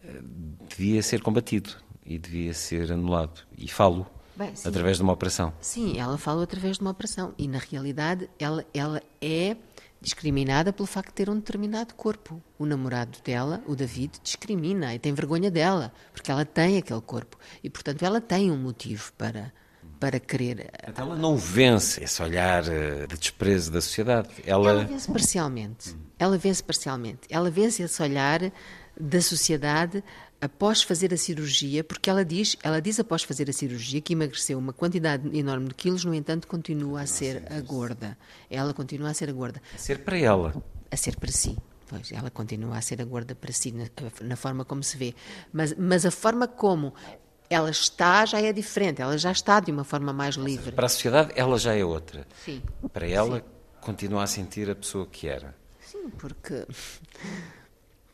eh, 0.02 0.20
devia 0.68 1.02
ser 1.02 1.20
combatido 1.22 1.76
e 2.10 2.18
devia 2.18 2.52
ser 2.52 2.90
anulado. 2.90 3.42
E 3.56 3.68
falo 3.68 4.04
Bem, 4.34 4.54
sim. 4.56 4.68
através 4.68 4.96
de 4.96 5.02
uma 5.04 5.12
operação. 5.12 5.52
Sim, 5.60 5.96
ela 5.96 6.18
fala 6.18 6.42
através 6.42 6.76
de 6.76 6.82
uma 6.82 6.90
operação 6.90 7.32
e 7.38 7.46
na 7.46 7.58
realidade 7.58 8.28
ela, 8.36 8.66
ela 8.74 9.00
é 9.22 9.56
discriminada 10.00 10.72
pelo 10.72 10.86
facto 10.86 11.10
de 11.10 11.14
ter 11.14 11.30
um 11.30 11.36
determinado 11.36 11.94
corpo. 11.94 12.42
O 12.58 12.66
namorado 12.66 13.18
dela, 13.24 13.62
o 13.64 13.76
David, 13.76 14.18
discrimina 14.24 14.92
e 14.92 14.98
tem 14.98 15.14
vergonha 15.14 15.52
dela 15.52 15.92
porque 16.12 16.32
ela 16.32 16.44
tem 16.44 16.78
aquele 16.78 17.00
corpo 17.00 17.38
e 17.62 17.70
portanto 17.70 18.02
ela 18.02 18.20
tem 18.20 18.50
um 18.50 18.58
motivo 18.58 19.12
para 19.16 19.52
para 20.00 20.18
querer. 20.18 20.70
Então 20.88 21.04
ela 21.04 21.16
não 21.16 21.36
vence 21.36 22.02
esse 22.02 22.22
olhar 22.22 22.66
eh, 22.66 23.06
de 23.06 23.18
desprezo 23.18 23.70
da 23.70 23.82
sociedade. 23.82 24.30
Ela, 24.46 24.70
Ela 24.70 24.84
vence 24.84 25.12
parcialmente. 25.12 25.96
Ela 26.18 26.38
vence 26.38 26.62
parcialmente. 26.62 27.20
Ela 27.28 27.50
vence 27.50 27.82
esse 27.82 28.02
olhar 28.02 28.50
da 28.98 29.20
sociedade 29.20 30.02
após 30.40 30.82
fazer 30.82 31.12
a 31.12 31.16
cirurgia, 31.16 31.84
porque 31.84 32.08
ela 32.08 32.24
diz, 32.24 32.56
ela 32.62 32.80
diz 32.80 32.98
após 32.98 33.22
fazer 33.22 33.50
a 33.50 33.52
cirurgia 33.52 34.00
que 34.00 34.14
emagreceu 34.14 34.58
uma 34.58 34.72
quantidade 34.72 35.36
enorme 35.36 35.68
de 35.68 35.74
quilos, 35.74 36.04
no 36.04 36.14
entanto 36.14 36.48
continua 36.48 37.02
a 37.02 37.06
ser 37.06 37.44
a 37.52 37.60
gorda. 37.60 38.16
Ela 38.48 38.72
continua 38.72 39.10
a 39.10 39.14
ser 39.14 39.28
a 39.28 39.32
gorda. 39.32 39.60
a 39.74 39.78
ser 39.78 39.98
para 39.98 40.18
ela. 40.18 40.54
A 40.90 40.96
ser 40.96 41.16
para 41.16 41.30
si. 41.30 41.56
Pois, 41.86 42.10
ela 42.12 42.30
continua 42.30 42.78
a 42.78 42.80
ser 42.80 43.02
a 43.02 43.04
gorda 43.04 43.34
para 43.34 43.52
si, 43.52 43.72
na, 43.72 43.86
na 44.22 44.36
forma 44.36 44.64
como 44.64 44.82
se 44.82 44.96
vê. 44.96 45.14
Mas, 45.52 45.74
mas 45.76 46.06
a 46.06 46.10
forma 46.10 46.46
como 46.46 46.94
ela 47.50 47.68
está 47.68 48.24
já 48.24 48.40
é 48.40 48.52
diferente, 48.52 49.02
ela 49.02 49.18
já 49.18 49.32
está 49.32 49.58
de 49.58 49.72
uma 49.72 49.82
forma 49.82 50.12
mais 50.12 50.36
livre. 50.36 50.72
Para 50.72 50.86
a 50.86 50.88
sociedade, 50.88 51.32
ela 51.34 51.58
já 51.58 51.74
é 51.74 51.84
outra. 51.84 52.26
Sim. 52.44 52.62
Para 52.92 53.08
ela, 53.08 53.44
continua 53.80 54.22
a 54.22 54.26
sentir 54.26 54.70
a 54.70 54.74
pessoa 54.74 55.04
que 55.04 55.26
era. 55.26 55.54
Sim, 55.80 56.08
porque 56.10 56.64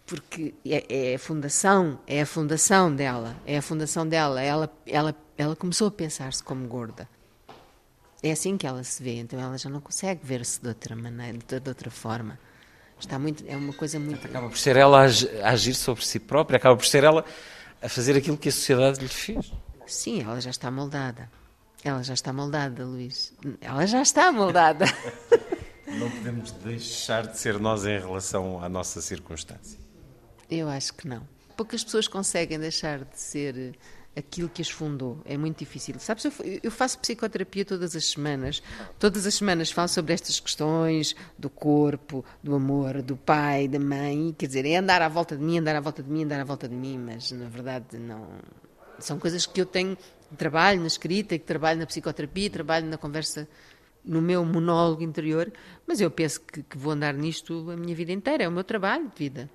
porque 0.07 0.55
é, 0.65 1.11
é 1.13 1.15
a 1.17 1.19
fundação, 1.19 1.99
é 2.07 2.23
a 2.23 2.27
fundação 2.27 2.95
dela, 2.95 3.37
é 3.45 3.59
a 3.59 3.63
fundação 3.63 4.07
dela. 4.09 4.41
Ela, 4.41 4.73
ela, 4.87 5.15
ela 5.37 5.57
começou 5.57 5.89
a 5.89 5.91
pensar-se 5.91 6.43
como 6.43 6.67
gorda. 6.69 7.09
É 8.23 8.31
assim 8.31 8.57
que 8.57 8.67
ela 8.67 8.83
se 8.85 9.03
vê, 9.03 9.17
então 9.17 9.39
ela 9.39 9.59
já 9.59 9.69
não 9.69 9.81
consegue 9.81 10.21
ver-se 10.25 10.61
de 10.61 10.69
outra 10.69 10.95
maneira, 10.95 11.39
de, 11.39 11.61
de 11.61 11.69
outra 11.69 11.91
forma. 11.91 12.39
Está 12.99 13.19
muito, 13.19 13.45
é 13.47 13.57
uma 13.57 13.73
coisa 13.73 13.99
muito. 13.99 14.25
Acaba 14.27 14.49
por 14.49 14.57
ser 14.57 14.77
ela 14.77 15.03
a 15.03 15.51
agir 15.51 15.75
sobre 15.75 16.05
si 16.05 16.19
própria, 16.19 16.57
acaba 16.57 16.77
por 16.77 16.87
ser 16.87 17.05
ela 17.05 17.25
a 17.83 17.89
fazer 17.89 18.17
aquilo 18.17 18.39
que 18.39 18.49
a 18.49 18.53
sociedade 18.53 19.01
lhe 19.01 19.09
fez. 19.09 19.53
Sim, 19.87 20.23
ela 20.23 20.41
já 20.41 20.51
está 20.51 20.71
moldada. 20.71 21.31
Ela 21.85 22.03
já 22.03 22.15
está 22.15 22.33
moldada, 22.33 22.85
Luís. 22.85 23.33
Ela 23.61 23.87
já 23.87 24.01
está 24.03 24.33
moldada. 24.33 24.87
Não 25.87 26.11
podemos 26.11 26.51
deixar 26.53 27.27
de 27.27 27.39
ser 27.39 27.61
nós 27.61 27.85
em 27.85 27.99
relação 27.99 28.63
à 28.63 28.69
nossa 28.69 29.01
circunstância. 29.01 29.86
Eu 30.51 30.69
acho 30.69 30.95
que 30.95 31.09
não. 31.09 31.27
Poucas 31.57 31.83
pessoas 31.83 32.07
conseguem 32.07 32.59
deixar 32.59 33.05
de 33.05 33.19
ser 33.19 33.57
eh, 33.57 33.73
aquilo 34.17 34.49
que 34.49 34.63
as 34.63 34.71
fundou. 34.71 35.21
É 35.25 35.37
muito 35.37 35.59
difícil. 35.59 35.95
Sabes, 35.99 36.25
eu, 36.25 36.33
eu 36.63 36.71
faço 36.71 36.99
psicoterapia 36.99 37.65
todas 37.65 37.97
as 37.97 38.07
semanas. 38.07 38.63
Todas 38.99 39.27
as 39.27 39.35
semanas 39.35 39.71
falo 39.71 39.89
sobre 39.89 40.15
estas 40.15 40.39
questões 40.39 41.17
do 41.39 41.51
corpo, 41.51 42.25
do 42.43 42.55
amor, 42.55 43.03
do 43.03 43.17
pai, 43.17 43.69
da 43.69 43.79
mãe. 43.79 44.35
Quer 44.39 44.47
dizer, 44.47 44.67
é 44.67 44.77
andar 44.77 45.03
à 45.03 45.09
volta 45.09 45.37
de 45.37 45.43
mim, 45.43 45.59
andar 45.59 45.77
à 45.77 45.81
volta 45.81 46.03
de 46.03 46.11
mim, 46.11 46.25
andar 46.25 46.41
à 46.41 46.45
volta 46.45 46.69
de 46.69 46.75
mim, 46.75 46.99
mas 46.99 47.33
na 47.33 47.49
verdade 47.49 47.99
não. 47.99 48.27
São 48.99 49.19
coisas 49.19 49.45
que 49.45 49.61
eu 49.61 49.67
tenho, 49.67 49.97
trabalho 50.39 50.81
na 50.81 50.87
escrita, 50.87 51.39
que 51.39 51.45
trabalho 51.45 51.79
na 51.79 51.87
psicoterapia, 51.87 52.49
trabalho 52.49 52.87
na 52.87 52.97
conversa, 52.97 53.47
no 54.03 54.23
meu 54.23 54.45
monólogo 54.45 55.03
interior, 55.03 55.53
mas 55.87 56.01
eu 56.01 56.11
penso 56.11 56.41
que, 56.41 56.63
que 56.63 56.79
vou 56.79 56.93
andar 56.93 57.13
nisto 57.13 57.71
a 57.71 57.77
minha 57.77 57.95
vida 57.95 58.13
inteira. 58.13 58.45
É 58.45 58.49
o 58.49 58.53
meu 58.53 58.65
trabalho 58.65 59.09
de 59.09 59.19
vida. 59.19 59.51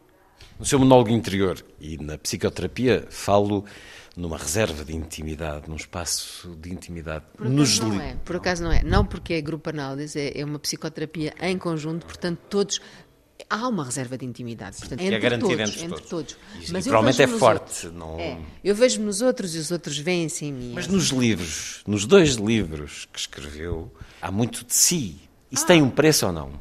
No 0.60 0.66
seu 0.66 0.78
monólogo 0.80 1.10
interior 1.10 1.64
e 1.80 1.98
na 1.98 2.18
psicoterapia, 2.18 3.08
falo 3.10 3.66
numa 4.16 4.38
reserva 4.38 4.84
de 4.86 4.96
intimidade, 4.96 5.70
num 5.70 5.76
espaço 5.76 6.56
de 6.62 6.72
intimidade. 6.72 7.24
Por 7.36 7.50
Nos 7.50 7.80
não 7.80 8.00
é, 8.00 8.16
por 8.26 8.36
acaso 8.36 8.64
não 8.64 8.72
é. 8.72 8.84
Não 8.84 9.06
porque 9.06 9.34
é 9.34 9.42
grupo 9.42 9.70
análise, 9.70 10.20
é, 10.20 10.40
é 10.40 10.46
uma 10.46 10.60
psicoterapia 10.60 11.34
em 11.42 11.58
conjunto, 11.58 12.06
portanto 12.06 12.38
todos 12.50 12.80
há 13.50 13.68
uma 13.68 13.84
reserva 13.84 14.18
de 14.18 14.26
intimidade, 14.26 14.78
portanto, 14.78 15.00
que 15.00 15.06
é 15.06 15.08
entre 15.08 15.20
garantida 15.20 15.66
todos, 15.66 15.82
entre 15.84 16.02
todos. 16.04 16.38
E- 16.60 16.66
e 16.70 16.72
Mas 16.72 16.84
provavelmente 16.86 17.22
é 17.24 17.28
forte, 17.28 17.88
outros. 17.88 17.94
não- 17.94 18.20
É, 18.20 18.38
eu 18.64 18.76
vejo 18.76 19.02
nos 19.02 19.22
outros 19.22 19.56
e 19.56 19.58
os 19.58 19.72
outros 19.72 19.98
veem-se 19.98 20.46
em 20.46 20.54
mim. 20.54 20.72
Mas 20.76 20.88
nos 20.88 21.08
livros, 21.10 21.82
nos 21.88 22.06
dois 22.06 22.36
livros 22.36 23.08
que 23.12 23.20
escreveu, 23.20 23.92
há 24.22 24.30
muito 24.32 24.64
de 24.66 24.74
si. 24.76 25.16
Isso 25.50 25.64
Ah. 25.64 25.68
tem 25.68 25.82
um 25.82 25.90
preço 25.90 26.28
ou 26.28 26.32
não? 26.32 26.52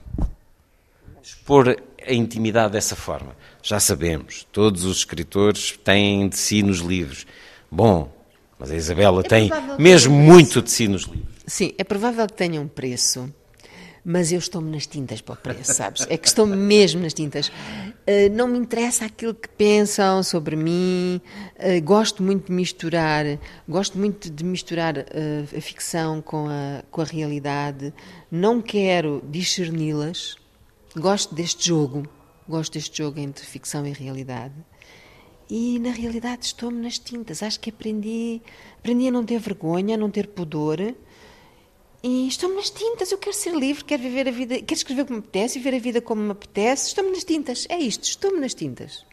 Expor 1.22 1.76
a 2.06 2.12
intimidade 2.12 2.72
dessa 2.72 2.96
forma. 2.96 3.36
Já 3.62 3.78
sabemos, 3.80 4.46
todos 4.52 4.84
os 4.84 4.98
escritores 4.98 5.78
têm 5.84 6.28
de 6.28 6.36
si 6.36 6.62
nos 6.62 6.78
livros. 6.78 7.26
Bom, 7.70 8.12
mas 8.58 8.70
a 8.70 8.76
Isabela 8.76 9.22
É 9.24 9.28
tem 9.28 9.50
mesmo 9.78 10.14
tenha 10.14 10.32
muito 10.32 10.60
de 10.60 10.70
si 10.70 10.86
nos 10.86 11.02
livros. 11.02 11.40
Sim, 11.46 11.72
é 11.78 11.84
provável 11.84 12.26
que 12.26 12.34
tenha 12.34 12.60
um 12.60 12.68
preço, 12.68 13.32
mas 14.04 14.32
eu 14.32 14.38
estou-me 14.38 14.70
nas 14.70 14.86
tintas 14.86 15.20
para 15.20 15.34
o 15.34 15.36
preço, 15.36 15.74
sabes? 15.74 16.06
É 16.08 16.16
que 16.16 16.28
estou 16.28 16.46
mesmo 16.46 17.00
nas 17.00 17.14
tintas. 17.14 17.48
Uh, 17.48 18.32
não 18.32 18.48
me 18.48 18.58
interessa 18.58 19.04
aquilo 19.04 19.34
que 19.34 19.48
pensam 19.48 20.22
sobre 20.22 20.56
mim, 20.56 21.20
uh, 21.56 21.82
gosto 21.82 22.22
muito 22.22 22.46
de 22.46 22.52
misturar, 22.52 23.24
gosto 23.68 23.98
muito 23.98 24.30
de 24.30 24.44
misturar 24.44 24.96
uh, 24.98 25.56
a 25.56 25.60
ficção 25.60 26.20
com 26.22 26.48
a, 26.48 26.82
com 26.90 27.02
a 27.02 27.04
realidade, 27.04 27.92
não 28.30 28.60
quero 28.60 29.22
discerni-las, 29.30 30.36
gosto 30.96 31.34
deste 31.34 31.68
jogo, 31.68 32.08
gosto 32.48 32.74
deste 32.74 32.98
jogo 32.98 33.20
entre 33.20 33.44
ficção 33.44 33.86
e 33.86 33.92
realidade. 33.92 34.54
E 35.48 35.78
na 35.80 35.90
realidade 35.90 36.46
estou-me 36.46 36.80
nas 36.80 36.98
tintas. 36.98 37.42
Acho 37.42 37.58
que 37.58 37.70
aprendi, 37.70 38.40
aprendi 38.78 39.08
a 39.08 39.10
não 39.10 39.24
ter 39.24 39.40
vergonha, 39.40 39.96
a 39.96 39.98
não 39.98 40.10
ter 40.10 40.28
pudor. 40.28 40.78
E 42.02 42.28
estou-me 42.28 42.54
nas 42.54 42.70
tintas. 42.70 43.10
Eu 43.10 43.18
quero 43.18 43.34
ser 43.34 43.54
livre, 43.54 43.84
quero 43.84 44.02
viver 44.02 44.28
a 44.28 44.30
vida, 44.30 44.60
quero 44.60 44.74
escrever 44.74 45.04
como 45.04 45.18
me 45.18 45.24
apetece, 45.24 45.58
viver 45.58 45.76
a 45.76 45.80
vida 45.80 46.00
como 46.00 46.22
me 46.22 46.30
apetece. 46.30 46.88
Estou-me 46.88 47.10
nas 47.10 47.24
tintas. 47.24 47.66
É 47.68 47.78
isto, 47.78 48.04
estou-me 48.04 48.38
nas 48.38 48.54
tintas. 48.54 49.04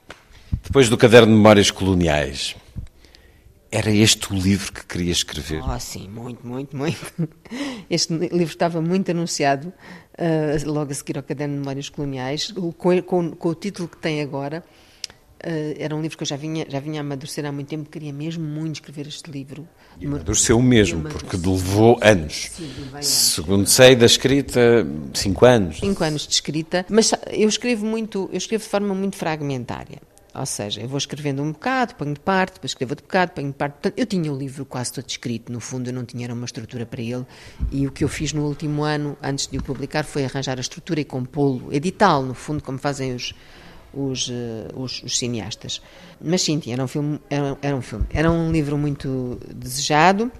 Depois 0.63 0.89
do 0.89 0.97
caderno 0.97 1.27
de 1.27 1.37
memórias 1.37 1.71
coloniais, 1.71 2.55
era 3.71 3.91
este 3.91 4.31
o 4.31 4.35
livro 4.35 4.71
que 4.71 4.85
queria 4.85 5.11
escrever? 5.11 5.61
Oh, 5.61 5.79
sim, 5.79 6.07
muito, 6.07 6.45
muito, 6.45 6.75
muito. 6.75 7.13
Este 7.89 8.13
livro 8.13 8.43
estava 8.43 8.81
muito 8.81 9.11
anunciado, 9.11 9.67
uh, 9.67 10.71
logo 10.71 10.91
a 10.91 10.93
seguir 10.93 11.17
ao 11.17 11.23
Caderno 11.23 11.53
de 11.53 11.59
Memórias 11.59 11.89
Coloniais, 11.89 12.51
com, 12.77 13.01
com, 13.01 13.31
com 13.31 13.49
o 13.49 13.55
título 13.55 13.87
que 13.87 13.97
tem 13.97 14.21
agora. 14.21 14.63
Uh, 15.37 15.75
era 15.77 15.95
um 15.95 16.01
livro 16.01 16.17
que 16.17 16.23
eu 16.23 16.27
já 16.27 16.35
vinha, 16.35 16.65
já 16.67 16.79
vinha 16.79 16.99
a 16.99 17.01
amadurecer 17.01 17.45
há 17.45 17.51
muito 17.51 17.67
tempo, 17.67 17.89
queria 17.89 18.11
mesmo 18.11 18.43
muito 18.43 18.75
escrever 18.75 19.07
este 19.07 19.29
livro. 19.29 19.67
Amadureceu 20.03 20.61
mesmo, 20.61 21.03
porque 21.03 21.37
levou 21.37 21.99
anos. 22.01 22.49
Sim, 22.51 22.71
anos. 22.91 23.05
Segundo 23.05 23.67
sei 23.67 23.95
da 23.95 24.05
escrita, 24.05 24.85
cinco 25.13 25.45
anos. 25.45 25.79
Cinco 25.79 26.03
anos 26.03 26.27
de 26.27 26.33
escrita, 26.33 26.85
mas 26.89 27.11
eu 27.31 27.47
escrevo 27.47 27.85
muito, 27.85 28.29
eu 28.31 28.37
escrevo 28.37 28.63
de 28.63 28.69
forma 28.69 28.95
muito 28.95 29.15
fragmentária. 29.15 30.01
Ou 30.37 30.45
seja, 30.45 30.81
eu 30.81 30.87
vou 30.87 30.99
escrevendo 30.99 31.41
um 31.41 31.51
bocado, 31.51 31.95
ponho 31.95 32.13
de 32.13 32.19
parte, 32.19 32.53
depois 32.53 32.69
escrevo 32.71 32.91
outro 32.91 33.05
bocado, 33.05 33.31
ponho 33.31 33.47
de 33.47 33.55
parte. 33.55 33.73
Portanto, 33.73 33.93
eu 33.97 34.05
tinha 34.05 34.31
o 34.31 34.37
livro 34.37 34.65
quase 34.65 34.93
todo 34.93 35.09
escrito, 35.09 35.51
no 35.51 35.59
fundo 35.59 35.89
eu 35.89 35.93
não 35.93 36.05
tinha 36.05 36.31
uma 36.31 36.45
estrutura 36.45 36.85
para 36.85 37.01
ele. 37.01 37.25
E 37.71 37.87
o 37.87 37.91
que 37.91 38.03
eu 38.03 38.07
fiz 38.07 38.33
no 38.33 38.45
último 38.45 38.83
ano, 38.83 39.17
antes 39.21 39.47
de 39.47 39.57
o 39.57 39.63
publicar, 39.63 40.03
foi 40.03 40.25
arranjar 40.25 40.57
a 40.57 40.61
estrutura 40.61 40.99
e 40.99 41.05
compô-lo, 41.05 41.73
editá-lo, 41.73 42.27
no 42.27 42.33
fundo, 42.35 42.61
como 42.63 42.77
fazem 42.77 43.15
os, 43.15 43.33
os, 43.91 44.27
uh, 44.29 44.33
os, 44.75 45.01
os, 45.01 45.17
cineastas. 45.17 45.81
Mas 46.21 46.43
sim, 46.43 46.61
era 46.67 46.83
um 46.83 46.87
filme, 46.87 47.19
era, 47.31 47.57
era, 47.59 47.75
um 47.75 47.81
filme, 47.81 48.05
era 48.11 48.31
um 48.31 48.51
livro 48.51 48.77
muito 48.77 49.39
desejado, 49.55 50.31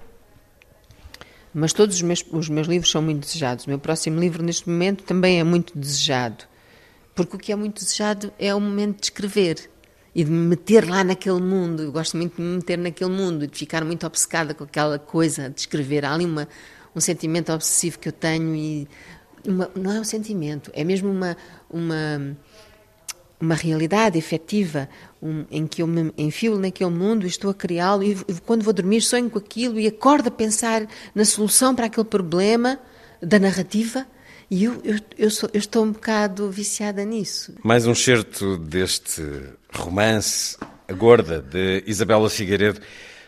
mas 1.52 1.72
todos 1.72 1.96
os 1.96 2.02
meus, 2.02 2.24
os 2.30 2.48
meus 2.48 2.68
livros 2.68 2.88
são 2.88 3.02
muito 3.02 3.22
desejados. 3.26 3.66
O 3.66 3.68
meu 3.68 3.80
próximo 3.80 4.20
livro, 4.20 4.44
neste 4.44 4.68
momento, 4.68 5.02
também 5.02 5.40
é 5.40 5.44
muito 5.44 5.76
desejado, 5.76 6.44
porque 7.16 7.34
o 7.34 7.38
que 7.38 7.50
é 7.50 7.56
muito 7.56 7.82
desejado 7.82 8.32
é 8.38 8.54
o 8.54 8.60
momento 8.60 9.00
de 9.00 9.06
escrever 9.06 9.68
e 10.18 10.24
de 10.24 10.32
me 10.32 10.48
meter 10.48 10.84
lá 10.84 11.04
naquele 11.04 11.40
mundo. 11.40 11.84
Eu 11.84 11.92
gosto 11.92 12.16
muito 12.16 12.34
de 12.34 12.42
me 12.42 12.56
meter 12.56 12.76
naquele 12.76 13.08
mundo 13.08 13.44
e 13.44 13.46
de 13.46 13.56
ficar 13.56 13.84
muito 13.84 14.04
obcecada 14.04 14.52
com 14.52 14.64
aquela 14.64 14.98
coisa 14.98 15.48
de 15.48 15.60
escrever. 15.60 16.04
Há 16.04 16.12
ali 16.12 16.24
uma, 16.24 16.48
um 16.92 17.00
sentimento 17.00 17.52
obsessivo 17.52 18.00
que 18.00 18.08
eu 18.08 18.12
tenho 18.12 18.52
e 18.52 18.88
uma, 19.46 19.70
não 19.76 19.92
é 19.92 20.00
um 20.00 20.04
sentimento, 20.04 20.72
é 20.74 20.82
mesmo 20.82 21.08
uma 21.08 21.36
uma 21.70 22.36
uma 23.40 23.54
realidade 23.54 24.18
efetiva 24.18 24.88
um, 25.22 25.44
em 25.52 25.68
que 25.68 25.82
eu 25.82 25.86
me 25.86 26.12
enfio 26.18 26.58
naquele 26.58 26.90
mundo 26.90 27.24
e 27.24 27.28
estou 27.28 27.52
a 27.52 27.54
criá-lo 27.54 28.02
e 28.02 28.16
quando 28.44 28.64
vou 28.64 28.72
dormir 28.72 29.00
sonho 29.00 29.30
com 29.30 29.38
aquilo 29.38 29.78
e 29.78 29.86
acordo 29.86 30.26
a 30.26 30.32
pensar 30.32 30.84
na 31.14 31.24
solução 31.24 31.76
para 31.76 31.86
aquele 31.86 32.06
problema 32.06 32.80
da 33.22 33.38
narrativa 33.38 34.04
e 34.50 34.64
eu, 34.64 34.80
eu, 34.82 34.98
eu, 35.16 35.30
sou, 35.30 35.48
eu 35.52 35.60
estou 35.60 35.84
um 35.84 35.92
bocado 35.92 36.50
viciada 36.50 37.04
nisso. 37.04 37.54
Mais 37.62 37.86
um 37.86 37.94
certo 37.94 38.58
deste 38.58 39.22
romance, 39.72 40.56
A 40.88 40.92
Gorda, 40.92 41.40
de 41.40 41.82
Isabela 41.86 42.30
Figueiredo. 42.30 42.80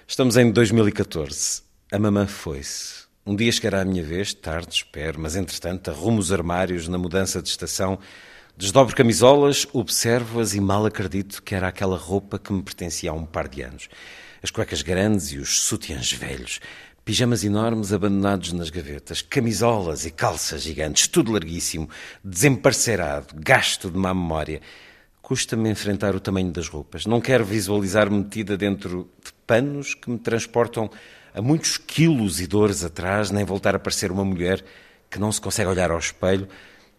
Estamos 0.07 0.37
em 0.37 0.51
2014. 0.51 1.62
A 1.93 1.99
mamã 1.99 2.27
foi-se. 2.27 3.05
Um 3.27 3.37
dia 3.37 3.53
chegará 3.53 3.83
a 3.83 3.85
minha 3.85 4.03
vez, 4.03 4.33
tarde, 4.33 4.75
espero, 4.77 5.21
mas 5.21 5.37
entretanto 5.37 5.91
arrumo 5.91 6.19
os 6.19 6.33
armários 6.33 6.89
na 6.89 6.99
mudança 6.99 7.43
de 7.43 7.49
estação, 7.49 7.99
desdobro 8.57 8.97
camisolas, 8.97 9.67
observo-as 9.73 10.55
e 10.55 10.61
mal 10.61 10.87
acredito 10.87 11.43
que 11.43 11.55
era 11.55 11.69
aquela 11.69 11.97
roupa 11.97 12.39
que 12.39 12.53
me 12.53 12.62
pertencia 12.62 13.11
há 13.11 13.15
um 13.15 13.27
par 13.27 13.47
de 13.47 13.62
anos. 13.62 13.89
As 14.43 14.51
cuecas 14.51 14.83
grandes 14.83 15.33
e 15.33 15.39
os 15.39 15.61
sutiãs 15.61 16.11
velhos, 16.12 16.61
pijamas 17.05 17.45
enormes 17.45 17.93
abandonados 17.93 18.53
nas 18.53 18.71
gavetas, 18.71 19.21
camisolas 19.21 20.07
e 20.07 20.11
calças 20.11 20.62
gigantes, 20.62 21.07
tudo 21.07 21.33
larguíssimo, 21.33 21.89
desemparcerado, 22.25 23.35
gasto 23.37 23.91
de 23.91 23.99
má 23.99 24.15
memória. 24.15 24.61
Custa-me 25.31 25.70
enfrentar 25.70 26.16
o 26.16 26.19
tamanho 26.19 26.51
das 26.51 26.66
roupas. 26.66 27.07
Não 27.07 27.20
quero 27.20 27.44
visualizar-me 27.44 28.19
metida 28.19 28.57
dentro 28.57 29.09
de 29.24 29.32
panos 29.47 29.94
que 29.94 30.11
me 30.11 30.19
transportam 30.19 30.90
a 31.32 31.40
muitos 31.40 31.78
quilos 31.78 32.40
e 32.40 32.48
dores 32.48 32.82
atrás, 32.82 33.31
nem 33.31 33.44
voltar 33.44 33.77
a 33.77 33.78
parecer 33.78 34.11
uma 34.11 34.24
mulher 34.24 34.65
que 35.09 35.20
não 35.20 35.31
se 35.31 35.40
consegue 35.40 35.70
olhar 35.70 35.93
ao 35.93 36.01
espelho, 36.01 36.48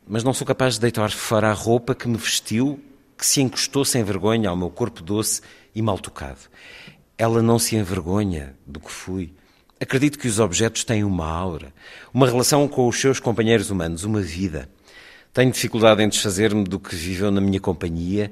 mas 0.07 0.23
não 0.23 0.33
sou 0.33 0.47
capaz 0.47 0.75
de 0.75 0.79
deitar 0.79 1.11
fora 1.11 1.49
a 1.49 1.53
roupa 1.53 1.93
que 1.93 2.07
me 2.07 2.15
vestiu, 2.15 2.79
que 3.17 3.25
se 3.25 3.41
encostou 3.41 3.83
sem 3.83 4.01
vergonha 4.01 4.49
ao 4.49 4.55
meu 4.55 4.69
corpo 4.69 5.03
doce 5.03 5.41
e 5.75 5.81
mal 5.81 5.99
tocado. 5.99 6.39
Ela 7.17 7.41
não 7.41 7.59
se 7.59 7.75
envergonha 7.75 8.55
do 8.65 8.79
que 8.79 8.89
fui. 8.89 9.33
Acredito 9.77 10.17
que 10.17 10.29
os 10.29 10.39
objetos 10.39 10.85
têm 10.85 11.03
uma 11.03 11.27
aura, 11.27 11.73
uma 12.13 12.27
relação 12.27 12.65
com 12.65 12.87
os 12.87 12.97
seus 12.97 13.19
companheiros 13.19 13.69
humanos, 13.69 14.05
uma 14.05 14.21
vida. 14.21 14.69
Tenho 15.33 15.49
dificuldade 15.49 16.03
em 16.03 16.09
desfazer-me 16.09 16.65
do 16.65 16.77
que 16.77 16.93
viveu 16.93 17.31
na 17.31 17.39
minha 17.39 17.59
companhia. 17.59 18.29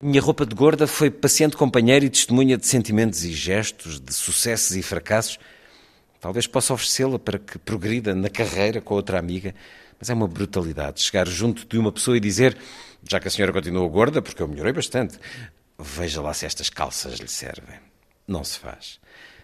Minha 0.00 0.20
roupa 0.20 0.46
de 0.46 0.54
gorda 0.54 0.86
foi 0.86 1.10
paciente 1.10 1.56
companheira 1.56 2.04
e 2.04 2.10
testemunha 2.10 2.56
de 2.56 2.64
sentimentos 2.68 3.24
e 3.24 3.32
gestos, 3.32 3.98
de 3.98 4.12
sucessos 4.12 4.76
e 4.76 4.82
fracassos. 4.82 5.40
Talvez 6.20 6.46
possa 6.46 6.72
oferecê-la 6.72 7.18
para 7.18 7.36
que 7.36 7.58
progrida 7.58 8.14
na 8.14 8.30
carreira 8.30 8.80
com 8.80 8.94
outra 8.94 9.18
amiga, 9.18 9.56
mas 9.98 10.08
é 10.08 10.14
uma 10.14 10.28
brutalidade 10.28 11.02
chegar 11.02 11.26
junto 11.26 11.66
de 11.66 11.78
uma 11.78 11.90
pessoa 11.90 12.16
e 12.16 12.20
dizer: 12.20 12.56
Já 13.02 13.18
que 13.18 13.26
a 13.26 13.30
senhora 13.30 13.52
continuou 13.52 13.90
gorda, 13.90 14.22
porque 14.22 14.40
eu 14.40 14.46
melhorei 14.46 14.72
bastante, 14.72 15.18
veja 15.76 16.22
lá 16.22 16.32
se 16.32 16.46
estas 16.46 16.70
calças 16.70 17.18
lhe 17.18 17.28
servem. 17.28 17.80
Não 18.26 18.44
se 18.44 18.56
faz. 18.60 19.00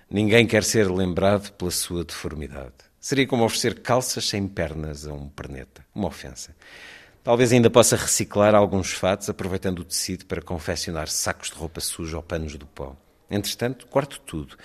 Ninguém 0.09 0.47
quer 0.47 0.63
ser 0.63 0.89
lembrado 0.89 1.51
pela 1.55 1.71
sua 1.73 2.05
deformidade. 2.05 2.75
Seria 3.01 3.27
como 3.27 3.45
oferecer 3.45 3.81
calças 3.81 4.29
sem 4.29 4.47
pernas 4.47 5.09
a 5.09 5.13
um 5.13 5.29
perneta. 5.29 5.85
Uma 5.93 6.07
ofensa. 6.07 6.55
Talvez 7.25 7.53
ainda 7.53 7.71
possa 7.71 7.95
reciclar 7.95 8.53
alguns 8.53 8.93
fatos, 8.93 9.31
aproveitando 9.31 9.79
o 9.79 9.85
tecido 9.85 10.27
para 10.27 10.43
confeccionar 10.43 11.07
sacos 11.07 11.51
de 11.51 11.55
roupa 11.55 11.81
suja 11.81 12.17
ou 12.17 12.23
panos 12.23 12.57
do 12.57 12.67
pó. 12.67 12.97
Entretanto, 13.31 13.87
guardo 13.89 14.19
tudo. 14.19 14.57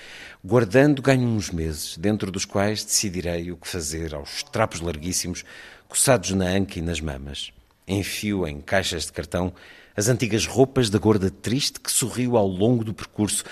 Guardando, 0.44 1.00
ganho 1.00 1.28
uns 1.28 1.52
meses, 1.52 1.96
dentro 2.00 2.32
dos 2.32 2.46
quais 2.46 2.84
decidirei 2.84 3.52
o 3.52 3.58
que 3.58 3.68
fazer 3.68 4.16
aos 4.16 4.42
trapos 4.42 4.82
larguíssimos, 4.82 5.46
coçados 5.88 6.32
na 6.32 6.46
anca 6.46 6.80
e 6.80 6.82
nas 6.82 7.00
mamas. 7.00 7.54
Enfio 7.88 8.48
em 8.48 8.60
caixas 8.60 9.06
de 9.06 9.14
cartão 9.14 9.54
as 9.96 10.08
antigas 10.08 10.48
roupas 10.48 10.90
da 10.90 10.98
gorda 10.98 11.30
triste 11.30 11.80
que 11.80 11.92
sorriu 11.92 12.36
ao 12.36 12.48
longo 12.48 12.84
do 12.84 12.94
percurso, 12.94 13.44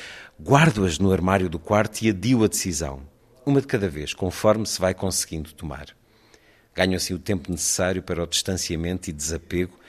guardo-as 0.42 0.98
no 0.98 1.12
armário 1.12 1.48
do 1.48 1.60
quarto 1.60 2.02
e 2.02 2.10
adio 2.10 2.44
a 2.44 2.48
decisão. 2.48 3.04
Uma 3.46 3.62
de 3.62 3.68
cada 3.68 3.88
vez, 3.88 4.16
conforme 4.16 4.66
se 4.66 4.82
vai 4.82 4.96
conseguindo 4.96 5.54
tomar. 5.54 5.96
Ganho 6.76 6.98
assim 6.98 7.14
o 7.14 7.20
tempo 7.20 7.50
necessário 7.50 8.04
para 8.04 8.22
o 8.22 8.28
distanciamento 8.28 9.10
e 9.10 9.14
desapego, 9.14 9.80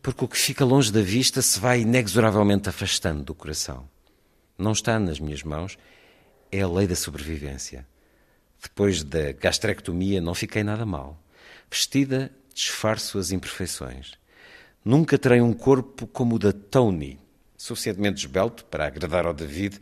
porque 0.00 0.24
o 0.24 0.28
que 0.28 0.38
fica 0.38 0.64
longe 0.64 0.92
da 0.92 1.02
vista 1.02 1.42
se 1.42 1.58
vai 1.58 1.80
inexoravelmente 1.80 2.68
afastando 2.68 3.24
do 3.24 3.34
coração. 3.34 3.88
Não 4.56 4.70
está 4.70 4.98
nas 5.00 5.18
minhas 5.18 5.42
mãos, 5.42 5.76
é 6.52 6.60
a 6.60 6.68
lei 6.68 6.86
da 6.86 6.94
sobrevivência. 6.94 7.84
Depois 8.62 9.02
da 9.02 9.32
gastrectomia 9.32 10.20
não 10.20 10.34
fiquei 10.34 10.62
nada 10.62 10.86
mal. 10.86 11.20
Vestida, 11.68 12.30
disfarço 12.54 13.18
as 13.18 13.32
imperfeições. 13.32 14.12
Nunca 14.84 15.18
terei 15.18 15.40
um 15.40 15.52
corpo 15.52 16.06
como 16.06 16.36
o 16.36 16.38
da 16.38 16.52
Tony, 16.52 17.18
suficientemente 17.56 18.24
esbelto 18.24 18.64
para 18.66 18.86
agradar 18.86 19.26
ao 19.26 19.34
David, 19.34 19.80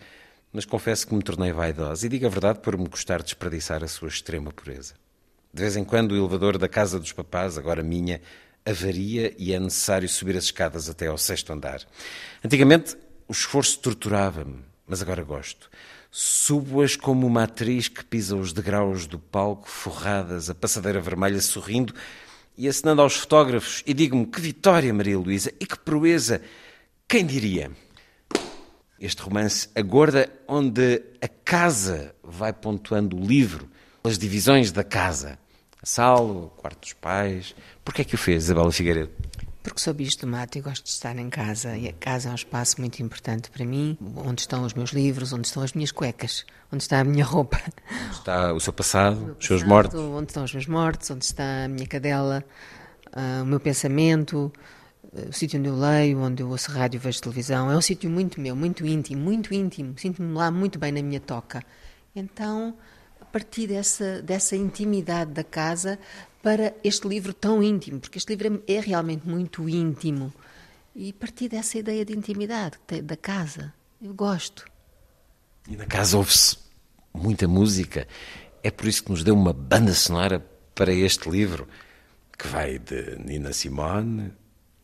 mas 0.51 0.65
confesso 0.65 1.07
que 1.07 1.15
me 1.15 1.23
tornei 1.23 1.53
vaidosa 1.53 2.07
e 2.07 2.09
digo 2.09 2.25
a 2.25 2.31
verdade 2.31 2.61
por 2.61 2.79
me 2.79 2.89
gostar 2.89 3.23
desperdiçar 3.23 3.85
a 3.85 3.89
sua 3.89 4.09
extrema 4.09 4.51
pureza. 4.51 5.02
De 5.55 5.61
vez 5.61 5.77
em 5.77 5.85
quando 5.85 6.13
o 6.13 6.17
elevador 6.17 6.57
da 6.57 6.67
casa 6.67 6.99
dos 6.99 7.13
papás, 7.13 7.59
agora 7.59 7.83
minha, 7.83 8.23
avaria 8.65 9.35
e 9.37 9.53
é 9.53 9.61
necessário 9.61 10.09
subir 10.09 10.35
as 10.37 10.45
escadas 10.45 10.89
até 10.89 11.09
ao 11.09 11.19
sexto 11.19 11.53
andar. 11.53 11.83
Antigamente 12.43 12.97
o 13.29 13.33
esforço 13.33 13.79
torturava-me, 13.81 14.61
mas 14.87 15.03
agora 15.03 15.23
gosto. 15.23 15.71
Subo-as 16.11 16.97
como 16.97 17.27
uma 17.27 17.45
atriz 17.45 17.89
que 17.89 18.05
pisa 18.05 18.35
os 18.35 18.53
degraus 18.53 19.07
do 19.07 19.19
palco, 19.19 19.69
forradas, 19.69 20.49
a 20.49 20.55
passadeira 20.55 21.01
vermelha, 21.01 21.41
sorrindo 21.41 21.95
e 22.57 22.69
acenando 22.69 23.03
aos 23.03 23.17
fotógrafos, 23.17 23.83
e 23.87 23.93
digo-me 23.93 24.27
que 24.27 24.41
vitória, 24.41 24.93
Maria 24.93 25.19
Luísa, 25.19 25.53
e 25.59 25.67
que 25.67 25.79
proeza! 25.79 26.41
Quem 27.09 27.27
diria? 27.27 27.71
Este 28.99 29.23
romance, 29.23 29.69
A 29.75 29.83
Gorda, 29.83 30.31
onde 30.47 31.03
a 31.21 31.29
casa 31.29 32.15
vai 32.23 32.53
pontuando 32.53 33.17
o 33.17 33.27
livro, 33.27 33.69
as 34.05 34.19
divisões 34.19 34.71
da 34.71 34.85
casa. 34.85 35.39
A 35.83 35.87
sala, 35.87 36.21
o 36.21 36.49
quarto 36.57 36.81
dos 36.81 36.93
pais. 36.93 37.57
Porquê 37.85 38.03
é 38.03 38.05
que 38.05 38.15
o 38.15 38.19
fez, 38.19 38.45
Isabela 38.45 38.71
Figueiredo? 38.71 39.11
Porque 39.65 39.81
sou 39.81 39.93
bicho 39.93 40.17
do 40.21 40.29
mato 40.29 40.57
e 40.57 40.61
gosto 40.61 40.85
de 40.85 40.91
estar 40.91 41.17
em 41.19 41.29
casa. 41.29 41.77
E 41.77 41.89
a 41.89 41.93
casa 41.93 42.29
é 42.29 42.33
um 42.33 42.37
espaço 42.37 42.81
muito 42.81 43.03
importante 43.03 43.51
para 43.51 43.65
mim, 43.65 43.99
onde 44.17 44.43
estão 44.43 44.65
os 44.65 44.75
meus 44.75 44.91
livros, 44.91 45.33
onde 45.33 45.49
estão 45.49 45.61
as 45.61 45.73
minhas 45.73 45.91
cuecas, 45.91 46.47
onde 46.73 46.85
está 46.85 47.01
a 47.01 47.05
minha 47.05 47.25
roupa. 47.27 47.61
Onde 48.07 48.15
está 48.15 48.53
o 48.53 48.61
seu 48.61 48.73
passado, 48.73 49.17
o 49.17 49.37
os 49.37 49.45
seus 49.45 49.63
passado, 49.63 49.69
mortos. 49.69 50.01
Onde 50.01 50.31
estão 50.31 50.45
os 50.45 50.53
meus 50.53 50.67
mortos, 50.69 51.11
onde 51.11 51.25
está 51.25 51.65
a 51.65 51.69
minha 51.69 51.87
cadela, 51.89 52.45
ah, 53.13 53.43
o 53.43 53.47
meu 53.47 53.59
pensamento, 53.59 54.53
ah, 55.17 55.31
o 55.31 55.33
sítio 55.33 55.59
onde 55.59 55.69
eu 55.69 55.77
leio, 55.77 56.21
onde 56.21 56.45
eu 56.45 56.49
ouço 56.49 56.71
rádio, 56.71 57.01
vejo 57.01 57.21
televisão. 57.21 57.69
É 57.69 57.77
um 57.77 57.81
sítio 57.83 58.09
muito 58.09 58.41
meu, 58.41 58.55
muito 58.55 58.87
íntimo, 58.87 59.21
muito 59.21 59.53
íntimo. 59.53 59.99
Sinto-me 59.99 60.33
lá 60.33 60.49
muito 60.49 60.79
bem 60.79 60.93
na 60.93 61.03
minha 61.03 61.19
toca. 61.19 61.61
Então, 62.15 62.77
partir 63.33 63.67
dessa, 63.67 64.21
dessa 64.21 64.55
intimidade 64.55 65.33
da 65.33 65.43
casa 65.43 65.99
para 66.43 66.75
este 66.85 67.09
livro 67.09 67.33
tão 67.33 67.63
íntimo, 67.63 67.99
porque 67.99 68.19
este 68.19 68.35
livro 68.35 68.63
é, 68.69 68.75
é 68.75 68.81
realmente 68.81 69.27
muito 69.27 69.69
íntimo. 69.69 70.33
E 70.95 71.13
partir 71.13 71.49
dessa 71.49 71.79
ideia 71.79 72.05
de 72.05 72.15
intimidade 72.15 72.77
da 73.03 73.17
casa, 73.17 73.73
eu 74.01 74.13
gosto. 74.13 74.67
E 75.67 75.75
na 75.75 75.87
casa 75.87 76.19
ouve-se 76.19 76.59
muita 77.15 77.49
música. 77.49 78.07
É 78.63 78.71
por 78.71 78.87
isso 78.87 79.05
que 79.05 79.11
nos 79.11 79.25
deu 79.25 79.35
uma 79.35 79.55
banda 79.55 79.95
sonora 79.95 80.45
para 80.75 80.93
este 80.93 81.31
livro, 81.31 81.67
que 82.39 82.47
vai 82.47 82.79
de 82.79 83.17
Nina 83.25 83.53
Simone, 83.53 84.33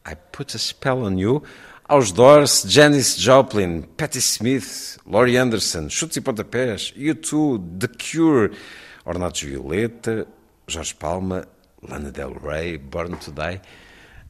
I 0.06 0.16
Put 0.32 0.56
a 0.56 0.58
Spell 0.58 1.02
on 1.02 1.18
You, 1.18 1.42
aos 1.88 2.12
Doors, 2.12 2.66
Janis 2.68 3.16
Joplin, 3.18 3.80
Patti 3.96 4.18
Smith, 4.18 4.98
Laurie 5.06 5.38
Anderson, 5.38 5.88
Chutes 5.88 6.18
e 6.18 6.20
Pontapés, 6.20 6.92
U2, 6.94 7.58
The 7.78 7.88
Cure, 7.88 8.52
Ornatos 9.06 9.42
Violeta, 9.42 10.26
Jorge 10.66 10.94
Palma, 10.94 11.48
Lana 11.82 12.12
Del 12.12 12.34
Rey, 12.34 12.76
Born 12.76 13.16
to 13.16 13.32
Die. 13.32 13.60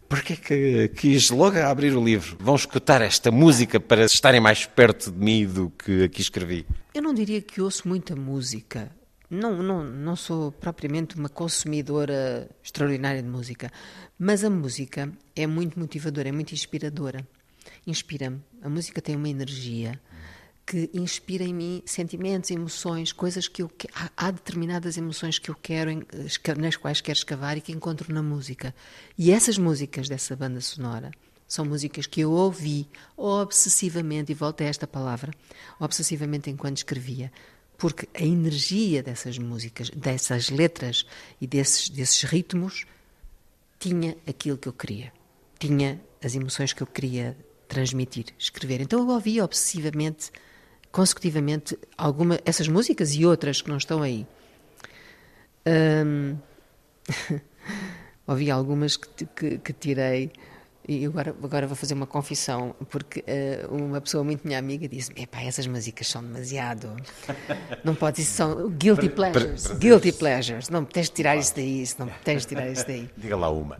Porquê 0.09 0.37
que 0.37 0.89
quis 0.89 1.31
logo 1.31 1.59
abrir 1.59 1.97
o 1.97 2.03
livro? 2.03 2.37
Vão 2.41 2.55
escutar 2.55 3.03
esta 3.03 3.33
música 3.33 3.81
para 3.81 4.05
estarem 4.05 4.41
mais 4.41 4.65
perto 4.65 5.11
de 5.11 5.19
mim 5.19 5.45
do 5.45 5.69
que 5.71 6.05
aqui 6.05 6.23
escrevi. 6.23 6.65
Eu 6.95 7.03
não 7.03 7.13
diria 7.13 7.43
que 7.43 7.61
ouço 7.61 7.89
muita 7.89 8.15
música. 8.15 8.89
Não, 9.29 9.61
não, 9.63 9.85
não 9.85 10.17
sou 10.17 10.53
propriamente 10.53 11.17
uma 11.17 11.29
consumidora 11.29 12.49
extraordinária 12.63 13.21
de 13.21 13.29
música, 13.29 13.71
mas 14.17 14.45
a 14.45 14.49
música 14.49 15.13
é 15.37 15.47
muito 15.47 15.79
motivadora, 15.79 16.29
é 16.29 16.33
muito 16.33 16.55
inspiradora. 16.55 17.27
Inspira-me. 17.89 18.43
A 18.63 18.69
música 18.69 19.01
tem 19.01 19.17
uma 19.17 19.31
energia 19.31 19.99
que 20.67 20.91
inspira 20.93 21.43
em 21.43 21.55
mim 21.55 21.83
sentimentos, 21.87 22.51
emoções, 22.51 23.11
coisas 23.11 23.49
que 23.49 23.63
eu 23.63 23.69
que- 23.71 23.89
há, 24.15 24.31
determinadas 24.31 24.99
emoções 24.99 25.39
que 25.39 25.51
eu 25.51 25.55
quero 25.55 25.91
nas 26.59 26.77
quais 26.77 27.01
quero 27.01 27.17
escavar 27.17 27.57
e 27.57 27.63
que 27.63 27.73
encontro 27.73 28.13
na 28.13 28.23
música. 28.23 28.75
E 29.17 29.31
essas 29.33 29.57
músicas 29.57 30.07
dessa 30.07 30.37
banda 30.37 30.61
sonora 30.61 31.11
são 31.47 31.65
músicas 31.65 32.07
que 32.07 32.21
eu 32.21 32.31
ouvi 32.31 32.87
obsessivamente 33.17 34.33
e 34.33 34.35
volto 34.35 34.61
a 34.61 34.67
esta 34.67 34.87
palavra, 34.87 35.33
obsessivamente 35.81 36.51
enquanto 36.51 36.77
escrevia, 36.77 37.33
porque 37.79 38.07
a 38.13 38.23
energia 38.23 39.03
dessas 39.03 39.39
músicas, 39.39 39.89
dessas 39.89 40.51
letras 40.51 41.07
e 41.41 41.47
desses 41.47 41.89
desses 41.89 42.23
ritmos 42.25 42.85
tinha 43.79 44.15
aquilo 44.27 44.59
que 44.59 44.69
eu 44.69 44.75
queria, 44.75 45.11
tinha 45.59 45.99
as 46.23 46.35
emoções 46.35 46.75
que 46.75 46.83
eu 46.83 46.87
queria 46.87 47.35
transmitir, 47.69 48.27
escrever. 48.39 48.81
Então 48.81 49.01
eu 49.01 49.09
ouvia 49.09 49.45
obsessivamente, 49.45 50.33
consecutivamente, 50.91 51.79
alguma, 51.97 52.41
essas 52.45 52.67
músicas 52.67 53.15
e 53.15 53.25
outras 53.27 53.61
que 53.61 53.69
não 53.69 53.77
estão 53.77 54.03
aí. 54.03 54.27
Hum, 55.67 56.37
ouvi 58.27 58.51
algumas 58.51 58.97
que, 58.97 59.27
que, 59.27 59.59
que 59.59 59.73
tirei 59.73 60.33
E 60.89 61.05
agora, 61.05 61.35
agora 61.43 61.67
vou 61.67 61.77
fazer 61.77 61.93
uma 61.93 62.07
confissão, 62.07 62.75
porque 62.89 63.23
uh, 63.69 63.75
uma 63.75 64.01
pessoa 64.01 64.25
muito 64.25 64.47
minha 64.47 64.59
amiga 64.59 64.89
disse-me: 64.89 65.29
essas 65.45 65.67
músicas 65.67 66.09
são 66.09 66.23
demasiado. 66.23 66.97
Não 67.85 67.95
pode, 67.95 68.23
isso 68.23 68.33
são 68.33 68.71
guilty 68.71 69.11
pleasures. 69.11 69.67
Guilty 69.73 70.13
pleasures. 70.13 70.71
Não 70.71 70.87
tens 70.87 71.11
de 71.11 71.13
tirar 71.13 71.37
isso 71.37 71.55
daí, 71.55 71.83
isso 71.83 71.97
não 71.99 72.09
tens 72.25 72.43
de 72.43 72.49
tirar 72.49 72.71
isso 72.71 72.87
daí. 72.87 73.11
Diga 73.19 73.37
lá 73.37 73.51
uma. 73.51 73.79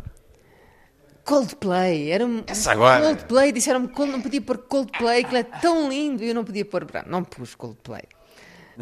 Coldplay, 1.29 2.11
era 2.11 2.25
um 2.25 2.43
Essa 2.47 2.73
agora. 2.73 3.05
Coldplay, 3.05 3.53
disseram-me 3.53 3.87
que 3.89 4.07
não 4.07 4.23
podia 4.23 4.41
pôr 4.41 4.57
Coldplay, 4.57 5.25
que 5.25 5.31
ele 5.31 5.41
é 5.41 5.43
tão 5.43 5.91
lindo, 5.91 6.25
e 6.25 6.31
eu 6.31 6.35
não 6.35 6.43
podia 6.43 6.65
pôr, 6.65 6.87
não 7.07 7.23
pus 7.23 7.55
Coldplay. 7.55 8.05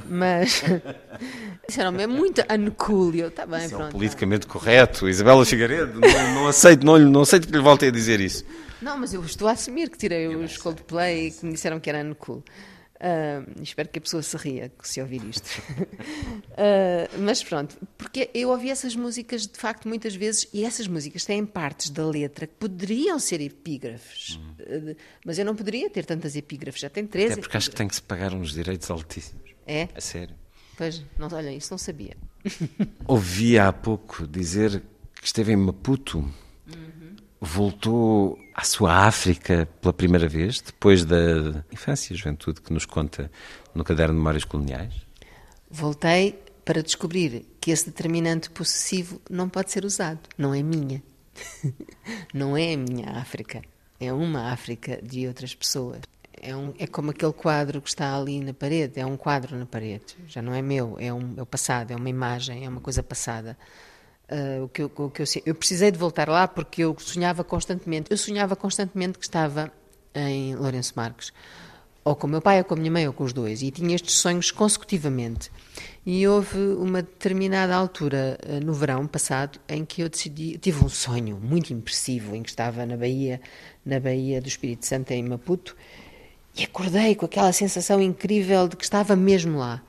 Mas 0.08 0.62
disseram-me, 1.66 2.04
é 2.04 2.06
muito 2.06 2.40
uncool, 2.48 3.12
e 3.16 3.20
eu, 3.20 3.28
está 3.28 3.44
bem, 3.46 3.64
Isso 3.64 3.74
é 3.74 3.76
um 3.76 3.80
pronto. 3.80 3.92
politicamente 3.92 4.46
correto. 4.46 5.08
Isabela 5.08 5.44
Figueiredo, 5.44 5.98
não, 5.98 6.34
não 6.34 6.46
aceito, 6.46 6.86
não, 6.86 6.96
não 7.00 7.22
aceito 7.22 7.48
que 7.48 7.52
lhe 7.52 7.58
voltem 7.60 7.88
a 7.88 7.92
dizer 7.92 8.20
isso. 8.20 8.44
Não, 8.80 8.96
mas 8.96 9.12
eu 9.12 9.24
estou 9.24 9.48
a 9.48 9.52
assumir 9.52 9.90
que 9.90 9.98
tirei 9.98 10.28
os 10.28 10.56
Coldplay 10.56 11.32
que 11.32 11.44
me 11.44 11.52
disseram 11.52 11.80
que 11.80 11.90
era 11.90 11.98
uncool. 11.98 12.44
Uh, 12.96 13.62
espero 13.62 13.90
que 13.90 13.98
a 13.98 14.02
pessoa 14.02 14.22
se 14.22 14.36
ria 14.38 14.72
se 14.82 15.00
ouvir 15.02 15.22
isto. 15.24 15.46
Uh, 15.50 17.12
mas 17.20 17.44
pronto, 17.44 17.76
porque 17.98 18.30
eu 18.32 18.48
ouvi 18.48 18.70
essas 18.70 18.96
músicas 18.96 19.46
de 19.46 19.58
facto 19.58 19.86
muitas 19.86 20.14
vezes 20.14 20.48
e 20.52 20.64
essas 20.64 20.88
músicas 20.88 21.24
têm 21.24 21.44
partes 21.44 21.90
da 21.90 22.06
letra 22.06 22.46
que 22.46 22.54
poderiam 22.54 23.18
ser 23.18 23.40
epígrafes, 23.40 24.38
Uh, 24.58 24.96
mas 25.24 25.38
eu 25.38 25.44
não 25.44 25.54
poderia 25.54 25.88
ter 25.88 26.04
tantas 26.04 26.34
epígrafes, 26.34 26.80
já 26.80 26.90
tem 26.90 27.06
13. 27.06 27.34
Até 27.34 27.42
porque 27.42 27.56
acho 27.56 27.70
que 27.70 27.76
tem 27.76 27.86
que 27.86 27.94
se 27.94 28.02
pagar 28.02 28.34
uns 28.34 28.52
direitos 28.52 28.90
altíssimos. 28.90 29.54
É? 29.66 29.88
A 29.94 30.00
sério. 30.00 30.34
Pois, 30.76 31.04
não, 31.18 31.28
olha, 31.30 31.52
isso 31.52 31.72
não 31.72 31.78
sabia. 31.78 32.16
Ouvi 33.06 33.58
há 33.58 33.72
pouco 33.72 34.26
dizer 34.26 34.82
que 35.14 35.26
esteve 35.26 35.52
em 35.52 35.56
Maputo. 35.56 36.28
Voltou 37.40 38.38
à 38.56 38.64
sua 38.64 39.06
África 39.06 39.68
pela 39.82 39.92
primeira 39.92 40.26
vez, 40.26 40.62
depois 40.62 41.04
da 41.04 41.62
infância 41.70 42.14
e 42.14 42.16
juventude 42.16 42.62
que 42.62 42.72
nos 42.72 42.86
conta 42.86 43.30
no 43.74 43.84
caderno 43.84 44.14
de 44.14 44.18
Memórias 44.18 44.44
Coloniais. 44.44 44.94
Voltei 45.70 46.40
para 46.64 46.82
descobrir 46.82 47.46
que 47.60 47.70
esse 47.70 47.84
determinante 47.84 48.48
possessivo 48.48 49.20
não 49.30 49.46
pode 49.46 49.70
ser 49.70 49.84
usado, 49.84 50.20
não 50.38 50.54
é 50.54 50.62
minha. 50.62 51.02
não 52.32 52.56
é 52.56 52.72
a 52.72 52.76
minha 52.78 53.10
África, 53.18 53.60
é 54.00 54.10
uma 54.10 54.50
África 54.50 55.00
de 55.02 55.28
outras 55.28 55.54
pessoas. 55.54 56.00
É, 56.32 56.56
um, 56.56 56.72
é 56.78 56.86
como 56.86 57.10
aquele 57.10 57.34
quadro 57.34 57.82
que 57.82 57.90
está 57.90 58.16
ali 58.16 58.40
na 58.40 58.54
parede, 58.54 58.98
é 58.98 59.04
um 59.04 59.18
quadro 59.18 59.54
na 59.56 59.66
parede, 59.66 60.16
já 60.26 60.40
não 60.40 60.54
é 60.54 60.62
meu, 60.62 60.96
é, 60.98 61.12
um, 61.12 61.34
é 61.36 61.42
o 61.42 61.46
passado, 61.46 61.90
é 61.90 61.96
uma 61.96 62.08
imagem, 62.08 62.64
é 62.64 62.68
uma 62.68 62.80
coisa 62.80 63.02
passada. 63.02 63.56
Uh, 64.28 64.64
o 64.64 64.68
que 64.68 64.82
eu, 64.82 64.90
o 64.96 65.08
que 65.08 65.22
eu, 65.22 65.26
eu 65.44 65.54
precisei 65.54 65.90
de 65.92 65.98
voltar 65.98 66.28
lá 66.28 66.48
porque 66.48 66.82
eu 66.82 66.96
sonhava 66.98 67.44
constantemente, 67.44 68.10
eu 68.10 68.16
sonhava 68.16 68.56
constantemente 68.56 69.18
que 69.18 69.24
estava 69.24 69.72
em 70.12 70.56
Lourenço 70.56 70.94
Marques, 70.96 71.32
ou 72.02 72.16
com 72.16 72.26
o 72.26 72.30
meu 72.30 72.40
pai, 72.40 72.58
ou 72.58 72.64
com 72.64 72.74
a 72.74 72.76
minha 72.76 72.90
mãe, 72.90 73.06
ou 73.06 73.12
com 73.12 73.24
os 73.24 73.32
dois, 73.32 73.62
e 73.62 73.70
tinha 73.70 73.94
estes 73.94 74.14
sonhos 74.14 74.50
consecutivamente. 74.50 75.50
E 76.04 76.26
houve 76.26 76.58
uma 76.58 77.02
determinada 77.02 77.74
altura, 77.74 78.38
uh, 78.44 78.64
no 78.64 78.72
verão 78.72 79.06
passado, 79.06 79.60
em 79.68 79.84
que 79.84 80.02
eu 80.02 80.08
decidi, 80.08 80.58
tive 80.58 80.84
um 80.84 80.88
sonho 80.88 81.38
muito 81.40 81.72
impressivo, 81.72 82.34
em 82.34 82.42
que 82.42 82.48
estava 82.48 82.86
na 82.86 82.96
Baía, 82.96 83.40
na 83.84 84.00
Baía 84.00 84.40
do 84.40 84.48
Espírito 84.48 84.86
Santo, 84.86 85.10
em 85.12 85.22
Maputo, 85.22 85.76
e 86.56 86.64
acordei 86.64 87.14
com 87.14 87.26
aquela 87.26 87.52
sensação 87.52 88.00
incrível 88.00 88.66
de 88.66 88.76
que 88.76 88.84
estava 88.84 89.14
mesmo 89.14 89.58
lá. 89.58 89.82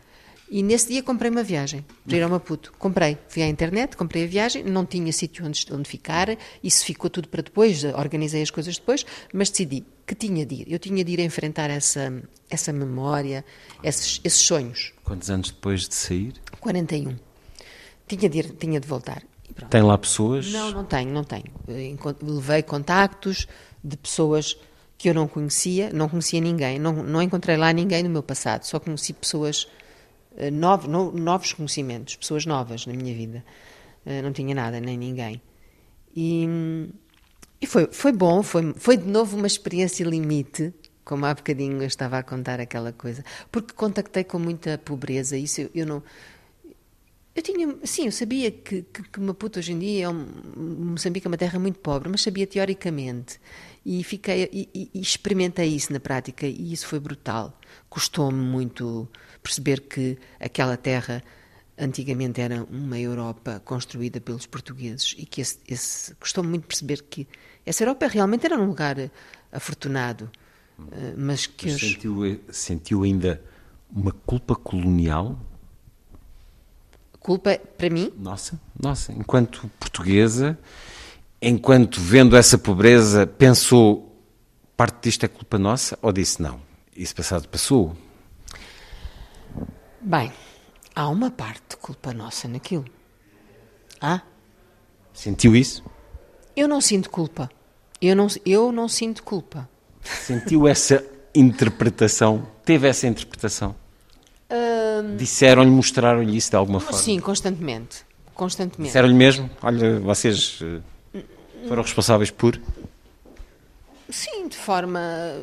E 0.50 0.64
nesse 0.64 0.88
dia 0.88 1.04
comprei 1.04 1.30
uma 1.30 1.44
viagem 1.44 1.84
para 2.08 2.16
ir 2.18 2.22
ao 2.24 2.30
Maputo. 2.30 2.72
Comprei, 2.80 3.18
fui 3.28 3.42
à 3.44 3.48
internet, 3.48 3.98
comprei 3.98 4.24
a 4.24 4.28
viagem, 4.28 4.64
não 4.64 4.86
tinha 4.86 5.12
sítio 5.12 5.46
onde, 5.46 5.66
onde 5.72 5.90
ficar, 5.90 6.38
isso 6.64 6.86
ficou 6.86 7.10
tudo 7.10 7.28
para 7.28 7.42
depois, 7.42 7.84
organizei 7.84 8.42
as 8.42 8.50
coisas 8.50 8.78
depois, 8.78 9.06
mas 9.34 9.50
decidi 9.50 9.84
que 10.06 10.16
tinha 10.16 10.46
de 10.46 10.56
ir. 10.62 10.72
Eu 10.72 10.80
tinha 10.80 11.04
de 11.04 11.12
ir 11.12 11.20
enfrentar 11.20 11.70
essa, 11.70 12.24
essa 12.50 12.72
memória, 12.72 13.44
esses, 13.84 14.22
esses 14.24 14.40
sonhos. 14.40 14.94
Quantos 15.04 15.30
anos 15.30 15.50
depois 15.52 15.88
de 15.88 15.96
sair? 15.96 16.34
41. 16.62 17.18
Tinha 18.08 18.30
de 18.30 18.40
ir, 18.40 18.52
tinha 18.58 18.80
de 18.80 18.88
voltar. 18.88 19.22
Tem 19.70 19.82
lá 19.82 19.98
pessoas? 19.98 20.52
Não, 20.52 20.72
não 20.72 20.86
tenho, 20.86 21.10
não 21.12 21.24
tenho. 21.26 21.44
Encont- 21.68 22.22
Levei 22.22 22.62
contactos 22.64 23.48
de 23.84 23.98
pessoas 23.98 24.56
que 24.98 25.10
eu 25.10 25.14
não 25.14 25.28
conhecia, 25.28 25.92
não 25.92 26.08
conhecia 26.08 26.40
ninguém, 26.40 26.80
não, 26.80 26.94
não 27.04 27.22
encontrei 27.22 27.58
lá 27.58 27.74
ninguém 27.74 28.02
no 28.04 28.10
meu 28.10 28.24
passado, 28.24 28.64
só 28.64 28.80
conheci 28.80 29.14
pessoas 29.14 29.68
eh, 29.68 29.87
novos, 30.52 30.88
no- 30.88 31.12
novos 31.12 31.54
conhecimentos, 31.54 32.16
pessoas 32.16 32.46
novas 32.46 32.86
na 32.86 32.94
minha 32.94 33.14
vida. 33.16 33.44
Eh, 34.06 34.22
Não 34.22 34.32
tinha 34.34 34.54
nada, 34.56 34.80
nem 34.80 34.98
ninguém. 34.98 35.42
E, 36.16 36.48
e 37.62 37.66
foi, 37.68 37.88
foi 37.92 38.12
bom, 38.12 38.44
foi, 38.44 38.74
foi 38.78 38.98
de 38.98 39.08
novo 39.08 39.38
uma 39.38 39.48
experiência 39.48 40.04
limite, 40.04 40.74
como 41.04 41.26
há 41.26 41.34
bocadinho 41.34 41.82
eu 41.82 41.88
estava 41.88 42.18
a 42.20 42.24
contar 42.24 42.60
aquela 42.60 42.92
coisa, 42.92 43.24
porque 43.52 43.74
contactei 43.74 44.24
com 44.24 44.38
muita 44.40 44.78
pobreza, 44.78 45.38
isso 45.38 45.62
eu, 45.62 45.70
eu 45.74 45.86
não. 45.86 46.04
Eu 47.36 47.44
tinha, 47.44 47.78
sim, 47.84 48.06
eu 48.08 48.12
sabia 48.12 48.50
que, 48.50 48.82
que, 48.82 49.04
que 49.04 49.20
Maputo 49.20 49.60
hoje 49.60 49.72
em 49.72 49.78
dia 49.78 50.06
é 50.06 50.10
um, 50.10 50.26
Moçambique 50.92 51.28
é 51.28 51.30
uma 51.30 51.38
terra 51.38 51.60
muito 51.60 51.78
pobre, 51.80 52.10
mas 52.10 52.22
sabia 52.22 52.48
teoricamente 52.48 53.40
e 53.86 54.04
fiquei 54.04 54.50
e- 54.52 54.90
e 54.94 55.00
experimentei 55.00 55.68
isso 55.68 55.94
na 55.94 56.00
prática 56.00 56.48
e 56.48 56.74
isso 56.74 56.88
foi 56.88 57.00
brutal. 57.00 57.56
Custou-me 57.90 58.40
muito 58.44 59.08
perceber 59.48 59.82
que 59.82 60.18
aquela 60.40 60.76
terra 60.78 61.24
antigamente 61.78 62.42
era 62.42 62.64
uma 62.70 63.00
Europa 63.00 63.62
construída 63.64 64.20
pelos 64.20 64.46
portugueses 64.46 65.16
e 65.18 65.26
que 65.26 65.42
esse, 65.42 65.60
esse 65.68 66.16
custou-me 66.16 66.50
muito 66.50 66.68
perceber 66.68 67.04
que 67.04 67.28
essa 67.66 67.84
Europa 67.84 68.08
realmente 68.08 68.46
era 68.46 68.58
um 68.60 68.66
lugar 68.66 68.98
eh, 68.98 69.10
afortunado, 69.52 70.30
eh, 70.92 71.14
mas 71.18 71.46
que 71.46 71.66
Mas 71.68 71.76
os- 71.76 71.80
sentiu, 71.82 72.40
sentiu 72.52 73.04
ainda 73.04 73.42
uma 73.92 74.12
culpa 74.12 74.56
colonial? 74.56 75.38
culpa 77.20 77.58
para 77.78 77.90
mim 77.90 78.12
Nossa, 78.18 78.60
nossa, 78.80 79.12
enquanto 79.12 79.70
portuguesa, 79.80 80.58
enquanto 81.42 82.00
vendo 82.00 82.36
essa 82.38 82.58
pobreza, 82.58 83.28
pensou 83.28 84.16
parte 84.78 85.04
disto 85.04 85.26
é 85.26 85.28
culpa 85.28 85.58
nossa 85.60 85.98
ou 86.02 86.12
disse 86.12 86.42
não? 86.42 86.60
Isso 86.96 87.14
passado 87.16 87.48
passou. 87.50 87.96
Bem, 90.02 90.32
há 90.96 91.10
uma 91.10 91.32
parte 91.32 91.64
de 91.70 91.78
culpa 91.78 92.14
nossa 92.14 92.48
naquilo. 92.48 92.86
Há? 94.00 94.22
Sentiu 95.14 95.56
isso? 95.56 95.84
Eu 96.56 96.68
não 96.68 96.82
sinto 96.82 97.10
culpa. 97.10 97.50
Eu 98.02 98.16
não, 98.16 98.28
eu 98.46 98.72
não 98.72 98.88
sinto 98.88 99.24
culpa. 99.24 99.68
Sentiu 100.04 100.68
essa 100.68 101.04
interpretação? 101.34 102.48
Teve 102.64 102.88
essa 102.88 103.08
interpretação? 103.08 103.76
Disseram-lhe, 105.18 105.70
mostraram-lhe 105.70 106.36
isso 106.36 106.50
de 106.50 106.56
alguma 106.56 106.80
forma? 106.80 106.98
Sim, 106.98 107.20
constantemente. 107.20 108.06
Constantemente. 108.34 108.88
Disseram-lhe 108.90 109.14
mesmo? 109.14 109.50
Olha, 109.62 110.00
vocês 110.00 110.60
eh, 111.14 111.22
foram 111.68 111.82
responsáveis 111.82 112.32
por. 112.32 112.60
Sim, 114.10 114.48
de 114.48 114.56
forma, 114.56 115.00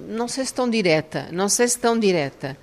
não 0.08 0.26
sei 0.26 0.44
se 0.44 0.54
tão 0.54 0.70
direta, 0.70 1.28
não 1.32 1.48
sei 1.48 1.68
se 1.68 1.78
tão 1.78 1.98
direta. 1.98 2.56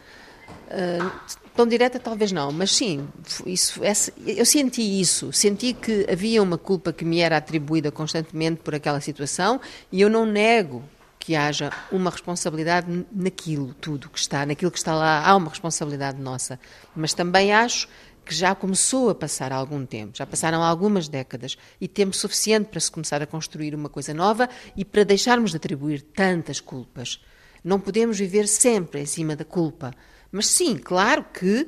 Ah, 0.69 1.11
tão 1.55 1.67
direta 1.67 1.99
talvez 1.99 2.31
não, 2.31 2.51
mas 2.51 2.71
sim, 2.75 3.07
isso, 3.45 3.83
essa- 3.83 4.11
eu 4.25 4.45
senti 4.45 4.81
isso, 4.99 5.31
senti 5.33 5.73
que 5.73 6.05
havia 6.11 6.41
uma 6.41 6.57
culpa 6.57 6.91
que 6.93 7.05
me 7.05 7.19
era 7.19 7.37
atribuída 7.37 7.91
constantemente 7.91 8.61
por 8.61 8.73
aquela 8.75 8.99
situação 9.01 9.59
e 9.91 10.01
eu 10.01 10.09
não 10.09 10.25
nego 10.25 10.83
que 11.19 11.35
haja 11.35 11.69
uma 11.91 12.09
responsabilidade 12.09 13.05
naquilo 13.11 13.73
tudo 13.75 14.09
que 14.09 14.17
está, 14.17 14.45
naquilo 14.45 14.71
que 14.71 14.77
está 14.79 14.95
lá, 14.95 15.23
há 15.27 15.35
uma 15.35 15.49
responsabilidade 15.49 16.19
nossa, 16.19 16.59
mas 16.95 17.13
também 17.13 17.53
acho 17.53 17.87
que 18.25 18.33
já 18.33 18.55
começou 18.55 19.09
a 19.09 19.15
passar 19.15 19.51
algum 19.51 19.85
tempo, 19.85 20.17
já 20.17 20.25
passaram 20.25 20.63
algumas 20.63 21.07
décadas 21.07 21.57
e 21.79 21.87
tempo 21.87 22.15
suficiente 22.15 22.67
para 22.69 22.79
se 22.79 22.91
começar 22.91 23.21
a 23.21 23.27
construir 23.27 23.75
uma 23.75 23.89
coisa 23.89 24.13
nova 24.13 24.49
e 24.75 24.83
para 24.85 25.03
deixarmos 25.03 25.51
de 25.51 25.57
atribuir 25.57 26.01
tantas 26.01 26.59
culpas. 26.59 27.19
Não 27.63 27.79
podemos 27.79 28.17
viver 28.17 28.47
sempre 28.47 29.01
em 29.01 29.05
cima 29.05 29.35
da 29.35 29.45
culpa. 29.45 29.91
Mas 30.31 30.47
sim, 30.47 30.77
claro 30.77 31.25
que 31.25 31.67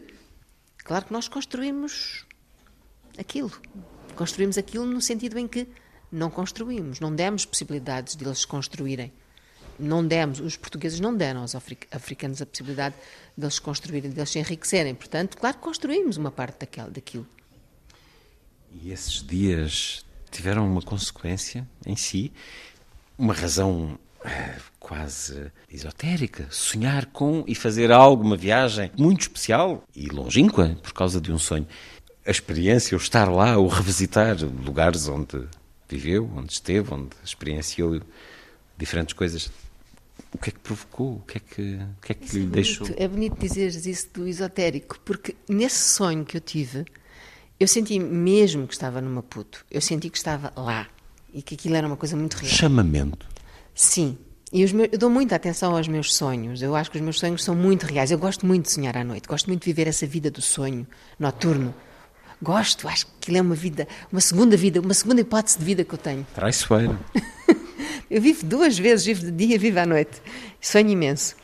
claro 0.77 1.05
que 1.05 1.13
nós 1.13 1.27
construímos 1.27 2.25
aquilo. 3.17 3.51
Construímos 4.15 4.57
aquilo 4.57 4.85
no 4.85 5.01
sentido 5.01 5.37
em 5.37 5.47
que 5.47 5.67
não 6.11 6.29
construímos, 6.29 6.99
não 6.99 7.13
demos 7.13 7.45
possibilidades 7.45 8.15
de 8.15 8.23
eles 8.23 8.39
se 8.39 8.47
construírem. 8.47 9.11
Não 9.79 10.05
demos, 10.05 10.39
os 10.39 10.55
portugueses 10.55 10.99
não 10.99 11.15
deram 11.15 11.41
aos 11.41 11.55
afric- 11.55 11.87
africanos 11.91 12.41
a 12.41 12.45
possibilidade 12.45 12.95
de 13.35 13.43
eles 13.43 13.55
se 13.55 13.61
construírem, 13.61 14.11
de 14.11 14.19
eles 14.19 14.29
se 14.29 14.37
enriquecerem. 14.37 14.93
Portanto, 14.93 15.35
claro 15.35 15.57
que 15.57 15.63
construímos 15.63 16.15
uma 16.15 16.29
parte 16.29 16.59
daquilo. 16.91 17.27
E 18.71 18.91
esses 18.91 19.23
dias 19.23 20.05
tiveram 20.29 20.67
uma 20.71 20.81
consequência 20.81 21.67
em 21.85 21.95
si, 21.95 22.31
uma 23.17 23.33
razão 23.33 23.97
quase 24.79 25.51
esotérica. 25.71 26.47
Sonhar 26.49 27.05
com 27.07 27.43
e 27.47 27.55
fazer 27.55 27.91
algo, 27.91 28.23
uma 28.23 28.37
viagem 28.37 28.91
muito 28.97 29.21
especial 29.21 29.83
e 29.95 30.07
longínqua 30.07 30.77
por 30.81 30.93
causa 30.93 31.19
de 31.21 31.31
um 31.31 31.37
sonho. 31.37 31.67
A 32.25 32.31
experiência, 32.31 32.97
o 32.97 33.01
estar 33.01 33.29
lá, 33.29 33.57
o 33.57 33.67
revisitar 33.67 34.37
lugares 34.43 35.07
onde 35.07 35.47
viveu, 35.89 36.29
onde 36.35 36.53
esteve, 36.53 36.93
onde 36.93 37.09
experienciou 37.23 38.01
diferentes 38.77 39.13
coisas. 39.13 39.51
O 40.33 40.37
que 40.37 40.49
é 40.49 40.53
que 40.53 40.59
provocou? 40.59 41.15
O 41.17 41.19
que 41.21 41.37
é 41.37 41.41
que, 41.41 41.61
o 41.61 42.01
que, 42.01 42.11
é 42.11 42.15
que 42.15 42.25
Isso 42.25 42.37
lhe 42.37 42.43
é 42.45 42.47
deixou? 42.47 42.87
bonito, 42.87 43.01
é 43.01 43.07
bonito 43.07 43.39
dizeres 43.39 43.85
isso 43.85 44.09
do 44.13 44.27
esotérico, 44.27 44.99
porque 45.05 45.35
nesse 45.47 45.95
sonho 45.95 46.25
que 46.25 46.37
eu 46.37 46.41
tive, 46.41 46.85
eu 47.59 47.67
senti 47.67 47.99
mesmo 47.99 48.67
que 48.67 48.73
estava 48.73 48.99
no 49.01 49.09
Maputo. 49.09 49.65
Eu 49.69 49.81
senti 49.81 50.09
que 50.09 50.17
estava 50.17 50.51
lá 50.55 50.87
e 51.33 51.41
que 51.41 51.55
aquilo 51.55 51.75
era 51.75 51.85
uma 51.87 51.97
coisa 51.97 52.15
muito 52.15 52.35
real. 52.35 52.51
Chamamento. 52.51 53.32
Sim. 53.75 54.17
E 54.51 54.59
meus- 54.71 54.89
eu 54.91 54.99
dou 54.99 55.09
muita 55.09 55.35
atenção 55.35 55.75
aos 55.75 55.87
meus 55.87 56.13
sonhos. 56.13 56.61
Eu 56.61 56.75
acho 56.75 56.91
que 56.91 56.97
os 56.97 57.03
meus 57.03 57.19
sonhos 57.19 57.43
são 57.43 57.55
muito 57.55 57.83
reais. 57.85 58.11
Eu 58.11 58.17
gosto 58.19 58.45
muito 58.45 58.65
de 58.65 58.71
sonhar 58.71 58.95
à 58.95 59.03
noite. 59.03 59.27
Gosto 59.27 59.47
muito 59.47 59.61
de 59.61 59.65
viver 59.65 59.87
essa 59.87 60.05
vida 60.05 60.29
do 60.29 60.41
sonho 60.41 60.85
noturno. 61.19 61.73
Gosto, 62.41 62.87
acho 62.87 63.05
que 63.07 63.11
aquilo 63.21 63.37
é 63.37 63.41
uma 63.41 63.55
vida, 63.55 63.87
uma 64.11 64.19
segunda 64.21 64.55
vida, 64.57 64.79
uma 64.81 64.93
segunda 64.93 65.21
hipótese 65.21 65.57
de 65.57 65.63
vida 65.65 65.83
que 65.83 65.93
eu 65.93 65.97
tenho. 65.97 66.25
Traiçoeira. 66.35 66.99
Eu 68.11 68.21
vivo 68.21 68.45
duas 68.45 68.77
vezes, 68.77 69.05
vivo 69.05 69.21
de 69.25 69.31
dia, 69.31 69.57
vivo 69.57 69.79
à 69.79 69.85
noite. 69.87 70.21
Sonho 70.61 70.89
imenso. 70.89 71.35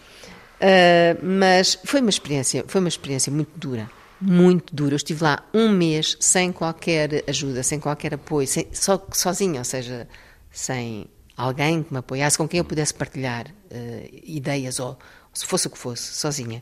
Ah, 0.61 1.17
mas 1.23 1.79
foi 1.83 1.99
uma 2.01 2.09
experiência, 2.11 2.63
foi 2.67 2.79
uma 2.79 2.89
experiência 2.89 3.31
muito 3.31 3.57
dura, 3.57 3.89
muito 4.21 4.75
dura. 4.75 4.93
Eu 4.93 4.97
estive 4.97 5.23
lá 5.23 5.43
um 5.51 5.69
mês 5.69 6.15
sem 6.19 6.51
qualquer 6.51 7.23
ajuda, 7.27 7.63
sem 7.63 7.79
qualquer 7.79 8.13
apoio, 8.13 8.45
sem- 8.47 8.67
só 8.71 9.03
sozinha, 9.13 9.59
ou 9.61 9.65
seja, 9.65 10.07
sem 10.51 11.07
alguém 11.41 11.81
que 11.83 11.91
me 11.93 11.99
apoiasse, 11.99 12.37
com 12.37 12.47
quem 12.47 12.57
eu 12.59 12.65
pudesse 12.65 12.93
partilhar 12.93 13.47
ah, 13.71 13.75
ideias 14.23 14.79
ou 14.79 14.97
se 15.33 15.45
fosse 15.45 15.67
o 15.67 15.69
que 15.69 15.77
fosse, 15.77 16.13
sozinha. 16.13 16.61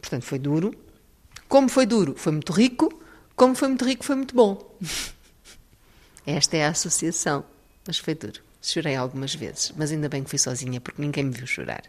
Portanto, 0.00 0.24
foi 0.24 0.38
duro. 0.38 0.72
Como 1.48 1.68
foi 1.68 1.84
duro, 1.86 2.14
foi 2.16 2.32
muito 2.32 2.52
rico. 2.52 3.00
Como 3.34 3.54
foi 3.54 3.68
muito 3.68 3.84
rico, 3.84 4.04
foi 4.04 4.16
muito 4.16 4.34
bom. 4.34 4.76
Esta 6.26 6.56
é 6.56 6.66
a 6.66 6.70
associação. 6.70 7.44
Mas 7.86 7.98
foi 7.98 8.14
duro. 8.14 8.40
Chorei 8.60 8.94
algumas 8.94 9.34
vezes, 9.34 9.72
mas 9.76 9.90
ainda 9.90 10.08
bem 10.08 10.22
que 10.22 10.30
fui 10.30 10.38
sozinha, 10.38 10.80
porque 10.80 11.02
ninguém 11.02 11.24
me 11.24 11.32
viu 11.32 11.46
chorar. 11.46 11.82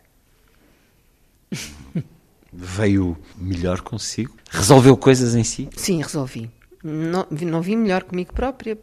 Veio 2.52 3.18
melhor 3.36 3.82
consigo? 3.82 4.36
Resolveu 4.50 4.96
coisas 4.98 5.36
em 5.36 5.44
si? 5.44 5.70
Sim, 5.76 6.02
resolvi. 6.02 6.50
Não, 6.84 7.26
vi- 7.32 7.46
não 7.46 7.62
vim 7.62 7.76
melhor 7.76 8.04
comigo 8.04 8.34
própria, 8.34 8.78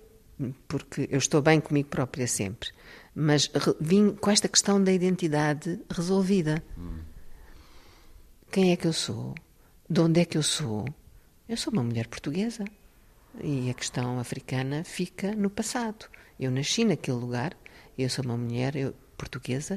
porque 0.66 1.08
eu 1.10 1.18
estou 1.18 1.40
bem 1.42 1.60
comigo 1.60 1.88
própria 1.88 2.26
sempre. 2.26 2.70
Mas 3.14 3.50
vim 3.80 4.12
com 4.12 4.30
esta 4.30 4.48
questão 4.48 4.82
da 4.82 4.92
identidade 4.92 5.80
resolvida. 5.90 6.62
Quem 8.50 8.72
é 8.72 8.76
que 8.76 8.86
eu 8.86 8.92
sou? 8.92 9.34
De 9.88 10.00
onde 10.00 10.20
é 10.20 10.24
que 10.24 10.38
eu 10.38 10.42
sou? 10.42 10.84
Eu 11.48 11.56
sou 11.56 11.72
uma 11.72 11.82
mulher 11.82 12.06
portuguesa. 12.08 12.64
E 13.42 13.70
a 13.70 13.74
questão 13.74 14.18
africana 14.18 14.82
fica 14.84 15.32
no 15.34 15.48
passado. 15.50 16.06
Eu 16.38 16.50
nasci 16.50 16.84
naquele 16.84 17.16
lugar, 17.18 17.56
eu 17.96 18.08
sou 18.10 18.24
uma 18.24 18.36
mulher 18.36 18.74
eu- 18.74 18.92
portuguesa, 19.16 19.76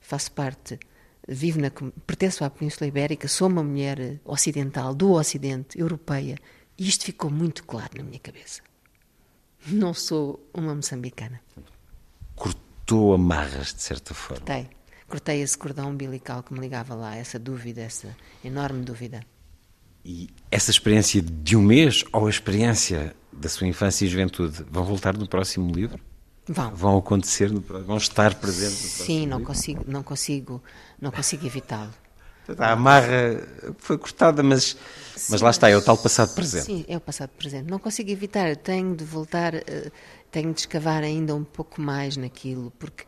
faço 0.00 0.30
parte, 0.32 0.78
vivo 1.26 1.60
na, 1.60 1.70
pertenço 2.06 2.44
à 2.44 2.50
Península 2.50 2.86
Ibérica, 2.86 3.26
sou 3.26 3.48
uma 3.48 3.64
mulher 3.64 4.20
ocidental, 4.24 4.94
do 4.94 5.10
Ocidente, 5.12 5.78
europeia. 5.78 6.36
E 6.78 6.86
isto 6.88 7.04
ficou 7.04 7.30
muito 7.30 7.64
claro 7.64 7.90
na 7.96 8.04
minha 8.04 8.18
cabeça. 8.20 8.62
Não 9.66 9.92
sou 9.94 10.46
uma 10.52 10.74
moçambicana. 10.74 11.40
Cortou 12.34 13.14
amarras, 13.14 13.74
de 13.74 13.82
certa 13.82 14.14
forma. 14.14 14.44
Cortei. 14.44 14.68
Cortei 15.08 15.42
esse 15.42 15.56
cordão 15.56 15.90
umbilical 15.90 16.42
que 16.42 16.52
me 16.52 16.60
ligava 16.60 16.94
lá, 16.94 17.14
essa 17.14 17.38
dúvida, 17.38 17.82
essa 17.82 18.16
enorme 18.42 18.84
dúvida. 18.84 19.20
E 20.04 20.28
essa 20.50 20.70
experiência 20.70 21.22
de 21.22 21.56
um 21.56 21.62
mês 21.62 22.04
ou 22.12 22.26
a 22.26 22.30
experiência 22.30 23.14
da 23.32 23.48
sua 23.48 23.66
infância 23.66 24.04
e 24.04 24.08
juventude 24.08 24.64
vão 24.70 24.84
voltar 24.84 25.16
no 25.16 25.28
próximo 25.28 25.72
livro? 25.72 26.00
Vão. 26.46 26.74
Vão 26.74 26.98
acontecer, 26.98 27.50
no, 27.50 27.60
vão 27.60 27.96
estar 27.96 28.34
presentes 28.34 28.74
no 28.74 28.88
próximo 28.88 29.06
Sim, 29.06 29.26
não 29.26 29.38
livro? 29.38 29.52
consigo, 29.52 29.84
não 29.86 30.02
consigo, 30.02 30.62
não 31.00 31.10
consigo 31.10 31.46
evitá-lo. 31.46 31.94
A 32.58 32.72
amarra 32.72 33.42
foi 33.78 33.96
cortada, 33.96 34.42
mas, 34.42 34.76
mas 35.30 35.40
lá 35.40 35.48
está, 35.48 35.70
é 35.70 35.76
o 35.76 35.80
tal 35.80 35.96
passado 35.96 36.34
presente. 36.34 36.66
Sim, 36.66 36.84
é 36.86 36.96
o 36.96 37.00
passado 37.00 37.30
presente. 37.30 37.70
Não 37.70 37.78
consigo 37.78 38.10
evitar, 38.10 38.54
tenho 38.56 38.94
de 38.94 39.02
voltar, 39.02 39.54
eh, 39.54 39.90
tenho 40.34 40.52
de 40.52 40.62
escavar 40.62 41.04
ainda 41.04 41.32
um 41.32 41.44
pouco 41.44 41.80
mais 41.80 42.16
naquilo, 42.16 42.72
porque 42.72 43.04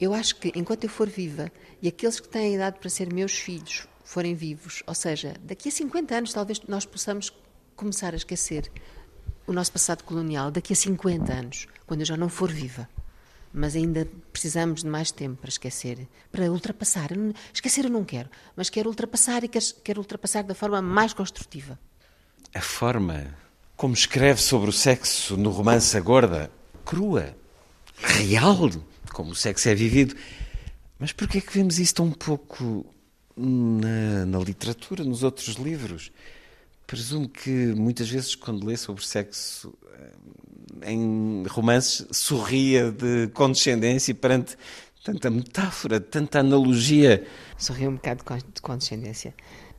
eu 0.00 0.14
acho 0.14 0.36
que 0.36 0.52
enquanto 0.54 0.84
eu 0.84 0.88
for 0.88 1.08
viva 1.08 1.50
e 1.82 1.88
aqueles 1.88 2.20
que 2.20 2.28
têm 2.28 2.54
idade 2.54 2.78
para 2.78 2.88
ser 2.88 3.12
meus 3.12 3.32
filhos 3.32 3.88
forem 4.04 4.32
vivos, 4.36 4.84
ou 4.86 4.94
seja, 4.94 5.34
daqui 5.42 5.68
a 5.68 5.72
50 5.72 6.14
anos 6.14 6.32
talvez 6.32 6.60
nós 6.68 6.86
possamos 6.86 7.32
começar 7.74 8.14
a 8.14 8.16
esquecer 8.16 8.70
o 9.44 9.52
nosso 9.52 9.72
passado 9.72 10.04
colonial, 10.04 10.52
daqui 10.52 10.72
a 10.72 10.76
50 10.76 11.32
anos, 11.32 11.66
quando 11.84 12.02
eu 12.02 12.06
já 12.06 12.16
não 12.16 12.28
for 12.28 12.48
viva. 12.48 12.88
Mas 13.52 13.74
ainda 13.74 14.08
precisamos 14.32 14.84
de 14.84 14.88
mais 14.88 15.10
tempo 15.10 15.40
para 15.40 15.48
esquecer, 15.48 16.06
para 16.30 16.48
ultrapassar. 16.52 17.08
Esquecer 17.52 17.86
eu 17.86 17.90
não 17.90 18.04
quero, 18.04 18.30
mas 18.54 18.70
quero 18.70 18.88
ultrapassar 18.88 19.42
e 19.42 19.48
quero 19.48 20.00
ultrapassar 20.00 20.44
da 20.44 20.54
forma 20.54 20.80
mais 20.80 21.12
construtiva. 21.12 21.76
A 22.54 22.60
forma 22.60 23.34
como 23.76 23.94
escreve 23.94 24.40
sobre 24.40 24.70
o 24.70 24.72
sexo 24.72 25.36
no 25.36 25.50
romance 25.50 25.96
A 25.96 26.00
Gorda, 26.00 26.52
crua, 26.88 27.36
real, 28.02 28.70
como 29.12 29.32
o 29.32 29.34
sexo 29.34 29.68
é 29.68 29.74
vivido. 29.74 30.14
Mas 30.98 31.12
porquê 31.12 31.38
é 31.38 31.40
que 31.40 31.52
vemos 31.52 31.78
isso 31.78 31.94
tão 31.94 32.10
pouco 32.10 32.84
na, 33.36 34.24
na 34.26 34.38
literatura, 34.38 35.04
nos 35.04 35.22
outros 35.22 35.56
livros? 35.56 36.10
Presumo 36.86 37.28
que 37.28 37.50
muitas 37.50 38.08
vezes, 38.08 38.34
quando 38.34 38.66
lê 38.66 38.76
sobre 38.76 39.04
sexo 39.04 39.72
eh, 40.82 40.90
em 40.92 41.44
romances, 41.48 42.06
sorria 42.10 42.90
de 42.90 43.28
condescendência 43.34 44.14
perante 44.14 44.56
tanta 45.04 45.28
metáfora, 45.30 46.00
tanta 46.00 46.40
analogia. 46.40 47.26
Sorri 47.58 47.86
um 47.86 47.94
bocado 47.96 48.18
de 48.20 48.24
con- 48.24 48.38
de 48.54 48.62
condescendência. 48.62 49.34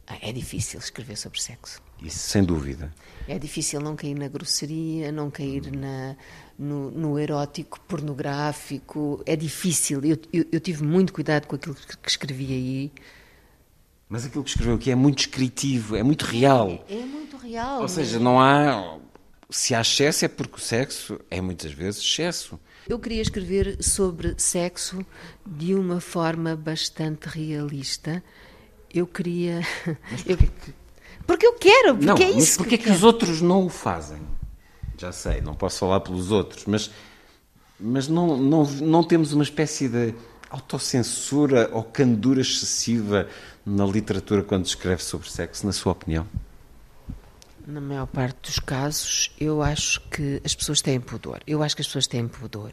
Ah, 0.08 0.18
É 0.22 0.32
difícil 0.32 0.80
escrever 0.80 1.18
sobre 1.18 1.42
sexo. 1.42 1.82
Isso, 2.02 2.20
sem 2.20 2.44
dúvida. 2.44 2.94
É 3.28 3.38
difícil 3.40 3.80
não 3.82 3.96
cair 3.96 4.16
na 4.16 4.28
grosseria, 4.28 5.12
não 5.12 5.30
cair 5.32 5.64
na, 5.72 6.16
no, 6.60 6.92
no 6.92 7.18
erótico 7.18 7.80
pornográfico. 7.88 9.24
É 9.26 9.36
difícil. 9.36 10.02
Eu, 10.04 10.18
eu, 10.34 10.46
eu 10.52 10.60
tive 10.60 10.84
muito 10.84 11.14
cuidado 11.14 11.48
com 11.48 11.56
aquilo 11.56 11.74
que, 11.74 11.98
que 11.98 12.10
escrevi 12.10 12.46
aí. 12.54 12.92
Mas 14.10 14.26
aquilo 14.26 14.44
que 14.44 14.50
escreveu 14.50 14.76
aqui 14.76 14.92
é 14.92 14.96
muito 14.96 15.18
descritivo, 15.18 15.96
é 15.96 16.04
muito 16.04 16.26
real. 16.26 16.84
É 16.90 16.96
muito 16.98 17.38
real. 17.38 17.82
Ou 17.82 17.88
seja, 17.88 18.20
não 18.20 18.40
há. 18.42 18.98
Se 19.50 19.74
há 19.74 19.82
excesso 19.82 20.26
é 20.26 20.28
porque 20.28 20.58
o 20.58 20.60
sexo 20.60 21.20
é 21.32 21.40
muitas 21.42 21.72
vezes 21.72 22.02
excesso. 22.04 22.60
Eu 22.88 23.00
queria 23.00 23.22
escrever 23.22 23.82
sobre 23.84 24.34
sexo 24.38 25.06
de 25.46 25.74
uma 25.76 26.00
forma 26.02 26.56
bastante 26.56 27.28
realista. 27.30 28.24
Eu 28.94 29.06
queria. 29.08 29.62
eu- 30.26 30.38
Porque 31.26 31.46
eu 31.46 31.54
quero, 31.54 31.94
porque 31.96 32.06
não, 32.06 32.18
é 32.18 32.30
isso. 32.32 32.38
mas 32.38 32.58
porquê 32.58 32.78
que 32.78 32.84
que 32.86 32.90
eu 32.90 32.96
os 32.96 33.04
outros 33.04 33.42
não 33.42 33.66
o 33.66 33.70
fazem? 33.70 34.20
Já 35.00 35.14
sei, 35.14 35.40
não 35.40 35.56
posso 35.56 35.80
falar 35.80 36.02
pelos 36.02 36.30
outros, 36.30 36.66
mas, 36.66 36.92
mas 37.80 38.10
não, 38.10 38.36
não, 38.36 38.64
não 38.66 39.02
temos 39.02 39.32
uma 39.32 39.44
espécie 39.44 39.88
de 39.88 40.14
autocensura 40.50 41.70
ou 41.72 41.84
candura 41.84 42.42
excessiva 42.42 43.26
na 43.66 43.86
literatura 43.86 44.44
quando 44.44 44.66
escreve 44.66 45.02
sobre 45.02 45.30
sexo, 45.30 45.66
na 45.66 45.72
sua 45.72 45.94
opinião? 45.94 46.28
Na 47.66 47.80
maior 47.80 48.08
parte 48.08 48.40
dos 48.42 48.60
casos, 48.60 49.32
eu 49.40 49.62
acho 49.62 50.02
que 50.10 50.42
as 50.44 50.54
pessoas 50.54 50.82
têm 50.82 51.00
pudor. 51.00 51.40
Eu 51.48 51.64
acho 51.64 51.76
que 51.76 51.82
as 51.82 51.88
pessoas 51.88 52.08
têm 52.08 52.28
pudor. 52.28 52.72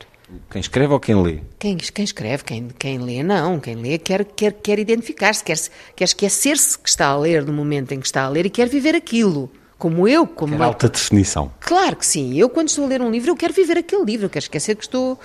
Quem 0.50 0.58
escreve 0.58 0.92
ou 0.92 0.98
quem 0.98 1.22
lê? 1.22 1.42
Quem, 1.60 1.76
quem 1.76 2.04
escreve, 2.04 2.42
quem, 2.42 2.68
quem 2.70 2.98
lê, 2.98 3.22
não. 3.22 3.60
Quem 3.60 3.76
lê 3.76 3.98
quer, 3.98 4.24
quer, 4.24 4.52
quer 4.54 4.78
identificar-se, 4.80 5.44
quer, 5.44 5.58
quer 5.94 6.04
esquecer-se 6.04 6.76
que 6.76 6.88
está 6.88 7.06
a 7.08 7.16
ler 7.16 7.44
no 7.44 7.52
momento 7.52 7.92
em 7.92 8.00
que 8.00 8.06
está 8.06 8.24
a 8.24 8.28
ler 8.28 8.46
e 8.46 8.50
quer 8.50 8.68
viver 8.68 8.96
aquilo. 8.96 9.48
Como 9.78 10.08
eu, 10.08 10.26
como 10.26 10.54
uma- 10.56 10.64
alta 10.64 10.88
definição. 10.88 11.52
Claro 11.60 11.96
que 11.96 12.06
sim. 12.06 12.34
Eu, 12.38 12.48
quando 12.48 12.68
estou 12.68 12.84
a 12.84 12.88
ler 12.88 13.02
um 13.02 13.10
livro, 13.10 13.30
eu 13.30 13.36
quero 13.36 13.52
viver 13.52 13.76
aquele 13.76 14.04
livro, 14.04 14.26
eu 14.26 14.30
quero 14.30 14.44
esquecer 14.44 14.74
que 14.74 14.84
estou, 14.84 15.16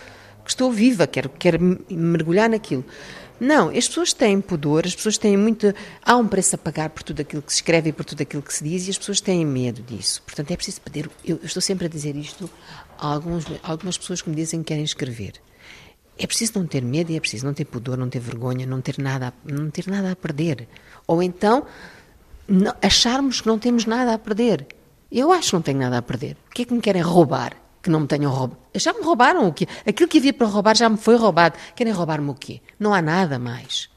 que 0.43 0.49
estou 0.49 0.71
viva, 0.71 1.07
quero, 1.07 1.29
quero 1.29 1.61
me- 1.63 1.79
mergulhar 1.89 2.49
naquilo. 2.49 2.83
Não, 3.39 3.69
as 3.69 3.87
pessoas 3.87 4.13
têm 4.13 4.39
pudor, 4.39 4.85
as 4.85 4.93
pessoas 4.93 5.17
têm 5.17 5.35
muito. 5.35 5.73
Há 6.05 6.15
um 6.15 6.27
preço 6.27 6.53
a 6.55 6.57
pagar 6.59 6.89
por 6.89 7.01
tudo 7.01 7.21
aquilo 7.21 7.41
que 7.41 7.51
se 7.51 7.57
escreve 7.59 7.89
e 7.89 7.93
por 7.93 8.05
tudo 8.05 8.21
aquilo 8.21 8.41
que 8.43 8.53
se 8.53 8.63
diz, 8.63 8.85
e 8.87 8.91
as 8.91 8.97
pessoas 8.99 9.19
têm 9.19 9.43
medo 9.45 9.81
disso. 9.81 10.21
Portanto, 10.23 10.51
é 10.51 10.55
preciso 10.55 10.79
pedir. 10.81 11.09
Eu, 11.25 11.39
estou 11.41 11.61
sempre 11.61 11.85
a 11.87 11.89
dizer 11.89 12.15
isto 12.15 12.47
a, 12.99 13.07
alguns, 13.07 13.45
a 13.63 13.71
algumas 13.71 13.97
pessoas 13.97 14.21
que 14.21 14.29
me 14.29 14.35
dizem 14.35 14.59
que 14.61 14.67
querem 14.67 14.83
escrever. 14.83 15.33
É 16.19 16.27
preciso 16.27 16.51
não 16.55 16.67
ter 16.67 16.83
medo 16.83 17.11
e 17.11 17.15
é 17.15 17.19
preciso 17.19 17.45
não 17.47 17.53
ter 17.53 17.65
pudor, 17.65 17.97
não 17.97 18.09
ter 18.09 18.19
vergonha, 18.19 18.67
não 18.67 18.79
ter 18.79 18.99
nada, 18.99 19.33
não 19.43 19.71
ter 19.71 19.87
nada 19.87 20.11
a 20.11 20.15
perder. 20.15 20.67
Ou 21.07 21.23
então 21.23 21.65
não- 22.47 22.75
acharmos 22.81 23.41
que 23.41 23.47
não 23.47 23.57
temos 23.59 23.85
nada 23.85 24.13
a 24.13 24.17
perder. 24.17 24.67
Eu 25.11 25.31
acho 25.31 25.49
que 25.49 25.53
não 25.55 25.61
tenho 25.61 25.79
nada 25.79 25.97
a 25.97 26.01
perder. 26.01 26.37
O 26.49 26.53
que 26.53 26.61
é 26.61 26.65
que 26.65 26.73
me 26.73 26.81
querem 26.81 27.01
roubar? 27.01 27.55
Que 27.81 27.89
não 27.89 28.01
me 28.01 28.07
tenham 28.07 28.31
roubado. 28.31 28.59
Já 28.75 28.93
me 28.93 29.01
roubaram 29.01 29.47
o 29.47 29.53
quê? 29.53 29.67
Aquilo 29.85 30.07
que 30.07 30.19
havia 30.19 30.33
para 30.33 30.47
roubar 30.47 30.75
já 30.75 30.87
me 30.87 30.97
foi 30.97 31.15
roubado. 31.15 31.57
Querem 31.75 31.91
roubar-me 31.91 32.29
o 32.29 32.35
quê? 32.35 32.61
Não 32.79 32.93
há 32.93 33.01
nada 33.01 33.37
mais. 33.39 33.89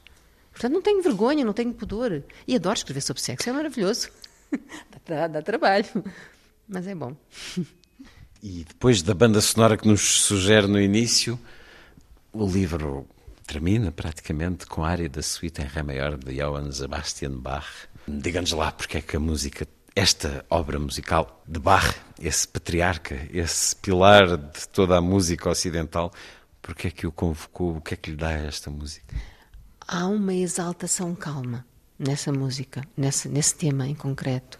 Portanto, 0.51 0.73
não 0.73 0.81
tenho 0.81 1.01
vergonha, 1.03 1.43
não 1.45 1.53
tenho 1.53 1.73
pudor. 1.73 2.23
E 2.47 2.55
adoro 2.55 2.75
escrever 2.77 3.01
sobre 3.01 3.21
sexo, 3.21 3.49
é 3.49 3.53
maravilhoso. 3.53 4.09
dá, 5.07 5.27
dá 5.27 5.41
trabalho, 5.41 5.85
mas 6.67 6.87
é 6.87 6.95
bom. 6.95 7.15
E 8.41 8.63
depois 8.63 9.01
da 9.01 9.13
banda 9.13 9.41
sonora 9.41 9.77
que 9.77 9.87
nos 9.87 10.01
sugere 10.21 10.67
no 10.67 10.79
início, 10.79 11.39
o 12.33 12.45
livro 12.47 13.05
termina 13.45 13.91
praticamente 13.91 14.65
com 14.65 14.83
a 14.83 14.89
área 14.89 15.09
da 15.09 15.21
suíte 15.21 15.61
em 15.61 15.65
Ré 15.65 15.83
maior 15.83 16.17
de 16.17 16.35
Johann 16.35 16.71
Sebastian 16.71 17.31
Bach. 17.31 17.67
Diga-nos 18.07 18.51
lá 18.51 18.71
porque 18.71 18.97
é 18.97 19.01
que 19.01 19.17
a 19.17 19.19
música, 19.19 19.67
esta 19.95 20.45
obra 20.49 20.77
musical 20.79 21.43
de 21.47 21.59
Bach, 21.59 21.95
esse 22.21 22.47
patriarca, 22.47 23.27
esse 23.31 23.75
pilar 23.75 24.37
de 24.37 24.67
toda 24.69 24.97
a 24.97 25.01
música 25.01 25.49
ocidental, 25.49 26.11
porque 26.61 26.87
é 26.87 26.91
que 26.91 27.07
o 27.07 27.11
convocou? 27.11 27.77
O 27.77 27.81
que 27.81 27.93
é 27.95 27.97
que 27.97 28.11
lhe 28.11 28.17
dá 28.17 28.31
esta 28.31 28.69
música? 28.69 29.15
Há 29.87 30.07
uma 30.07 30.33
exaltação 30.33 31.15
calma 31.15 31.65
nessa 31.97 32.31
música, 32.31 32.83
nesse, 32.95 33.27
nesse 33.27 33.55
tema 33.55 33.87
em 33.87 33.95
concreto. 33.95 34.59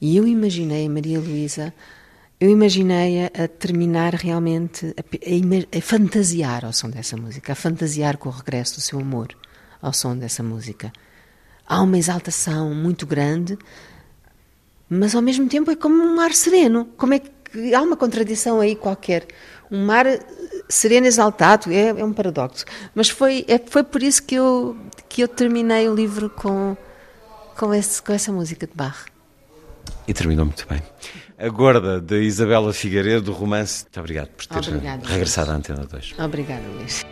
E 0.00 0.16
eu 0.16 0.26
imaginei 0.26 0.86
a 0.86 0.90
Maria 0.90 1.20
Luísa, 1.20 1.74
eu 2.40 2.50
imaginei 2.50 3.24
a, 3.24 3.44
a 3.44 3.48
terminar 3.48 4.14
realmente, 4.14 4.94
a, 4.96 5.00
a, 5.00 5.78
a, 5.78 5.80
fantasiar 5.80 6.64
ao 6.64 6.72
som 6.72 6.88
dessa 6.88 7.16
música, 7.16 7.52
a 7.52 7.56
fantasiar 7.56 8.16
com 8.16 8.28
o 8.28 8.32
regresso 8.32 8.76
do 8.76 8.80
seu 8.80 9.00
amor 9.00 9.28
ao 9.82 9.92
som 9.92 10.16
dessa 10.16 10.42
música. 10.42 10.92
Há 11.68 11.82
uma 11.82 11.98
exaltação 11.98 12.74
muito 12.74 13.06
grande, 13.06 13.58
mas 14.88 15.14
ao 15.14 15.20
mesmo 15.20 15.46
tempo 15.48 15.70
é 15.70 15.76
como 15.76 16.02
um 16.02 16.16
mar 16.16 16.32
sereno. 16.32 16.88
Como 16.96 17.12
é 17.12 17.18
que 17.18 17.74
há 17.74 17.82
uma 17.82 17.96
contradição 17.96 18.60
aí 18.60 18.74
qualquer? 18.74 19.26
Um 19.70 19.84
mar 19.84 20.06
sereno 20.68 21.06
exaltado 21.06 21.70
é, 21.70 21.88
é 21.88 22.04
um 22.04 22.12
paradoxo. 22.12 22.64
Mas 22.94 23.10
foi 23.10 23.44
é, 23.46 23.58
foi 23.58 23.84
por 23.84 24.02
isso 24.02 24.22
que 24.22 24.34
eu 24.34 24.76
que 25.08 25.22
eu 25.22 25.28
terminei 25.28 25.88
o 25.88 25.94
livro 25.94 26.30
com 26.30 26.74
com, 27.58 27.74
esse, 27.74 28.00
com 28.00 28.12
essa 28.12 28.32
música 28.32 28.66
de 28.66 28.72
Bach. 28.74 29.04
E 30.06 30.14
terminou 30.14 30.46
muito 30.46 30.66
bem. 30.68 30.80
A 31.36 31.48
Gorda, 31.48 32.00
de 32.00 32.22
Isabela 32.22 32.72
Figueiredo, 32.72 33.22
do 33.22 33.32
romance. 33.32 33.84
Muito 33.84 34.00
obrigado 34.00 34.28
por 34.28 34.46
ter 34.46 34.58
Obrigada, 34.58 35.06
regressado 35.06 35.50
à 35.50 35.54
Antena 35.54 35.84
2. 35.84 36.14
Obrigada, 36.18 36.62
Luís. 36.78 37.04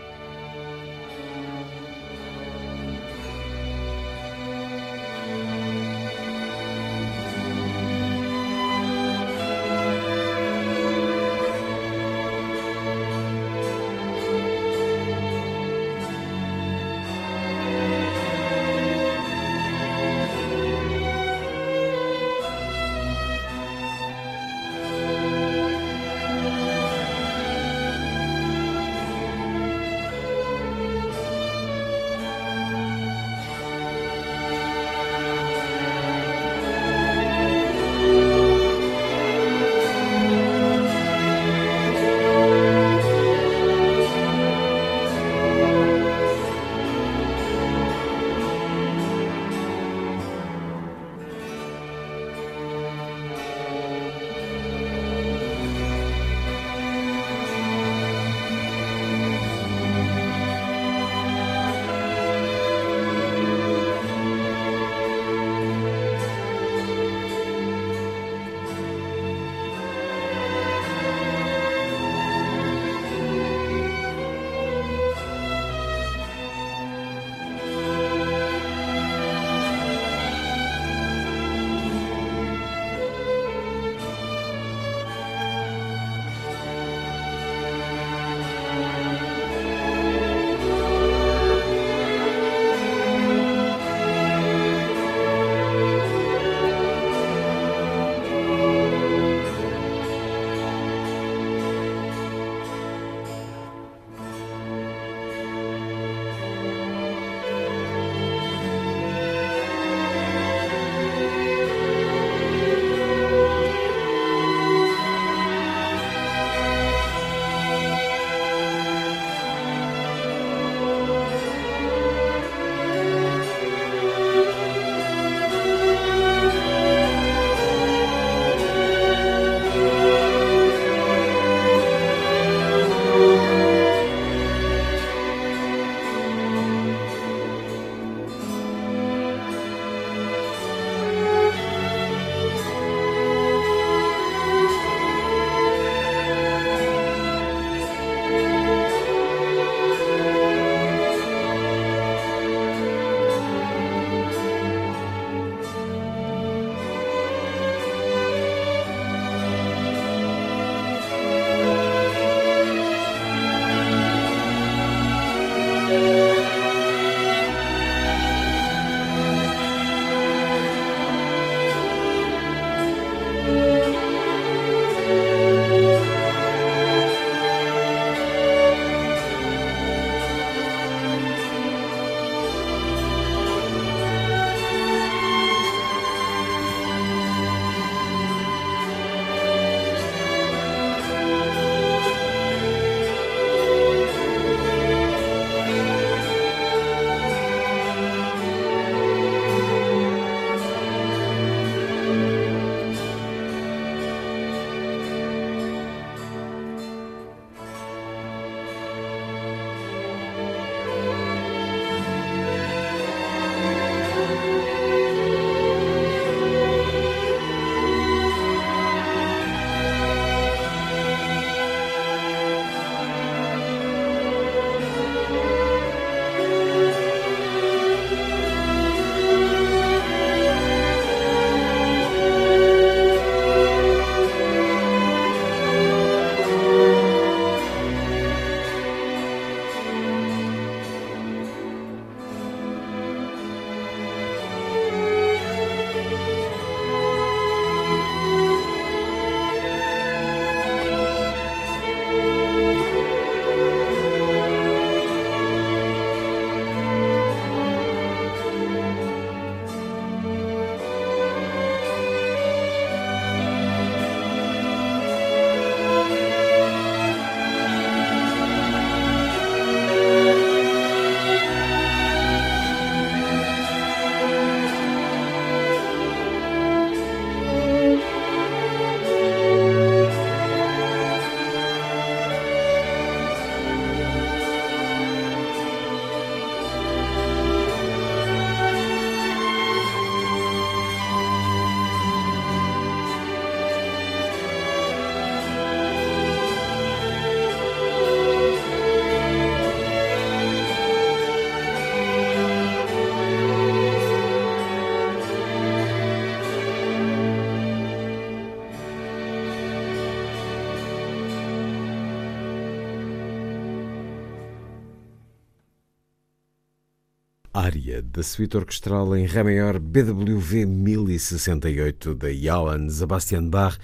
Da 318.16 318.22
suíte 318.22 318.56
orquestral 318.56 319.14
em 319.14 319.26
Ré 319.26 319.43
maior 319.43 319.78
BWV 319.78 320.64
1068 320.64 322.14
de 322.14 322.34
Johann 322.40 322.88
Sebastian 322.88 323.51
Bach, 323.51 323.76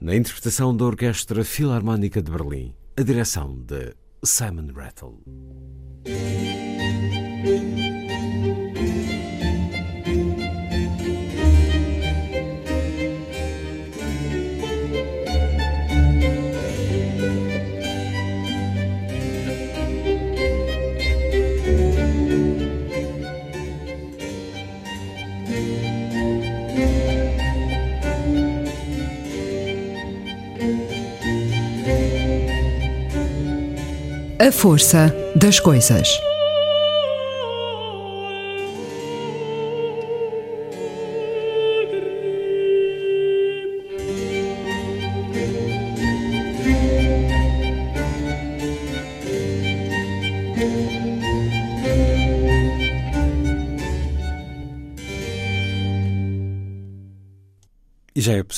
na 0.00 0.16
interpretação 0.16 0.74
da 0.74 0.86
Orquestra 0.86 1.44
Filarmónica 1.44 2.22
de 2.22 2.30
Berlim, 2.30 2.74
a 2.96 3.02
direção 3.02 3.54
de 3.54 3.94
Simon 4.24 4.72
Rattle. 4.74 5.20
A 34.38 34.52
força 34.52 35.14
das 35.34 35.58
coisas. 35.58 36.20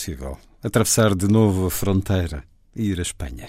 Possível 0.06 0.38
atravessar 0.62 1.16
de 1.16 1.26
novo 1.26 1.66
a 1.66 1.70
fronteira 1.70 2.44
e 2.76 2.84
ir 2.84 3.00
à 3.00 3.02
Espanha. 3.02 3.48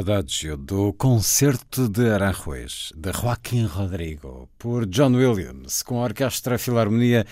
Adagio 0.00 0.56
do 0.56 0.94
Concerto 0.94 1.86
de 1.86 2.08
Aranjuez, 2.08 2.90
de 2.96 3.12
Joaquim 3.12 3.66
Rodrigo, 3.66 4.48
por 4.58 4.86
John 4.86 5.12
Williams, 5.12 5.82
com 5.82 6.00
a 6.00 6.04
Orquestra 6.04 6.58
Filarmonia, 6.58 7.26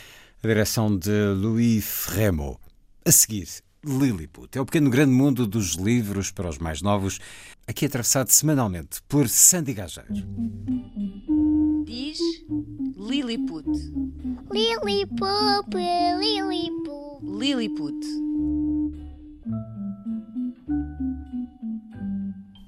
a 0.44 0.46
direção 0.46 0.94
de 0.94 1.32
Louis 1.34 2.04
Remo. 2.10 2.60
A 3.06 3.10
seguir, 3.10 3.48
Lilliput. 3.82 4.58
É 4.58 4.60
o 4.60 4.66
pequeno 4.66 4.90
grande 4.90 5.12
mundo 5.12 5.46
dos 5.46 5.76
livros 5.76 6.30
para 6.30 6.50
os 6.50 6.58
mais 6.58 6.82
novos, 6.82 7.18
aqui 7.66 7.86
atravessado 7.86 8.28
semanalmente 8.28 9.00
por 9.08 9.30
Sandy 9.30 9.72
Gageiro. 9.72 10.12
Diz 11.86 12.18
Lilliput. 12.98 13.66
Lilliput, 14.52 15.74
Lilliput. 16.20 17.24
Lilliput. 17.24 18.27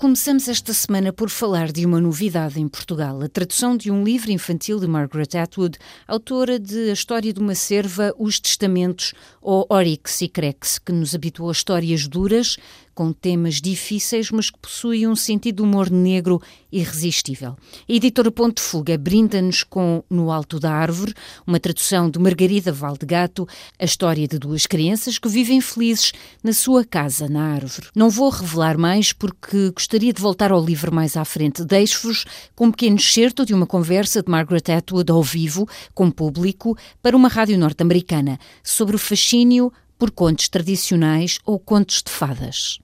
Começamos 0.01 0.49
esta 0.49 0.73
semana 0.73 1.13
por 1.13 1.29
falar 1.29 1.71
de 1.71 1.85
uma 1.85 2.01
novidade 2.01 2.59
em 2.59 2.67
Portugal, 2.67 3.21
a 3.21 3.29
tradução 3.29 3.77
de 3.77 3.91
um 3.91 4.03
livro 4.03 4.33
infantil 4.33 4.81
de 4.81 4.87
Margaret 4.87 5.37
Atwood, 5.37 5.77
autora 6.09 6.59
de 6.59 6.89
A 6.89 6.95
História 6.95 7.31
de 7.35 7.39
uma 7.39 7.55
Cerva, 7.55 8.15
Os 8.19 8.41
Testamentos 8.41 9.13
ou 9.43 9.67
Oryx 9.69 10.23
e 10.23 10.29
Crex, 10.31 10.79
que 10.79 10.91
nos 10.91 11.15
habituou 11.15 11.51
a 11.51 11.53
histórias 11.53 12.09
duras, 12.09 12.57
com 13.01 13.15
temas 13.15 13.63
difíceis, 13.63 14.31
mas 14.31 14.51
que 14.51 14.59
possuem 14.59 15.09
um 15.09 15.17
sentido 15.17 15.57
de 15.57 15.63
humor 15.63 15.91
negro 15.91 16.39
irresistível. 16.71 17.57
A 17.89 17.93
editora 17.93 18.31
Ponte 18.31 18.61
Fuga 18.61 18.99
brinda-nos 18.99 19.63
com 19.63 20.05
No 20.11 20.31
Alto 20.31 20.61
da 20.61 20.71
Árvore, 20.71 21.15
uma 21.47 21.59
tradução 21.59 22.11
de 22.11 22.19
Margarida 22.19 22.71
Valdegato, 22.71 23.49
a 23.79 23.87
história 23.87 24.29
de 24.29 24.39
duas 24.39 24.67
crianças 24.67 25.19
que 25.19 25.31
vivem 25.31 25.63
felizes 25.63 26.13
na 26.45 26.53
sua 26.53 26.85
casa 26.85 27.27
na 27.27 27.55
árvore. 27.55 27.89
Não 27.97 28.11
vou 28.11 28.29
revelar 28.29 28.77
mais 28.77 29.15
porque 29.15 29.71
gostaria 29.71 30.13
de 30.13 30.21
voltar 30.21 30.53
ao 30.53 30.63
livro 30.63 30.95
mais 30.95 31.17
à 31.17 31.25
frente. 31.25 31.65
Deixo-vos 31.65 32.27
com 32.55 32.67
um 32.67 32.71
pequeno 32.71 32.97
excerto 32.97 33.47
de 33.47 33.55
uma 33.55 33.67
conversa 33.67 34.23
de 34.23 34.31
Margaret 34.31 34.71
Atwood 34.77 35.11
ao 35.11 35.23
vivo, 35.23 35.67
com 35.95 36.11
público, 36.11 36.77
para 37.01 37.17
uma 37.17 37.29
rádio 37.29 37.57
norte-americana, 37.57 38.39
sobre 38.63 38.95
o 38.95 38.99
fascínio 38.99 39.73
por 40.01 40.11
contos 40.11 40.49
tradicionais 40.49 41.39
ou 41.45 41.59
contos 41.59 42.03
de 42.03 42.11
fadas. 42.11 42.81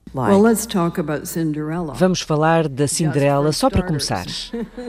Vamos 1.95 2.21
falar 2.21 2.67
da 2.67 2.87
Cinderela 2.87 3.51
só 3.51 3.71
para 3.71 3.81
começar. 3.81 4.27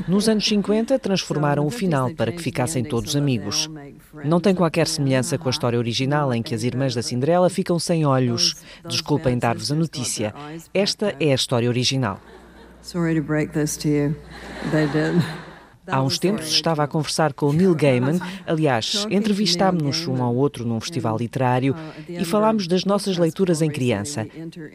Nos 0.06 0.28
anos 0.28 0.46
50 0.46 0.98
transformaram 0.98 1.66
o 1.66 1.70
final 1.70 2.14
para 2.14 2.30
que 2.30 2.42
ficassem 2.42 2.84
todos 2.84 3.16
amigos. 3.16 3.70
Não 4.26 4.40
tem 4.40 4.54
qualquer 4.54 4.86
semelhança 4.86 5.38
com 5.38 5.48
a 5.48 5.50
história 5.50 5.78
original 5.78 6.34
em 6.34 6.42
que 6.42 6.54
as 6.54 6.62
irmãs 6.64 6.94
da 6.94 7.02
Cinderela 7.02 7.48
ficam 7.48 7.78
sem 7.78 8.04
olhos. 8.04 8.56
Desculpem 8.86 9.38
dar-vos 9.38 9.72
a 9.72 9.74
notícia. 9.74 10.34
Esta 10.74 11.16
é 11.18 11.32
a 11.32 11.34
história 11.34 11.68
original. 11.68 12.20
Há 15.88 16.02
uns 16.02 16.18
tempos 16.18 16.48
estava 16.48 16.84
a 16.84 16.88
conversar 16.88 17.32
com 17.32 17.46
o 17.46 17.52
Neil 17.52 17.74
Gaiman, 17.74 18.18
aliás, 18.46 19.06
entrevistámos-nos 19.10 20.06
um 20.06 20.22
ao 20.22 20.34
outro 20.34 20.64
num 20.64 20.80
festival 20.80 21.16
literário 21.16 21.74
e 22.08 22.24
falámos 22.24 22.66
das 22.66 22.84
nossas 22.84 23.16
leituras 23.16 23.62
em 23.62 23.70
criança. 23.70 24.26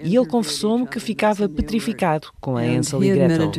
E 0.03 0.15
ele 0.15 0.25
confessou-me 0.25 0.87
que 0.87 0.99
ficava 0.99 1.47
petrificado 1.47 2.27
com 2.39 2.57
a 2.57 2.61
Hansel 2.61 3.03
e 3.03 3.11
Gretel. 3.11 3.51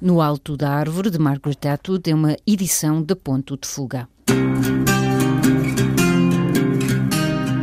No 0.00 0.20
Alto 0.20 0.56
da 0.56 0.70
Árvore, 0.70 1.10
de 1.10 1.18
Margaret 1.18 1.68
Atwood, 1.72 2.10
é 2.10 2.14
uma 2.14 2.36
edição 2.46 3.00
de 3.00 3.14
Ponto 3.14 3.56
de 3.56 3.66
Fuga. 3.66 4.08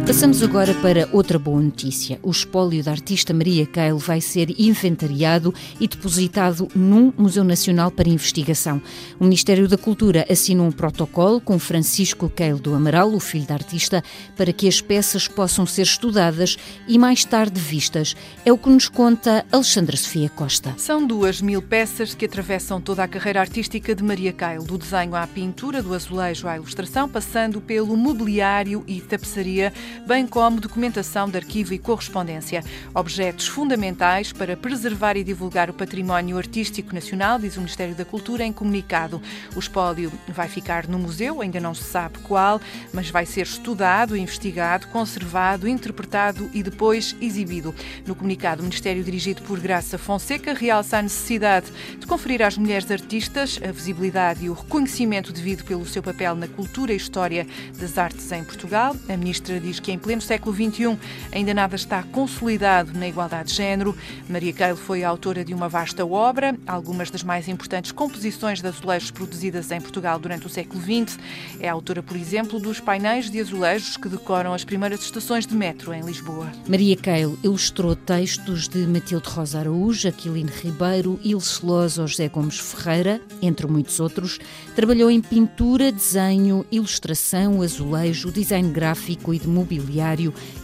Passamos 0.06 0.44
agora 0.44 0.74
para 0.76 1.08
outra 1.14 1.40
boa 1.40 1.62
notícia. 1.62 2.20
O 2.22 2.30
espólio 2.30 2.84
da 2.84 2.92
artista 2.92 3.34
Maria 3.34 3.66
Keil 3.66 3.98
vai 3.98 4.20
ser 4.20 4.54
inventariado 4.60 5.54
e 5.80 5.88
depositado 5.88 6.68
num 6.76 7.14
Museu 7.18 7.44
Nacional 7.46 7.90
para 7.90 8.10
Investigação. 8.10 8.82
O 9.18 9.24
Ministério 9.24 9.66
da 9.66 9.78
Cultura 9.78 10.26
assinou 10.30 10.68
um 10.68 10.72
protocolo 10.74 11.40
com 11.40 11.58
Francisco 11.58 12.30
Keil 12.30 12.60
do 12.60 12.76
Amaral, 12.76 13.14
o 13.14 13.20
filho 13.20 13.48
da 13.48 13.54
artista, 13.54 14.04
para 14.36 14.52
que 14.52 14.68
as 14.68 14.82
peças 14.82 15.30
possam 15.30 15.66
ser 15.66 15.84
estudadas 15.84 16.58
e 16.86 17.00
mais 17.00 17.24
tarde 17.24 17.60
vistas. 17.60 18.14
É 18.46 18.52
o 18.52 18.58
que 18.58 18.70
nos 18.70 18.90
conta 18.90 19.46
Alexandra 19.54 19.96
Sofia 19.96 20.30
Costa. 20.30 20.76
São 20.78 21.08
duas 21.08 21.42
mil 21.42 21.62
peças 21.62 22.14
que 22.14 22.26
atravessam 22.26 22.82
toda 22.82 23.04
a 23.04 23.08
carreira 23.08 23.40
artística 23.40 23.96
de 23.96 24.04
Maria 24.04 24.34
Keil, 24.34 24.64
do 24.64 24.78
desenho 24.78 25.16
à 25.16 25.26
pintura, 25.26 25.82
do 25.82 25.94
azulejo 25.94 26.46
à 26.46 26.58
ilustração, 26.58 27.08
passando 27.08 27.62
pelo 27.62 27.96
mobiliário 27.96 28.84
e 28.86 29.00
tapeçaria 29.00 29.72
bem 30.06 30.28
como 30.28 30.60
documentação 30.60 31.30
de 31.30 31.38
arquivo 31.38 31.74
e 31.74 31.80
correspondência. 31.80 32.64
Objetos 32.94 33.48
fundamentais 33.48 34.32
para 34.32 34.57
preservar 34.57 35.18
e 35.18 35.24
divulgar 35.24 35.70
o 35.70 35.74
património 35.74 36.38
artístico 36.38 36.94
nacional, 36.94 37.40
diz 37.40 37.56
o 37.56 37.60
Ministério 37.60 37.95
da 37.95 38.06
Cultura 38.06 38.44
em 38.44 38.53
comunicado. 38.53 39.22
O 39.56 39.60
espólio 39.60 40.11
vai 40.28 40.48
ficar 40.48 40.88
no 40.88 40.99
museu, 40.99 41.41
ainda 41.41 41.60
não 41.60 41.74
se 41.74 41.84
sabe 41.84 42.20
qual, 42.20 42.60
mas 42.91 43.10
vai 43.10 43.26
ser 43.26 43.45
estudado, 43.45 44.18
investigado, 44.18 44.88
conservado, 44.88 45.68
interpretado 45.68 46.49
e 46.53 46.64
depois 46.64 47.15
exibido. 47.22 47.74
No 48.06 48.15
comunicado, 48.15 48.61
o 48.61 48.64
Ministério, 48.64 49.03
dirigido 49.03 49.41
por 49.44 49.60
Graça 49.60 49.98
Fonseca, 49.98 50.53
realça 50.53 50.98
a 50.98 51.02
necessidade 51.02 51.72
de 51.99 52.06
conferir 52.06 52.41
às 52.41 52.57
mulheres 52.57 52.90
artistas 52.90 53.60
a 53.64 53.72
visibilidade 53.72 54.45
e 54.45 54.49
o 54.49 54.53
reconhecimento 54.53 55.32
devido 55.32 55.64
pelo 55.64 55.86
seu 55.86 56.02
papel 56.02 56.36
na 56.36 56.48
cultura 56.48 56.94
e 56.94 56.98
história 56.98 57.45
das 57.78 57.98
artes 57.98 58.32
em 58.32 58.44
Portugal. 58.44 58.95
A 59.10 59.18
ministra 59.18 59.60
diz 59.60 59.80
que 59.84 59.92
em 59.92 60.00
pleno 60.00 60.22
século 60.22 60.56
XXI 60.56 60.98
ainda 61.32 61.54
nada 61.54 61.76
está 61.76 62.02
consolidado 62.02 62.98
na 62.98 63.08
igualdade 63.08 63.50
de 63.50 63.56
género. 63.56 63.96
Maria 64.30 64.54
Keil 64.54 64.78
foi 64.78 65.04
autora 65.04 65.44
de 65.44 65.54
uma 65.54 65.68
vasta 65.68 66.06
obra, 66.06 66.58
algumas 66.66 67.12
das 67.12 67.22
mais 67.22 67.48
importantes 67.48 67.92
composições 67.92 68.62
de 68.62 68.68
azulejos 68.68 69.12
produzidas 69.12 69.70
em 69.72 69.82
Portugal 69.82 70.18
durante 70.18 70.48
o 70.48 70.50
século 70.50 70.82
XX. 70.82 71.20
É 71.60 71.68
autora, 71.68 72.02
por 72.02 72.16
exemplo, 72.16 72.60
dos 72.60 72.80
painéis 72.80 73.30
de 73.30 73.40
azulejos 73.40 73.98
que 73.98 74.08
decoram 74.08 74.54
as 74.54 74.64
primeiras 74.64 75.02
estações 75.02 75.46
de 75.46 75.54
metro 75.54 75.94
em 75.94 76.02
Lisboa. 76.02 76.50
Maria 76.68 76.96
Keil 76.96 77.38
ilustrou 77.44 77.96
textos 77.96 78.70
de 78.70 78.88
Matilde 78.88 79.28
Rosa 79.28 79.60
Araújo, 79.60 80.08
Aquiline 80.08 80.50
Ribeiro, 80.50 81.20
Ilse 81.24 81.66
Loz 81.66 81.98
ou 81.98 82.08
José 82.08 82.30
Gomes 82.30 82.58
Ferreira, 82.58 83.22
entre 83.42 83.68
muitos 83.68 84.00
outros. 84.00 84.40
Trabalhou 84.76 85.12
em 85.12 85.20
pintura, 85.20 85.92
desenho, 85.92 86.66
ilustração, 86.72 87.62
azulejo, 87.62 88.32
design 88.32 88.72
gráfico 88.72 89.34
e 89.34 89.40
de 89.40 89.48
mobiliário, 89.48 89.73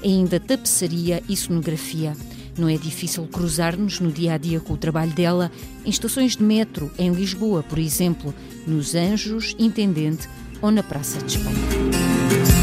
ainda 0.04 0.40
tapeçaria 0.40 1.22
e 1.28 1.36
sonografia. 1.36 2.16
Não 2.58 2.68
é 2.68 2.76
difícil 2.76 3.26
cruzar-nos 3.28 4.00
no 4.00 4.12
dia 4.12 4.34
a 4.34 4.38
dia 4.38 4.60
com 4.60 4.74
o 4.74 4.78
trabalho 4.78 5.12
dela 5.12 5.50
em 5.86 5.90
estações 5.90 6.36
de 6.36 6.44
metro, 6.44 6.92
em 6.98 7.12
Lisboa, 7.12 7.64
por 7.64 7.80
exemplo, 7.80 8.34
nos 8.68 8.96
Anjos, 8.96 9.56
Intendente 9.58 10.28
ou 10.62 10.70
na 10.70 10.84
Praça 10.84 11.20
de 11.20 11.38
Espanha. 11.38 12.59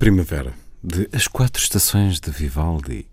Primavera, 0.00 0.54
de 0.82 1.10
As 1.12 1.28
Quatro 1.28 1.62
Estações 1.62 2.20
de 2.20 2.30
Vivaldi, 2.30 3.06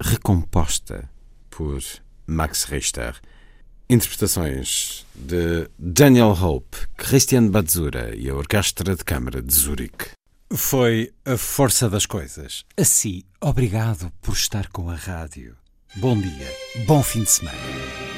recomposta 0.00 1.06
por 1.50 1.82
Max 2.26 2.64
Richter. 2.64 3.20
Interpretações 3.90 5.04
de 5.14 5.68
Daniel 5.78 6.30
Hope, 6.30 6.78
Christian 6.96 7.48
Batzura 7.48 8.16
e 8.16 8.30
a 8.30 8.34
Orquestra 8.34 8.96
de 8.96 9.04
Câmara 9.04 9.42
de 9.42 9.54
Zurique. 9.54 10.12
Foi 10.50 11.12
a 11.26 11.36
força 11.36 11.90
das 11.90 12.06
coisas. 12.06 12.64
Assim, 12.74 13.22
obrigado 13.38 14.10
por 14.22 14.32
estar 14.32 14.68
com 14.68 14.88
a 14.88 14.94
rádio. 14.94 15.54
Bom 15.96 16.18
dia, 16.18 16.50
bom 16.86 17.02
fim 17.02 17.22
de 17.22 17.30
semana. 17.32 18.17